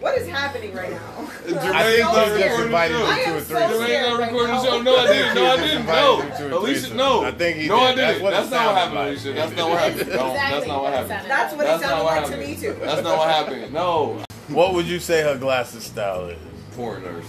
What 0.00 0.16
is 0.16 0.28
happening 0.28 0.72
right 0.74 0.92
now? 0.92 0.98
Jermaine 1.44 1.58
I 1.74 1.82
think 1.82 2.04
so 2.06 2.12
you 2.12 2.14
just 2.14 2.34
scared. 2.36 2.66
invited 2.66 2.96
I 2.96 3.18
him 3.18 3.28
am 3.28 3.32
to 3.32 3.36
a 3.36 3.40
so 3.40 3.46
threesome. 3.48 3.72
Jermaine 3.72 3.84
scared 3.84 4.04
got 4.06 4.18
right 4.20 4.32
recording 4.32 4.54
the 4.54 4.62
show. 4.64 4.82
No, 4.82 4.96
I 4.96 5.06
didn't. 5.08 5.34
No, 5.34 5.46
I 5.46 5.56
didn't. 5.56 5.80
invited 5.80 6.02
No. 6.02 6.20
him 6.20 6.30
to 6.50 6.56
a 6.56 6.58
Alicia, 6.58 6.94
no. 6.94 7.24
I 7.24 7.30
think 7.32 7.56
he 7.58 7.68
No, 7.68 7.78
did. 7.80 7.86
I 7.86 7.94
didn't. 8.12 8.22
what 8.22 8.30
That's 8.30 8.50
not 8.50 8.66
what 8.66 8.74
happened, 8.76 8.94
like. 8.94 9.08
Alicia. 9.08 9.32
That's 9.32 9.56
not 9.56 9.70
what 9.70 9.78
happened. 9.80 9.98
No, 9.98 10.30
exactly 10.30 10.38
that's 10.38 10.66
not 10.68 10.74
what 10.76 10.82
what 10.84 10.92
happened. 10.92 11.30
That's 11.30 11.54
what 11.54 11.66
That's 11.66 11.82
it 11.82 11.86
not 11.86 11.90
sounded 11.90 12.04
what 12.04 12.22
like 12.22 12.30
to 12.30 12.36
me 12.38 12.54
too. 12.56 12.76
That's 12.80 13.02
not 13.02 13.18
what 13.18 13.28
happened. 13.28 13.72
No. 13.74 14.22
What 14.48 14.74
would 14.74 14.86
you 14.86 15.00
say 15.00 15.22
her 15.22 15.36
glasses 15.36 15.82
style 15.84 16.26
is? 16.26 16.38
Porn 16.76 17.02
nurse. 17.02 17.24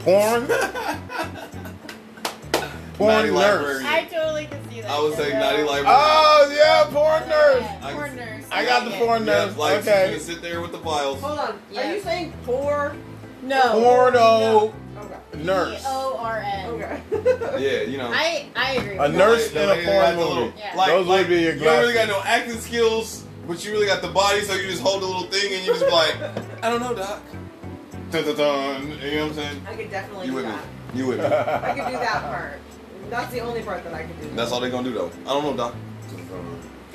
Porn? 0.00 0.48
Porn 2.96 3.26
nurse. 3.26 3.30
librarian. 3.32 3.86
I 3.86 4.04
totally 4.04 4.46
can 4.46 4.70
see 4.70 4.80
that. 4.80 4.90
I 4.90 5.00
would 5.02 5.14
say 5.14 5.24
shit, 5.30 5.34
naughty 5.34 5.56
though. 5.58 5.66
librarian. 5.66 5.86
Oh 5.88 6.54
yeah, 6.56 6.84
porn 6.92 7.28
nurse. 7.28 7.60
Yeah, 7.62 7.80
I- 7.86 7.92
porn 7.92 8.16
nurse. 8.16 8.44
I 8.50 8.64
got 8.64 8.84
the 8.84 8.90
like 8.90 9.00
it. 9.00 9.04
porn 9.06 9.26
Yeah, 9.26 9.44
nurse. 9.46 9.56
like 9.56 9.78
she's 9.80 9.88
okay. 9.88 10.06
gonna 10.08 10.20
sit 10.20 10.42
there 10.42 10.60
with 10.60 10.72
the 10.72 10.78
files. 10.78 11.20
Hold 11.20 11.38
on. 11.38 11.60
Yeah. 11.70 11.90
Are 11.90 11.94
you 11.94 12.00
saying 12.00 12.32
poor? 12.44 12.94
No. 13.42 13.72
Porno 13.72 14.72
Okay. 14.98 15.44
nurse. 15.44 15.84
O 15.86 16.16
R 16.18 16.38
N. 16.44 16.68
Okay. 16.70 17.00
Yeah, 17.62 17.82
you 17.82 17.98
know. 17.98 18.10
I 18.12 18.46
I 18.56 18.72
agree. 18.72 18.96
A 18.96 19.08
nurse 19.08 19.50
The 19.50 19.62
in 19.62 19.68
a 19.68 19.72
lady 19.72 19.84
that 19.84 20.14
porn 20.14 20.16
movie. 20.16 20.28
little- 20.40 20.52
Yeah. 20.58 20.76
Like, 20.76 20.88
Those 20.88 21.06
would 21.06 21.28
be 21.28 21.40
your 21.42 21.52
You 21.54 21.64
don't 21.64 21.80
really 21.80 21.94
got 21.94 22.08
no 22.08 22.22
acting 22.24 22.58
skills, 22.60 23.24
but 23.46 23.62
you 23.64 23.72
really 23.72 23.86
got 23.86 24.00
the 24.02 24.08
body, 24.08 24.40
so 24.42 24.54
you 24.54 24.68
just 24.70 24.82
hold 24.82 25.02
the 25.02 25.06
little 25.06 25.24
thing 25.24 25.52
and 25.52 25.64
you 25.66 25.72
just 25.74 25.84
be 25.84 25.90
like, 25.92 26.14
I 26.62 26.70
don't 26.70 26.80
know, 26.80 26.94
doc. 26.94 27.20
Dun, 28.10 28.24
dun, 28.24 28.36
dun. 28.36 28.82
You 29.02 29.16
know 29.16 29.22
what 29.26 29.30
I'm 29.30 29.34
saying? 29.34 29.66
I 29.68 29.74
could 29.76 29.90
definitely 29.90 30.26
You 30.26 30.32
do 30.32 30.36
with 30.36 30.46
me? 30.46 30.52
You 30.94 31.06
with 31.08 31.18
me? 31.18 31.24
I 31.26 31.74
could 31.74 31.86
do 31.92 31.98
that 31.98 32.22
part. 32.22 32.58
That's 33.10 33.32
the 33.32 33.40
only 33.40 33.62
part 33.62 33.84
that 33.84 33.94
I 33.94 34.02
can 34.04 34.20
do. 34.20 34.28
That's 34.34 34.52
all 34.52 34.60
they're 34.60 34.70
gonna 34.70 34.88
do 34.88 34.94
though. 34.94 35.10
I 35.24 35.28
don't 35.28 35.44
know, 35.44 35.56
Doc. 35.56 35.74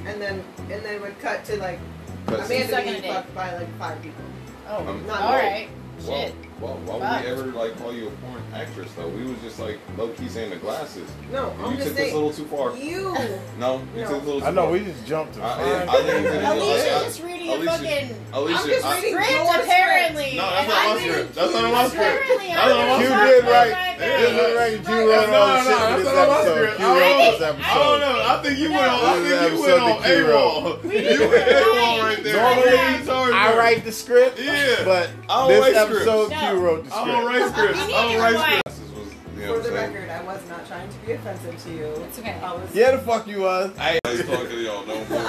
And 0.05 0.21
then 0.21 0.43
and 0.69 0.83
then 0.83 1.01
would 1.01 1.19
cut 1.19 1.45
to 1.45 1.57
like 1.57 1.79
Cut 2.27 2.45
scene. 2.45 2.57
Amanda 2.63 2.73
Sucking 2.75 2.85
being 2.85 2.97
a 2.97 3.01
dick. 3.01 3.11
fucked 3.11 3.35
by 3.35 3.55
like 3.55 3.79
five 3.79 4.01
people. 4.01 4.23
Oh, 4.67 4.87
Um, 4.87 5.05
Not 5.07 5.21
all 5.21 5.31
me. 5.31 5.37
right. 5.37 5.69
Well, 6.05 6.17
Shit. 6.27 6.35
Well, 6.61 6.79
why 6.85 6.93
would 6.93 7.01
Fuck. 7.01 7.23
we 7.23 7.29
ever 7.31 7.45
like 7.57 7.77
call 7.77 7.93
you 7.93 8.07
a 8.07 8.11
porn 8.11 8.41
actress 8.53 8.91
though? 8.95 9.07
We 9.09 9.23
was 9.23 9.39
just 9.41 9.59
like 9.59 9.79
low 9.97 10.09
key 10.09 10.27
saying 10.29 10.51
the 10.51 10.55
glasses. 10.57 11.09
No, 11.31 11.49
And 11.51 11.61
I'm 11.65 11.71
you 11.71 11.77
just 11.77 11.87
took 11.89 11.97
this 11.97 12.07
a 12.07 12.11
saying. 12.11 12.15
little 12.15 12.33
too 12.33 12.45
far. 12.45 12.75
You. 12.77 13.15
No, 13.59 13.81
you 13.95 14.01
No. 14.01 14.07
took 14.09 14.21
a 14.23 14.25
little 14.25 14.39
too 14.41 14.45
I 14.47 14.51
know 14.51 14.63
far. 14.63 14.71
we 14.71 14.79
just 14.83 15.05
jumped 15.05 15.33
to 15.35 15.43
I- 15.43 15.55
find. 15.55 15.67
yeah, 15.67 15.91
I 15.91 15.95
think 16.01 16.23
that- 16.27 16.57
Alicia's 16.57 16.93
I- 16.93 17.03
just 17.05 17.23
reading 17.23 17.49
a 17.49 17.53
Alicia- 17.55 17.71
fucking 17.71 18.15
Alicia, 18.33 18.59
I'm 18.61 18.67
just 18.69 18.85
I- 18.85 18.95
reading 18.95 19.11
script, 19.13 19.31
your 19.31 19.45
script. 19.45 19.63
apparently. 19.67 20.31
No, 20.37 20.41
that's 20.41 20.59
and 20.61 20.67
not 20.69 20.77
I'm 20.81 20.87
my 20.89 20.95
reading 20.95 21.11
script. 21.11 21.35
That's 21.35 21.53
not 21.53 21.71
my 21.71 21.87
script. 21.87 22.01
Apparently, 22.01 22.47
That's 22.47 22.61
I'm 22.61 22.69
not 22.71 22.87
my 22.87 22.97
reading 22.97 23.01
Q 23.01 23.11
script. 23.11 23.21
You 23.21 23.41
did 23.41 23.45
my 23.45 23.51
right. 23.51 23.71
guy. 23.71 23.89
Q 24.01 24.07
did 24.31 24.55
right. 24.57 24.77
Q 24.81 24.91
Right. 24.91 25.05
wrote 25.05 25.29
all 25.31 25.47
the 25.47 25.53
No, 25.53 25.61
shit 25.61 25.69
no, 25.71 25.77
for 25.77 25.81
that's 25.81 26.01
this 26.01 26.11
not 26.11 26.27
my 26.27 26.35
episode. 26.41 26.55
script. 26.57 26.77
Q 26.77 26.85
I 26.85 26.89
wrote 26.91 26.99
don't- 27.01 27.31
this 27.31 27.41
I 27.41 27.45
don't 27.45 27.59
episode. 27.61 27.99
know. 28.01 28.15
I 28.31 28.35
think 28.41 28.55
you 28.59 28.69
went 28.71 28.81
on. 28.91 28.99
I 29.01 29.19
This 29.19 29.21
is 29.21 29.29
think 29.31 29.41
you 29.41 29.47
episode 29.47 29.61
went 29.61 29.81
on 29.81 30.01
that 30.01 30.07
Q 30.07 30.25
AWOL. 30.25 30.63
wrote. 30.63 30.83
We 30.83 30.95
You 30.97 31.19
went 31.29 31.47
AWOL 31.51 31.99
right 32.01 32.23
there. 32.23 32.35
Normally, 32.41 32.77
I'm 32.79 33.05
sorry, 33.05 33.33
I 33.33 33.47
bro. 33.51 33.57
write 33.59 33.85
the 33.85 33.91
script, 33.91 34.39
Yeah. 34.39 34.75
but 34.85 35.09
I 35.29 35.39
don't 35.39 35.49
this 35.49 35.61
write 35.61 35.75
episode, 35.75 36.25
scripts. 36.25 36.41
Q 36.41 36.50
No. 36.50 36.50
Wrote 36.53 36.85
the 36.85 36.95
I 36.95 37.05
don't 37.07 37.23
script. 37.25 37.41
write 37.41 37.51
scripts. 37.55 37.79
You 37.81 37.87
need 37.87 37.93
I 37.95 38.01
don't 38.03 38.11
to 38.13 38.19
write 38.19 38.31
rewind. 38.33 38.61
scripts. 38.67 38.79
This 38.79 38.91
was, 38.91 39.07
you 39.35 39.41
know 39.45 39.53
For 39.55 39.59
the 39.59 39.69
saying? 39.69 39.93
record, 39.93 40.09
I 40.09 40.23
was 40.23 40.49
not 40.49 40.67
trying 40.67 40.89
to 40.89 40.97
be 41.05 41.11
offensive 41.13 41.63
to 41.63 41.69
you. 41.71 41.85
It's 41.85 42.19
okay. 42.19 42.33
I 42.41 42.53
was. 42.53 42.75
Yeah, 42.75 42.91
the 42.91 42.97
fuck 42.99 43.27
you 43.27 43.41
was. 43.41 43.71
I 43.77 43.93
ain't 43.93 44.27
talking 44.27 44.47
to 44.49 44.61
y'all 44.61 44.85
no 44.85 44.95
more. 45.05 45.19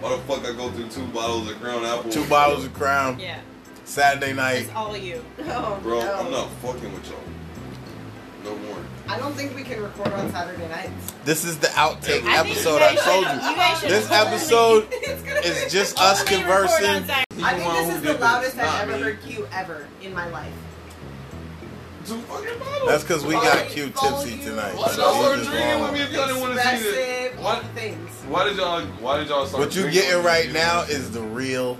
Why 0.00 0.16
the 0.16 0.22
fuck 0.22 0.44
I 0.44 0.52
go 0.56 0.70
through 0.70 0.88
two 0.88 1.06
bottles 1.08 1.50
of 1.50 1.60
Crown 1.60 1.84
Apple? 1.84 2.10
Two 2.10 2.24
bottles 2.28 2.64
of 2.64 2.74
Crown. 2.74 3.18
Yeah, 3.18 3.40
Saturday 3.84 4.32
night. 4.32 4.62
it's 4.62 4.74
all 4.74 4.94
of 4.94 5.02
you. 5.02 5.24
Oh, 5.48 5.78
Bro, 5.82 6.00
no. 6.00 6.14
I'm 6.14 6.30
not 6.30 6.50
fucking 6.62 6.92
with 6.92 7.08
y'all. 7.08 7.18
No 8.46 8.56
more. 8.58 8.78
I 9.08 9.18
don't 9.18 9.34
think 9.34 9.56
we 9.56 9.62
can 9.64 9.82
record 9.82 10.12
on 10.12 10.30
Saturday 10.30 10.68
nights. 10.68 11.12
This 11.24 11.44
is 11.44 11.58
the 11.58 11.66
outtake 11.68 12.22
I 12.24 12.38
episode. 12.38 12.78
you 12.78 12.84
I 12.84 12.94
told 12.94 13.24
you. 13.24 13.32
You 13.32 13.56
guys 13.56 13.80
should 13.80 13.90
This 13.90 14.10
episode 14.12 14.86
is 15.44 15.72
just 15.72 16.00
us 16.00 16.20
Only 16.22 16.44
record 16.44 16.54
on 16.54 16.68
conversing. 16.68 17.10
I 17.44 17.54
think 17.58 17.72
this 17.72 17.88
who 17.90 17.96
is 17.96 18.02
the 18.02 18.14
loudest 18.24 18.58
I've 18.58 18.88
ever 18.88 18.96
me. 18.98 19.02
heard 19.02 19.20
Q 19.22 19.48
ever 19.52 19.88
in 20.00 20.14
my 20.14 20.28
life. 20.30 20.52
Two 22.06 22.18
fucking 22.18 22.58
bottles. 22.60 22.88
That's 22.88 23.02
because 23.02 23.24
we 23.26 23.32
got 23.34 23.66
Q 23.66 23.90
tipsy 23.90 24.38
tonight. 24.44 24.76
Why 24.76 24.86
did 24.86 24.94
So 24.94 25.02
y'all 25.02 25.22
start 25.22 25.38
drinking 25.44 25.82
with 25.82 25.92
me 25.92 26.00
if 26.02 26.12
y'all 26.12 26.26
didn't 26.28 26.40
want 26.40 26.54
to 26.54 26.60
see 26.62 26.68
Expressive, 26.74 26.94
it? 26.94 27.36
all 27.38 27.42
Why, 27.44 27.60
the 27.62 27.68
things. 27.80 28.10
why 28.28 28.44
did 28.44 28.56
y'all? 28.58 28.80
Why 28.82 29.18
did 29.18 29.28
y'all 29.28 29.46
start? 29.46 29.60
What 29.64 29.74
you 29.74 29.90
getting 29.90 30.22
right 30.24 30.52
now 30.52 30.82
is 30.82 31.10
the 31.10 31.20
real. 31.20 31.78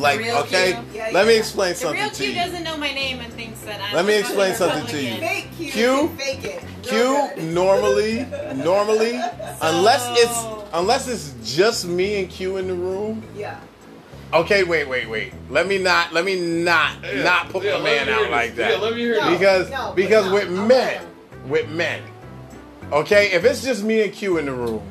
Like, 0.00 0.18
real 0.20 0.36
okay, 0.38 0.72
Q? 0.72 0.82
Yeah, 0.94 1.10
let 1.12 1.26
me 1.26 1.32
yeah. 1.34 1.38
explain 1.40 1.74
The 1.74 1.80
real 1.80 1.88
something 1.94 2.10
to 2.10 2.16
Q 2.16 2.26
you. 2.28 2.34
doesn't 2.34 2.64
know 2.64 2.76
my 2.76 2.92
name 2.92 3.20
and 3.20 3.32
thinks 3.32 3.60
that 3.60 3.80
I'm. 3.80 3.94
Let 3.94 4.04
me 4.06 4.18
explain 4.18 4.54
something 4.54 4.86
to 4.86 5.02
you. 5.02 5.16
Fake 5.18 5.48
Q, 5.56 5.70
Q- 5.72 6.08
fake 6.16 6.44
it. 6.44 6.64
Q 6.82 6.96
Real 6.98 7.28
good. 7.34 7.44
normally, 7.54 8.26
normally, 8.56 9.20
unless 9.62 10.06
it's 10.18 10.66
unless 10.72 11.08
it's 11.08 11.34
just 11.56 11.86
me 11.86 12.20
and 12.22 12.30
Q 12.30 12.56
in 12.58 12.66
the 12.68 12.74
room. 12.74 13.22
Yeah. 13.36 13.58
Okay, 14.34 14.64
wait, 14.64 14.88
wait, 14.88 15.08
wait. 15.08 15.32
Let 15.50 15.68
me 15.68 15.78
not, 15.78 16.12
let 16.12 16.24
me 16.24 16.38
not, 16.40 16.96
Yeah, 17.02 17.22
not 17.22 17.48
put 17.48 17.62
yeah, 17.62 17.78
my 17.78 17.84
man 17.84 18.08
out 18.08 18.22
this. 18.22 18.30
like 18.30 18.56
that. 18.56 18.72
Yeah, 18.72 18.78
let 18.78 18.94
me 18.94 19.00
hear 19.00 19.20
No. 19.20 19.30
because 19.30 19.70
no, 19.70 19.92
because 19.94 20.26
no, 20.26 20.34
with 20.34 20.48
I 20.48 20.52
want 20.52 20.68
men, 20.68 20.94
them. 21.02 21.48
with 21.48 21.68
men, 21.70 22.02
okay, 22.92 23.30
if 23.32 23.44
it's 23.44 23.62
just 23.62 23.84
me 23.84 24.02
and 24.02 24.12
Q 24.12 24.38
in 24.38 24.46
the 24.46 24.52
room, 24.52 24.82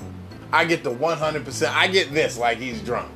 I 0.54 0.64
get 0.64 0.84
the 0.84 0.92
one 0.92 1.18
hundred 1.18 1.44
percent. 1.44 1.76
I 1.76 1.88
get 1.88 2.14
this 2.14 2.38
like 2.38 2.60
he's 2.60 2.82
drunk. 2.82 3.10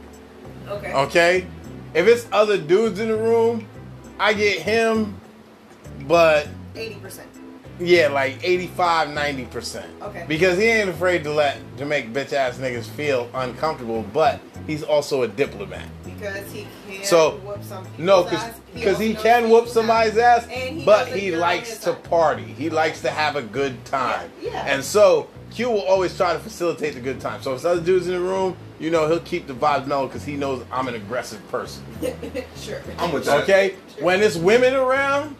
Okay. 0.67 0.93
Okay, 0.93 1.47
if 1.93 2.07
it's 2.07 2.27
other 2.31 2.57
dudes 2.57 2.99
in 2.99 3.09
the 3.09 3.17
room, 3.17 3.67
I 4.19 4.33
get 4.33 4.61
him, 4.61 5.19
but 6.07 6.47
Eighty 6.75 6.95
percent. 6.95 7.27
yeah, 7.79 8.07
like 8.09 8.37
85, 8.43 9.09
90 9.13 9.45
percent. 9.45 9.87
Okay. 10.01 10.25
Because 10.27 10.57
he 10.57 10.65
ain't 10.65 10.89
afraid 10.89 11.23
to 11.23 11.31
let 11.31 11.57
to 11.77 11.85
make 11.85 12.13
bitch 12.13 12.33
ass 12.33 12.57
niggas 12.57 12.85
feel 12.85 13.29
uncomfortable, 13.33 14.03
but 14.13 14.39
he's 14.67 14.83
also 14.83 15.23
a 15.23 15.27
diplomat. 15.27 15.87
Because 16.03 16.51
he 16.51 16.67
can 16.89 17.03
So, 17.05 17.37
whoop 17.37 17.63
some 17.63 17.87
No, 17.97 18.23
because 18.73 18.99
he 18.99 19.15
also 19.15 19.23
can 19.23 19.49
whoop 19.49 19.67
somebody's 19.69 20.17
ass, 20.17 20.45
he 20.47 20.83
but 20.83 21.07
he 21.07 21.31
likes 21.35 21.77
to 21.79 21.93
party. 21.93 22.43
He 22.43 22.69
likes 22.69 23.01
to 23.01 23.09
have 23.09 23.35
a 23.37 23.41
good 23.41 23.83
time. 23.85 24.29
Yeah, 24.41 24.51
yeah. 24.51 24.65
And 24.67 24.83
so 24.83 25.29
Q 25.60 25.70
will 25.70 25.82
always 25.82 26.16
try 26.16 26.32
to 26.32 26.39
facilitate 26.39 26.93
the 26.93 27.01
good 27.01 27.20
time. 27.20 27.41
So 27.41 27.53
if 27.53 27.66
other 27.66 27.82
dudes 27.82 28.07
in 28.07 28.14
the 28.14 28.20
room, 28.22 28.55
you 28.80 28.91
know, 28.91 29.10
he'll 29.10 29.20
keep 29.20 29.45
the 29.45 29.53
vibes 29.53 29.88
mellow 29.88 30.07
because 30.07 30.24
he 30.24 30.38
knows 30.38 30.64
I'm 30.72 30.88
an 30.88 30.95
aggressive 30.95 31.45
person. 31.49 31.84
sure. 32.55 32.82
I'm 32.97 33.12
with 33.12 33.26
that. 33.26 33.43
Okay? 33.43 33.76
When 33.99 34.22
there's 34.22 34.38
women 34.38 34.74
around, 34.74 35.36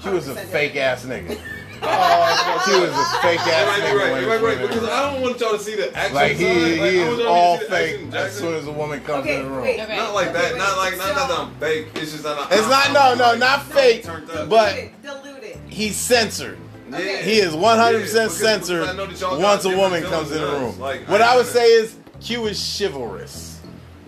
Q 0.00 0.16
is 0.16 0.26
oh, 0.30 0.32
a 0.32 0.36
fake 0.36 0.74
ass 0.76 1.04
nigga. 1.04 1.38
Oh, 1.82 2.62
Q 2.64 2.76
is 2.82 2.90
a 2.92 3.20
fake 3.20 3.40
ass 3.40 3.66
might 3.78 3.86
be 3.86 3.92
nigga. 3.92 3.98
right. 3.98 4.12
when 4.12 4.22
You 4.22 4.28
there's 4.30 4.42
might 4.42 4.48
be 4.56 4.56
right 4.62 4.68
because. 4.70 4.88
I 4.88 5.12
don't 5.12 5.20
want 5.20 5.38
y'all 5.38 5.52
to 5.52 5.58
see 5.58 5.76
the 5.76 5.94
action 5.94 6.14
Like 6.14 6.32
he, 6.38 6.44
side. 6.46 6.54
Like, 6.80 6.90
he 6.90 6.98
is 7.00 7.18
y'all 7.18 7.28
all 7.28 7.58
to 7.58 7.64
see 7.64 7.68
the 7.68 7.76
fake 7.76 8.14
as 8.14 8.32
soon 8.38 8.54
as 8.54 8.66
a 8.68 8.72
woman 8.72 9.00
comes 9.00 9.26
Okay, 9.26 9.36
in 9.40 9.42
the 9.44 9.50
room. 9.50 9.62
wait. 9.64 9.80
Okay. 9.80 9.96
Not 9.98 10.14
like 10.14 10.32
that. 10.32 10.44
Okay, 10.52 10.58
Not 10.58 10.78
like 10.78 10.96
not, 10.96 11.14
not 11.14 11.28
that 11.28 11.38
I'm 11.40 11.54
fake. 11.56 11.88
It's 11.94 12.12
just 12.12 12.22
that 12.22 12.38
I, 12.38 12.48
It's 12.56 12.70
not 12.70 12.92
no 12.94 13.14
no 13.22 13.36
not 13.36 13.64
fake, 13.66 14.02
Turned 14.04 14.26
but 14.48 14.48
Diluted, 14.48 15.02
diluted. 15.02 15.56
he's 15.68 15.94
censored. 15.94 16.58
Okay. 16.94 17.22
He 17.22 17.38
is 17.40 17.54
100% 17.54 17.92
Yeah, 17.92 17.98
because- 18.00 18.36
censored 18.38 18.80
because 18.80 18.94
I 18.94 18.96
know 18.96 19.06
that 19.06 19.20
y'all 19.20 19.30
got 19.36 19.40
once 19.42 19.64
a 19.64 19.76
woman 19.76 20.02
comes 20.04 20.30
in 20.32 20.40
the 20.40 20.46
room. 20.46 20.78
Like, 20.78 21.08
what 21.08 21.20
I 21.22 21.34
I 21.34 21.36
would 21.36 21.46
say 21.46 21.66
is 21.72 21.96
Q 22.20 22.46
is 22.46 22.58
chivalrous. 22.78 23.58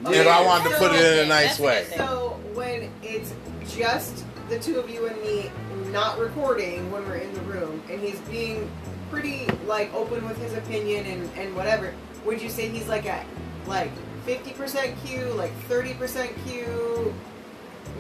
If 0.07 0.27
I 0.27 0.45
wanted 0.45 0.71
to 0.71 0.77
put 0.77 0.93
it 0.93 1.19
in 1.19 1.25
a 1.27 1.29
nice 1.29 1.59
way. 1.59 1.87
So 1.97 2.41
when 2.55 2.91
it's 3.03 3.35
just 3.77 4.25
the 4.49 4.59
two 4.59 4.79
of 4.79 4.89
you 4.89 5.07
and 5.07 5.21
me 5.23 5.51
not 5.93 6.19
recording 6.19 6.91
when 6.91 7.05
we're 7.07 7.17
in 7.17 7.33
the 7.35 7.41
room 7.43 7.83
and 7.91 8.01
he's 8.01 8.19
being 8.21 8.71
pretty 9.11 9.47
like 9.67 9.93
open 9.93 10.27
with 10.27 10.39
his 10.39 10.55
opinion 10.55 11.05
and, 11.07 11.31
and 11.37 11.55
whatever, 11.55 11.93
would 12.25 12.41
you 12.41 12.49
say 12.49 12.69
he's 12.69 12.89
like 12.89 13.05
a 13.07 13.25
like 13.67 13.91
fifty 14.25 14.53
percent 14.53 14.95
Q, 15.05 15.27
like 15.35 15.53
thirty 15.65 15.95
percent 15.95 16.31
Q? 16.47 17.15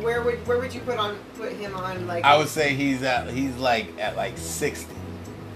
Where 0.01 0.23
would 0.23 0.47
where 0.47 0.59
would 0.59 0.73
you 0.75 0.81
put 0.81 0.99
on 0.99 1.19
put 1.37 1.53
him 1.53 1.77
on 1.77 2.07
like 2.07 2.25
I 2.25 2.37
would 2.39 2.49
say 2.49 2.75
he's 2.75 3.03
at 3.03 3.29
he's 3.31 3.55
like 3.57 3.99
at 3.99 4.17
like 4.17 4.39
60. 4.39 4.95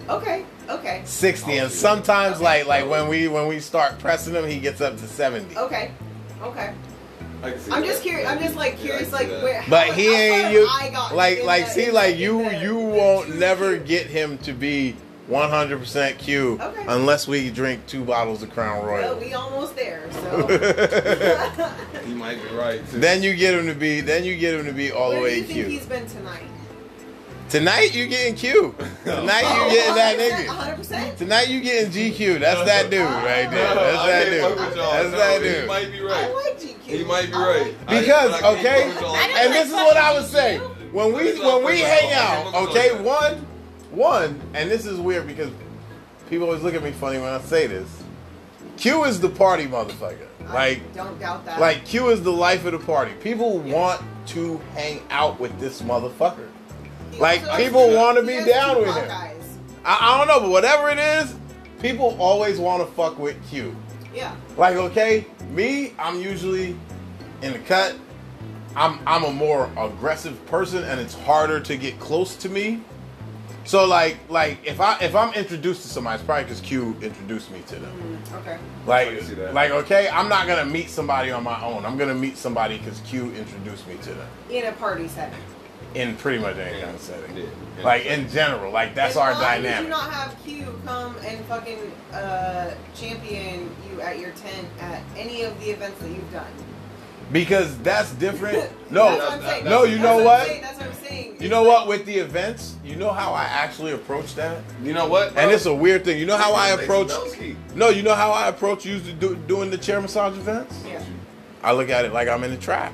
Okay, 0.09 0.45
okay, 0.69 1.01
60 1.07 1.51
Oh, 1.61 1.63
and 1.65 1.73
sometimes 1.73 2.37
Okay. 2.37 2.45
like 2.45 2.67
like 2.67 2.89
when 2.91 3.09
we 3.09 3.27
when 3.29 3.47
we 3.47 3.59
start 3.61 3.99
pressing 3.99 4.35
him 4.35 4.47
he 4.47 4.61
gets 4.61 4.81
up 4.83 4.99
to 4.99 5.07
70. 5.09 5.57
okay, 5.57 5.93
okay. 6.43 6.75
I 7.43 7.51
can 7.53 7.61
see 7.61 7.73
I'm 7.73 7.81
that. 7.81 7.87
just 7.87 8.03
curious 8.03 8.29
I'm 8.29 8.39
just 8.39 8.55
like 8.57 8.79
curious 8.79 9.09
can 9.11 9.13
like 9.13 9.43
where 9.43 9.65
But 9.69 9.89
how- 9.89 9.93
he 9.95 10.07
how 10.07 10.13
ain't 10.13 10.53
you 10.53 10.67
I 10.69 10.91
gotten 10.91 11.17
like 11.17 11.43
like 11.45 11.67
see 11.69 11.91
like 11.91 12.17
you 12.19 12.45
the- 12.45 12.57
you 12.59 12.75
the 12.75 12.85
won't 12.85 13.37
never 13.39 13.77
get 13.79 14.07
him 14.09 14.37
to 14.39 14.53
be 14.53 14.95
100% 15.29 16.19
Q 16.19 16.59
Okay. 16.61 16.85
unless 16.89 17.27
we 17.27 17.51
drink 17.51 17.87
two 17.87 18.05
bottles 18.05 18.43
of 18.43 18.51
Crown 18.51 18.85
Well, 18.85 18.87
Royal. 18.87 19.17
we 19.19 19.33
almost 19.33 19.75
there, 19.77 20.03
so. 20.13 20.47
He 22.05 22.13
might 22.13 22.43
be 22.43 22.55
right. 22.55 22.87
Too. 22.91 22.99
then 23.01 23.23
you 23.23 23.35
get 23.35 23.55
him 23.55 23.67
to 23.67 23.75
be 23.75 24.03
then 24.03 24.25
you 24.25 24.37
get 24.37 24.55
him 24.55 24.67
to 24.67 24.73
be 24.73 24.93
all 24.93 25.11
the 25.11 25.17
Where 25.21 25.31
do 25.31 25.33
way 25.33 25.39
you 25.39 25.45
think 25.45 25.55
Q. 25.55 25.65
he's 25.65 25.87
been 25.87 26.07
tonight? 26.07 26.43
Tonight 27.49 27.95
you 27.95 28.09
getting 28.09 28.35
Q. 28.35 28.75
Tonight 29.05 29.43
you 29.43 29.71
getting 29.77 29.95
that 29.95 30.19
nigga. 30.19 30.77
100%? 30.77 31.17
Tonight 31.17 31.49
you 31.49 31.61
getting 31.61 31.91
GQ. 31.93 32.41
That's 32.41 32.65
that 32.65 32.91
dude 32.91 33.01
right 33.01 33.47
oh. 33.47 33.51
there. 33.51 33.75
That's 33.75 33.99
I 33.99 34.07
that 34.09 34.25
dude. 34.31 34.59
That's 34.59 34.77
No, 34.77 35.11
that 35.11 35.43
dude. 35.43 35.61
He 35.63 35.67
might 35.67 35.93
be 35.93 36.01
right. 36.01 36.25
I 36.25 36.33
like 36.33 36.59
GQ. 36.61 36.81
He 36.83 37.05
might 37.05 37.27
be 37.27 37.33
right. 37.33 37.75
Because 37.89 38.31
but 38.33 38.45
I 38.45 38.55
can't 38.55 38.59
okay, 38.59 38.83
fuck 38.89 38.95
with 38.95 39.01
y'all. 39.03 39.15
I 39.15 39.27
don't 39.29 39.37
and 39.39 39.53
this 39.55 39.69
is 39.69 39.75
what 39.75 39.97
I 39.97 40.13
would 40.15 40.27
say. 40.27 40.59
When 40.59 41.07
we 41.09 41.13
Let 41.13 41.25
me 41.25 41.33
stop 41.37 41.63
when 41.63 41.73
we 41.73 41.81
hang 41.81 42.13
out, 42.13 42.55
okay, 42.69 43.03
one, 43.03 43.47
one, 43.95 44.41
and 44.55 44.71
this 44.71 44.87
is 44.87 44.99
weird 44.99 45.27
because 45.27 45.51
people 46.29 46.47
always 46.47 46.63
look 46.63 46.75
at 46.75 46.83
me 46.83 46.93
funny 46.93 47.19
when 47.19 47.29
I 47.33 47.41
say 47.41 47.67
this. 47.67 47.89
Q 48.77 49.05
is 49.05 49.21
the 49.21 49.29
party 49.29 49.67
motherfucker. 49.67 50.27
I 50.49 50.53
Like 50.53 50.95
don't 50.95 51.19
doubt 51.19 51.45
that. 51.47 51.61
like 51.61 51.85
Q 51.85 52.11
is 52.11 52.23
the 52.23 52.33
life 52.33 52.65
of 52.65 52.73
the 52.73 52.79
party. 52.79 53.13
People 53.23 53.59
want 53.61 54.03
to 54.29 54.59
hang 54.75 55.01
out 55.11 55.39
with 55.39 55.59
this 55.61 55.81
motherfucker. 55.83 56.49
He 57.13 57.19
like, 57.21 57.41
people 57.57 57.89
he 57.91 57.97
wanna 57.97 58.23
be 58.23 58.45
down 58.45 58.79
with 58.79 58.95
him. 58.95 59.11
I, 59.85 59.99
I 60.01 60.19
don't 60.19 60.27
know, 60.27 60.41
but 60.41 60.51
whatever 60.51 60.91
it 60.91 60.99
is, 60.99 61.35
people 61.81 62.17
always 62.19 62.59
want 62.59 62.87
to 62.87 62.93
fuck 62.95 63.19
with 63.19 63.37
Q. 63.49 63.77
Yeah. 64.15 64.35
Like, 64.57 64.77
okay, 64.77 65.27
me, 65.51 65.93
I'm 65.99 66.21
usually 66.21 66.77
in 67.43 67.53
the 67.53 67.59
cut. 67.61 67.95
I'm 68.77 68.99
I'm 69.07 69.25
a 69.25 69.33
more 69.33 69.71
aggressive 69.77 70.45
person, 70.47 70.83
and 70.85 70.99
it's 71.01 71.15
harder 71.15 71.61
to 71.61 71.77
get 71.77 72.01
close 72.01 72.35
to 72.37 72.49
me. 72.49 72.81
So 73.65 73.87
like 73.87 74.19
like 74.29 74.59
if 74.65 74.81
I 74.81 74.99
if 75.01 75.15
I'm 75.15 75.33
introduced 75.35 75.83
to 75.83 75.89
somebody, 75.89 76.17
it's 76.17 76.25
probably 76.25 76.45
because 76.45 76.61
Q 76.61 76.97
introduced 77.01 77.51
me 77.51 77.63
to 77.69 77.77
them. 77.77 78.21
Mm, 78.33 78.41
okay. 78.41 78.59
Like 78.87 79.09
can 79.17 79.27
see 79.27 79.35
that. 79.35 79.55
like 79.55 79.71
okay, 79.71 80.09
I'm 80.09 80.29
not 80.29 80.47
gonna 80.47 80.67
meet 80.67 80.91
somebody 80.91 81.31
on 81.31 81.43
my 81.43 81.61
own. 81.63 81.87
I'm 81.87 81.97
gonna 81.97 82.15
meet 82.15 82.37
somebody 82.37 82.79
because 82.79 83.01
Q 83.01 83.33
introduced 83.33 83.87
me 83.89 83.97
to 84.03 84.11
them. 84.13 84.29
In 84.51 84.67
a 84.67 84.73
party 84.73 85.09
setting. 85.09 85.39
In 85.95 86.17
pretty 86.17 86.41
much 86.43 86.57
any 86.57 86.81
kind 86.81 86.95
of 86.95 87.01
setting. 87.01 87.37
Yeah. 87.37 87.45
Like 87.83 88.05
in 88.05 88.29
general, 88.29 88.71
like 88.73 88.95
that's 88.95 89.17
And 89.17 89.23
our 89.23 89.33
why 89.35 89.57
Would 89.57 89.65
you 89.65 89.71
dynamic. 89.71 89.91
not 89.91 90.11
have 90.13 90.45
Q 90.45 90.81
come 90.85 91.17
and 91.25 91.45
fucking 91.47 91.93
uh, 92.13 92.75
champion 92.95 93.71
you 93.91 94.01
at 94.01 94.19
your 94.19 94.31
tent 94.33 94.67
at 94.81 95.03
any 95.17 95.43
of 95.43 95.59
the 95.61 95.71
events 95.71 96.01
that 96.01 96.11
you've 96.11 96.33
done? 96.33 96.53
Because 97.35 97.77
that's 97.79 98.13
different. 98.15 98.71
No, 98.93 99.19
That's 99.19 99.43
what 99.45 99.55
I'm 99.57 99.65
no, 99.65 99.83
you 99.83 99.99
That's 99.99 100.03
know 100.05 100.19
I'm 100.21 100.25
what? 100.25 100.47
That's 100.47 100.79
what 100.79 100.87
I'm 100.87 100.95
saying. 100.95 101.37
You 101.41 101.49
know 101.49 101.65
what? 101.65 101.89
With 101.89 102.07
the 102.07 102.15
events, 102.15 102.77
you 102.85 102.95
know 102.95 103.11
how 103.13 103.33
I 103.33 103.43
actually 103.43 103.91
approach 103.91 104.37
that, 104.37 104.63
You 104.85 104.93
know 104.95 105.09
what? 105.09 105.37
and 105.37 105.51
it's 105.51 105.67
a 105.67 105.75
weird 105.75 106.05
thing. 106.05 106.21
You 106.21 106.27
know 106.27 106.37
how 106.37 106.55
I 106.55 106.69
approach. 106.71 107.11
No, 107.75 107.89
you 107.89 108.03
know 108.05 108.15
how 108.15 108.31
I 108.31 108.47
approach 108.47 108.87
usually 108.87 109.15
do, 109.15 109.35
doing 109.35 109.69
the 109.71 109.77
chair 109.77 110.01
massage 110.01 110.37
events. 110.39 110.81
Yeah. 110.87 111.03
I 111.61 111.73
look 111.73 111.91
at 111.91 112.05
it 112.05 112.13
like 112.13 112.29
I'm 112.29 112.45
in 112.45 112.53
a 112.53 112.57
trap. 112.57 112.93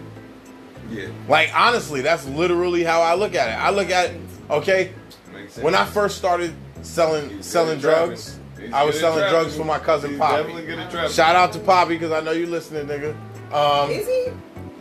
Yeah, 0.91 1.09
Like 1.28 1.51
honestly, 1.55 2.01
that's 2.01 2.26
literally 2.26 2.82
how 2.82 3.03
I 3.03 3.14
look 3.14 3.34
at 3.34 3.49
it. 3.51 3.53
I 3.53 3.70
look 3.70 3.91
at 3.91 4.11
it. 4.11 4.20
Okay, 4.49 4.93
makes 5.32 5.53
sense. 5.53 5.62
when 5.64 5.74
I 5.74 5.84
first 5.84 6.16
started 6.16 6.53
selling 6.82 7.43
selling 7.43 7.78
good 7.78 7.91
at 7.91 7.95
trapping. 7.95 8.09
drugs, 8.09 8.38
I 8.72 8.84
was 8.84 8.99
selling 8.99 9.28
drugs 9.28 9.55
for 9.55 9.64
my 9.64 9.78
cousin 9.78 10.16
Poppy. 10.18 10.36
Definitely 10.38 10.66
good 10.66 10.78
at 10.78 10.91
trapping. 10.91 11.12
Shout 11.12 11.36
out 11.36 11.53
to 11.53 11.59
Poppy 11.61 11.95
because 11.95 12.11
I 12.11 12.20
know 12.20 12.32
you 12.32 12.47
listening, 12.47 12.86
nigga. 12.86 13.14
Um, 13.53 13.90
Is 13.90 14.07
he? 14.07 14.26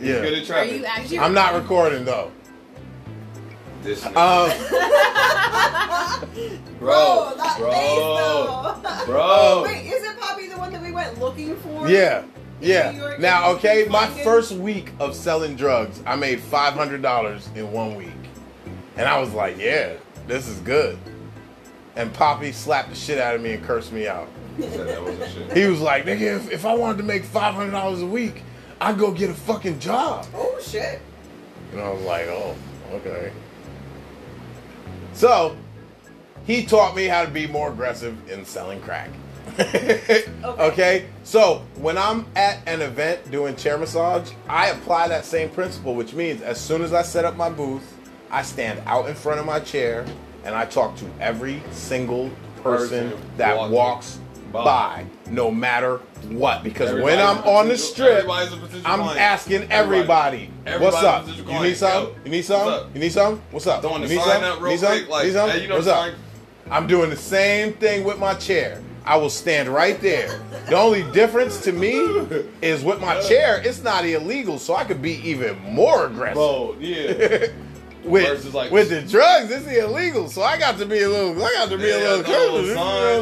yeah, 0.00 0.14
at 0.14 0.32
Are 0.32 0.44
trapping. 0.44 0.74
you 0.80 0.84
actually? 0.84 1.18
I'm 1.18 1.34
not 1.34 1.54
recording 1.54 2.04
though. 2.04 2.30
This 3.82 4.02
nigga. 4.04 4.16
Um, 4.16 4.50
bro, 6.78 7.32
that 7.36 7.56
bro, 7.58 7.70
face 7.70 7.98
though. 7.98 8.80
bro. 9.06 9.62
Wait, 9.66 9.86
isn't 9.92 10.18
Poppy 10.20 10.48
the 10.48 10.58
one 10.58 10.72
that 10.72 10.82
we 10.82 10.92
went 10.92 11.18
looking 11.18 11.56
for? 11.56 11.88
yeah, 11.88 12.24
New 12.60 12.68
yeah. 12.68 12.90
York 12.92 13.18
Now, 13.20 13.50
and 13.50 13.58
okay, 13.58 13.86
my 13.90 14.06
fucking- 14.06 14.24
first 14.24 14.52
week 14.52 14.92
of 15.00 15.14
selling 15.14 15.56
drugs, 15.56 16.00
I 16.06 16.16
made 16.16 16.40
five 16.40 16.74
hundred 16.74 17.02
dollars 17.02 17.48
in 17.54 17.70
one 17.72 17.94
week, 17.96 18.08
and 18.96 19.08
I 19.08 19.18
was 19.18 19.32
like, 19.32 19.58
yeah, 19.58 19.94
this 20.26 20.46
is 20.48 20.58
good. 20.60 20.98
And 21.96 22.12
Poppy 22.14 22.52
slapped 22.52 22.90
the 22.90 22.96
shit 22.96 23.18
out 23.18 23.34
of 23.34 23.40
me 23.42 23.52
and 23.54 23.64
cursed 23.64 23.92
me 23.92 24.06
out. 24.06 24.28
He 24.56 24.62
said 24.62 24.86
that 24.88 25.02
wasn't 25.02 25.30
shit. 25.32 25.52
He 25.56 25.66
was 25.66 25.80
like, 25.80 26.04
nigga, 26.04 26.36
if, 26.36 26.50
if 26.50 26.64
I 26.66 26.74
wanted 26.74 26.98
to 26.98 27.04
make 27.04 27.24
five 27.24 27.54
hundred 27.54 27.72
dollars 27.72 28.02
a 28.02 28.06
week, 28.06 28.42
I'd 28.80 28.98
go 28.98 29.12
get 29.12 29.30
a 29.30 29.34
fucking 29.34 29.78
job. 29.78 30.26
Oh 30.34 30.58
shit. 30.62 31.00
And 31.72 31.80
I 31.80 31.90
was 31.90 32.02
like, 32.02 32.26
oh, 32.28 32.56
okay. 32.92 33.32
So, 35.12 35.56
he 36.46 36.64
taught 36.64 36.96
me 36.96 37.04
how 37.04 37.24
to 37.24 37.30
be 37.30 37.46
more 37.46 37.70
aggressive 37.70 38.16
in 38.30 38.44
selling 38.44 38.80
crack. 38.80 39.10
okay. 40.44 41.06
So, 41.22 41.64
when 41.76 41.98
I'm 41.98 42.26
at 42.34 42.66
an 42.66 42.80
event 42.80 43.30
doing 43.30 43.54
chair 43.54 43.76
massage, 43.76 44.30
I 44.48 44.70
apply 44.70 45.08
that 45.08 45.24
same 45.24 45.50
principle, 45.50 45.94
which 45.94 46.14
means 46.14 46.40
as 46.42 46.58
soon 46.58 46.82
as 46.82 46.92
I 46.92 47.02
set 47.02 47.24
up 47.24 47.36
my 47.36 47.50
booth, 47.50 47.96
I 48.30 48.42
stand 48.42 48.82
out 48.86 49.08
in 49.08 49.14
front 49.14 49.40
of 49.40 49.46
my 49.46 49.60
chair 49.60 50.06
and 50.44 50.54
I 50.54 50.64
talk 50.64 50.96
to 50.96 51.06
every 51.20 51.62
single 51.70 52.30
person, 52.62 53.10
Person 53.10 53.36
that 53.36 53.56
walking 53.56 53.74
walks 53.74 54.18
by. 54.52 54.64
by, 54.64 55.06
no 55.30 55.50
matter 55.50 55.98
what. 56.28 56.62
Because 56.62 56.92
when 57.02 57.18
I'm 57.18 57.38
on 57.38 57.68
the 57.68 57.76
strip, 57.78 58.10
everybody's 58.10 58.52
a 58.52 58.56
potential 58.56 58.82
I'm 58.84 59.00
client. 59.00 59.20
asking 59.20 59.70
everybody, 59.70 60.50
Everybody. 60.66 60.84
what's 60.84 61.04
up? 61.04 61.26
You 61.28 61.62
need 61.62 61.76
some? 61.76 62.04
Yo, 62.04 62.14
You 62.24 62.30
need 62.30 62.36
what's 62.38 62.48
some? 62.48 62.90
You 62.94 63.00
need 63.00 63.12
some? 63.12 63.42
What's 63.50 63.66
up? 63.66 63.82
Throwing 63.82 64.02
you 64.02 64.08
need 64.08 64.20
sign 64.20 64.40
some? 64.40 64.44
up 64.44 64.60
real 64.60 64.70
need 64.72 64.80
some? 64.80 64.92
quick, 64.98 65.08
like, 65.08 65.26
need 65.26 65.32
some? 65.32 65.50
hey, 65.50 65.62
you 65.62 65.68
know 65.68 65.76
what's 65.76 65.86
up? 65.86 66.14
I'm 66.70 66.86
doing 66.86 67.10
the 67.10 67.16
same 67.16 67.72
thing 67.74 68.04
with 68.04 68.18
my 68.18 68.34
chair. 68.34 68.82
I 69.04 69.16
will 69.16 69.30
stand 69.30 69.68
right 69.68 70.00
there. 70.00 70.40
The 70.68 70.76
only 70.76 71.02
difference 71.12 71.60
to 71.62 71.72
me 71.72 71.94
is 72.62 72.84
with 72.84 73.00
my 73.00 73.20
chair, 73.22 73.60
it's 73.64 73.82
not 73.82 74.04
illegal, 74.04 74.58
so 74.58 74.76
I 74.76 74.84
could 74.84 75.00
be 75.02 75.14
even 75.28 75.58
more 75.62 76.06
aggressive. 76.06 76.34
Bro, 76.34 76.76
yeah. 76.78 77.46
with, 78.04 78.54
like- 78.54 78.70
with 78.70 78.88
the 78.90 79.02
drugs, 79.02 79.50
it's 79.50 79.66
illegal, 79.66 80.28
so 80.28 80.42
I 80.42 80.58
got 80.58 80.78
to 80.78 80.86
be 80.86 81.00
a 81.02 81.08
little, 81.08 81.42
I 81.44 81.52
got 81.54 81.68
to 81.70 81.76
be 81.78 81.84
Yeah, 81.84 81.96
a 81.96 82.16
little 82.16 82.22
throw 82.24 82.50
a 82.50 82.52
little 82.52 82.74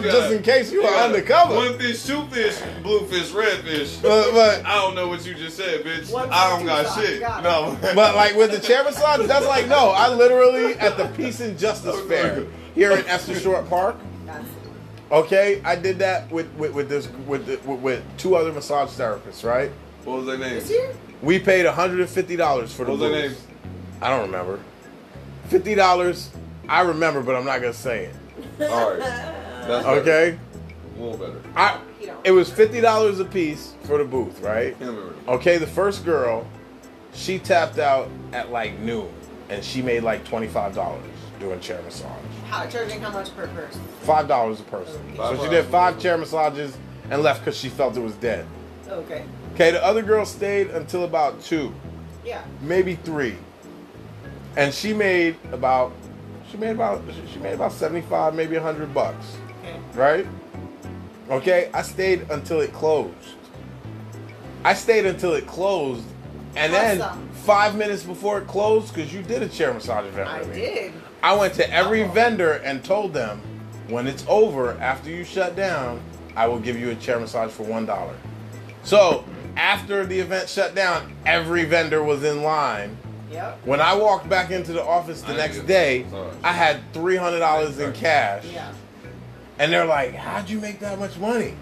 careful, 0.03 0.11
just 0.11 0.33
in 0.33 0.43
case 0.43 0.73
you 0.73 0.83
Yeah. 0.83 0.89
are 0.89 1.05
undercover. 1.07 1.55
One 1.57 1.79
fish, 1.79 2.05
two 2.05 2.25
fish, 2.29 2.57
blue 2.83 3.07
fish, 3.07 3.31
red 3.33 3.59
fish. 3.65 3.97
But, 3.97 4.33
but 4.33 4.65
I 4.65 4.75
don't 4.77 4.95
know 4.95 5.09
what 5.09 5.25
you 5.27 5.35
just 5.35 5.57
said, 5.57 5.85
bitch. 5.85 6.13
One 6.13 6.29
I 6.31 6.51
don't 6.51 6.67
got 6.67 6.87
socks. 6.87 7.07
shit. 7.07 7.21
Got. 7.21 7.43
No. 7.43 7.77
But 7.95 8.15
like 8.15 8.37
with 8.37 8.51
the 8.53 8.61
chair 8.61 8.85
massage, 8.85 9.27
that's 9.27 9.47
like 9.47 9.67
no. 9.69 9.91
I 9.91 10.13
literally 10.15 10.75
at 10.75 10.97
the 10.97 11.07
Peace 11.17 11.41
and 11.41 11.59
Justice 11.59 12.01
Fair 12.07 12.45
here 12.75 12.93
in 12.93 13.05
Esther 13.07 13.35
Short 13.35 13.69
Park. 13.69 13.97
Okay, 15.11 15.61
I 15.65 15.75
did 15.75 15.99
that 16.01 16.31
with 16.31 16.53
with, 16.55 16.73
with 16.75 16.89
this 16.91 17.09
with, 17.27 17.47
the, 17.47 17.57
with 17.69 17.81
with 17.81 18.05
two 18.19 18.37
other 18.37 18.53
massage 18.53 18.91
therapists. 18.91 19.43
Right, 19.43 19.73
what 20.05 20.19
was 20.19 20.27
their 20.27 20.37
name? 20.39 20.63
we 21.23 21.39
paid 21.39 21.65
hundred 21.67 22.01
and 22.01 22.09
fifty 22.11 22.37
dollars 22.37 22.73
for 22.75 22.85
the 22.85 22.91
What 22.93 23.01
was 23.01 23.11
their 23.11 23.23
booth. 23.31 23.39
names? 23.39 23.45
I 24.03 24.11
don't 24.11 24.27
remember. 24.27 24.61
Fifty 25.49 25.75
dollars. 25.75 26.31
I 26.69 26.83
remember, 26.83 27.23
but 27.23 27.35
I'm 27.37 27.45
not 27.45 27.61
gonna 27.61 27.73
say 27.73 28.07
it. 28.07 28.71
All 28.71 28.91
right. 28.91 28.99
That's 29.69 29.85
better. 29.85 30.01
Okay, 30.01 30.39
A 30.97 31.01
little 31.03 31.19
better. 31.19 31.43
I. 31.57 31.81
It 32.25 32.33
was 32.33 32.51
fifty 32.51 32.81
dollars 32.81 33.21
a 33.21 33.25
piece 33.25 33.75
for 33.85 33.99
the 33.99 34.05
booth, 34.05 34.41
right? 34.41 34.79
Can't 34.79 34.91
remember. 34.91 35.15
Okay, 35.29 35.59
the 35.59 35.67
first 35.67 36.05
girl, 36.05 36.47
she 37.13 37.39
tapped 37.39 37.79
out 37.79 38.09
at 38.33 38.51
like 38.51 38.79
noon, 38.81 39.09
and 39.49 39.63
she 39.65 39.83
made 39.83 40.03
like 40.03 40.25
twenty 40.25 40.49
five 40.49 40.75
dollars 40.75 41.03
doing 41.39 41.61
chair 41.61 41.81
massage. 41.83 42.11
How 42.49 42.67
charging 42.67 43.01
how 43.01 43.11
much 43.11 43.35
per 43.37 43.47
person? 43.49 43.83
Five 44.03 44.27
dollars 44.29 44.61
a 44.61 44.65
person. 44.65 45.01
Five 45.17 45.37
so 45.37 45.45
she 45.45 45.51
did 45.51 45.65
five 45.67 46.01
chair 46.01 46.17
massages 46.19 46.77
and 47.11 47.23
left 47.23 47.41
because 47.41 47.57
she 47.57 47.69
felt 47.69 47.97
it 47.97 48.01
was 48.01 48.15
dead. 48.15 48.47
Okay. 48.89 49.25
Okay, 49.55 49.71
the 49.71 49.85
other 49.85 50.03
girl 50.03 50.25
stayed 50.25 50.69
until 50.71 51.05
about 51.05 51.41
two, 51.43 51.75
Yeah. 52.25 52.43
maybe 52.63 52.95
three, 52.97 53.37
and 54.57 54.73
she 54.73 54.93
made 54.93 55.37
about 55.53 55.93
she 56.51 56.57
made 56.57 56.71
about 56.71 57.03
she 57.33 57.39
made 57.41 57.55
about 57.55 57.73
seventy 57.73 58.07
five, 58.07 58.35
maybe 58.35 58.57
hundred 58.57 58.93
bucks, 58.95 59.37
Okay. 59.63 59.79
right? 59.95 60.27
Okay, 61.31 61.71
I 61.75 61.83
stayed 61.83 62.31
until 62.31 62.61
it 62.61 62.73
closed. 62.73 63.13
I 64.65 64.75
stayed 64.75 65.07
until 65.07 65.35
it 65.35 65.47
closed, 65.47 66.05
and 66.57 66.73
then 66.73 67.03
five 67.45 67.77
minutes 67.77 68.03
before 68.03 68.39
it 68.39 68.47
closed, 68.47 68.95
because 68.95 69.13
you 69.13 69.23
did 69.23 69.43
a 69.43 69.49
chair 69.49 69.73
massage 69.73 70.07
event 70.07 70.29
I 70.29 70.43
did. 70.45 70.93
I 71.23 71.35
went 71.35 71.55
to 71.55 71.71
every 71.73 72.03
Uh-oh. 72.05 72.13
vendor 72.13 72.53
and 72.65 72.85
told 72.85 73.13
them, 73.13 73.41
when 73.89 74.07
it's 74.07 74.25
over, 74.29 74.73
after 74.81 75.11
you 75.11 75.25
shut 75.25 75.55
down, 75.57 76.01
I 76.37 76.47
will 76.47 76.61
give 76.61 76.79
you 76.79 76.91
a 76.91 76.95
chair 76.95 77.19
massage 77.21 77.51
for 77.51 77.65
one 77.65 77.87
dollar. 77.87 78.15
So 78.85 79.25
after 79.57 80.07
the 80.07 80.19
event 80.19 80.49
shut 80.49 80.75
down, 80.75 81.13
every 81.27 81.65
vendor 81.65 82.03
was 82.03 82.25
in 82.25 82.43
line. 82.43 82.97
Yep. 83.31 83.61
When 83.65 83.81
I 83.81 83.95
walked 83.95 84.29
back 84.29 84.51
into 84.51 84.73
the 84.73 84.83
office 84.85 85.23
the 85.23 85.33
I 85.35 85.37
next 85.37 85.61
day, 85.67 86.05
get. 86.11 86.35
I 86.43 86.53
had 86.53 86.81
three 86.93 87.17
hundred 87.17 87.41
dollars 87.41 87.79
in 87.79 87.93
cash, 87.93 88.45
Yeah. 88.53 88.73
and 89.59 89.73
they're 89.73 89.85
like, 89.85 90.15
"How'd 90.15 90.49
you 90.49 90.59
make 90.61 90.81
that 90.81 90.99
much 90.99 91.17
money?" 91.19 91.55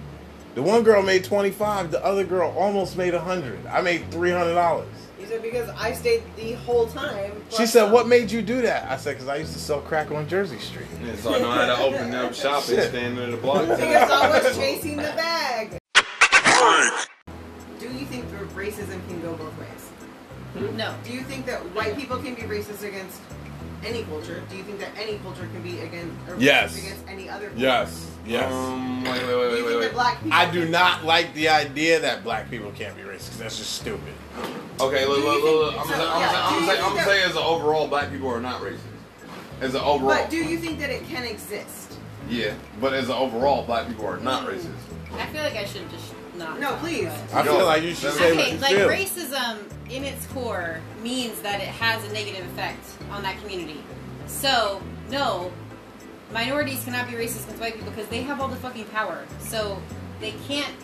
The 0.54 0.62
one 0.62 0.82
girl 0.84 1.02
made 1.02 1.24
twenty 1.24 1.50
five. 1.50 1.90
The 1.90 2.04
other 2.04 2.24
girl 2.24 2.54
almost 2.56 2.96
made 2.96 3.14
a 3.14 3.20
hundred. 3.20 3.58
I 3.66 3.80
made 3.80 4.10
three 4.10 4.30
hundred 4.30 4.54
dollars. 4.54 4.88
You 5.20 5.26
said 5.26 5.42
because 5.42 5.68
I 5.70 5.92
stayed 5.92 6.22
the 6.36 6.52
whole 6.52 6.86
time. 6.86 7.32
She 7.50 7.66
said, 7.66 7.84
some. 7.84 7.92
"What 7.92 8.06
made 8.06 8.30
you 8.30 8.42
do 8.42 8.62
that?" 8.62 8.90
I 8.90 8.96
said, 8.96 9.14
"Because 9.14 9.28
I 9.28 9.36
used 9.36 9.52
to 9.54 9.58
sell 9.58 9.80
crack 9.80 10.10
on 10.10 10.28
Jersey 10.28 10.58
Street." 10.58 10.86
Yeah, 11.04 11.16
so 11.16 11.34
I 11.34 11.38
know 11.40 11.50
how 11.50 11.66
to 11.66 11.78
open 11.82 12.14
up 12.14 12.32
shop 12.34 12.68
and 12.68 12.82
stand 12.82 13.18
in 13.18 13.30
the 13.32 13.36
block. 13.36 13.62
Because 13.68 14.10
I 14.10 14.30
was 14.30 14.56
chasing 14.56 14.96
the 14.96 15.02
bag. 15.02 15.78
Do 17.78 17.86
you 17.92 18.06
think 18.06 18.24
racism 18.54 19.06
can 19.08 19.20
go 19.20 19.34
both 19.34 19.58
ways? 19.58 19.90
No. 20.60 20.94
Do 21.04 21.12
you 21.12 21.20
think 21.22 21.46
that 21.46 21.60
white 21.74 21.96
people 21.96 22.16
can 22.18 22.34
be 22.34 22.42
racist 22.42 22.82
against 22.86 23.20
any 23.84 24.04
culture? 24.04 24.42
Do 24.50 24.56
you 24.56 24.62
think 24.64 24.78
that 24.80 24.90
any 24.98 25.18
culture 25.18 25.46
can 25.52 25.62
be 25.62 25.80
against 25.80 26.14
or 26.28 26.36
Yes. 26.38 26.76
against 26.78 27.06
any 27.08 27.28
other 27.28 27.48
culture? 27.48 27.60
Yes. 27.62 28.06
Yes. 28.26 28.52
Um, 28.52 29.04
wait, 29.04 29.12
wait, 29.26 29.26
wait, 29.26 29.52
wait, 29.52 29.64
wait, 29.66 29.76
wait. 29.78 29.92
black 29.92 30.16
people 30.22 30.32
I 30.36 30.50
do 30.50 30.68
not 30.68 31.04
like 31.04 31.32
the 31.34 31.48
idea 31.48 32.00
that 32.00 32.24
black 32.24 32.50
people 32.50 32.72
can't 32.72 32.96
be 32.96 33.02
racist. 33.02 33.30
'cause 33.30 33.38
That's 33.38 33.58
just 33.58 33.74
stupid. 33.76 34.14
Okay, 34.80 35.06
look, 35.06 35.18
Do 35.18 35.24
look, 35.28 35.42
look, 35.44 35.54
look. 35.74 35.80
I'm 35.80 35.86
so, 35.86 35.92
gonna 35.96 36.20
yeah, 36.20 36.30
say, 36.30 36.36
I'm 36.36 36.48
do 36.48 36.54
gonna 36.54 36.60
you 36.60 36.66
say, 36.66 36.72
think 36.72 36.84
I'm 36.84 36.90
gonna 36.90 36.96
that- 36.96 37.06
say, 37.06 37.22
as 37.22 37.30
an 37.36 37.42
overall, 37.42 37.86
black 37.86 38.10
people 38.10 38.28
are 38.30 38.40
not 38.40 38.62
racist. 38.62 38.78
As 39.60 39.74
an 39.74 39.80
overall, 39.82 40.10
But 40.16 40.30
do 40.30 40.36
you 40.36 40.58
think 40.58 40.80
that 40.80 40.90
it 40.90 41.08
can 41.08 41.24
exist? 41.24 41.94
yeah, 42.28 42.52
but 42.80 42.92
as 42.92 43.04
an 43.08 43.14
overall, 43.14 43.62
black 43.62 43.86
people 43.88 44.06
are 44.06 44.18
not 44.18 44.46
racist. 44.46 44.66
I 45.18 45.26
feel 45.26 45.42
like 45.42 45.56
I 45.56 45.64
should 45.64 45.88
just 45.90 46.12
not. 46.36 46.60
No, 46.60 46.76
please. 46.76 47.08
I 47.32 47.42
feel 47.42 47.64
like 47.64 47.82
you 47.82 47.94
should 47.94 48.12
say 48.12 48.32
what 48.34 48.40
Okay, 48.40 48.52
you 48.54 48.58
like 48.60 48.74
feel. 48.76 48.88
racism 48.88 49.58
in 49.90 50.04
its 50.04 50.26
core 50.28 50.80
means 51.02 51.40
that 51.42 51.60
it 51.60 51.68
has 51.68 52.04
a 52.04 52.12
negative 52.12 52.44
effect 52.52 52.84
on 53.10 53.22
that 53.22 53.38
community. 53.40 53.82
So, 54.26 54.82
no, 55.10 55.52
minorities 56.32 56.84
cannot 56.84 57.06
be 57.08 57.14
racist 57.14 57.44
against 57.44 57.60
white 57.60 57.74
people 57.74 57.90
because 57.90 58.08
they 58.08 58.22
have 58.22 58.40
all 58.40 58.48
the 58.48 58.56
fucking 58.56 58.84
power. 58.86 59.24
So, 59.40 59.80
they 60.20 60.32
can't 60.48 60.74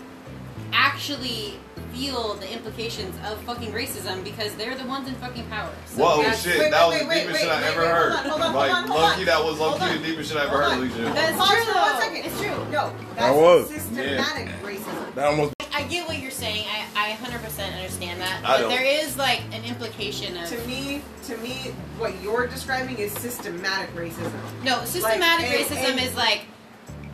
actually 0.73 1.55
feel 1.93 2.35
the 2.35 2.51
implications 2.53 3.15
of 3.27 3.39
fucking 3.43 3.73
racism 3.73 4.25
because 4.25 4.55
they're 4.55 4.75
the 4.77 4.87
ones 4.87 5.09
in 5.09 5.15
fucking 5.17 5.47
power. 5.49 5.71
So 5.87 6.03
Whoa, 6.03 6.17
that's- 6.23 6.43
shit, 6.43 6.59
wait, 6.59 6.71
that 6.71 6.89
wait, 6.89 7.01
was 7.01 7.09
wait, 7.09 7.15
the 7.27 7.33
deepest 7.33 7.33
wait, 7.35 7.41
shit 7.41 7.51
I 7.51 7.61
wait, 7.61 7.67
ever 7.69 7.81
wait, 7.83 7.87
hold 7.91 7.97
heard. 7.97 8.13
on, 8.13 8.25
hold 8.31 8.43
on, 8.43 8.55
like, 8.55 8.71
hold 8.71 8.85
on, 8.85 8.89
hold 8.89 9.01
Loki, 9.03 9.21
on. 9.21 9.27
that 9.27 9.45
was 9.45 9.59
Hold 9.59 9.81
Loki 9.81 9.99
the 9.99 10.05
deepest 10.07 10.29
shit 10.33 10.39
I 10.41 10.45
ever 10.47 10.57
heard, 10.63 10.65
on. 10.73 10.79
Alicia. 10.79 10.97
That's 11.03 11.49
true, 11.51 11.65
for 11.65 11.73
though. 11.73 11.99
It's 12.15 12.41
true. 12.41 12.71
No, 12.71 12.93
that's 13.15 13.17
That 13.17 13.35
was. 13.35 13.69
systematic 13.69 14.49
racism. 14.63 15.15
That 15.15 15.27
almost. 15.27 15.55
I 15.75 15.85
get 15.85 16.07
what 16.07 16.19
you're 16.19 16.31
saying. 16.31 16.67
I, 16.95 17.13
I 17.13 17.17
100% 17.17 17.75
understand 17.77 18.21
that. 18.21 18.41
I 18.45 18.47
But 18.47 18.59
don't. 18.59 18.69
there 18.71 18.85
is 18.85 19.17
like 19.17 19.41
an 19.53 19.65
implication 19.65 20.37
of 20.37 20.49
To 20.51 20.59
me, 20.67 21.03
to 21.27 21.37
me, 21.39 21.75
what 21.99 22.21
you're 22.23 22.47
describing 22.47 22.99
is 22.99 23.13
systematic 23.13 23.95
racism. 23.97 24.33
No, 24.65 24.85
systematic 24.85 25.47
and- 25.47 25.65
racism 25.65 25.91
and- 25.93 26.01
is 26.01 26.15
like 26.15 26.43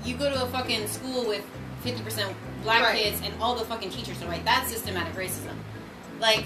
you 0.05 0.17
go 0.17 0.29
to 0.31 0.43
a 0.43 0.47
fucking 0.49 0.87
school 0.89 1.25
with 1.27 1.45
50% 1.93 2.35
black 2.63 2.83
Right. 2.83 2.97
kids 3.03 3.21
and 3.25 3.33
all 3.41 3.55
the 3.55 3.65
fucking 3.65 3.91
teachers 3.91 4.23
are 4.23 4.27
white. 4.27 4.45
That's 4.45 4.71
systematic 4.71 5.15
racism. 5.15 5.55
Like, 6.21 6.45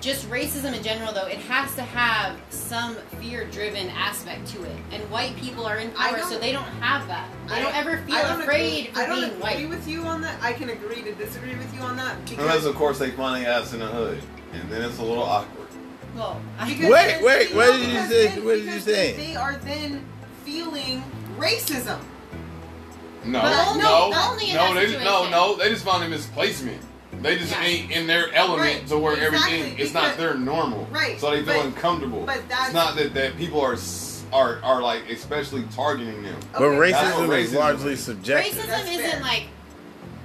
just 0.00 0.28
racism 0.30 0.74
in 0.76 0.82
general, 0.82 1.12
though, 1.12 1.26
it 1.26 1.38
has 1.38 1.74
to 1.76 1.82
have 1.82 2.36
some 2.50 2.96
fear-driven 3.18 3.88
aspect 3.90 4.46
to 4.48 4.62
it, 4.62 4.76
and 4.92 5.02
white 5.10 5.34
people 5.36 5.64
are 5.64 5.78
in 5.78 5.90
power, 5.92 6.20
so 6.22 6.38
they 6.38 6.52
don't 6.52 6.64
have 6.80 7.08
that. 7.08 7.28
They 7.48 7.54
I 7.54 7.62
don't 7.62 7.74
ever 7.74 7.98
feel 8.06 8.16
don't 8.22 8.42
afraid 8.42 8.88
agree, 8.88 8.92
for 8.92 9.00
I 9.00 9.06
don't 9.06 9.20
being 9.20 9.30
agree 9.30 9.42
white. 9.42 9.68
with 9.70 9.88
you 9.88 10.02
on 10.02 10.20
that. 10.20 10.36
I 10.42 10.52
can 10.52 10.68
agree 10.68 11.02
to 11.02 11.12
disagree 11.14 11.54
with 11.56 11.72
you 11.74 11.80
on 11.80 11.96
that 11.96 12.16
Unless, 12.36 12.64
of 12.66 12.74
course, 12.74 12.98
they 12.98 13.10
find 13.12 13.42
their 13.44 13.50
ass 13.52 13.72
in 13.72 13.80
the 13.80 13.86
hood, 13.86 14.22
and 14.52 14.68
then 14.70 14.82
it's 14.82 14.98
a 14.98 15.02
little 15.02 15.22
awkward. 15.24 15.66
Well, 16.14 16.40
Wait, 16.60 17.22
wait, 17.22 17.54
what 17.54 17.72
did 17.72 17.88
you 17.88 18.06
say? 18.06 18.40
What 18.40 18.54
did 18.56 18.64
you 18.66 18.80
say? 18.80 19.12
They 19.14 19.34
are 19.36 19.56
then 19.56 20.04
feeling 20.44 21.02
racism. 21.38 21.98
No, 23.26 23.40
But 23.42 23.66
only- 23.68 23.82
no, 23.82 24.12
only 24.14 24.50
in 24.50 24.56
no, 24.56 24.74
that 24.74 24.80
they 24.80 24.92
just, 24.92 25.04
no, 25.04 25.28
no. 25.30 25.56
They 25.56 25.68
just 25.70 25.84
found 25.84 26.04
a 26.04 26.08
misplacement. 26.08 26.80
They 27.22 27.38
just 27.38 27.52
Yeah. 27.52 27.62
ain't 27.62 27.90
in 27.90 28.06
their 28.06 28.32
element 28.34 28.60
Right, 28.60 28.86
to 28.88 28.98
where 28.98 29.14
exactly, 29.14 29.58
everything. 29.60 29.78
It's 29.78 29.94
not 29.94 30.16
their 30.16 30.34
normal. 30.34 30.86
Right, 30.90 31.18
So 31.20 31.30
they 31.30 31.42
feel 31.42 31.54
but- 31.54 31.64
uncomfortable. 31.66 32.24
but 32.26 32.48
that's- 32.48 32.66
it's 32.68 32.74
not 32.74 32.96
that, 32.96 33.14
that 33.14 33.36
people 33.38 33.60
are 33.60 33.76
are 34.32 34.58
are 34.64 34.82
like 34.82 35.08
especially 35.08 35.62
targeting 35.74 36.22
them. 36.24 36.34
But 36.52 36.62
Okay, 36.62 36.90
that's 36.90 37.14
racism 37.14 37.28
what 37.28 37.38
is 37.38 37.50
racism 37.52 37.58
largely 37.58 37.92
is. 37.92 38.02
subjective. 38.04 38.54
racism 38.64 38.66
That's 38.66 38.88
isn't 38.90 39.22
like 39.22 39.42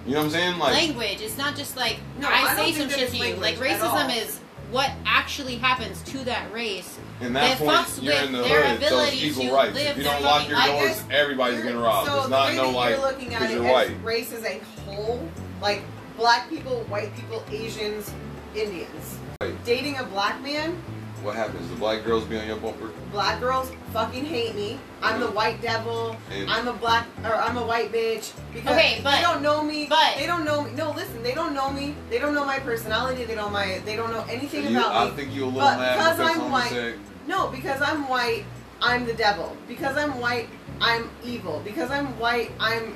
You 0.07 0.13
know 0.13 0.17
what 0.17 0.25
I'm 0.25 0.31
saying? 0.31 0.57
Like 0.57 0.73
language. 0.73 1.21
It's 1.21 1.37
not 1.37 1.55
just 1.55 1.77
like 1.77 1.97
No, 2.19 2.27
I 2.27 2.31
I, 2.49 2.55
say 2.55 2.71
some 2.73 2.89
shit 2.89 3.11
to 3.11 3.17
you. 3.17 3.23
Like 3.35 3.39
language 3.59 3.69
at 3.71 3.81
all. 3.81 3.95
racism 3.95 4.17
is 4.17 4.39
what 4.71 4.89
actually 5.05 5.55
happens 5.55 6.01
to 6.03 6.17
that 6.25 6.51
race. 6.53 6.97
in 7.19 7.33
that, 7.33 7.57
that 7.57 7.57
point, 7.59 7.71
fucks 7.77 8.01
you're 8.01 8.13
with 8.15 8.25
in 8.25 8.31
the 8.31 8.41
their 8.41 8.63
hood, 8.63 8.79
so 8.79 8.99
it's 8.99 9.11
ability 9.11 9.27
equal 9.27 9.43
to 9.45 9.53
rights. 9.53 9.75
live 9.75 9.87
If 9.91 9.97
you 9.97 10.03
their 10.03 10.13
don't 10.13 10.23
lock 10.23 10.47
your 10.47 10.57
life. 10.57 10.67
doors, 10.67 10.81
I 10.81 10.87
guess 10.87 11.03
everybody's 11.11 11.55
You're- 11.57 11.67
getting 11.69 11.81
robbed. 11.81 12.07
So 12.09 12.19
it's 12.21 12.29
not 12.29 12.53
no 12.55 12.65
that 12.71 12.75
like 12.75 12.89
you're 12.95 13.01
looking 13.05 13.33
at 13.35 13.41
it 13.43 13.51
you're 13.51 13.65
as 13.65 13.71
white. 13.89 14.03
race 14.03 14.33
as 14.33 14.43
a 14.45 14.59
whole, 14.85 15.29
like 15.61 15.83
black 16.17 16.49
people, 16.49 16.83
white 16.89 17.15
people, 17.15 17.43
Asians, 17.51 18.11
Indians. 18.55 19.17
Right. 19.41 19.63
Dating 19.65 19.97
a 19.97 20.03
black 20.03 20.41
man, 20.41 20.81
What 21.21 21.35
happens? 21.35 21.69
The 21.69 21.75
black 21.75 22.03
girls 22.03 22.23
be 22.25 22.37
on 22.37 22.47
your 22.47 22.57
bumper. 22.57 22.89
black 23.11 23.39
girls 23.39 23.71
fucking 23.93 24.25
hate 24.25 24.55
me. 24.55 24.79
I'm 25.03 25.19
the 25.19 25.29
white 25.29 25.61
devil. 25.61 26.15
And- 26.31 26.49
I'm 26.49 26.67
a 26.67 26.73
black 26.73 27.05
or 27.23 27.35
I'm 27.35 27.57
a 27.57 27.65
white 27.65 27.91
bitch 27.91 28.31
because 28.53 28.71
Okay, 28.75 29.01
but- 29.03 29.15
they 29.17 29.21
don't 29.21 29.41
know 29.43 29.61
me. 29.63 29.85
but- 29.87 30.15
they 30.17 30.25
don't 30.25 30.45
know 30.45 30.61
me. 30.63 30.71
No, 30.71 30.91
listen, 30.91 31.21
they 31.21 31.33
don't 31.33 31.53
know 31.53 31.69
me. 31.69 31.95
They 32.09 32.17
don't 32.17 32.33
know 32.33 32.45
my 32.45 32.59
personality. 32.59 33.25
They 33.25 33.35
don't 33.35 33.51
my. 33.51 33.81
They 33.85 33.95
don't 33.95 34.11
know 34.11 34.25
anything 34.29 34.65
You, 34.71 34.79
about 34.79 34.95
I 34.95 35.05
me. 35.05 35.11
think 35.15 35.33
you 35.35 35.43
a 35.43 35.45
little 35.45 35.59
But 35.61 35.77
mad 35.79 35.97
because 35.97 36.17
because 36.17 36.37
I'm 36.37 36.51
white- 36.51 36.69
said 36.69 36.99
No, 37.27 37.47
because 37.49 37.81
I'm 37.83 38.07
white, 38.09 38.45
I'm 38.81 39.05
the 39.05 39.13
devil. 39.13 39.55
Because 39.67 39.95
I'm 39.97 40.19
white, 40.19 40.49
I'm 40.81 41.07
evil. 41.23 41.61
Because 41.63 41.91
I'm 41.91 42.17
white, 42.17 42.51
I'm 42.59 42.95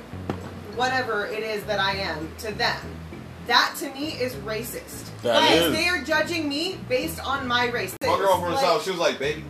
whatever 0.74 1.26
it 1.26 1.42
is 1.44 1.62
that 1.64 1.78
I 1.78 1.92
am 1.92 2.28
to 2.38 2.52
them. 2.52 2.76
That 3.46 3.74
to 3.78 3.90
me 3.90 4.08
is 4.12 4.34
racist. 4.36 5.04
That 5.22 5.40
But 5.40 5.40
Because 5.50 5.64
is. 5.66 5.72
they 5.72 5.88
are 5.88 6.02
judging 6.02 6.48
me 6.48 6.78
based 6.88 7.24
on 7.24 7.46
my 7.46 7.68
race. 7.70 7.94
My 8.02 8.08
girl 8.16 8.34
from 8.40 8.50
the 8.50 8.56
Like, 8.56 8.64
south, 8.64 8.84
she 8.84 8.90
was 8.90 8.98
like, 8.98 9.18
"Baby, 9.18 9.44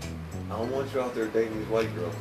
I 0.51 0.57
don't 0.57 0.71
want 0.71 0.93
you 0.95 1.01
out 1.01 1.15
there 1.15 1.27
dating 1.27 1.59
these 1.59 1.69
white 1.69 1.95
girls." 1.97 2.15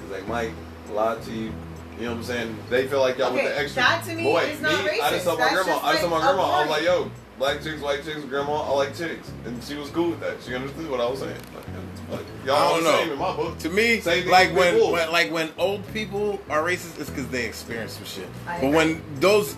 She's 0.00 0.10
like, 0.10 0.26
"Mike 0.28 0.52
lied 0.92 1.22
to 1.24 1.30
you." 1.32 1.52
You 1.98 2.06
know 2.06 2.12
what 2.12 2.18
I'm 2.18 2.24
saying? 2.24 2.56
They 2.70 2.86
feel 2.86 3.00
like 3.00 3.18
y'all 3.18 3.32
with 3.34 3.44
the 3.44 3.58
extra. 3.58 3.82
that 3.82 4.04
to 4.06 4.14
me 4.14 4.24
But 4.24 4.32
wait, 4.32 4.52
is 4.54 4.60
not 4.62 4.72
I 4.72 4.76
just 4.76 4.86
racist. 4.88 5.24
told 5.24 5.38
my 5.38 5.44
That's 5.44 5.54
grandma. 5.64 5.72
just 5.72 5.84
I 5.84 5.90
just 5.92 6.00
told 6.00 6.10
my 6.12 6.20
grandma. 6.20 6.42
I 6.42 6.60
was 6.62 6.70
like, 6.70 6.82
"Yo, 6.84 7.10
black 7.38 7.62
chicks, 7.62 7.80
white 7.82 8.04
chicks, 8.04 8.20
grandma, 8.20 8.62
I 8.62 8.70
like 8.70 8.96
chicks," 8.96 9.28
and 9.44 9.62
she 9.62 9.74
was 9.76 9.90
cool 9.90 10.10
with 10.10 10.20
that. 10.20 10.36
She 10.46 10.54
understood 10.54 10.90
what 10.90 11.00
I 11.00 11.10
was 11.10 11.18
saying. 11.20 11.36
Like, 11.54 12.18
like, 12.18 12.26
y'all 12.46 12.56
I 12.56 12.68
don't 12.70 12.84
the 12.84 12.90
know. 12.90 12.98
same 13.00 13.12
in 13.12 13.18
my 13.18 13.36
book. 13.36 13.58
To 13.58 13.68
me, 13.68 14.00
Same 14.00 14.28
like 14.30 14.54
when, 14.56 14.90
when 14.90 15.12
like 15.12 15.30
when 15.30 15.50
old 15.58 15.86
people 15.92 16.40
are 16.48 16.62
racist, 16.62 16.98
it's 16.98 17.10
because 17.10 17.28
they 17.28 17.44
experience 17.44 17.92
some 17.92 18.06
shit. 18.06 18.26
I 18.48 18.52
but 18.52 18.56
agree. 18.68 18.76
when 18.76 19.02
those 19.20 19.54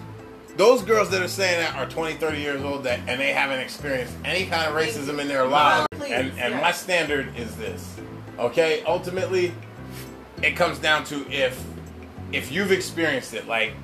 those 0.62 0.82
girls 0.82 1.10
that 1.10 1.20
are 1.20 1.26
saying 1.26 1.58
that 1.58 1.74
are 1.74 1.88
20, 1.88 2.14
30 2.18 2.38
years 2.38 2.62
old 2.62 2.84
that 2.84 3.00
and 3.08 3.20
they 3.20 3.32
haven't 3.32 3.58
experienced 3.58 4.14
any 4.24 4.46
kind 4.46 4.68
of 4.68 4.76
racism 4.76 5.20
in 5.20 5.26
their 5.26 5.44
lives, 5.44 5.88
and 5.92 6.30
and 6.38 6.54
yes. 6.54 6.62
my 6.62 6.70
standard 6.70 7.36
is 7.36 7.56
this. 7.56 7.96
Okay, 8.38 8.84
ultimately, 8.86 9.52
it 10.40 10.52
comes 10.52 10.78
down 10.78 11.02
to 11.06 11.28
if 11.28 11.60
if 12.30 12.52
you've 12.52 12.70
experienced 12.70 13.34
it. 13.34 13.48
Like 13.48 13.74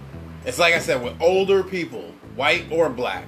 it's 0.45 0.61
like 0.61 0.73
I 0.73 0.79
said 0.79 1.03
with 1.03 1.21
older 1.21 1.65
people, 1.65 2.13
white 2.37 2.67
or 2.71 2.89
black. 2.89 3.25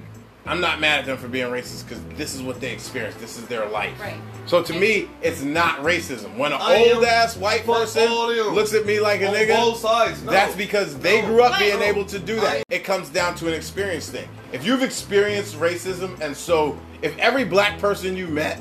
I'm 0.47 0.61
not 0.61 0.79
mad 0.79 1.01
at 1.01 1.07
them 1.07 1.19
for 1.19 1.29
being 1.29 1.49
racist 1.49 1.89
because 1.89 2.03
this 2.17 2.37
is 2.37 2.43
what 2.43 2.61
they 2.61 2.73
experience. 2.73 3.17
This 3.17 3.37
is 3.37 3.47
their 3.47 3.69
life. 3.69 4.01
Right. 4.01 4.21
So 4.47 4.62
to 4.62 4.73
me, 4.73 5.09
it's 5.23 5.43
not 5.43 5.79
racism. 5.79 6.37
When 6.37 6.53
an 6.53 6.59
I 6.61 6.93
old 6.93 7.05
ass 7.05 7.37
white 7.37 7.65
person 7.65 8.11
looks 8.53 8.75
at 8.75 8.85
me 8.85 8.99
like 9.01 9.21
a 9.21 9.29
On 9.29 9.35
nigga, 9.35 9.57
both 9.57 9.79
sides. 9.79 10.23
No. 10.23 10.33
that's 10.33 10.55
because 10.57 10.97
they 10.99 11.21
No. 11.23 11.29
grew 11.29 11.43
up 11.43 11.53
Right. 11.53 11.61
being 11.61 11.79
No. 11.79 11.85
able 11.85 12.05
to 12.07 12.19
do 12.19 12.37
that. 12.37 12.57
I- 12.59 12.62
it 12.71 12.85
comes 12.85 13.09
down 13.11 13.35
to 13.37 13.49
an 13.49 13.55
experience 13.55 14.09
thing. 14.09 14.29
If 14.53 14.65
you've 14.65 14.83
experienced 14.83 15.61
racism, 15.61 16.21
and 16.21 16.37
so 16.37 16.77
if 17.03 17.17
every 17.19 17.45
black 17.45 17.79
person 17.79 18.17
you 18.17 18.27
met 18.27 18.61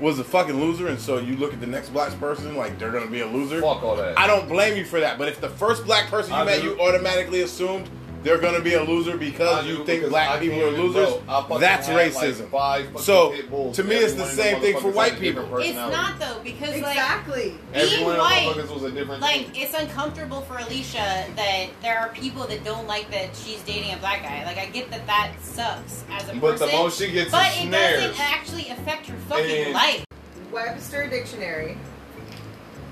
was 0.00 0.18
a 0.18 0.24
fucking 0.24 0.58
loser, 0.58 0.88
and 0.88 0.98
so 0.98 1.18
you 1.18 1.36
look 1.36 1.52
at 1.52 1.60
the 1.60 1.66
next 1.66 1.90
black 1.90 2.18
person 2.18 2.56
like 2.56 2.78
they're 2.78 2.90
gonna 2.90 3.06
be 3.06 3.20
a 3.20 3.26
loser, 3.26 3.60
Fuck 3.60 3.82
all 3.84 3.96
that. 3.96 4.18
I 4.18 4.26
don't 4.26 4.48
blame 4.48 4.76
you 4.76 4.84
for 4.84 4.98
that. 4.98 5.18
But 5.18 5.28
if 5.28 5.40
the 5.40 5.50
first 5.50 5.84
black 5.84 6.10
person 6.10 6.32
you 6.32 6.38
I 6.38 6.44
met 6.44 6.62
do. 6.62 6.68
you 6.68 6.80
automatically 6.80 7.42
assumed 7.42 7.88
they're 8.22 8.38
gonna 8.38 8.60
be 8.60 8.74
a 8.74 8.82
loser 8.84 9.16
because 9.16 9.66
you 9.66 9.76
think 9.76 9.86
because 10.00 10.10
black 10.10 10.30
I 10.30 10.38
people 10.40 10.62
are 10.62 10.70
losers, 10.70 11.08
bro, 11.14 11.22
I 11.28 11.40
fucking 11.42 11.60
that's 11.60 11.86
had, 11.86 11.96
like, 11.96 12.12
racism. 12.12 12.50
five 12.50 13.00
so 13.00 13.32
to 13.72 13.84
me, 13.84 13.96
it's 13.96 14.14
the 14.14 14.22
Every 14.22 14.22
one 14.22 14.28
of 14.28 14.28
same 14.34 14.60
thing 14.60 14.80
for 14.80 14.90
white 14.90 15.12
had 15.12 15.18
a 15.22 15.24
different 15.24 15.46
people. 15.48 15.60
It's 15.64 15.74
not 15.76 16.18
though 16.18 16.40
because 16.44 16.68
like 16.82 16.96
Exactly. 16.96 17.54
Every 17.72 17.96
being 17.96 18.04
one 18.04 18.16
of 18.16 18.28
them 18.28 18.46
white, 18.56 18.70
was 18.70 18.82
a 18.84 18.90
different. 18.90 19.20
like 19.22 19.48
it's 19.58 19.74
uncomfortable 19.74 20.42
for 20.42 20.58
Alicia 20.58 21.26
that 21.36 21.66
there 21.82 21.98
are 21.98 22.10
people 22.10 22.46
that 22.46 22.62
don't 22.64 22.86
like 22.86 23.10
that 23.10 23.34
she's 23.36 23.62
dating 23.62 23.94
a 23.94 23.96
black 23.98 24.22
guy. 24.22 24.44
Like 24.44 24.58
I 24.58 24.66
get 24.66 24.90
that 24.90 25.06
that 25.06 25.32
sucks 25.40 26.04
as 26.10 26.24
a 26.24 26.26
person. 26.26 26.40
but 26.40 26.58
the 26.58 26.66
most 26.66 26.98
she 26.98 27.10
gets 27.12 27.30
but 27.30 27.46
is 27.52 27.56
it 27.58 27.66
snares. 27.68 28.02
doesn't 28.02 28.20
actually 28.20 28.68
affect 28.68 29.06
her 29.06 29.16
fucking 29.28 29.64
And- 29.66 29.72
life. 29.74 30.04
Webster 30.52 31.06
Dictionary 31.08 31.78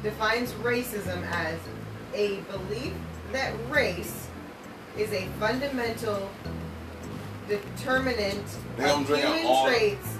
defines 0.02 0.52
racism 0.54 1.28
as 1.32 1.58
a 2.14 2.36
belief 2.52 2.92
that 3.32 3.52
race 3.68 4.27
is 4.98 5.12
a 5.12 5.26
fundamental 5.38 6.28
determinant 7.48 8.44
of 8.78 9.06
human 9.06 9.64
traits 9.64 10.18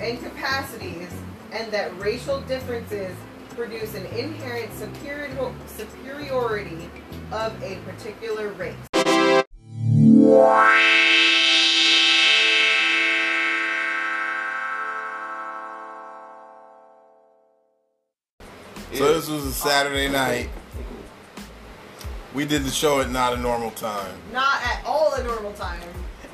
and 0.00 0.18
capacities, 0.22 1.12
and 1.52 1.70
that 1.70 1.96
racial 1.98 2.40
differences 2.42 3.14
produce 3.50 3.94
an 3.94 4.06
inherent 4.06 4.72
superior, 4.72 5.52
superiority 5.66 6.90
of 7.30 7.62
a 7.62 7.76
particular 7.84 8.48
race. 8.52 8.74
So 18.92 19.12
this 19.12 19.28
was 19.28 19.44
a 19.44 19.52
Saturday 19.52 20.08
night. 20.08 20.48
We 22.34 22.44
did 22.44 22.64
the 22.64 22.70
show 22.70 23.00
at 23.00 23.10
not 23.10 23.32
a 23.32 23.36
normal 23.36 23.70
time. 23.72 24.12
Not 24.32 24.60
at 24.62 24.82
all 24.84 25.14
a 25.14 25.22
normal 25.22 25.52
time. 25.52 25.80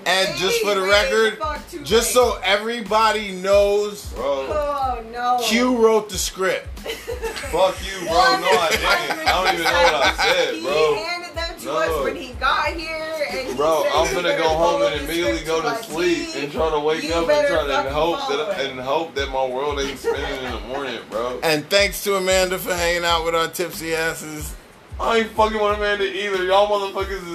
And 0.06 0.35
just 0.39 0.62
for 0.62 0.74
the 0.74 0.81
record, 0.81 1.36
fuck 1.39 1.60
just 1.85 1.90
late. 1.93 2.02
so 2.05 2.40
everybody 2.43 3.32
knows, 3.32 4.06
Bro, 4.14 4.47
Oh 4.48 5.05
no. 5.12 5.39
Q 5.44 5.77
wrote 5.77 6.09
the 6.09 6.16
script. 6.16 6.66
fuck 6.81 7.77
you, 7.85 7.98
bro. 8.06 8.14
No, 8.14 8.48
I 8.48 8.68
didn't. 8.70 9.28
I 9.28 9.44
don't 9.44 9.55
even 9.55 9.64
know 9.64 9.82
what 9.82 9.94
I 9.94 10.14
said, 10.16 10.55
He 10.55 10.62
bro. 10.62 10.94
handed 10.94 11.36
them 11.36 11.59
to 11.60 11.64
No. 11.66 11.72
us 11.77 12.05
when 12.05 12.16
he 12.16 12.32
got 12.40 12.68
here, 12.68 13.27
and 13.31 13.48
he 13.48 13.55
Bro, 13.55 13.82
said, 13.82 13.93
I'm 13.94 14.09
"You 14.09 14.14
gonna 14.22 14.39
go 14.39 14.48
home 14.48 14.82
and 14.85 15.01
immediately 15.02 15.44
go 15.44 15.60
to 15.60 15.82
sleep 15.85 16.32
T. 16.32 16.40
and 16.44 16.51
try 16.51 16.70
to 16.70 16.81
wake 16.81 17.02
You 17.05 17.12
up 17.12 17.28
and 17.28 17.47
try 17.47 17.66
to 17.66 17.90
hope 17.93 18.18
that 18.31 18.59
it. 18.64 18.70
and 18.70 18.81
hope 18.81 19.14
that 19.16 19.28
my 19.28 19.44
world 19.47 19.78
ain't 19.81 19.98
spinning 19.98 20.44
in 20.47 20.51
the 20.51 20.60
morning, 20.60 20.98
bro. 21.10 21.40
And 21.43 21.68
thanks 21.68 22.02
to 22.05 22.16
Amanda 22.16 22.59
for 22.59 22.74
hanging 22.74 23.05
out 23.05 23.27
with 23.27 23.35
our 23.35 23.48
tipsy 23.48 23.94
asses. 23.94 24.55
I 25.01 25.18
ain't 25.18 25.31
fucking 25.31 25.60
with 25.60 25.77
Amanda 25.77 26.05
either. 26.05 26.44
Y'all 26.44 26.68
motherfuckers 26.68 27.27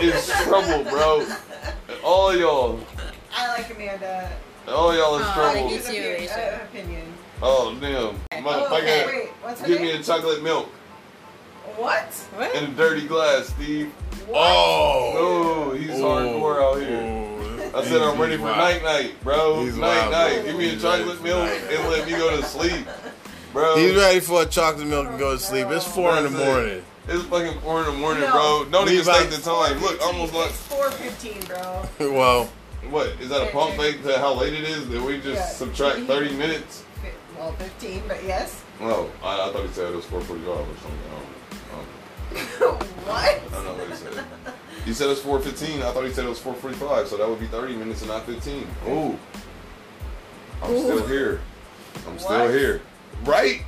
is 0.00 0.16
is 0.16 0.26
trouble, 0.44 0.84
bro. 0.88 1.26
All 2.04 2.34
y'all, 2.36 2.80
I 3.34 3.48
like 3.48 3.74
Amanda. 3.74 4.30
all 4.68 4.94
y'all 4.96 5.18
is 5.18 5.26
Aw, 5.26 5.34
trouble. 5.34 5.52
thank 5.52 5.70
you. 5.70 5.76
His 5.78 5.86
too, 5.86 5.92
opi- 5.92 6.60
uh, 6.60 6.64
opinion. 6.64 7.12
Oh 7.42 7.76
damn, 7.80 7.96
Oh, 7.96 8.16
motherfucker, 8.32 9.06
wait, 9.06 9.28
what's 9.42 9.60
her 9.60 9.66
give 9.66 9.80
name? 9.80 9.94
me 9.94 10.00
a 10.00 10.02
chocolate 10.02 10.42
milk 10.44 10.68
What? 11.76 12.04
What? 12.36 12.54
in 12.54 12.64
a 12.64 12.74
dirty 12.74 13.06
glass, 13.08 13.48
Steve. 13.48 13.90
What? 14.28 14.38
Oh, 14.40 15.70
No, 15.72 15.76
he's 15.76 15.90
hardcore 15.90 16.62
out 16.62 16.80
here. 16.80 17.72
I 17.74 17.84
said 17.84 18.00
I'm 18.02 18.20
ready 18.20 18.36
for 18.36 18.44
night 18.44 18.82
night, 18.84 19.14
bro. 19.24 19.64
He's 19.64 19.76
night 19.76 20.08
wild, 20.10 20.12
night. 20.12 20.34
bro. 20.34 20.42
Give 20.44 20.56
me 20.56 20.66
a 20.66 20.70
He's 20.72 20.84
ready 20.84 21.02
chocolate 21.04 21.22
milk 21.24 21.44
night 21.48 21.64
night. 21.64 21.74
and 21.80 21.88
let 21.90 22.06
me 22.06 22.12
go 22.12 22.36
to 22.36 22.42
sleep, 22.44 22.86
bro. 23.52 23.76
He's 23.76 23.96
ready 23.96 24.20
for 24.20 24.42
a 24.42 24.46
chocolate 24.46 24.86
milk 24.86 25.08
and 25.08 25.18
go 25.18 25.32
to 25.32 25.38
sleep. 25.38 25.66
It's 25.70 25.86
four 25.86 26.16
in 26.18 26.24
the 26.24 26.28
That's 26.30 26.66
it. 26.66 26.84
Morning. 27.12 27.20
It's 27.20 27.24
fucking 27.54 27.60
four 27.62 27.80
in 27.80 27.86
the 27.86 27.92
morning, 27.92 28.22
No. 28.22 28.30
bro. 28.32 28.64
Don't 28.70 28.88
even 28.90 29.06
Levi- 29.06 29.12
state 29.26 29.30
the 29.30 29.42
time. 29.42 29.80
Look, 29.80 30.00
almost 30.02 30.34
like 30.34 30.50
415, 30.50 31.42
bro. 31.98 32.12
well, 32.12 32.44
what? 32.90 33.08
Is 33.20 33.28
that 33.28 33.42
a 33.48 33.50
pump 33.52 33.76
fake 33.76 34.02
to 34.04 34.18
how 34.18 34.34
late 34.34 34.52
it 34.54 34.64
is? 34.64 34.88
That 34.88 35.02
we 35.02 35.16
just 35.20 35.26
Yeah. 35.36 35.46
subtract 35.46 36.00
thirty 36.06 36.34
minutes? 36.34 36.84
Fi- 37.02 37.38
Well, 37.38 37.52
15, 37.52 38.02
but 38.08 38.22
yes. 38.24 38.62
Oh, 38.80 39.10
I, 39.22 39.48
I 39.48 39.52
thought 39.52 39.62
he 39.66 39.72
said 39.72 39.92
it 39.92 39.96
was 39.96 40.04
four 40.04 40.20
forty-five 40.20 40.48
or 40.48 40.76
something. 40.82 40.98
I 42.34 42.58
don't, 42.58 42.82
what? 43.06 43.18
I 43.18 43.38
don't 43.52 43.64
know 43.64 43.74
what 43.74 43.88
he 43.90 43.94
said. 43.94 44.24
He 44.84 44.92
said 44.92 45.06
it 45.06 45.10
was 45.10 45.20
four 45.22 45.38
fifteen. 45.40 45.82
I 45.82 45.92
thought 45.92 46.04
he 46.04 46.12
said 46.12 46.24
it 46.24 46.28
was 46.28 46.38
four 46.40 46.54
forty-five, 46.54 47.06
so 47.08 47.16
that 47.16 47.28
would 47.28 47.38
be 47.40 47.46
thirty 47.46 47.76
minutes 47.76 48.00
and 48.02 48.10
not 48.10 48.24
fifteen. 48.26 48.66
Ooh, 48.88 49.16
I'm 50.62 50.76
still 50.78 51.06
here. 51.06 51.40
I'm 52.08 52.18
still 52.18 52.46
What? 52.46 52.50
here. 52.50 52.80
Right? 53.24 53.62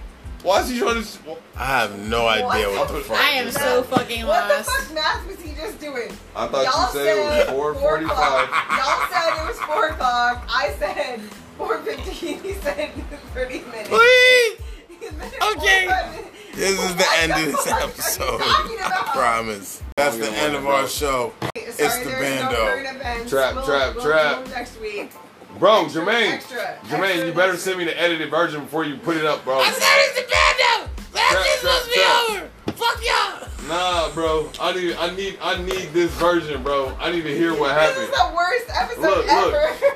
Why 0.45 0.61
is 0.61 0.69
he 0.69 0.79
trying 0.79 1.03
to? 1.03 1.37
I 1.57 1.65
have 1.65 1.99
no 1.99 2.27
idea 2.29 2.69
what 2.69 2.89
the 2.89 3.01
fuck. 3.01 3.17
I 3.17 3.31
am 3.31 3.51
so 3.51 3.81
is. 3.81 3.87
fucking 3.87 4.27
What 4.27 4.47
the 4.59 4.63
fuck 4.63 4.93
math 4.95 5.27
was 5.27 5.41
he 5.41 5.55
just 5.55 5.81
doing? 5.81 6.11
I 6.37 6.47
thought 6.47 6.65
Y'all 6.67 6.83
you 6.83 6.93
said 6.93 7.17
it 7.17 7.25
was 7.25 7.47
said 7.47 7.83
4:45. 7.83 8.09
Y'all 8.77 9.09
said 9.11 9.43
it 9.43 9.49
was 9.49 9.59
4 9.61 9.89
o'clock. 9.89 10.45
I 10.49 10.75
said 10.79 11.21
4.15. 11.59 12.43
He 12.45 12.53
said 12.55 12.93
30 13.33 13.59
minutes. 13.61 13.89
Please. 13.89 14.61
Okay. 15.57 15.89
This 16.55 16.79
is 16.79 16.95
the 16.97 17.07
end 17.19 17.33
of 17.33 17.39
this 17.47 17.57
fuck 17.57 17.73
are 17.73 17.79
you 17.81 17.85
episode. 17.87 18.41
I 18.43 19.11
promise. 19.15 19.83
That's 19.97 20.17
the 20.19 20.31
end 20.31 20.55
of 20.57 20.67
our 20.67 20.87
show. 20.89 21.33
Sorry, 21.41 21.51
It's 21.67 21.77
the 21.79 22.05
there's 22.05 22.43
bando. 22.43 22.51
No 22.53 23.01
current. 23.01 23.29
Trap, 23.29 23.55
We'll- 23.55 23.65
trap, 23.67 23.95
we'll 23.95 24.05
trap. 24.05 24.47
next 24.49 24.81
week. 24.81 25.11
Bro, 25.59 25.85
Extra, 25.85 26.03
Jermaine, 26.03 26.33
extra, 26.33 26.79
Jermaine, 26.87 27.03
extra 27.11 27.27
you 27.27 27.33
better 27.33 27.57
send 27.57 27.79
me 27.79 27.85
the 27.85 27.99
edited 28.01 28.29
version 28.31 28.63
before 28.63 28.85
you 28.85 28.97
put 28.97 29.17
it 29.17 29.25
up, 29.25 29.45
bro. 29.45 29.59
I 29.61 29.71
said 29.71 29.83
it's 29.99 30.15
the 30.21 30.27
bando. 30.29 30.91
Last 31.15 31.33
Trap, 31.33 31.45
year's 31.47 31.61
supposed 31.61 31.85
to 31.85 31.91
be 31.91 32.01
over. 32.35 32.51
Fuck 32.77 32.99
y'all. 33.05 33.69
Nah, 33.69 34.11
bro. 34.13 34.51
I 34.61 34.73
need, 34.75 34.97
I 34.97 35.15
need, 35.15 35.39
I 35.41 35.63
need 35.63 35.89
this 35.93 36.11
version, 36.13 36.63
bro. 36.63 36.95
I 36.99 37.11
need 37.13 37.23
to 37.23 37.35
hear 37.35 37.53
what 37.59 37.69
This 37.69 37.97
happened. 37.97 38.05
is 38.05 38.11
the 38.11 38.33
worst 38.37 38.71
episode 38.75 39.01
Look, 39.01 39.27
look. 39.27 39.55
ever. 39.55 39.75